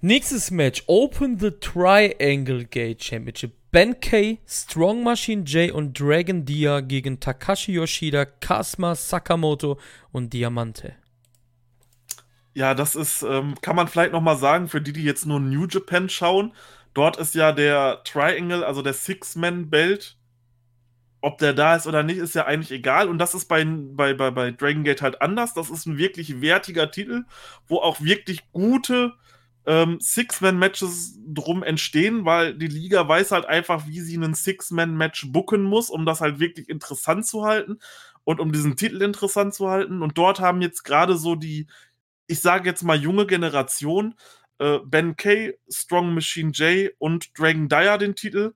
Nächstes 0.00 0.50
Match: 0.50 0.84
Open 0.86 1.38
the 1.38 1.50
Triangle 1.50 2.64
Gate 2.64 3.02
Championship. 3.02 3.52
Ben 3.70 4.00
K, 4.00 4.38
Strong 4.46 5.02
Machine 5.02 5.42
J 5.42 5.70
und 5.70 5.98
Dragon 6.00 6.46
Dia 6.46 6.80
gegen 6.80 7.20
Takashi 7.20 7.72
Yoshida, 7.72 8.24
Kasma 8.24 8.94
Sakamoto 8.94 9.78
und 10.10 10.32
Diamante. 10.32 10.94
Ja, 12.54 12.74
das 12.74 12.96
ist, 12.96 13.22
ähm, 13.22 13.54
kann 13.60 13.76
man 13.76 13.86
vielleicht 13.86 14.12
noch 14.12 14.22
mal 14.22 14.36
sagen, 14.36 14.68
für 14.68 14.80
die, 14.80 14.92
die 14.92 15.04
jetzt 15.04 15.26
nur 15.26 15.38
New 15.38 15.66
Japan 15.66 16.08
schauen, 16.08 16.54
Dort 16.98 17.16
ist 17.16 17.36
ja 17.36 17.52
der 17.52 18.02
Triangle, 18.02 18.66
also 18.66 18.82
der 18.82 18.92
Six-Man-Belt, 18.92 20.16
ob 21.20 21.38
der 21.38 21.52
da 21.52 21.76
ist 21.76 21.86
oder 21.86 22.02
nicht, 22.02 22.18
ist 22.18 22.34
ja 22.34 22.44
eigentlich 22.44 22.72
egal. 22.72 23.06
Und 23.08 23.18
das 23.18 23.34
ist 23.34 23.44
bei, 23.44 23.64
bei, 23.64 24.14
bei, 24.14 24.32
bei 24.32 24.50
Dragon 24.50 24.82
Gate 24.82 25.00
halt 25.00 25.22
anders. 25.22 25.54
Das 25.54 25.70
ist 25.70 25.86
ein 25.86 25.96
wirklich 25.96 26.40
wertiger 26.40 26.90
Titel, 26.90 27.22
wo 27.68 27.76
auch 27.76 28.00
wirklich 28.00 28.50
gute 28.50 29.12
ähm, 29.64 30.00
Six-Man-Matches 30.00 31.20
drum 31.24 31.62
entstehen, 31.62 32.24
weil 32.24 32.54
die 32.54 32.66
Liga 32.66 33.06
weiß 33.06 33.30
halt 33.30 33.46
einfach, 33.46 33.86
wie 33.86 34.00
sie 34.00 34.16
einen 34.16 34.34
Six-Man-Match 34.34 35.30
booken 35.30 35.62
muss, 35.62 35.90
um 35.90 36.04
das 36.04 36.20
halt 36.20 36.40
wirklich 36.40 36.68
interessant 36.68 37.28
zu 37.28 37.44
halten 37.44 37.78
und 38.24 38.40
um 38.40 38.50
diesen 38.50 38.74
Titel 38.74 39.02
interessant 39.02 39.54
zu 39.54 39.70
halten. 39.70 40.02
Und 40.02 40.18
dort 40.18 40.40
haben 40.40 40.62
jetzt 40.62 40.82
gerade 40.82 41.16
so 41.16 41.36
die, 41.36 41.68
ich 42.26 42.40
sage 42.40 42.68
jetzt 42.68 42.82
mal 42.82 43.00
junge 43.00 43.24
Generation, 43.24 44.16
äh, 44.58 44.78
Ben 44.84 45.16
Kay, 45.16 45.58
Strong 45.70 46.14
Machine 46.14 46.50
J 46.52 46.90
und 46.98 47.38
Dragon 47.38 47.68
Dyer 47.68 47.98
den 47.98 48.14
Titel. 48.14 48.54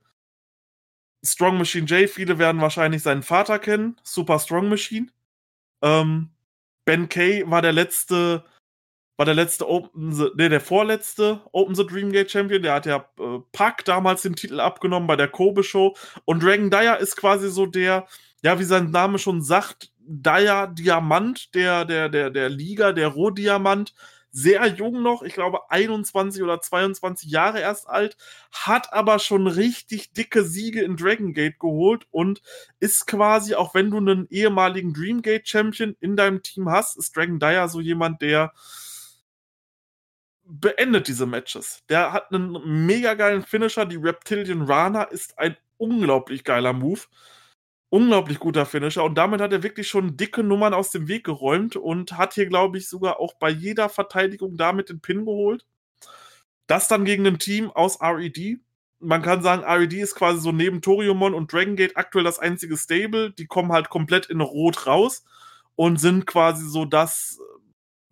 Strong 1.25 1.59
Machine 1.59 1.87
J, 1.87 2.11
viele 2.11 2.39
werden 2.39 2.61
wahrscheinlich 2.61 3.03
seinen 3.03 3.23
Vater 3.23 3.59
kennen, 3.59 3.97
Super 4.03 4.39
Strong 4.39 4.69
Machine. 4.69 5.09
Ähm, 5.83 6.31
ben 6.85 7.09
Kay 7.09 7.45
war 7.47 7.63
der 7.63 7.73
letzte, 7.73 8.45
war 9.17 9.27
der 9.27 9.35
letzte 9.35 9.69
Open 9.69 10.13
the, 10.13 10.31
nee, 10.37 10.49
der 10.49 10.61
vorletzte 10.61 11.41
Open 11.53 11.75
the 11.77 11.87
Dreamgate 11.87 12.31
Champion. 12.31 12.63
Der 12.63 12.75
hat 12.75 12.87
ja 12.87 13.09
äh, 13.21 13.39
Pack 13.53 13.85
damals 13.85 14.23
den 14.23 14.35
Titel 14.35 14.59
abgenommen 14.59 15.07
bei 15.07 15.17
der 15.17 15.29
Kobe 15.29 15.63
Show. 15.63 15.97
Und 16.25 16.43
Dragon 16.43 16.71
Dyer 16.71 16.99
ist 16.99 17.17
quasi 17.17 17.51
so 17.51 17.67
der, 17.67 18.09
ja, 18.43 18.59
wie 18.59 18.65
sein 18.65 18.91
Name 18.91 19.19
schon 19.21 19.43
sagt, 19.43 19.93
Dyer 19.99 20.67
Diamant 20.67 21.55
der, 21.55 21.85
der, 21.85 22.09
der, 22.09 22.31
der 22.31 22.49
Liga, 22.49 22.93
der 22.93 23.09
Rohdiamant 23.09 23.95
sehr 24.33 24.67
jung 24.67 25.03
noch, 25.03 25.23
ich 25.23 25.35
glaube 25.35 25.71
21 25.71 26.43
oder 26.43 26.61
22 26.61 27.31
Jahre 27.31 27.61
erst 27.61 27.89
alt, 27.89 28.17
hat 28.51 28.93
aber 28.93 29.19
schon 29.19 29.47
richtig 29.47 30.13
dicke 30.13 30.43
Siege 30.43 30.83
in 30.83 30.97
Dragon 30.97 31.35
Gate 31.35 31.61
geholt 31.61 32.07
und 32.11 32.41
ist 32.81 33.07
quasi, 33.07 33.55
auch 33.55 33.75
wenn 33.75 33.91
du 33.91 33.99
einen 33.99 34.27
ehemaligen 34.31 34.95
Dreamgate 34.95 35.47
Champion 35.47 35.97
in 36.01 36.17
deinem 36.17 36.43
Team 36.43 36.71
hast, 36.71 36.97
ist 36.97 37.15
Dragon 37.15 37.39
Dyer 37.39 37.69
so 37.69 37.81
jemand, 37.81 38.23
der 38.23 38.53
beendet 40.45 41.09
diese 41.09 41.27
Matches. 41.27 41.83
Der 41.91 42.13
hat 42.13 42.33
einen 42.33 42.87
mega 42.87 43.15
geilen 43.15 43.43
Finisher, 43.43 43.85
die 43.85 43.97
Reptilian 43.97 44.63
Rana 44.63 45.05
ist 45.05 45.39
ein 45.39 45.57
unglaublich 45.77 46.43
geiler 46.43 46.73
Move 46.73 47.01
unglaublich 47.93 48.39
guter 48.39 48.65
Finisher 48.65 49.05
und 49.05 49.17
damit 49.17 49.43
hat 49.43 49.53
er 49.53 49.63
wirklich 49.63 49.87
schon 49.87 50.17
dicke 50.17 50.43
Nummern 50.43 50.73
aus 50.73 50.91
dem 50.93 51.09
Weg 51.09 51.25
geräumt 51.25 51.77
und 51.77 52.17
hat 52.17 52.33
hier, 52.33 52.47
glaube 52.47 52.79
ich, 52.79 52.89
sogar 52.89 53.21
auch 53.21 53.35
bei 53.35 53.51
jeder 53.51 53.91
Verteidigung 53.91 54.57
damit 54.57 54.89
den 54.89 55.01
Pin 55.01 55.27
geholt. 55.27 55.67
Das 56.67 56.89
dann 56.89 57.05
gegen 57.05 57.27
ein 57.27 57.39
Team 57.39 57.71
aus 57.71 58.01
RED. 58.01 58.61
Man 58.99 59.21
kann 59.21 59.43
sagen, 59.43 59.63
RED 59.63 59.93
ist 59.93 60.15
quasi 60.15 60.41
so 60.41 60.53
neben 60.53 60.81
Toriumon 60.81 61.35
und 61.35 61.53
Dragon 61.53 61.77
Gate 61.77 61.99
aktuell 61.99 62.25
das 62.25 62.39
einzige 62.39 62.79
Stable. 62.79 63.31
Die 63.33 63.47
kommen 63.47 63.73
halt 63.73 63.91
komplett 63.91 64.25
in 64.25 64.41
Rot 64.41 64.87
raus 64.87 65.23
und 65.75 66.01
sind 66.01 66.27
quasi 66.27 66.67
so 66.67 66.87
das 66.87 67.39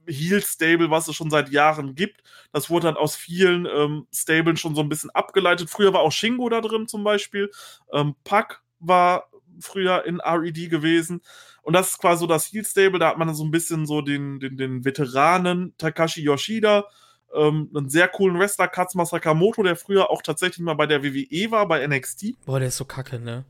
äh, 0.07 0.13
Heal-Stable, 0.13 0.91
was 0.91 1.09
es 1.09 1.17
schon 1.17 1.31
seit 1.31 1.49
Jahren 1.49 1.95
gibt. 1.95 2.23
Das 2.53 2.69
wurde 2.69 2.89
dann 2.89 2.97
aus 2.97 3.17
vielen 3.17 3.65
ähm, 3.65 4.07
Stablen 4.13 4.59
schon 4.59 4.75
so 4.75 4.83
ein 4.83 4.91
bisschen 4.91 5.09
abgeleitet. 5.11 5.71
Früher 5.71 5.95
war 5.95 6.01
auch 6.01 6.13
Shingo 6.13 6.51
da 6.51 6.61
drin 6.61 6.87
zum 6.87 7.03
Beispiel. 7.03 7.51
Ähm, 7.95 8.15
Pack 8.25 8.63
war 8.79 9.30
früher 9.61 10.05
in 10.05 10.21
RED 10.21 10.71
gewesen. 10.71 11.23
Und 11.63 11.75
das 11.75 11.91
ist 11.91 11.99
quasi 11.99 12.21
so 12.21 12.27
das 12.27 12.53
Heal 12.53 12.65
Stable. 12.65 12.99
Da 12.99 13.09
hat 13.09 13.19
man 13.19 13.35
so 13.35 13.45
ein 13.45 13.51
bisschen 13.51 13.87
so 13.87 14.01
den, 14.01 14.41
den, 14.41 14.57
den 14.57 14.85
Veteranen 14.85 15.75
Takashi 15.79 16.23
Yoshida, 16.23 16.87
ähm, 17.35 17.71
einen 17.75 17.89
sehr 17.89 18.09
coolen 18.09 18.39
Wrestler 18.39 18.69
Katsuma 18.69 19.05
Sakamoto, 19.05 19.63
der 19.63 19.77
früher 19.77 20.11
auch 20.11 20.23
tatsächlich 20.23 20.61
mal 20.61 20.75
bei 20.75 20.87
der 20.87 21.03
WWE 21.03 21.51
war, 21.51 21.69
bei 21.69 21.87
NXT. 21.87 22.45
Boah, 22.45 22.59
der 22.59 22.69
ist 22.69 22.77
so 22.77 22.85
kacke, 22.85 23.19
ne? 23.19 23.45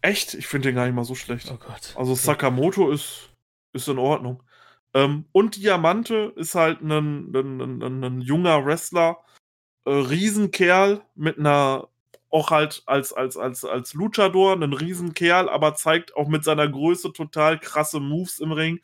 Echt? 0.00 0.34
Ich 0.34 0.46
finde 0.46 0.68
den 0.68 0.76
gar 0.76 0.86
nicht 0.86 0.94
mal 0.94 1.04
so 1.04 1.14
schlecht. 1.14 1.50
Oh 1.50 1.56
Gott. 1.56 1.94
Also 1.96 2.14
Sakamoto 2.14 2.90
ist, 2.90 3.30
ist 3.72 3.88
in 3.88 3.98
Ordnung. 3.98 4.42
Ähm, 4.94 5.26
und 5.32 5.56
Diamante 5.56 6.32
ist 6.36 6.54
halt 6.54 6.80
ein, 6.80 7.32
ein, 7.32 7.82
ein, 7.82 8.04
ein 8.04 8.20
junger 8.20 8.64
Wrestler, 8.64 9.18
äh, 9.84 9.90
Riesenkerl 9.90 11.02
mit 11.14 11.38
einer 11.38 11.88
auch 12.30 12.50
halt 12.50 12.82
als, 12.86 13.12
als, 13.12 13.36
als, 13.36 13.64
als 13.64 13.94
Luchador, 13.94 14.52
ein 14.54 14.72
Riesenkerl, 14.72 15.48
aber 15.48 15.74
zeigt 15.74 16.16
auch 16.16 16.28
mit 16.28 16.44
seiner 16.44 16.68
Größe 16.68 17.12
total 17.12 17.58
krasse 17.58 18.00
Moves 18.00 18.38
im 18.38 18.52
Ring. 18.52 18.80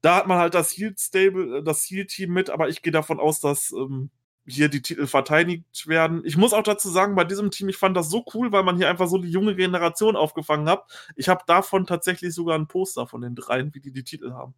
Da 0.00 0.16
hat 0.16 0.26
man 0.26 0.38
halt 0.38 0.54
das 0.54 0.72
Heal 0.72 0.94
Stable, 0.98 1.58
äh, 1.58 1.62
das 1.62 1.84
Heal 1.84 2.06
Team 2.06 2.32
mit, 2.32 2.50
aber 2.50 2.68
ich 2.68 2.82
gehe 2.82 2.92
davon 2.92 3.20
aus, 3.20 3.40
dass 3.40 3.72
ähm, 3.72 4.10
hier 4.46 4.68
die 4.68 4.82
Titel 4.82 5.06
verteidigt 5.06 5.86
werden. 5.86 6.22
Ich 6.24 6.36
muss 6.36 6.52
auch 6.52 6.62
dazu 6.62 6.90
sagen, 6.90 7.14
bei 7.14 7.24
diesem 7.24 7.50
Team, 7.50 7.68
ich 7.68 7.76
fand 7.76 7.96
das 7.96 8.10
so 8.10 8.24
cool, 8.34 8.52
weil 8.52 8.64
man 8.64 8.76
hier 8.76 8.88
einfach 8.88 9.06
so 9.06 9.18
die 9.18 9.30
junge 9.30 9.54
Generation 9.54 10.16
aufgefangen 10.16 10.68
hat. 10.68 10.84
Ich 11.16 11.28
habe 11.28 11.44
davon 11.46 11.86
tatsächlich 11.86 12.34
sogar 12.34 12.58
ein 12.58 12.66
Poster 12.66 13.06
von 13.06 13.20
den 13.20 13.34
dreien, 13.36 13.72
wie 13.74 13.80
die 13.80 13.92
die 13.92 14.04
Titel 14.04 14.32
haben. 14.32 14.54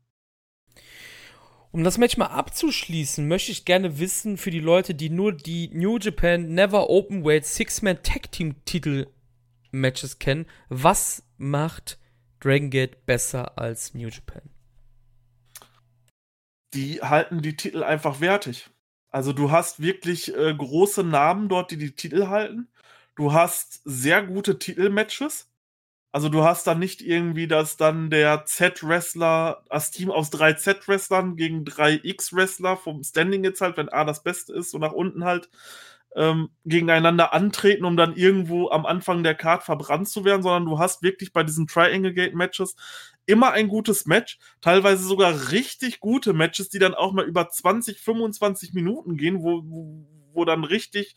Um 1.75 1.83
das 1.83 1.99
Match 1.99 2.17
mal 2.17 2.27
abzuschließen, 2.27 3.27
möchte 3.27 3.51
ich 3.51 3.65
gerne 3.65 3.99
wissen 3.99 4.37
für 4.37 4.53
die 4.53 4.61
Leute, 4.61 4.95
die 4.95 5.11
nur 5.11 5.33
die 5.33 5.71
New 5.73 5.99
Japan 5.99 6.55
Never 6.55 6.89
Openweight 6.89 7.45
Six-Man 7.45 8.05
Tag 8.05 8.31
Team 8.31 8.65
Titel 8.65 9.09
Matches 9.73 10.21
kennen, 10.21 10.47
was 10.69 11.25
macht 11.37 11.99
Dragon 12.39 12.71
Gate 12.71 13.07
besser 13.07 13.59
als 13.59 13.93
New 13.93 14.07
Japan? 14.07 14.43
Die 16.75 17.01
halten 17.03 17.43
die 17.43 17.57
Titel 17.57 17.83
einfach 17.83 18.21
wertig. 18.21 18.71
Also 19.11 19.33
du 19.33 19.51
hast 19.51 19.83
wirklich 19.83 20.33
äh, 20.33 20.55
große 20.55 21.03
Namen 21.03 21.49
dort, 21.49 21.73
die 21.73 21.77
die 21.77 21.97
Titel 21.97 22.29
halten. 22.29 22.69
Du 23.17 23.33
hast 23.33 23.81
sehr 23.85 24.23
gute 24.23 24.61
Titelmatches. 24.61 25.53
Also 26.15 26.29
du 26.29 26.45
hast 26.45 26.69
dann 26.69 26.79
nicht 26.79 27.03
irgendwie, 27.03 27.49
dass 27.49 27.77
dann 27.77 28.09
der 28.09 28.45
Z-Wrestler, 28.45 29.65
das 29.69 29.91
Team 29.91 30.13
aus 30.13 30.31
drei 30.31 30.53
Z-Wrestlern 30.53 31.35
gegen 31.35 31.65
drei 31.65 31.99
X-Wrestler 32.01 32.77
vom 32.77 33.03
Standing 33.03 33.43
jetzt 33.43 33.61
halt, 33.61 33.77
wenn 33.77 33.89
A 33.89 34.05
das 34.05 34.23
Beste 34.23 34.53
ist, 34.53 34.71
so 34.71 34.79
nach 34.79 34.93
unten 34.93 35.25
halt, 35.25 35.51
ähm, 36.15 36.51
gegeneinander 36.65 37.35
antreten, 37.35 37.85
um 37.85 37.97
dann 37.97 38.15
irgendwo 38.15 38.71
am 38.71 38.87
Anfang 38.87 39.25
der 39.25 39.35
Card 39.35 39.65
verbrannt 39.65 40.09
zu 40.09 40.25
werden, 40.25 40.45
sondern 40.45 40.67
du 40.67 40.79
hast 40.79 41.03
wirklich 41.03 41.33
bei 41.33 41.43
diesen 41.43 41.67
Triangle 41.67 42.15
Gate 42.15 42.37
Matches 42.37 42.77
immer 43.27 43.51
ein 43.51 43.67
gutes 43.67 44.07
Match, 44.07 44.39
teilweise 44.61 45.03
sogar 45.03 45.51
richtig 45.51 45.99
gute 45.99 46.33
Matches, 46.33 46.69
die 46.69 46.79
dann 46.79 46.95
auch 46.95 47.13
mal 47.13 47.25
über 47.25 47.49
20, 47.49 47.99
25 47.99 48.73
Minuten 48.73 49.17
gehen, 49.17 49.43
wo, 49.43 49.65
wo, 49.65 50.07
wo 50.33 50.45
dann 50.45 50.63
richtig 50.63 51.17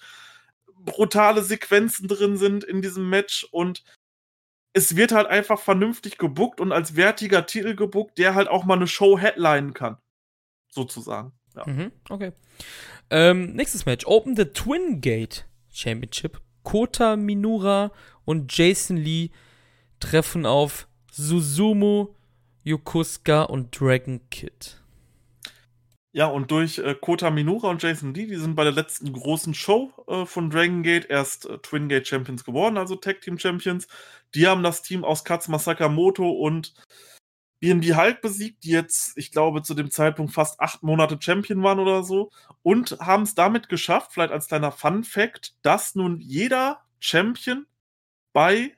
brutale 0.80 1.44
Sequenzen 1.44 2.08
drin 2.08 2.38
sind 2.38 2.64
in 2.64 2.82
diesem 2.82 3.08
Match 3.10 3.48
und 3.52 3.84
es 4.78 4.96
wird 4.96 5.12
halt 5.12 5.26
einfach 5.28 5.60
vernünftig 5.60 6.20
gebuckt 6.20 6.62
und 6.62 6.72
als 6.72 6.96
wertiger 6.96 7.48
Titel 7.48 7.76
gebuckt, 7.76 8.20
der 8.20 8.36
halt 8.36 8.48
auch 8.48 8.64
mal 8.64 8.76
eine 8.76 8.86
Show 8.86 9.18
headlinen 9.18 9.74
kann. 9.74 9.98
Sozusagen. 10.70 11.32
Ja. 11.56 11.66
Mhm, 11.66 11.92
okay. 12.10 12.32
Ähm, 13.10 13.54
nächstes 13.54 13.88
Match. 13.88 14.06
Open 14.06 14.36
the 14.36 14.46
Twin 14.46 15.02
Gate 15.02 15.48
Championship. 15.72 16.40
Kota 16.62 17.16
Minura 17.16 17.92
und 18.24 18.56
Jason 18.56 18.98
Lee 18.98 19.32
treffen 20.00 20.46
auf 20.46 20.88
Suzumu, 21.12 22.10
Yokusuka 22.64 23.44
und 23.44 23.80
Dragon 23.80 24.22
Kid. 24.30 24.80
Ja, 26.18 26.26
und 26.26 26.50
durch 26.50 26.80
äh, 26.80 26.96
Kota 26.96 27.30
Minura 27.30 27.70
und 27.70 27.84
Jason 27.84 28.12
Lee, 28.16 28.26
die 28.26 28.38
sind 28.38 28.56
bei 28.56 28.64
der 28.64 28.74
letzten 28.74 29.14
großen 29.14 29.54
Show 29.54 29.94
äh, 30.08 30.26
von 30.26 30.50
Dragon 30.50 30.82
Gate 30.82 31.06
erst 31.12 31.46
äh, 31.46 31.60
Twin 31.60 31.90
Gate 31.90 32.08
Champions 32.08 32.44
geworden, 32.44 32.80
also 32.80 32.96
Tag 32.96 33.22
Team 33.22 33.38
Champions. 33.38 33.88
Die 34.34 34.48
haben 34.48 34.64
das 34.64 34.82
Team 34.82 35.04
aus 35.04 35.24
Katsuma 35.24 35.60
Sakamoto 35.60 36.28
und 36.28 36.74
BNB 37.60 37.96
Hulk 37.96 38.22
besiegt, 38.22 38.64
die 38.64 38.72
jetzt, 38.72 39.16
ich 39.16 39.32
glaube, 39.32 39.62
zu 39.62 39.76
dem 39.76 39.92
Zeitpunkt 39.92 40.34
fast 40.34 40.60
acht 40.60 40.82
Monate 40.82 41.20
Champion 41.22 41.62
waren 41.62 41.78
oder 41.78 42.02
so. 42.02 42.32
Und 42.64 42.98
haben 43.00 43.22
es 43.22 43.36
damit 43.36 43.70
geschafft, 43.70 44.12
vielleicht 44.12 44.34
als 44.34 44.48
kleiner 44.48 44.72
Fun 44.72 45.04
Fact, 45.04 45.54
dass 45.62 45.94
nun 45.94 46.20
jeder 46.20 46.82
Champion 47.00 47.68
bei 48.34 48.76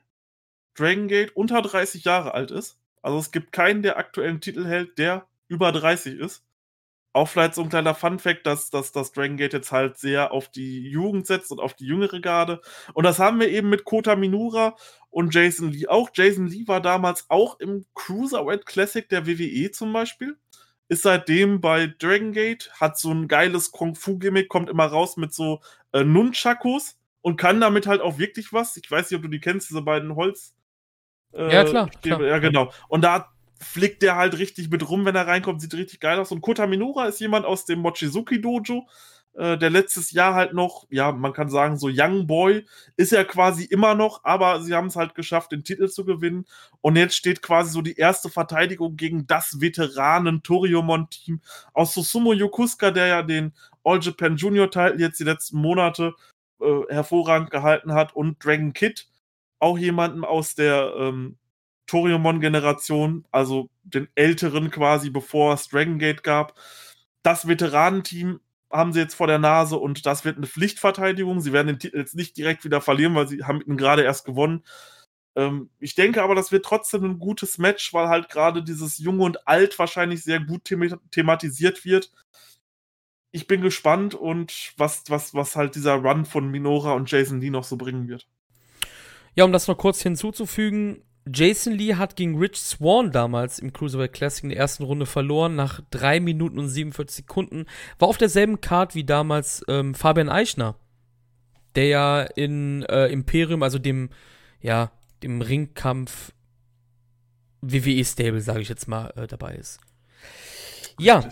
Dragon 0.74 1.08
Gate 1.08 1.34
unter 1.34 1.62
30 1.62 2.04
Jahre 2.04 2.34
alt 2.34 2.50
ist. 2.50 2.78
Also 3.00 3.18
es 3.18 3.30
gibt 3.30 3.52
keinen, 3.52 3.82
der 3.82 3.96
aktuellen 3.96 4.42
Titel 4.42 4.66
hält, 4.66 4.98
der 4.98 5.26
über 5.48 5.72
30 5.72 6.18
ist 6.18 6.44
auch 7.12 7.28
vielleicht 7.28 7.54
so 7.54 7.62
ein 7.62 7.68
kleiner 7.68 7.94
Fun-Fact, 7.94 8.46
dass, 8.46 8.70
dass 8.70 8.92
das 8.92 9.12
Dragon 9.12 9.36
Gate 9.36 9.52
jetzt 9.52 9.72
halt 9.72 9.98
sehr 9.98 10.32
auf 10.32 10.48
die 10.48 10.88
Jugend 10.88 11.26
setzt 11.26 11.50
und 11.50 11.60
auf 11.60 11.74
die 11.74 11.86
jüngere 11.86 12.20
Garde. 12.20 12.60
Und 12.94 13.04
das 13.04 13.18
haben 13.18 13.40
wir 13.40 13.48
eben 13.48 13.68
mit 13.68 13.84
Kota 13.84 14.14
Minura 14.14 14.76
und 15.10 15.34
Jason 15.34 15.70
Lee 15.70 15.88
auch. 15.88 16.10
Jason 16.14 16.46
Lee 16.46 16.68
war 16.68 16.80
damals 16.80 17.26
auch 17.28 17.58
im 17.58 17.84
Cruiserweight 17.94 18.64
Classic 18.64 19.08
der 19.08 19.26
WWE 19.26 19.70
zum 19.72 19.92
Beispiel. 19.92 20.36
Ist 20.88 21.02
seitdem 21.02 21.60
bei 21.60 21.86
Dragon 21.86 22.32
Gate, 22.32 22.70
hat 22.80 22.98
so 22.98 23.12
ein 23.12 23.28
geiles 23.28 23.70
Kung-Fu-Gimmick, 23.70 24.48
kommt 24.48 24.68
immer 24.68 24.86
raus 24.86 25.16
mit 25.16 25.32
so 25.32 25.60
äh, 25.92 26.02
Nunchakus 26.04 26.96
und 27.22 27.36
kann 27.36 27.60
damit 27.60 27.86
halt 27.86 28.00
auch 28.00 28.18
wirklich 28.18 28.52
was. 28.52 28.76
Ich 28.76 28.90
weiß 28.90 29.10
nicht, 29.10 29.16
ob 29.16 29.22
du 29.22 29.28
die 29.28 29.40
kennst, 29.40 29.70
diese 29.70 29.82
beiden 29.82 30.16
Holz. 30.16 30.54
Äh, 31.32 31.52
ja, 31.52 31.64
klar, 31.64 31.90
klar. 32.02 32.22
Ja, 32.22 32.38
genau. 32.38 32.72
Und 32.88 33.02
da 33.02 33.32
flickt 33.60 34.02
der 34.02 34.16
halt 34.16 34.38
richtig 34.38 34.70
mit 34.70 34.88
rum, 34.88 35.04
wenn 35.04 35.16
er 35.16 35.26
reinkommt, 35.26 35.60
sieht 35.60 35.74
richtig 35.74 36.00
geil 36.00 36.18
aus. 36.18 36.32
Und 36.32 36.40
Kota 36.40 36.66
Minora 36.66 37.06
ist 37.06 37.20
jemand 37.20 37.44
aus 37.44 37.66
dem 37.66 37.80
Mochizuki 37.80 38.40
Dojo, 38.40 38.86
äh, 39.34 39.58
der 39.58 39.70
letztes 39.70 40.10
Jahr 40.12 40.34
halt 40.34 40.54
noch, 40.54 40.86
ja, 40.90 41.12
man 41.12 41.32
kann 41.32 41.50
sagen, 41.50 41.76
so 41.76 41.88
Young 41.92 42.26
Boy 42.26 42.66
ist 42.96 43.12
er 43.12 43.24
quasi 43.24 43.64
immer 43.64 43.94
noch, 43.94 44.24
aber 44.24 44.62
sie 44.62 44.74
haben 44.74 44.88
es 44.88 44.96
halt 44.96 45.14
geschafft, 45.14 45.52
den 45.52 45.62
Titel 45.62 45.88
zu 45.88 46.04
gewinnen. 46.04 46.46
Und 46.80 46.96
jetzt 46.96 47.14
steht 47.16 47.42
quasi 47.42 47.70
so 47.70 47.82
die 47.82 47.96
erste 47.96 48.30
Verteidigung 48.30 48.96
gegen 48.96 49.26
das 49.26 49.60
Veteranen 49.60 50.42
Toriumon-Team 50.42 51.40
aus 51.74 51.94
Susumu 51.94 52.32
Yokusuka, 52.32 52.90
der 52.90 53.06
ja 53.06 53.22
den 53.22 53.52
All 53.84 54.00
Japan 54.00 54.36
Junior 54.36 54.70
Titel 54.70 55.00
jetzt 55.00 55.20
die 55.20 55.24
letzten 55.24 55.58
Monate 55.58 56.14
äh, 56.60 56.82
hervorragend 56.88 57.50
gehalten 57.50 57.92
hat 57.92 58.16
und 58.16 58.44
Dragon 58.44 58.72
Kid, 58.72 59.06
auch 59.58 59.78
jemanden 59.78 60.24
aus 60.24 60.54
der 60.54 60.94
ähm, 60.98 61.36
Toriumon-Generation, 61.90 63.26
also 63.32 63.68
den 63.82 64.06
älteren 64.14 64.70
quasi, 64.70 65.10
bevor 65.10 65.54
es 65.54 65.68
Dragon 65.68 65.98
Gate 65.98 66.22
gab. 66.22 66.54
Das 67.24 67.48
Veteranenteam 67.48 68.38
haben 68.70 68.92
sie 68.92 69.00
jetzt 69.00 69.14
vor 69.14 69.26
der 69.26 69.40
Nase 69.40 69.76
und 69.76 70.06
das 70.06 70.24
wird 70.24 70.36
eine 70.36 70.46
Pflichtverteidigung. 70.46 71.40
Sie 71.40 71.52
werden 71.52 71.66
den 71.66 71.78
Titel 71.80 71.98
jetzt 71.98 72.14
nicht 72.14 72.36
direkt 72.36 72.64
wieder 72.64 72.80
verlieren, 72.80 73.16
weil 73.16 73.26
sie 73.26 73.42
haben 73.42 73.60
ihn 73.60 73.76
gerade 73.76 74.02
erst 74.04 74.24
gewonnen. 74.24 74.62
Ähm, 75.34 75.70
ich 75.80 75.96
denke 75.96 76.22
aber, 76.22 76.36
das 76.36 76.52
wird 76.52 76.64
trotzdem 76.64 77.02
ein 77.02 77.18
gutes 77.18 77.58
Match, 77.58 77.92
weil 77.92 78.08
halt 78.08 78.28
gerade 78.28 78.62
dieses 78.62 78.98
Jung 78.98 79.18
und 79.18 79.48
Alt 79.48 79.76
wahrscheinlich 79.76 80.22
sehr 80.22 80.38
gut 80.38 80.66
them 80.66 80.96
thematisiert 81.10 81.84
wird. 81.84 82.12
Ich 83.32 83.48
bin 83.48 83.62
gespannt 83.62 84.14
und 84.14 84.74
was, 84.76 85.02
was, 85.08 85.34
was 85.34 85.56
halt 85.56 85.74
dieser 85.74 85.94
Run 85.94 86.24
von 86.24 86.48
Minora 86.52 86.92
und 86.92 87.10
Jason 87.10 87.40
Lee 87.40 87.50
noch 87.50 87.64
so 87.64 87.76
bringen 87.76 88.06
wird. 88.06 88.28
Ja, 89.34 89.44
um 89.44 89.52
das 89.52 89.66
noch 89.66 89.76
kurz 89.76 90.02
hinzuzufügen, 90.02 91.02
Jason 91.32 91.74
Lee 91.74 91.94
hat 91.94 92.16
gegen 92.16 92.38
Rich 92.38 92.56
Swan 92.56 93.12
damals 93.12 93.58
im 93.58 93.72
Cruiserweight 93.72 94.12
Classic 94.12 94.44
in 94.44 94.50
der 94.50 94.58
ersten 94.58 94.84
Runde 94.84 95.06
verloren, 95.06 95.54
nach 95.54 95.80
3 95.90 96.20
Minuten 96.20 96.58
und 96.58 96.68
47 96.68 97.16
Sekunden. 97.24 97.66
War 97.98 98.08
auf 98.08 98.18
derselben 98.18 98.60
Card 98.60 98.94
wie 98.94 99.04
damals 99.04 99.64
ähm, 99.68 99.94
Fabian 99.94 100.28
Eichner, 100.28 100.76
der 101.74 101.86
ja 101.86 102.22
in 102.22 102.82
äh, 102.84 103.06
Imperium, 103.06 103.62
also 103.62 103.78
dem, 103.78 104.10
ja, 104.60 104.92
dem 105.22 105.40
Ringkampf 105.40 106.32
WWE 107.60 108.04
Stable, 108.04 108.40
sage 108.40 108.60
ich 108.60 108.68
jetzt 108.68 108.88
mal, 108.88 109.12
äh, 109.16 109.26
dabei 109.26 109.54
ist. 109.54 109.80
Ja, 110.98 111.28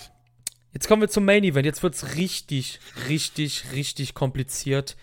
jetzt 0.72 0.88
kommen 0.88 1.02
wir 1.02 1.08
zum 1.08 1.24
Main 1.24 1.44
Event. 1.44 1.66
Jetzt 1.66 1.82
wird 1.82 1.94
es 1.94 2.16
richtig, 2.16 2.80
richtig, 3.08 3.72
richtig 3.72 4.14
kompliziert. 4.14 4.96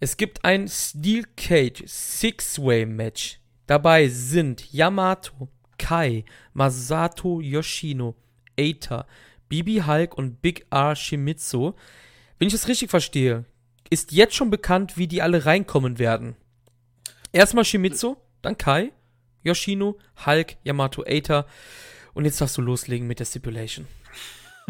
Es 0.00 0.16
gibt 0.16 0.44
ein 0.44 0.68
Steel 0.68 1.24
Cage 1.36 1.82
Six-Way 1.86 2.86
Match 2.86 3.40
Dabei 3.68 4.08
sind 4.08 4.72
Yamato, 4.72 5.46
Kai, 5.76 6.24
Masato 6.54 7.42
Yoshino, 7.42 8.16
Eita, 8.58 9.06
Bibi 9.50 9.82
Hulk 9.86 10.16
und 10.16 10.40
Big 10.40 10.66
R 10.70 10.96
Shimizu. 10.96 11.74
Wenn 12.38 12.48
ich 12.48 12.54
es 12.54 12.66
richtig 12.66 12.88
verstehe, 12.88 13.44
ist 13.90 14.10
jetzt 14.12 14.34
schon 14.34 14.48
bekannt, 14.48 14.96
wie 14.96 15.06
die 15.06 15.20
alle 15.20 15.44
reinkommen 15.44 15.98
werden. 15.98 16.34
Erstmal 17.30 17.66
Shimizu, 17.66 18.16
dann 18.40 18.56
Kai, 18.56 18.90
Yoshino, 19.44 19.98
Hulk, 20.24 20.56
Yamato, 20.64 21.04
Eita. 21.06 21.44
Und 22.14 22.24
jetzt 22.24 22.40
darfst 22.40 22.56
du 22.56 22.62
loslegen 22.62 23.06
mit 23.06 23.20
der 23.20 23.26
Stipulation. 23.26 23.86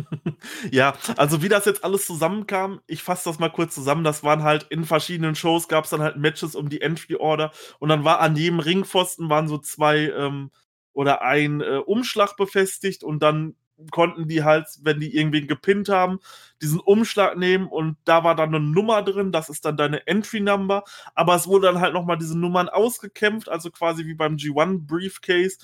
ja, 0.70 0.94
also 1.16 1.42
wie 1.42 1.48
das 1.48 1.64
jetzt 1.64 1.84
alles 1.84 2.06
zusammenkam, 2.06 2.80
ich 2.86 3.02
fasse 3.02 3.28
das 3.28 3.38
mal 3.38 3.50
kurz 3.50 3.74
zusammen. 3.74 4.04
Das 4.04 4.22
waren 4.22 4.42
halt 4.42 4.66
in 4.70 4.84
verschiedenen 4.84 5.34
Shows 5.34 5.68
gab 5.68 5.84
es 5.84 5.90
dann 5.90 6.02
halt 6.02 6.16
Matches 6.16 6.54
um 6.54 6.68
die 6.68 6.80
Entry 6.80 7.16
Order 7.16 7.52
und 7.78 7.88
dann 7.88 8.04
war 8.04 8.20
an 8.20 8.36
jedem 8.36 8.60
Ringpfosten 8.60 9.28
waren 9.30 9.48
so 9.48 9.58
zwei 9.58 10.10
ähm, 10.10 10.50
oder 10.92 11.22
ein 11.22 11.60
äh, 11.60 11.80
Umschlag 11.84 12.36
befestigt 12.36 13.04
und 13.04 13.22
dann 13.22 13.54
konnten 13.92 14.26
die 14.26 14.42
halt, 14.42 14.66
wenn 14.82 14.98
die 14.98 15.14
irgendwen 15.16 15.46
gepinnt 15.46 15.88
haben, 15.88 16.18
diesen 16.60 16.80
Umschlag 16.80 17.36
nehmen 17.36 17.68
und 17.68 17.96
da 18.04 18.24
war 18.24 18.34
dann 18.34 18.54
eine 18.54 18.64
Nummer 18.64 19.02
drin, 19.02 19.30
das 19.30 19.48
ist 19.48 19.64
dann 19.64 19.76
deine 19.76 20.06
Entry 20.06 20.40
Number, 20.40 20.82
aber 21.14 21.36
es 21.36 21.46
wurde 21.46 21.68
dann 21.68 21.80
halt 21.80 21.94
nochmal 21.94 22.18
diese 22.18 22.36
Nummern 22.36 22.68
ausgekämpft, 22.68 23.48
also 23.48 23.70
quasi 23.70 24.06
wie 24.06 24.14
beim 24.14 24.34
G1 24.36 24.86
Briefcase. 24.86 25.58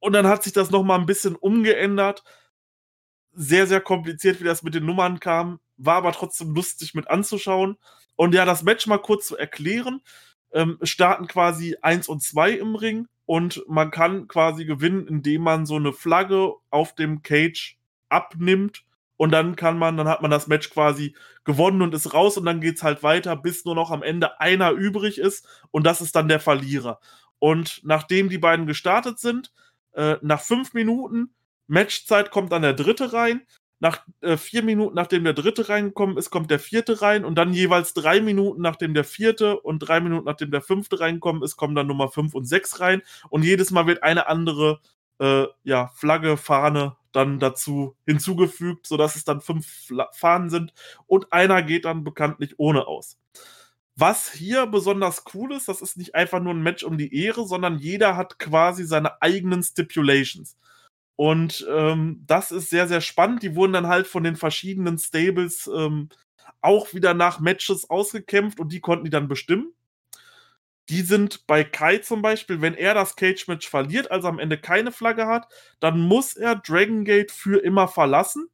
Und 0.00 0.12
dann 0.12 0.26
hat 0.26 0.44
sich 0.44 0.52
das 0.52 0.70
nochmal 0.70 0.98
ein 0.98 1.06
bisschen 1.06 1.34
umgeändert 1.36 2.22
sehr, 3.38 3.66
sehr 3.66 3.80
kompliziert, 3.80 4.40
wie 4.40 4.44
das 4.44 4.62
mit 4.62 4.74
den 4.74 4.84
Nummern 4.84 5.20
kam, 5.20 5.60
war 5.76 5.96
aber 5.96 6.12
trotzdem 6.12 6.54
lustig 6.54 6.94
mit 6.94 7.08
anzuschauen. 7.08 7.76
Und 8.16 8.34
ja, 8.34 8.44
das 8.44 8.64
Match 8.64 8.86
mal 8.86 8.98
kurz 8.98 9.28
zu 9.28 9.36
erklären. 9.36 10.00
Ähm, 10.50 10.78
starten 10.82 11.26
quasi 11.26 11.76
eins 11.82 12.08
und 12.08 12.22
zwei 12.22 12.52
im 12.52 12.74
Ring 12.74 13.06
und 13.26 13.62
man 13.68 13.90
kann 13.90 14.26
quasi 14.28 14.64
gewinnen, 14.64 15.06
indem 15.06 15.42
man 15.42 15.66
so 15.66 15.76
eine 15.76 15.92
Flagge 15.92 16.54
auf 16.70 16.94
dem 16.94 17.22
Cage 17.22 17.76
abnimmt 18.08 18.82
und 19.18 19.30
dann 19.30 19.56
kann 19.56 19.76
man, 19.76 19.98
dann 19.98 20.08
hat 20.08 20.22
man 20.22 20.30
das 20.30 20.46
Match 20.46 20.70
quasi 20.70 21.14
gewonnen 21.44 21.82
und 21.82 21.92
ist 21.92 22.14
raus 22.14 22.38
und 22.38 22.46
dann 22.46 22.62
geht's 22.62 22.82
halt 22.82 23.02
weiter, 23.02 23.36
bis 23.36 23.66
nur 23.66 23.74
noch 23.74 23.90
am 23.90 24.02
Ende 24.02 24.40
einer 24.40 24.70
übrig 24.70 25.18
ist 25.18 25.46
und 25.70 25.84
das 25.84 26.00
ist 26.00 26.16
dann 26.16 26.28
der 26.28 26.40
Verlierer. 26.40 27.00
Und 27.38 27.82
nachdem 27.84 28.30
die 28.30 28.38
beiden 28.38 28.66
gestartet 28.66 29.18
sind, 29.18 29.52
äh, 29.92 30.16
nach 30.22 30.40
fünf 30.40 30.72
Minuten 30.72 31.34
Matchzeit 31.68 32.30
kommt 32.30 32.52
dann 32.52 32.62
der 32.62 32.74
dritte 32.74 33.12
rein. 33.12 33.42
Nach 33.80 34.04
äh, 34.22 34.36
vier 34.36 34.64
Minuten, 34.64 34.96
nachdem 34.96 35.22
der 35.22 35.34
dritte 35.34 35.68
reingekommen 35.68 36.16
ist, 36.16 36.30
kommt 36.30 36.50
der 36.50 36.58
vierte 36.58 37.00
rein 37.00 37.24
und 37.24 37.36
dann 37.36 37.52
jeweils 37.52 37.94
drei 37.94 38.20
Minuten, 38.20 38.60
nachdem 38.60 38.92
der 38.92 39.04
vierte 39.04 39.60
und 39.60 39.78
drei 39.78 40.00
Minuten, 40.00 40.24
nachdem 40.24 40.50
der 40.50 40.62
fünfte 40.62 40.98
reingekommen 40.98 41.44
ist, 41.44 41.56
kommen 41.56 41.76
dann 41.76 41.86
Nummer 41.86 42.08
fünf 42.10 42.34
und 42.34 42.44
sechs 42.44 42.80
rein 42.80 43.02
und 43.30 43.44
jedes 43.44 43.70
Mal 43.70 43.86
wird 43.86 44.02
eine 44.02 44.26
andere 44.26 44.80
äh, 45.20 45.44
ja, 45.62 45.92
Flagge, 45.94 46.36
Fahne 46.36 46.96
dann 47.12 47.38
dazu 47.38 47.96
hinzugefügt, 48.04 48.86
sodass 48.86 49.14
es 49.14 49.24
dann 49.24 49.40
fünf 49.40 49.92
Fahnen 50.12 50.50
sind 50.50 50.72
und 51.06 51.32
einer 51.32 51.62
geht 51.62 51.84
dann 51.84 52.02
bekanntlich 52.02 52.58
ohne 52.58 52.88
aus. 52.88 53.16
Was 53.94 54.30
hier 54.32 54.66
besonders 54.66 55.24
cool 55.34 55.52
ist, 55.52 55.68
das 55.68 55.82
ist 55.82 55.96
nicht 55.96 56.14
einfach 56.14 56.40
nur 56.40 56.54
ein 56.54 56.62
Match 56.62 56.84
um 56.84 56.98
die 56.98 57.14
Ehre, 57.14 57.46
sondern 57.46 57.78
jeder 57.78 58.16
hat 58.16 58.38
quasi 58.38 58.84
seine 58.84 59.20
eigenen 59.22 59.62
Stipulations. 59.62 60.56
Und 61.18 61.66
ähm, 61.68 62.22
das 62.28 62.52
ist 62.52 62.70
sehr, 62.70 62.86
sehr 62.86 63.00
spannend. 63.00 63.42
Die 63.42 63.56
wurden 63.56 63.72
dann 63.72 63.88
halt 63.88 64.06
von 64.06 64.22
den 64.22 64.36
verschiedenen 64.36 64.98
Stables 64.98 65.66
ähm, 65.66 66.10
auch 66.60 66.94
wieder 66.94 67.12
nach 67.12 67.40
Matches 67.40 67.90
ausgekämpft 67.90 68.60
und 68.60 68.72
die 68.72 68.78
konnten 68.78 69.04
die 69.04 69.10
dann 69.10 69.26
bestimmen. 69.26 69.72
Die 70.88 71.02
sind 71.02 71.44
bei 71.48 71.64
Kai 71.64 71.98
zum 71.98 72.22
Beispiel, 72.22 72.60
wenn 72.60 72.74
er 72.74 72.94
das 72.94 73.16
Cage-Match 73.16 73.68
verliert, 73.68 74.12
also 74.12 74.28
am 74.28 74.38
Ende 74.38 74.58
keine 74.58 74.92
Flagge 74.92 75.26
hat, 75.26 75.48
dann 75.80 75.98
muss 75.98 76.34
er 76.34 76.54
Dragon 76.54 77.04
Gate 77.04 77.32
für 77.32 77.58
immer 77.64 77.88
verlassen. 77.88 78.48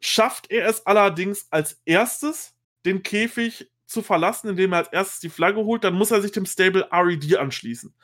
Schafft 0.00 0.50
er 0.50 0.66
es 0.66 0.84
allerdings 0.84 1.46
als 1.50 1.80
erstes, 1.84 2.56
den 2.86 3.04
Käfig 3.04 3.70
zu 3.86 4.02
verlassen, 4.02 4.48
indem 4.48 4.72
er 4.72 4.78
als 4.78 4.88
erstes 4.88 5.20
die 5.20 5.28
Flagge 5.30 5.64
holt, 5.64 5.84
dann 5.84 5.94
muss 5.94 6.10
er 6.10 6.22
sich 6.22 6.32
dem 6.32 6.44
Stable 6.44 6.88
RED 6.90 7.36
anschließen. 7.36 7.94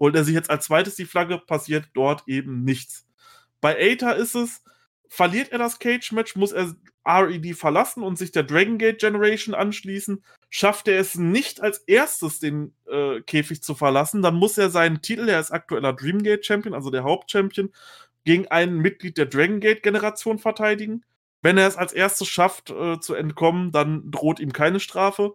Holt 0.00 0.14
er 0.14 0.24
sich 0.24 0.34
jetzt 0.34 0.50
als 0.50 0.66
zweites 0.66 0.96
die 0.96 1.04
Flagge, 1.04 1.38
passiert 1.38 1.88
dort 1.94 2.24
eben 2.26 2.64
nichts. 2.64 3.06
Bei 3.60 3.76
Aether 3.76 4.16
ist 4.16 4.34
es, 4.34 4.62
verliert 5.08 5.52
er 5.52 5.58
das 5.58 5.78
Cage-Match, 5.78 6.36
muss 6.36 6.52
er 6.52 6.74
RED 7.06 7.54
verlassen 7.54 8.02
und 8.02 8.18
sich 8.18 8.32
der 8.32 8.42
Dragon 8.42 8.78
Gate 8.78 8.98
Generation 8.98 9.54
anschließen. 9.54 10.24
Schafft 10.50 10.88
er 10.88 10.98
es 10.98 11.16
nicht 11.16 11.60
als 11.60 11.78
erstes, 11.78 12.38
den 12.38 12.74
äh, 12.86 13.20
Käfig 13.20 13.62
zu 13.62 13.74
verlassen, 13.74 14.22
dann 14.22 14.36
muss 14.36 14.56
er 14.56 14.70
seinen 14.70 15.02
Titel, 15.02 15.28
er 15.28 15.40
ist 15.40 15.50
aktueller 15.50 15.92
Dreamgate 15.92 16.44
Champion, 16.44 16.74
also 16.74 16.90
der 16.90 17.04
Hauptchampion, 17.04 17.72
gegen 18.24 18.48
ein 18.48 18.76
Mitglied 18.76 19.18
der 19.18 19.26
Dragon 19.26 19.60
Gate 19.60 19.82
Generation 19.82 20.38
verteidigen. 20.38 21.04
Wenn 21.42 21.58
er 21.58 21.68
es 21.68 21.76
als 21.76 21.92
erstes 21.92 22.28
schafft, 22.28 22.70
äh, 22.70 22.98
zu 23.00 23.14
entkommen, 23.14 23.70
dann 23.70 24.10
droht 24.10 24.40
ihm 24.40 24.54
keine 24.54 24.80
Strafe. 24.80 25.34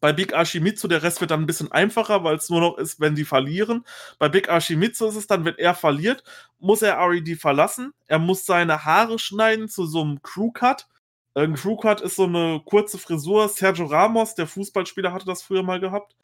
Bei 0.00 0.12
Big 0.12 0.34
Ashimitsu, 0.34 0.88
der 0.88 1.02
Rest 1.02 1.20
wird 1.20 1.30
dann 1.30 1.42
ein 1.42 1.46
bisschen 1.46 1.72
einfacher, 1.72 2.24
weil 2.24 2.36
es 2.36 2.50
nur 2.50 2.60
noch 2.60 2.78
ist, 2.78 3.00
wenn 3.00 3.14
die 3.14 3.24
verlieren. 3.24 3.84
Bei 4.18 4.28
Big 4.28 4.48
Ashimitsu 4.48 5.06
ist 5.06 5.16
es 5.16 5.26
dann, 5.26 5.44
wenn 5.44 5.56
er 5.56 5.74
verliert, 5.74 6.22
muss 6.58 6.82
er 6.82 6.98
RED 6.98 7.38
verlassen. 7.38 7.92
Er 8.06 8.18
muss 8.18 8.46
seine 8.46 8.84
Haare 8.84 9.18
schneiden 9.18 9.68
zu 9.68 9.86
so 9.86 10.02
einem 10.02 10.22
Crew-Cut. 10.22 10.86
Ein 11.34 11.54
Crew-Cut 11.54 12.00
ist 12.00 12.16
so 12.16 12.24
eine 12.24 12.60
kurze 12.64 12.98
Frisur. 12.98 13.48
Sergio 13.48 13.86
Ramos, 13.86 14.34
der 14.34 14.46
Fußballspieler, 14.46 15.12
hatte 15.12 15.26
das 15.26 15.42
früher 15.42 15.62
mal 15.62 15.80
gehabt. 15.80 16.16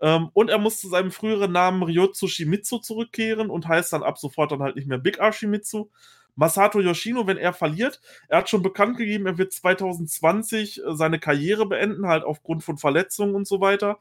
Ähm, 0.00 0.30
und 0.34 0.50
er 0.50 0.58
muss 0.58 0.80
zu 0.80 0.88
seinem 0.88 1.10
früheren 1.10 1.52
Namen 1.52 1.82
Ryotsu 1.82 2.28
Shimizu 2.28 2.78
zurückkehren 2.78 3.50
und 3.50 3.66
heißt 3.66 3.92
dann 3.92 4.02
ab 4.02 4.18
sofort 4.18 4.52
dann 4.52 4.62
halt 4.62 4.76
nicht 4.76 4.88
mehr 4.88 4.98
Big 4.98 5.20
Ashimitsu. 5.20 5.88
Masato 6.36 6.80
Yoshino, 6.80 7.26
wenn 7.26 7.38
er 7.38 7.52
verliert, 7.52 8.00
er 8.28 8.38
hat 8.38 8.48
schon 8.48 8.62
bekannt 8.62 8.98
gegeben, 8.98 9.26
er 9.26 9.38
wird 9.38 9.52
2020 9.52 10.84
äh, 10.84 10.94
seine 10.94 11.18
Karriere 11.18 11.66
beenden, 11.66 12.06
halt 12.06 12.24
aufgrund 12.24 12.62
von 12.62 12.78
Verletzungen 12.78 13.34
und 13.34 13.48
so 13.48 13.60
weiter. 13.60 13.98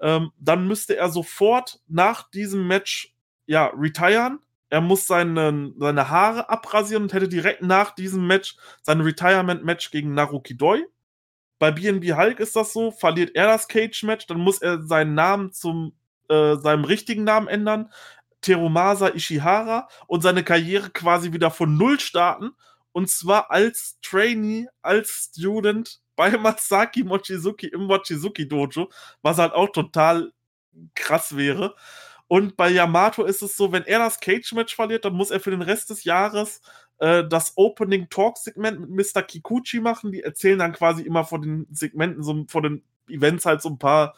Ähm, 0.00 0.30
dann 0.38 0.68
müsste 0.68 0.96
er 0.96 1.08
sofort 1.10 1.80
nach 1.88 2.30
diesem 2.30 2.66
Match 2.66 3.14
ja 3.46 3.66
retiren. 3.76 4.38
Er 4.68 4.80
muss 4.80 5.06
seine, 5.06 5.72
seine 5.78 6.10
Haare 6.10 6.48
abrasieren 6.48 7.02
und 7.04 7.12
hätte 7.12 7.28
direkt 7.28 7.62
nach 7.62 7.94
diesem 7.94 8.26
Match 8.26 8.56
sein 8.82 9.00
Retirement-Match 9.00 9.90
gegen 9.90 10.14
Naruki 10.14 10.56
Doi. 10.56 10.84
Bei 11.58 11.72
BNB 11.72 12.16
Hulk 12.16 12.40
ist 12.40 12.56
das 12.56 12.72
so, 12.72 12.90
verliert 12.90 13.34
er 13.34 13.46
das 13.46 13.68
Cage-Match, 13.68 14.26
dann 14.26 14.38
muss 14.38 14.62
er 14.62 14.82
seinen 14.82 15.14
Namen 15.14 15.52
zum 15.52 15.92
äh, 16.30 16.56
seinem 16.56 16.84
richtigen 16.84 17.24
Namen 17.24 17.48
ändern. 17.48 17.90
Terumasa 18.40 19.08
Ishihara 19.08 19.88
und 20.06 20.22
seine 20.22 20.44
Karriere 20.44 20.90
quasi 20.90 21.32
wieder 21.32 21.50
von 21.50 21.76
Null 21.76 22.00
starten. 22.00 22.50
Und 22.92 23.08
zwar 23.08 23.50
als 23.50 23.98
Trainee, 24.02 24.66
als 24.82 25.30
Student 25.32 26.00
bei 26.16 26.30
Masaki 26.38 27.04
Mochizuki 27.04 27.68
im 27.68 27.82
Mochizuki 27.82 28.48
Dojo, 28.48 28.90
was 29.22 29.38
halt 29.38 29.52
auch 29.52 29.70
total 29.70 30.32
krass 30.94 31.36
wäre. 31.36 31.74
Und 32.28 32.56
bei 32.56 32.70
Yamato 32.70 33.24
ist 33.24 33.42
es 33.42 33.56
so, 33.56 33.72
wenn 33.72 33.84
er 33.84 33.98
das 33.98 34.20
Cage-Match 34.20 34.76
verliert, 34.76 35.04
dann 35.04 35.14
muss 35.14 35.32
er 35.32 35.40
für 35.40 35.50
den 35.50 35.62
Rest 35.62 35.90
des 35.90 36.04
Jahres 36.04 36.60
äh, 36.98 37.26
das 37.26 37.54
Opening 37.56 38.08
Talk-Segment 38.08 38.88
mit 38.88 39.14
Mr. 39.14 39.22
Kikuchi 39.22 39.80
machen. 39.80 40.12
Die 40.12 40.22
erzählen 40.22 40.58
dann 40.58 40.72
quasi 40.72 41.02
immer 41.02 41.24
vor 41.24 41.40
den 41.40 41.66
Segmenten, 41.72 42.22
so 42.22 42.44
vor 42.48 42.62
den 42.62 42.84
Events 43.08 43.46
halt 43.46 43.62
so 43.62 43.70
ein 43.70 43.78
paar 43.78 44.14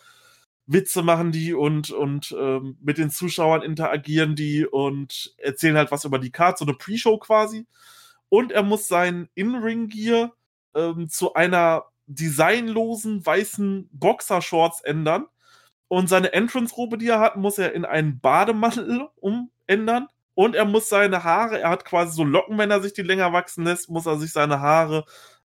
Witze 0.66 1.02
machen 1.02 1.32
die 1.32 1.55
und, 1.55 1.90
und 1.90 2.34
ähm, 2.39 2.76
mit 2.80 2.98
den 2.98 3.10
Zuschauern 3.10 3.62
interagieren 3.62 4.36
die 4.36 4.66
und 4.66 5.34
erzählen 5.39 5.76
halt 5.76 5.90
was 5.90 6.05
über 6.05 6.18
die 6.18 6.30
Card, 6.30 6.59
so 6.59 6.64
eine 6.64 6.74
Pre-Show 6.74 7.18
quasi. 7.18 7.66
Und 8.28 8.52
er 8.52 8.62
muss 8.62 8.89
sein 8.89 9.28
In-Ring-Gear 9.34 10.32
ähm, 10.74 11.09
zu 11.09 11.34
einer 11.34 11.84
designlosen 12.06 13.24
weißen 13.24 13.89
Boxershorts 13.93 14.80
ändern. 14.82 15.26
Und 15.89 16.09
seine 16.09 16.32
Entrance-Robe, 16.32 16.97
die 16.97 17.09
er 17.09 17.20
hat, 17.20 17.36
muss 17.36 17.59
er 17.59 17.74
in 17.74 17.84
einen 17.84 18.20
Bademantel 18.20 19.09
umändern. 19.16 20.09
Und 20.34 20.55
er 20.55 20.64
muss 20.64 20.89
seine 20.89 21.24
Haare, 21.24 21.60
er 21.60 21.68
hat 21.68 21.84
quasi 21.84 22.14
so 22.14 22.24
Locken, 22.24 22.56
wenn 22.56 22.70
er 22.70 22.80
sich 22.80 22.94
die 22.94 23.02
länger 23.02 23.34
wachsen 23.34 23.64
lässt, 23.64 23.90
muss 23.90 24.06
er 24.06 24.18
sich 24.18 24.32
seine 24.32 24.60
Haare, 24.60 25.05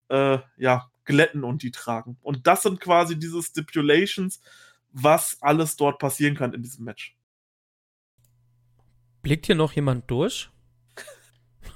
äh, 0.09 0.39
ja, 0.57 0.89
glätten 1.05 1.43
und 1.43 1.63
die 1.63 1.71
tragen. 1.71 2.17
Und 2.21 2.47
das 2.47 2.63
sind 2.63 2.81
quasi 2.81 3.17
diese 3.17 3.41
Stipulations, 3.41 4.41
was 4.93 5.37
alles 5.41 5.75
dort 5.75 5.99
passieren 5.99 6.35
kann 6.35 6.53
in 6.53 6.61
diesem 6.61 6.85
Match. 6.85 7.17
Blickt 9.21 9.47
hier 9.47 9.55
noch 9.55 9.73
jemand 9.73 10.09
durch? 10.09 10.49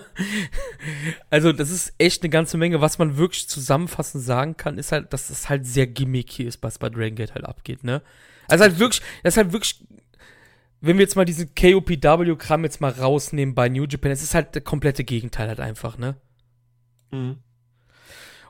also, 1.31 1.52
das 1.52 1.70
ist 1.70 1.94
echt 1.97 2.22
eine 2.22 2.31
ganze 2.31 2.59
Menge. 2.59 2.81
Was 2.81 2.98
man 2.98 3.16
wirklich 3.16 3.48
zusammenfassend 3.48 4.22
sagen 4.22 4.56
kann, 4.56 4.78
ist 4.78 4.93
halt, 4.93 5.12
dass 5.12 5.31
es 5.31 5.48
halt 5.48 5.66
sehr 5.66 5.86
gimmicky 5.86 6.44
ist, 6.44 6.62
was 6.62 6.78
bei 6.78 6.90
Dragon 6.90 7.14
Gate 7.14 7.35
halt 7.35 7.47
abgeht, 7.47 7.82
ne? 7.82 8.02
Also 8.48 8.64
halt 8.64 8.78
wirklich, 8.78 9.01
das 9.22 9.35
ist 9.35 9.39
halt 9.39 9.52
wirklich, 9.52 9.86
wenn 10.81 10.98
wir 10.98 11.05
jetzt 11.05 11.16
mal 11.16 11.24
diesen 11.24 11.55
KOPW-Kram 11.55 12.64
jetzt 12.64 12.81
mal 12.81 12.90
rausnehmen 12.90 13.55
bei 13.55 13.68
New 13.68 13.85
Japan, 13.85 14.10
es 14.10 14.22
ist 14.22 14.35
halt 14.35 14.55
der 14.55 14.62
komplette 14.62 15.05
Gegenteil 15.05 15.48
halt 15.48 15.60
einfach, 15.60 15.97
ne? 15.97 16.16
Mhm. 17.10 17.39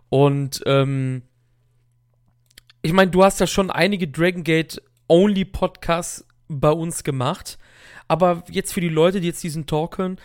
Und, 0.09 0.63
ähm, 0.67 1.23
ich 2.83 2.93
meine, 2.93 3.11
du 3.11 3.25
hast 3.25 3.41
ja 3.41 3.47
schon 3.47 3.71
einige 3.71 4.09
Dragon 4.09 4.45
Gate 4.45 4.83
Only 5.09 5.45
Podcasts 5.45 6.27
bei 6.49 6.71
uns 6.71 7.05
gemacht, 7.05 7.59
aber 8.09 8.45
jetzt 8.51 8.73
für 8.73 8.81
die 8.81 8.89
Leute, 8.89 9.21
die 9.21 9.29
jetzt 9.29 9.43
diesen 9.43 9.67
Talk 9.67 9.99
hören, 9.99 10.21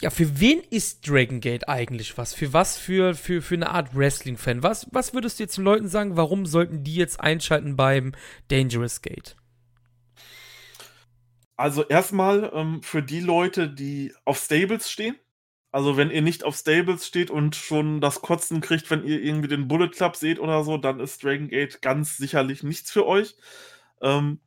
ja, 0.00 0.10
für 0.10 0.38
wen 0.38 0.60
ist 0.70 1.08
Dragon 1.08 1.40
Gate 1.40 1.68
eigentlich 1.68 2.16
was? 2.16 2.32
Für 2.32 2.52
was 2.52 2.76
für, 2.76 3.14
für, 3.14 3.42
für 3.42 3.56
eine 3.56 3.70
Art 3.70 3.96
Wrestling-Fan? 3.96 4.62
Was, 4.62 4.86
was 4.92 5.12
würdest 5.12 5.38
du 5.38 5.42
jetzt 5.42 5.56
den 5.56 5.64
Leuten 5.64 5.88
sagen, 5.88 6.16
warum 6.16 6.46
sollten 6.46 6.84
die 6.84 6.94
jetzt 6.94 7.20
einschalten 7.20 7.74
beim 7.74 8.12
Dangerous 8.46 9.02
Gate? 9.02 9.34
Also 11.56 11.84
erstmal 11.84 12.52
ähm, 12.54 12.80
für 12.84 13.02
die 13.02 13.18
Leute, 13.18 13.68
die 13.68 14.14
auf 14.24 14.38
Stables 14.38 14.88
stehen, 14.88 15.16
also, 15.70 15.96
wenn 15.98 16.10
ihr 16.10 16.22
nicht 16.22 16.44
auf 16.44 16.56
Stables 16.56 17.06
steht 17.06 17.30
und 17.30 17.54
schon 17.54 18.00
das 18.00 18.22
Kotzen 18.22 18.60
kriegt, 18.62 18.90
wenn 18.90 19.04
ihr 19.04 19.22
irgendwie 19.22 19.48
den 19.48 19.68
Bullet 19.68 19.90
Club 19.90 20.16
seht 20.16 20.38
oder 20.40 20.64
so, 20.64 20.78
dann 20.78 20.98
ist 21.00 21.22
Dragon 21.22 21.48
Gate 21.48 21.82
ganz 21.82 22.16
sicherlich 22.16 22.62
nichts 22.62 22.90
für 22.90 23.06
euch. 23.06 23.36
Ähm, 24.02 24.40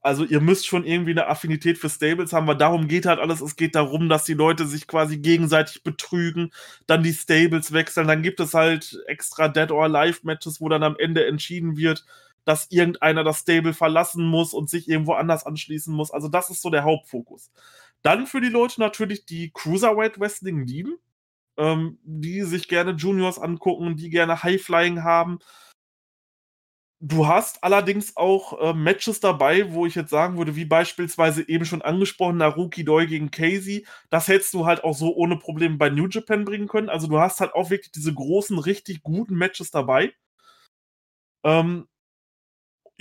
also, 0.00 0.24
ihr 0.24 0.40
müsst 0.40 0.66
schon 0.66 0.84
irgendwie 0.84 1.12
eine 1.12 1.28
Affinität 1.28 1.78
für 1.78 1.88
Stables 1.90 2.32
haben, 2.32 2.46
weil 2.48 2.56
darum 2.56 2.88
geht 2.88 3.06
halt 3.06 3.20
alles. 3.20 3.40
Es 3.40 3.56
geht 3.56 3.76
darum, 3.76 4.08
dass 4.08 4.24
die 4.24 4.34
Leute 4.34 4.66
sich 4.66 4.86
quasi 4.88 5.18
gegenseitig 5.18 5.84
betrügen, 5.84 6.52
dann 6.86 7.02
die 7.04 7.12
Stables 7.14 7.72
wechseln. 7.72 8.08
Dann 8.08 8.22
gibt 8.22 8.40
es 8.40 8.54
halt 8.54 9.00
extra 9.06 9.48
Dead 9.48 9.70
or 9.70 9.84
Alive 9.84 10.20
Matches, 10.24 10.60
wo 10.60 10.68
dann 10.68 10.82
am 10.82 10.96
Ende 10.98 11.26
entschieden 11.26 11.76
wird, 11.76 12.04
dass 12.44 12.66
irgendeiner 12.70 13.24
das 13.24 13.40
Stable 13.40 13.74
verlassen 13.74 14.24
muss 14.26 14.54
und 14.54 14.68
sich 14.70 14.88
irgendwo 14.88 15.12
anders 15.14 15.46
anschließen 15.46 15.94
muss. 15.94 16.10
Also, 16.10 16.28
das 16.28 16.50
ist 16.50 16.62
so 16.62 16.70
der 16.70 16.84
Hauptfokus. 16.84 17.50
Dann 18.02 18.26
für 18.26 18.40
die 18.40 18.48
Leute 18.48 18.80
natürlich, 18.80 19.26
die 19.26 19.50
Cruiserweight 19.52 20.18
Wrestling 20.20 20.66
lieben. 20.66 20.98
ähm, 21.58 21.98
die 22.04 22.42
sich 22.42 22.68
gerne 22.68 22.92
Juniors 22.92 23.38
angucken, 23.38 23.96
die 23.96 24.10
gerne 24.10 24.42
High-Flying 24.42 25.04
haben. 25.04 25.40
Du 27.04 27.26
hast 27.26 27.64
allerdings 27.64 28.16
auch 28.16 28.60
äh, 28.60 28.72
Matches 28.74 29.18
dabei, 29.18 29.72
wo 29.72 29.86
ich 29.86 29.96
jetzt 29.96 30.10
sagen 30.10 30.38
würde, 30.38 30.54
wie 30.54 30.64
beispielsweise 30.64 31.46
eben 31.48 31.64
schon 31.64 31.82
angesprochen, 31.82 32.36
Naruki 32.36 32.84
Doi 32.84 33.06
gegen 33.06 33.30
Casey. 33.32 33.84
Das 34.08 34.28
hättest 34.28 34.54
du 34.54 34.66
halt 34.66 34.84
auch 34.84 34.94
so 34.94 35.12
ohne 35.16 35.36
Probleme 35.36 35.76
bei 35.78 35.90
New 35.90 36.06
Japan 36.08 36.44
bringen 36.44 36.68
können. 36.68 36.88
Also 36.88 37.08
du 37.08 37.18
hast 37.18 37.40
halt 37.40 37.54
auch 37.54 37.70
wirklich 37.70 37.90
diese 37.90 38.14
großen, 38.14 38.56
richtig 38.58 39.02
guten 39.02 39.34
Matches 39.34 39.72
dabei. 39.72 40.12
Ähm, 41.44 41.86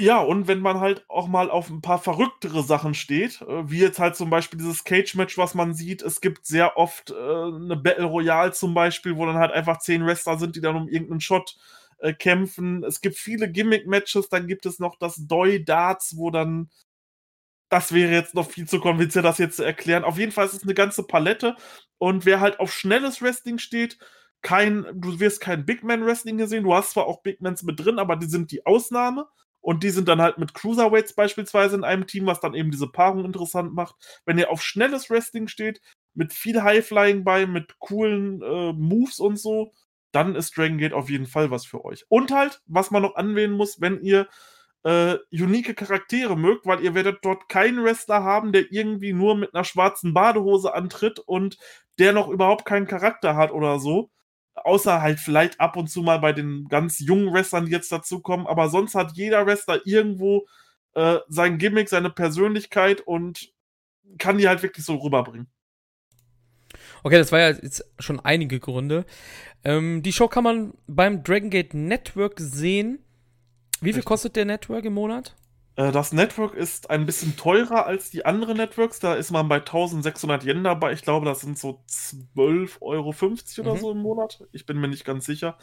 ja, 0.01 0.19
und 0.19 0.47
wenn 0.47 0.59
man 0.59 0.79
halt 0.79 1.05
auch 1.09 1.27
mal 1.27 1.49
auf 1.51 1.69
ein 1.69 1.81
paar 1.81 1.99
verrücktere 1.99 2.63
Sachen 2.63 2.93
steht, 2.93 3.41
äh, 3.41 3.69
wie 3.69 3.79
jetzt 3.79 3.99
halt 3.99 4.15
zum 4.15 4.29
Beispiel 4.29 4.59
dieses 4.59 4.83
Cage-Match, 4.83 5.37
was 5.37 5.53
man 5.55 5.73
sieht. 5.73 6.01
Es 6.01 6.21
gibt 6.21 6.45
sehr 6.45 6.77
oft 6.77 7.11
äh, 7.11 7.13
eine 7.13 7.77
Battle 7.77 8.05
Royale 8.05 8.51
zum 8.51 8.73
Beispiel, 8.73 9.15
wo 9.15 9.25
dann 9.25 9.37
halt 9.37 9.51
einfach 9.51 9.79
zehn 9.79 10.05
Wrestler 10.05 10.37
sind, 10.39 10.55
die 10.55 10.61
dann 10.61 10.75
um 10.75 10.87
irgendeinen 10.89 11.21
Shot 11.21 11.55
äh, 11.99 12.13
kämpfen. 12.13 12.83
Es 12.83 13.01
gibt 13.01 13.17
viele 13.17 13.49
Gimmick-Matches, 13.51 14.29
dann 14.29 14.47
gibt 14.47 14.65
es 14.65 14.79
noch 14.79 14.97
das 14.97 15.15
Doi 15.27 15.59
Darts, 15.63 16.17
wo 16.17 16.31
dann. 16.31 16.69
Das 17.69 17.93
wäre 17.93 18.11
jetzt 18.11 18.35
noch 18.35 18.49
viel 18.49 18.67
zu 18.67 18.79
kompliziert, 18.81 19.23
das 19.23 19.37
jetzt 19.37 19.55
zu 19.57 19.63
erklären. 19.63 20.03
Auf 20.03 20.17
jeden 20.17 20.33
Fall 20.33 20.45
ist 20.45 20.53
es 20.53 20.63
eine 20.63 20.73
ganze 20.73 21.03
Palette. 21.03 21.55
Und 21.99 22.25
wer 22.25 22.41
halt 22.41 22.59
auf 22.59 22.73
schnelles 22.73 23.21
Wrestling 23.21 23.59
steht, 23.59 23.97
kein, 24.41 24.85
du 24.93 25.19
wirst 25.19 25.39
kein 25.39 25.65
Big 25.65 25.83
Man 25.83 26.05
Wrestling 26.05 26.37
gesehen. 26.37 26.63
Du 26.63 26.73
hast 26.73 26.91
zwar 26.91 27.05
auch 27.07 27.21
Big 27.21 27.41
Mans 27.41 27.63
mit 27.63 27.79
drin, 27.79 27.99
aber 27.99 28.15
die 28.17 28.27
sind 28.27 28.51
die 28.51 28.65
Ausnahme. 28.65 29.27
Und 29.61 29.83
die 29.83 29.91
sind 29.91 30.07
dann 30.07 30.21
halt 30.21 30.37
mit 30.37 30.53
Cruiserweights 30.53 31.13
beispielsweise 31.13 31.75
in 31.75 31.83
einem 31.83 32.07
Team, 32.07 32.25
was 32.25 32.39
dann 32.39 32.55
eben 32.55 32.71
diese 32.71 32.87
Paarung 32.87 33.25
interessant 33.25 33.73
macht. 33.73 33.95
Wenn 34.25 34.37
ihr 34.37 34.51
auf 34.51 34.61
schnelles 34.61 35.09
Wrestling 35.09 35.47
steht, 35.47 35.81
mit 36.13 36.33
viel 36.33 36.61
Highflying 36.61 37.23
bei, 37.23 37.45
mit 37.45 37.79
coolen 37.79 38.41
äh, 38.41 38.73
Moves 38.73 39.19
und 39.19 39.37
so, 39.37 39.71
dann 40.11 40.35
ist 40.35 40.57
Dragon 40.57 40.77
Gate 40.77 40.93
auf 40.93 41.09
jeden 41.09 41.27
Fall 41.27 41.51
was 41.51 41.65
für 41.65 41.85
euch. 41.85 42.05
Und 42.09 42.31
halt, 42.31 42.61
was 42.65 42.91
man 42.91 43.01
noch 43.01 43.15
anwählen 43.15 43.51
muss, 43.51 43.79
wenn 43.79 44.01
ihr 44.01 44.27
äh, 44.83 45.17
unique 45.31 45.75
Charaktere 45.75 46.35
mögt, 46.35 46.65
weil 46.65 46.81
ihr 46.81 46.95
werdet 46.95 47.19
dort 47.23 47.47
keinen 47.49 47.83
Wrestler 47.83 48.23
haben, 48.23 48.51
der 48.51 48.71
irgendwie 48.71 49.13
nur 49.13 49.35
mit 49.35 49.53
einer 49.53 49.63
schwarzen 49.63 50.13
Badehose 50.13 50.73
antritt 50.73 51.19
und 51.19 51.57
der 51.99 52.13
noch 52.13 52.27
überhaupt 52.29 52.65
keinen 52.65 52.87
Charakter 52.87 53.35
hat 53.35 53.51
oder 53.51 53.79
so. 53.79 54.09
Außer 54.53 55.01
halt 55.01 55.19
vielleicht 55.19 55.59
ab 55.59 55.77
und 55.77 55.87
zu 55.87 56.01
mal 56.01 56.19
bei 56.19 56.33
den 56.33 56.67
ganz 56.67 56.99
jungen 56.99 57.33
Wrestlern, 57.33 57.65
die 57.65 57.71
jetzt 57.71 57.91
dazukommen. 57.91 58.47
Aber 58.47 58.69
sonst 58.69 58.95
hat 58.95 59.13
jeder 59.13 59.45
Wrestler 59.45 59.79
irgendwo 59.85 60.45
äh, 60.93 61.17
sein 61.29 61.57
Gimmick, 61.57 61.89
seine 61.89 62.09
Persönlichkeit 62.09 63.01
und 63.01 63.51
kann 64.17 64.37
die 64.37 64.47
halt 64.47 64.61
wirklich 64.61 64.85
so 64.85 64.95
rüberbringen. 64.95 65.47
Okay, 67.03 67.17
das 67.17 67.31
war 67.31 67.39
ja 67.39 67.49
jetzt 67.49 67.83
schon 67.99 68.19
einige 68.19 68.59
Gründe. 68.59 69.05
Ähm, 69.63 70.03
die 70.03 70.13
Show 70.13 70.27
kann 70.27 70.43
man 70.43 70.73
beim 70.87 71.23
Dragon 71.23 71.49
Gate 71.49 71.73
Network 71.73 72.39
sehen. 72.39 72.99
Wie 73.79 73.93
viel 73.93 74.03
kostet 74.03 74.35
der 74.35 74.45
Network 74.45 74.85
im 74.85 74.93
Monat? 74.93 75.35
Äh, 75.75 75.91
das 75.91 76.13
Network 76.13 76.53
ist 76.53 76.89
ein 76.89 77.05
bisschen 77.05 77.37
teurer 77.37 77.85
als 77.85 78.09
die 78.09 78.25
anderen 78.25 78.57
Networks. 78.57 78.99
Da 78.99 79.15
ist 79.15 79.31
man 79.31 79.47
bei 79.47 79.57
1600 79.57 80.43
Yen 80.43 80.63
dabei. 80.63 80.93
Ich 80.93 81.01
glaube, 81.01 81.25
das 81.25 81.41
sind 81.41 81.57
so 81.57 81.81
12,50 81.89 82.81
Euro 82.81 83.09
oder 83.59 83.73
mhm. 83.75 83.79
so 83.79 83.91
im 83.91 83.99
Monat. 83.99 84.43
Ich 84.51 84.65
bin 84.65 84.79
mir 84.79 84.87
nicht 84.87 85.05
ganz 85.05 85.25
sicher. 85.25 85.57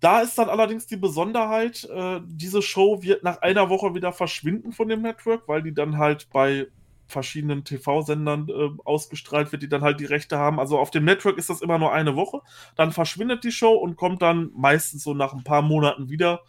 Da 0.00 0.20
ist 0.20 0.38
dann 0.38 0.48
allerdings 0.48 0.86
die 0.86 0.96
Besonderheit, 0.96 1.84
äh, 1.84 2.20
diese 2.24 2.62
Show 2.62 3.02
wird 3.02 3.22
nach 3.22 3.42
einer 3.42 3.68
Woche 3.68 3.94
wieder 3.94 4.12
verschwinden 4.12 4.72
von 4.72 4.88
dem 4.88 5.02
Network, 5.02 5.46
weil 5.46 5.62
die 5.62 5.74
dann 5.74 5.98
halt 5.98 6.30
bei 6.32 6.68
verschiedenen 7.06 7.64
TV-Sendern 7.64 8.48
äh, 8.48 8.70
ausgestrahlt 8.84 9.52
wird, 9.52 9.62
die 9.62 9.68
dann 9.68 9.82
halt 9.82 10.00
die 10.00 10.06
Rechte 10.06 10.38
haben. 10.38 10.58
Also 10.58 10.78
auf 10.78 10.90
dem 10.90 11.04
Network 11.04 11.36
ist 11.36 11.50
das 11.50 11.60
immer 11.60 11.78
nur 11.78 11.92
eine 11.92 12.16
Woche. 12.16 12.40
Dann 12.76 12.92
verschwindet 12.92 13.44
die 13.44 13.52
Show 13.52 13.74
und 13.74 13.96
kommt 13.96 14.22
dann 14.22 14.50
meistens 14.54 15.02
so 15.04 15.12
nach 15.12 15.34
ein 15.34 15.44
paar 15.44 15.60
Monaten 15.60 16.08
wieder, 16.08 16.40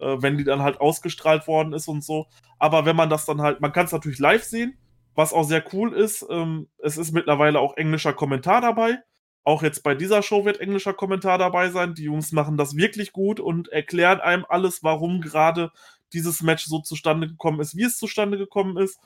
äh, 0.00 0.16
wenn 0.20 0.36
die 0.38 0.44
dann 0.44 0.62
halt 0.62 0.80
ausgestrahlt 0.80 1.46
worden 1.46 1.72
ist 1.72 1.88
und 1.88 2.04
so. 2.04 2.26
Aber 2.58 2.84
wenn 2.84 2.96
man 2.96 3.10
das 3.10 3.26
dann 3.26 3.42
halt, 3.42 3.60
man 3.60 3.72
kann 3.72 3.86
es 3.86 3.92
natürlich 3.92 4.18
live 4.18 4.44
sehen, 4.44 4.78
was 5.14 5.32
auch 5.32 5.44
sehr 5.44 5.64
cool 5.72 5.92
ist. 5.92 6.26
Ähm, 6.30 6.68
es 6.78 6.96
ist 6.96 7.12
mittlerweile 7.12 7.60
auch 7.60 7.76
englischer 7.76 8.12
Kommentar 8.12 8.60
dabei. 8.60 8.98
Auch 9.44 9.62
jetzt 9.62 9.82
bei 9.82 9.94
dieser 9.94 10.22
Show 10.22 10.44
wird 10.44 10.60
englischer 10.60 10.92
Kommentar 10.92 11.38
dabei 11.38 11.70
sein. 11.70 11.94
Die 11.94 12.04
Jungs 12.04 12.32
machen 12.32 12.56
das 12.56 12.76
wirklich 12.76 13.12
gut 13.12 13.40
und 13.40 13.68
erklären 13.68 14.20
einem 14.20 14.44
alles, 14.48 14.82
warum 14.82 15.20
gerade 15.20 15.70
dieses 16.12 16.42
Match 16.42 16.64
so 16.64 16.80
zustande 16.80 17.28
gekommen 17.28 17.60
ist, 17.60 17.76
wie 17.76 17.84
es 17.84 17.98
zustande 17.98 18.38
gekommen 18.38 18.76
ist 18.76 18.98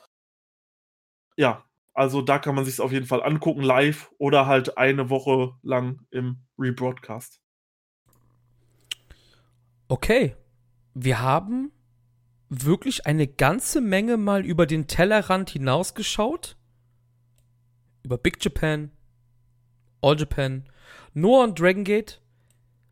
ja, 1.37 1.63
also 1.93 2.21
da 2.21 2.39
kann 2.39 2.55
man 2.55 2.65
sich 2.65 2.79
auf 2.79 2.91
jeden 2.91 3.05
Fall 3.05 3.23
angucken, 3.23 3.61
live 3.61 4.11
oder 4.17 4.45
halt 4.45 4.77
eine 4.77 5.09
Woche 5.09 5.55
lang 5.61 6.05
im 6.11 6.37
Rebroadcast. 6.57 7.41
Okay, 9.87 10.35
wir 10.93 11.19
haben 11.19 11.71
wirklich 12.49 13.05
eine 13.05 13.27
ganze 13.27 13.81
Menge 13.81 14.17
mal 14.17 14.45
über 14.45 14.65
den 14.65 14.87
Tellerrand 14.87 15.49
hinausgeschaut. 15.49 16.57
Über 18.03 18.17
Big 18.17 18.43
Japan, 18.43 18.91
All 20.01 20.19
Japan, 20.19 20.67
Noah 21.13 21.43
und 21.43 21.59
Dragon 21.59 21.83
Gate. 21.83 22.19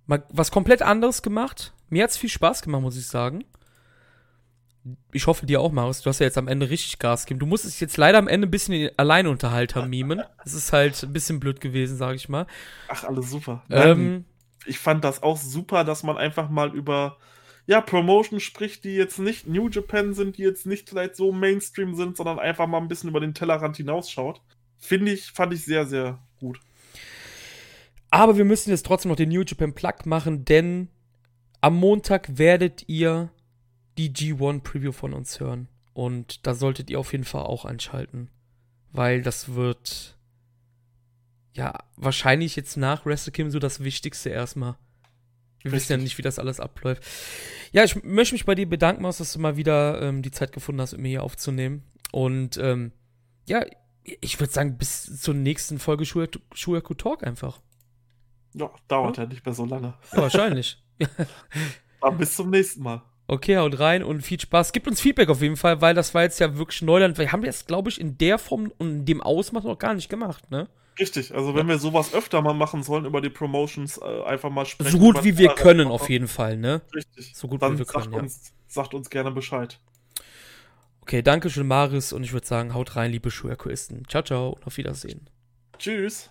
Mal 0.06 0.24
was 0.30 0.52
komplett 0.52 0.82
anderes 0.82 1.22
gemacht. 1.22 1.74
Mir 1.90 2.04
hat 2.04 2.12
es 2.12 2.18
viel 2.18 2.30
Spaß 2.30 2.62
gemacht, 2.62 2.82
muss 2.82 2.98
ich 2.98 3.08
sagen 3.08 3.44
ich 5.12 5.28
hoffe 5.28 5.46
dir 5.46 5.62
auch, 5.62 5.72
Marius, 5.72 6.02
du 6.02 6.10
hast 6.10 6.20
ja 6.20 6.26
jetzt 6.26 6.38
am 6.38 6.48
Ende 6.48 6.70
richtig 6.70 7.00
Gas 7.00 7.26
gegeben. 7.26 7.40
Du 7.40 7.46
musstest 7.46 7.82
jetzt 7.82 7.98
leider 7.98 8.18
am 8.18 8.28
Ende 8.28 8.48
ein 8.48 8.52
bisschen 8.52 8.74
den 8.74 8.92
Alleinunterhalter 8.98 9.86
mimen. 9.86 10.22
Das 10.44 10.54
ist 10.54 10.74
halt 10.74 11.04
ein 11.04 11.14
bisschen 11.14 11.40
blöd 11.40 11.62
gewesen, 11.62 11.98
sag 11.98 12.16
ich 12.16 12.30
mal. 12.30 12.48
Ach, 12.88 13.04
alles 13.04 13.30
super. 13.30 13.64
Ähm, 13.70 14.26
ich 14.66 14.80
fand 14.80 15.04
das 15.04 15.22
auch 15.22 15.38
super, 15.38 15.84
dass 15.84 16.02
man 16.02 16.18
einfach 16.18 16.50
mal 16.50 16.74
über 16.74 17.18
ja, 17.70 17.82
Promotion 17.82 18.40
spricht, 18.40 18.84
die 18.84 18.96
jetzt 18.96 19.20
nicht 19.20 19.46
New 19.46 19.70
Japan 19.70 20.16
sind, 20.16 20.40
die 20.40 20.42
jetzt 20.42 20.66
nicht 20.66 20.90
vielleicht 20.90 21.16
so 21.16 21.32
Mainstream 21.32 21.94
sind, 21.94 22.18
sondern 22.18 22.40
einfach 22.40 22.66
mal 22.66 22.80
ein 22.80 22.88
bisschen 22.88 23.12
über 23.12 23.20
den 23.20 23.36
Tellerrand 23.36 23.78
hinausschaut. 23.78 24.42
Finde 24.80 25.12
ich, 25.12 25.32
fand 25.32 25.54
ich 25.54 25.66
sehr, 25.66 25.86
sehr 25.86 26.18
gut. 26.40 26.60
Aber 28.10 28.38
wir 28.38 28.44
müssen 28.44 28.72
jetzt 28.72 28.88
trotzdem 28.88 29.10
noch 29.10 29.18
den 29.18 29.30
New 29.30 29.44
Japan 29.44 29.76
Plug 29.76 30.06
machen, 30.06 30.46
denn 30.46 30.90
am 31.62 31.76
Montag 31.76 32.40
werdet 32.40 32.90
ihr 32.90 33.30
die 34.00 34.12
G1-Preview 34.12 34.92
von 34.92 35.14
uns 35.14 35.40
hören. 35.40 35.68
Und 35.94 36.48
da 36.48 36.56
solltet 36.56 36.90
ihr 36.90 37.00
auf 37.00 37.12
jeden 37.12 37.24
Fall 37.24 37.44
auch 37.44 37.66
einschalten. 37.66 38.32
Weil 38.94 39.22
das 39.22 39.54
wird 39.54 40.18
ja 41.54 41.78
wahrscheinlich 41.98 42.56
jetzt 42.56 42.78
nach 42.78 43.06
Wrestle 43.06 43.32
Kingdom 43.32 43.52
so 43.52 43.60
das 43.60 43.84
Wichtigste 43.84 44.30
erstmal. 44.30 44.76
Wir 45.62 45.72
Richtig. 45.72 45.90
wissen 45.90 45.92
ja 46.00 46.04
nicht, 46.04 46.18
wie 46.18 46.22
das 46.22 46.40
alles 46.40 46.60
abläuft. 46.60 47.04
Ja, 47.72 47.84
ich 47.84 48.02
möchte 48.04 48.34
mich 48.34 48.46
bei 48.46 48.56
dir 48.56 48.68
bedanken, 48.68 49.02
Maus, 49.02 49.18
dass 49.18 49.34
du 49.34 49.40
mal 49.40 49.58
wieder 49.58 50.02
ähm, 50.02 50.22
die 50.22 50.32
Zeit 50.32 50.54
gefunden 50.54 50.82
hast, 50.82 50.94
um 50.94 51.02
mir 51.02 51.10
hier 51.10 51.24
aufzunehmen. 51.24 51.84
Und 52.12 52.58
ähm, 52.58 52.92
ja, 53.46 53.66
ich 54.04 54.40
würde 54.40 54.54
sagen, 54.54 54.78
bis 54.78 55.22
zur 55.22 55.34
nächsten 55.34 55.80
Folge 55.80 56.06
Shuyaku 56.06 56.94
Talk 56.94 57.26
einfach. 57.26 57.60
Ja, 58.54 58.72
dauert 58.88 59.18
ja, 59.18 59.24
ja 59.24 59.30
nicht 59.30 59.46
mehr 59.46 59.54
so 59.54 59.66
lange. 59.66 59.94
Ja, 60.14 60.22
wahrscheinlich. 60.22 60.82
Aber 62.02 62.16
bis 62.16 62.36
zum 62.36 62.50
nächsten 62.50 62.82
Mal. 62.82 63.04
Okay, 63.28 63.58
haut 63.58 63.78
rein 63.80 64.04
und 64.04 64.22
viel 64.22 64.40
Spaß. 64.40 64.72
Gibt 64.72 64.88
uns 64.88 65.02
Feedback 65.02 65.30
auf 65.30 65.42
jeden 65.42 65.58
Fall, 65.58 65.82
weil 65.82 65.94
das 65.94 66.16
war 66.16 66.24
jetzt 66.24 66.40
ja 66.40 66.58
wirklich 66.58 66.82
Neuland. 66.82 67.18
Wir 67.20 67.32
haben 67.32 67.44
das, 67.44 67.68
glaube 67.68 67.90
ich, 67.90 68.02
in 68.02 68.18
der 68.18 68.40
Form 68.40 68.72
und 68.80 68.90
in 68.90 69.06
dem 69.06 69.22
Ausmaß 69.22 69.66
noch 69.66 69.78
gar 69.78 69.94
nicht 69.94 70.10
gemacht, 70.10 70.50
ne? 70.50 70.68
Richtig, 71.00 71.34
also 71.34 71.56
wenn 71.56 71.68
ja. 71.68 71.74
wir 71.74 71.80
sowas 71.80 72.14
öfter 72.14 72.42
mal 72.42 72.54
machen 72.54 72.84
sollen 72.84 73.06
über 73.06 73.22
die 73.22 73.30
Promotions, 73.30 73.98
äh, 73.98 74.24
einfach 74.24 74.50
mal 74.50 74.66
sprechen. 74.66 74.92
So 74.92 75.00
gut 75.00 75.24
wie 75.24 75.38
wir 75.38 75.50
können, 75.56 75.88
auf 75.88 76.10
jeden 76.10 76.28
Fall, 76.28 76.58
ne? 76.58 76.82
Richtig. 76.94 77.32
So 77.36 77.48
gut 77.48 77.62
Dann 77.62 77.74
wie 77.74 77.80
wir 77.80 77.86
können, 77.86 78.14
ja. 78.14 78.20
Uns, 78.20 78.54
sagt 78.68 78.94
uns 78.94 79.10
gerne 79.10 79.32
Bescheid. 79.32 79.80
Okay, 81.02 81.22
danke 81.22 81.50
schön, 81.50 81.68
Maris, 81.68 82.14
und 82.14 82.24
ich 82.24 82.34
würde 82.34 82.46
sagen, 82.46 82.74
haut 82.74 82.96
rein, 82.96 83.12
liebe 83.12 83.32
Schuherkoisten. 83.32 84.08
Ciao, 84.08 84.24
ciao 84.24 84.50
und 84.50 84.68
auf 84.68 84.78
Wiedersehen. 84.78 85.30
Tschüss. 85.78 86.30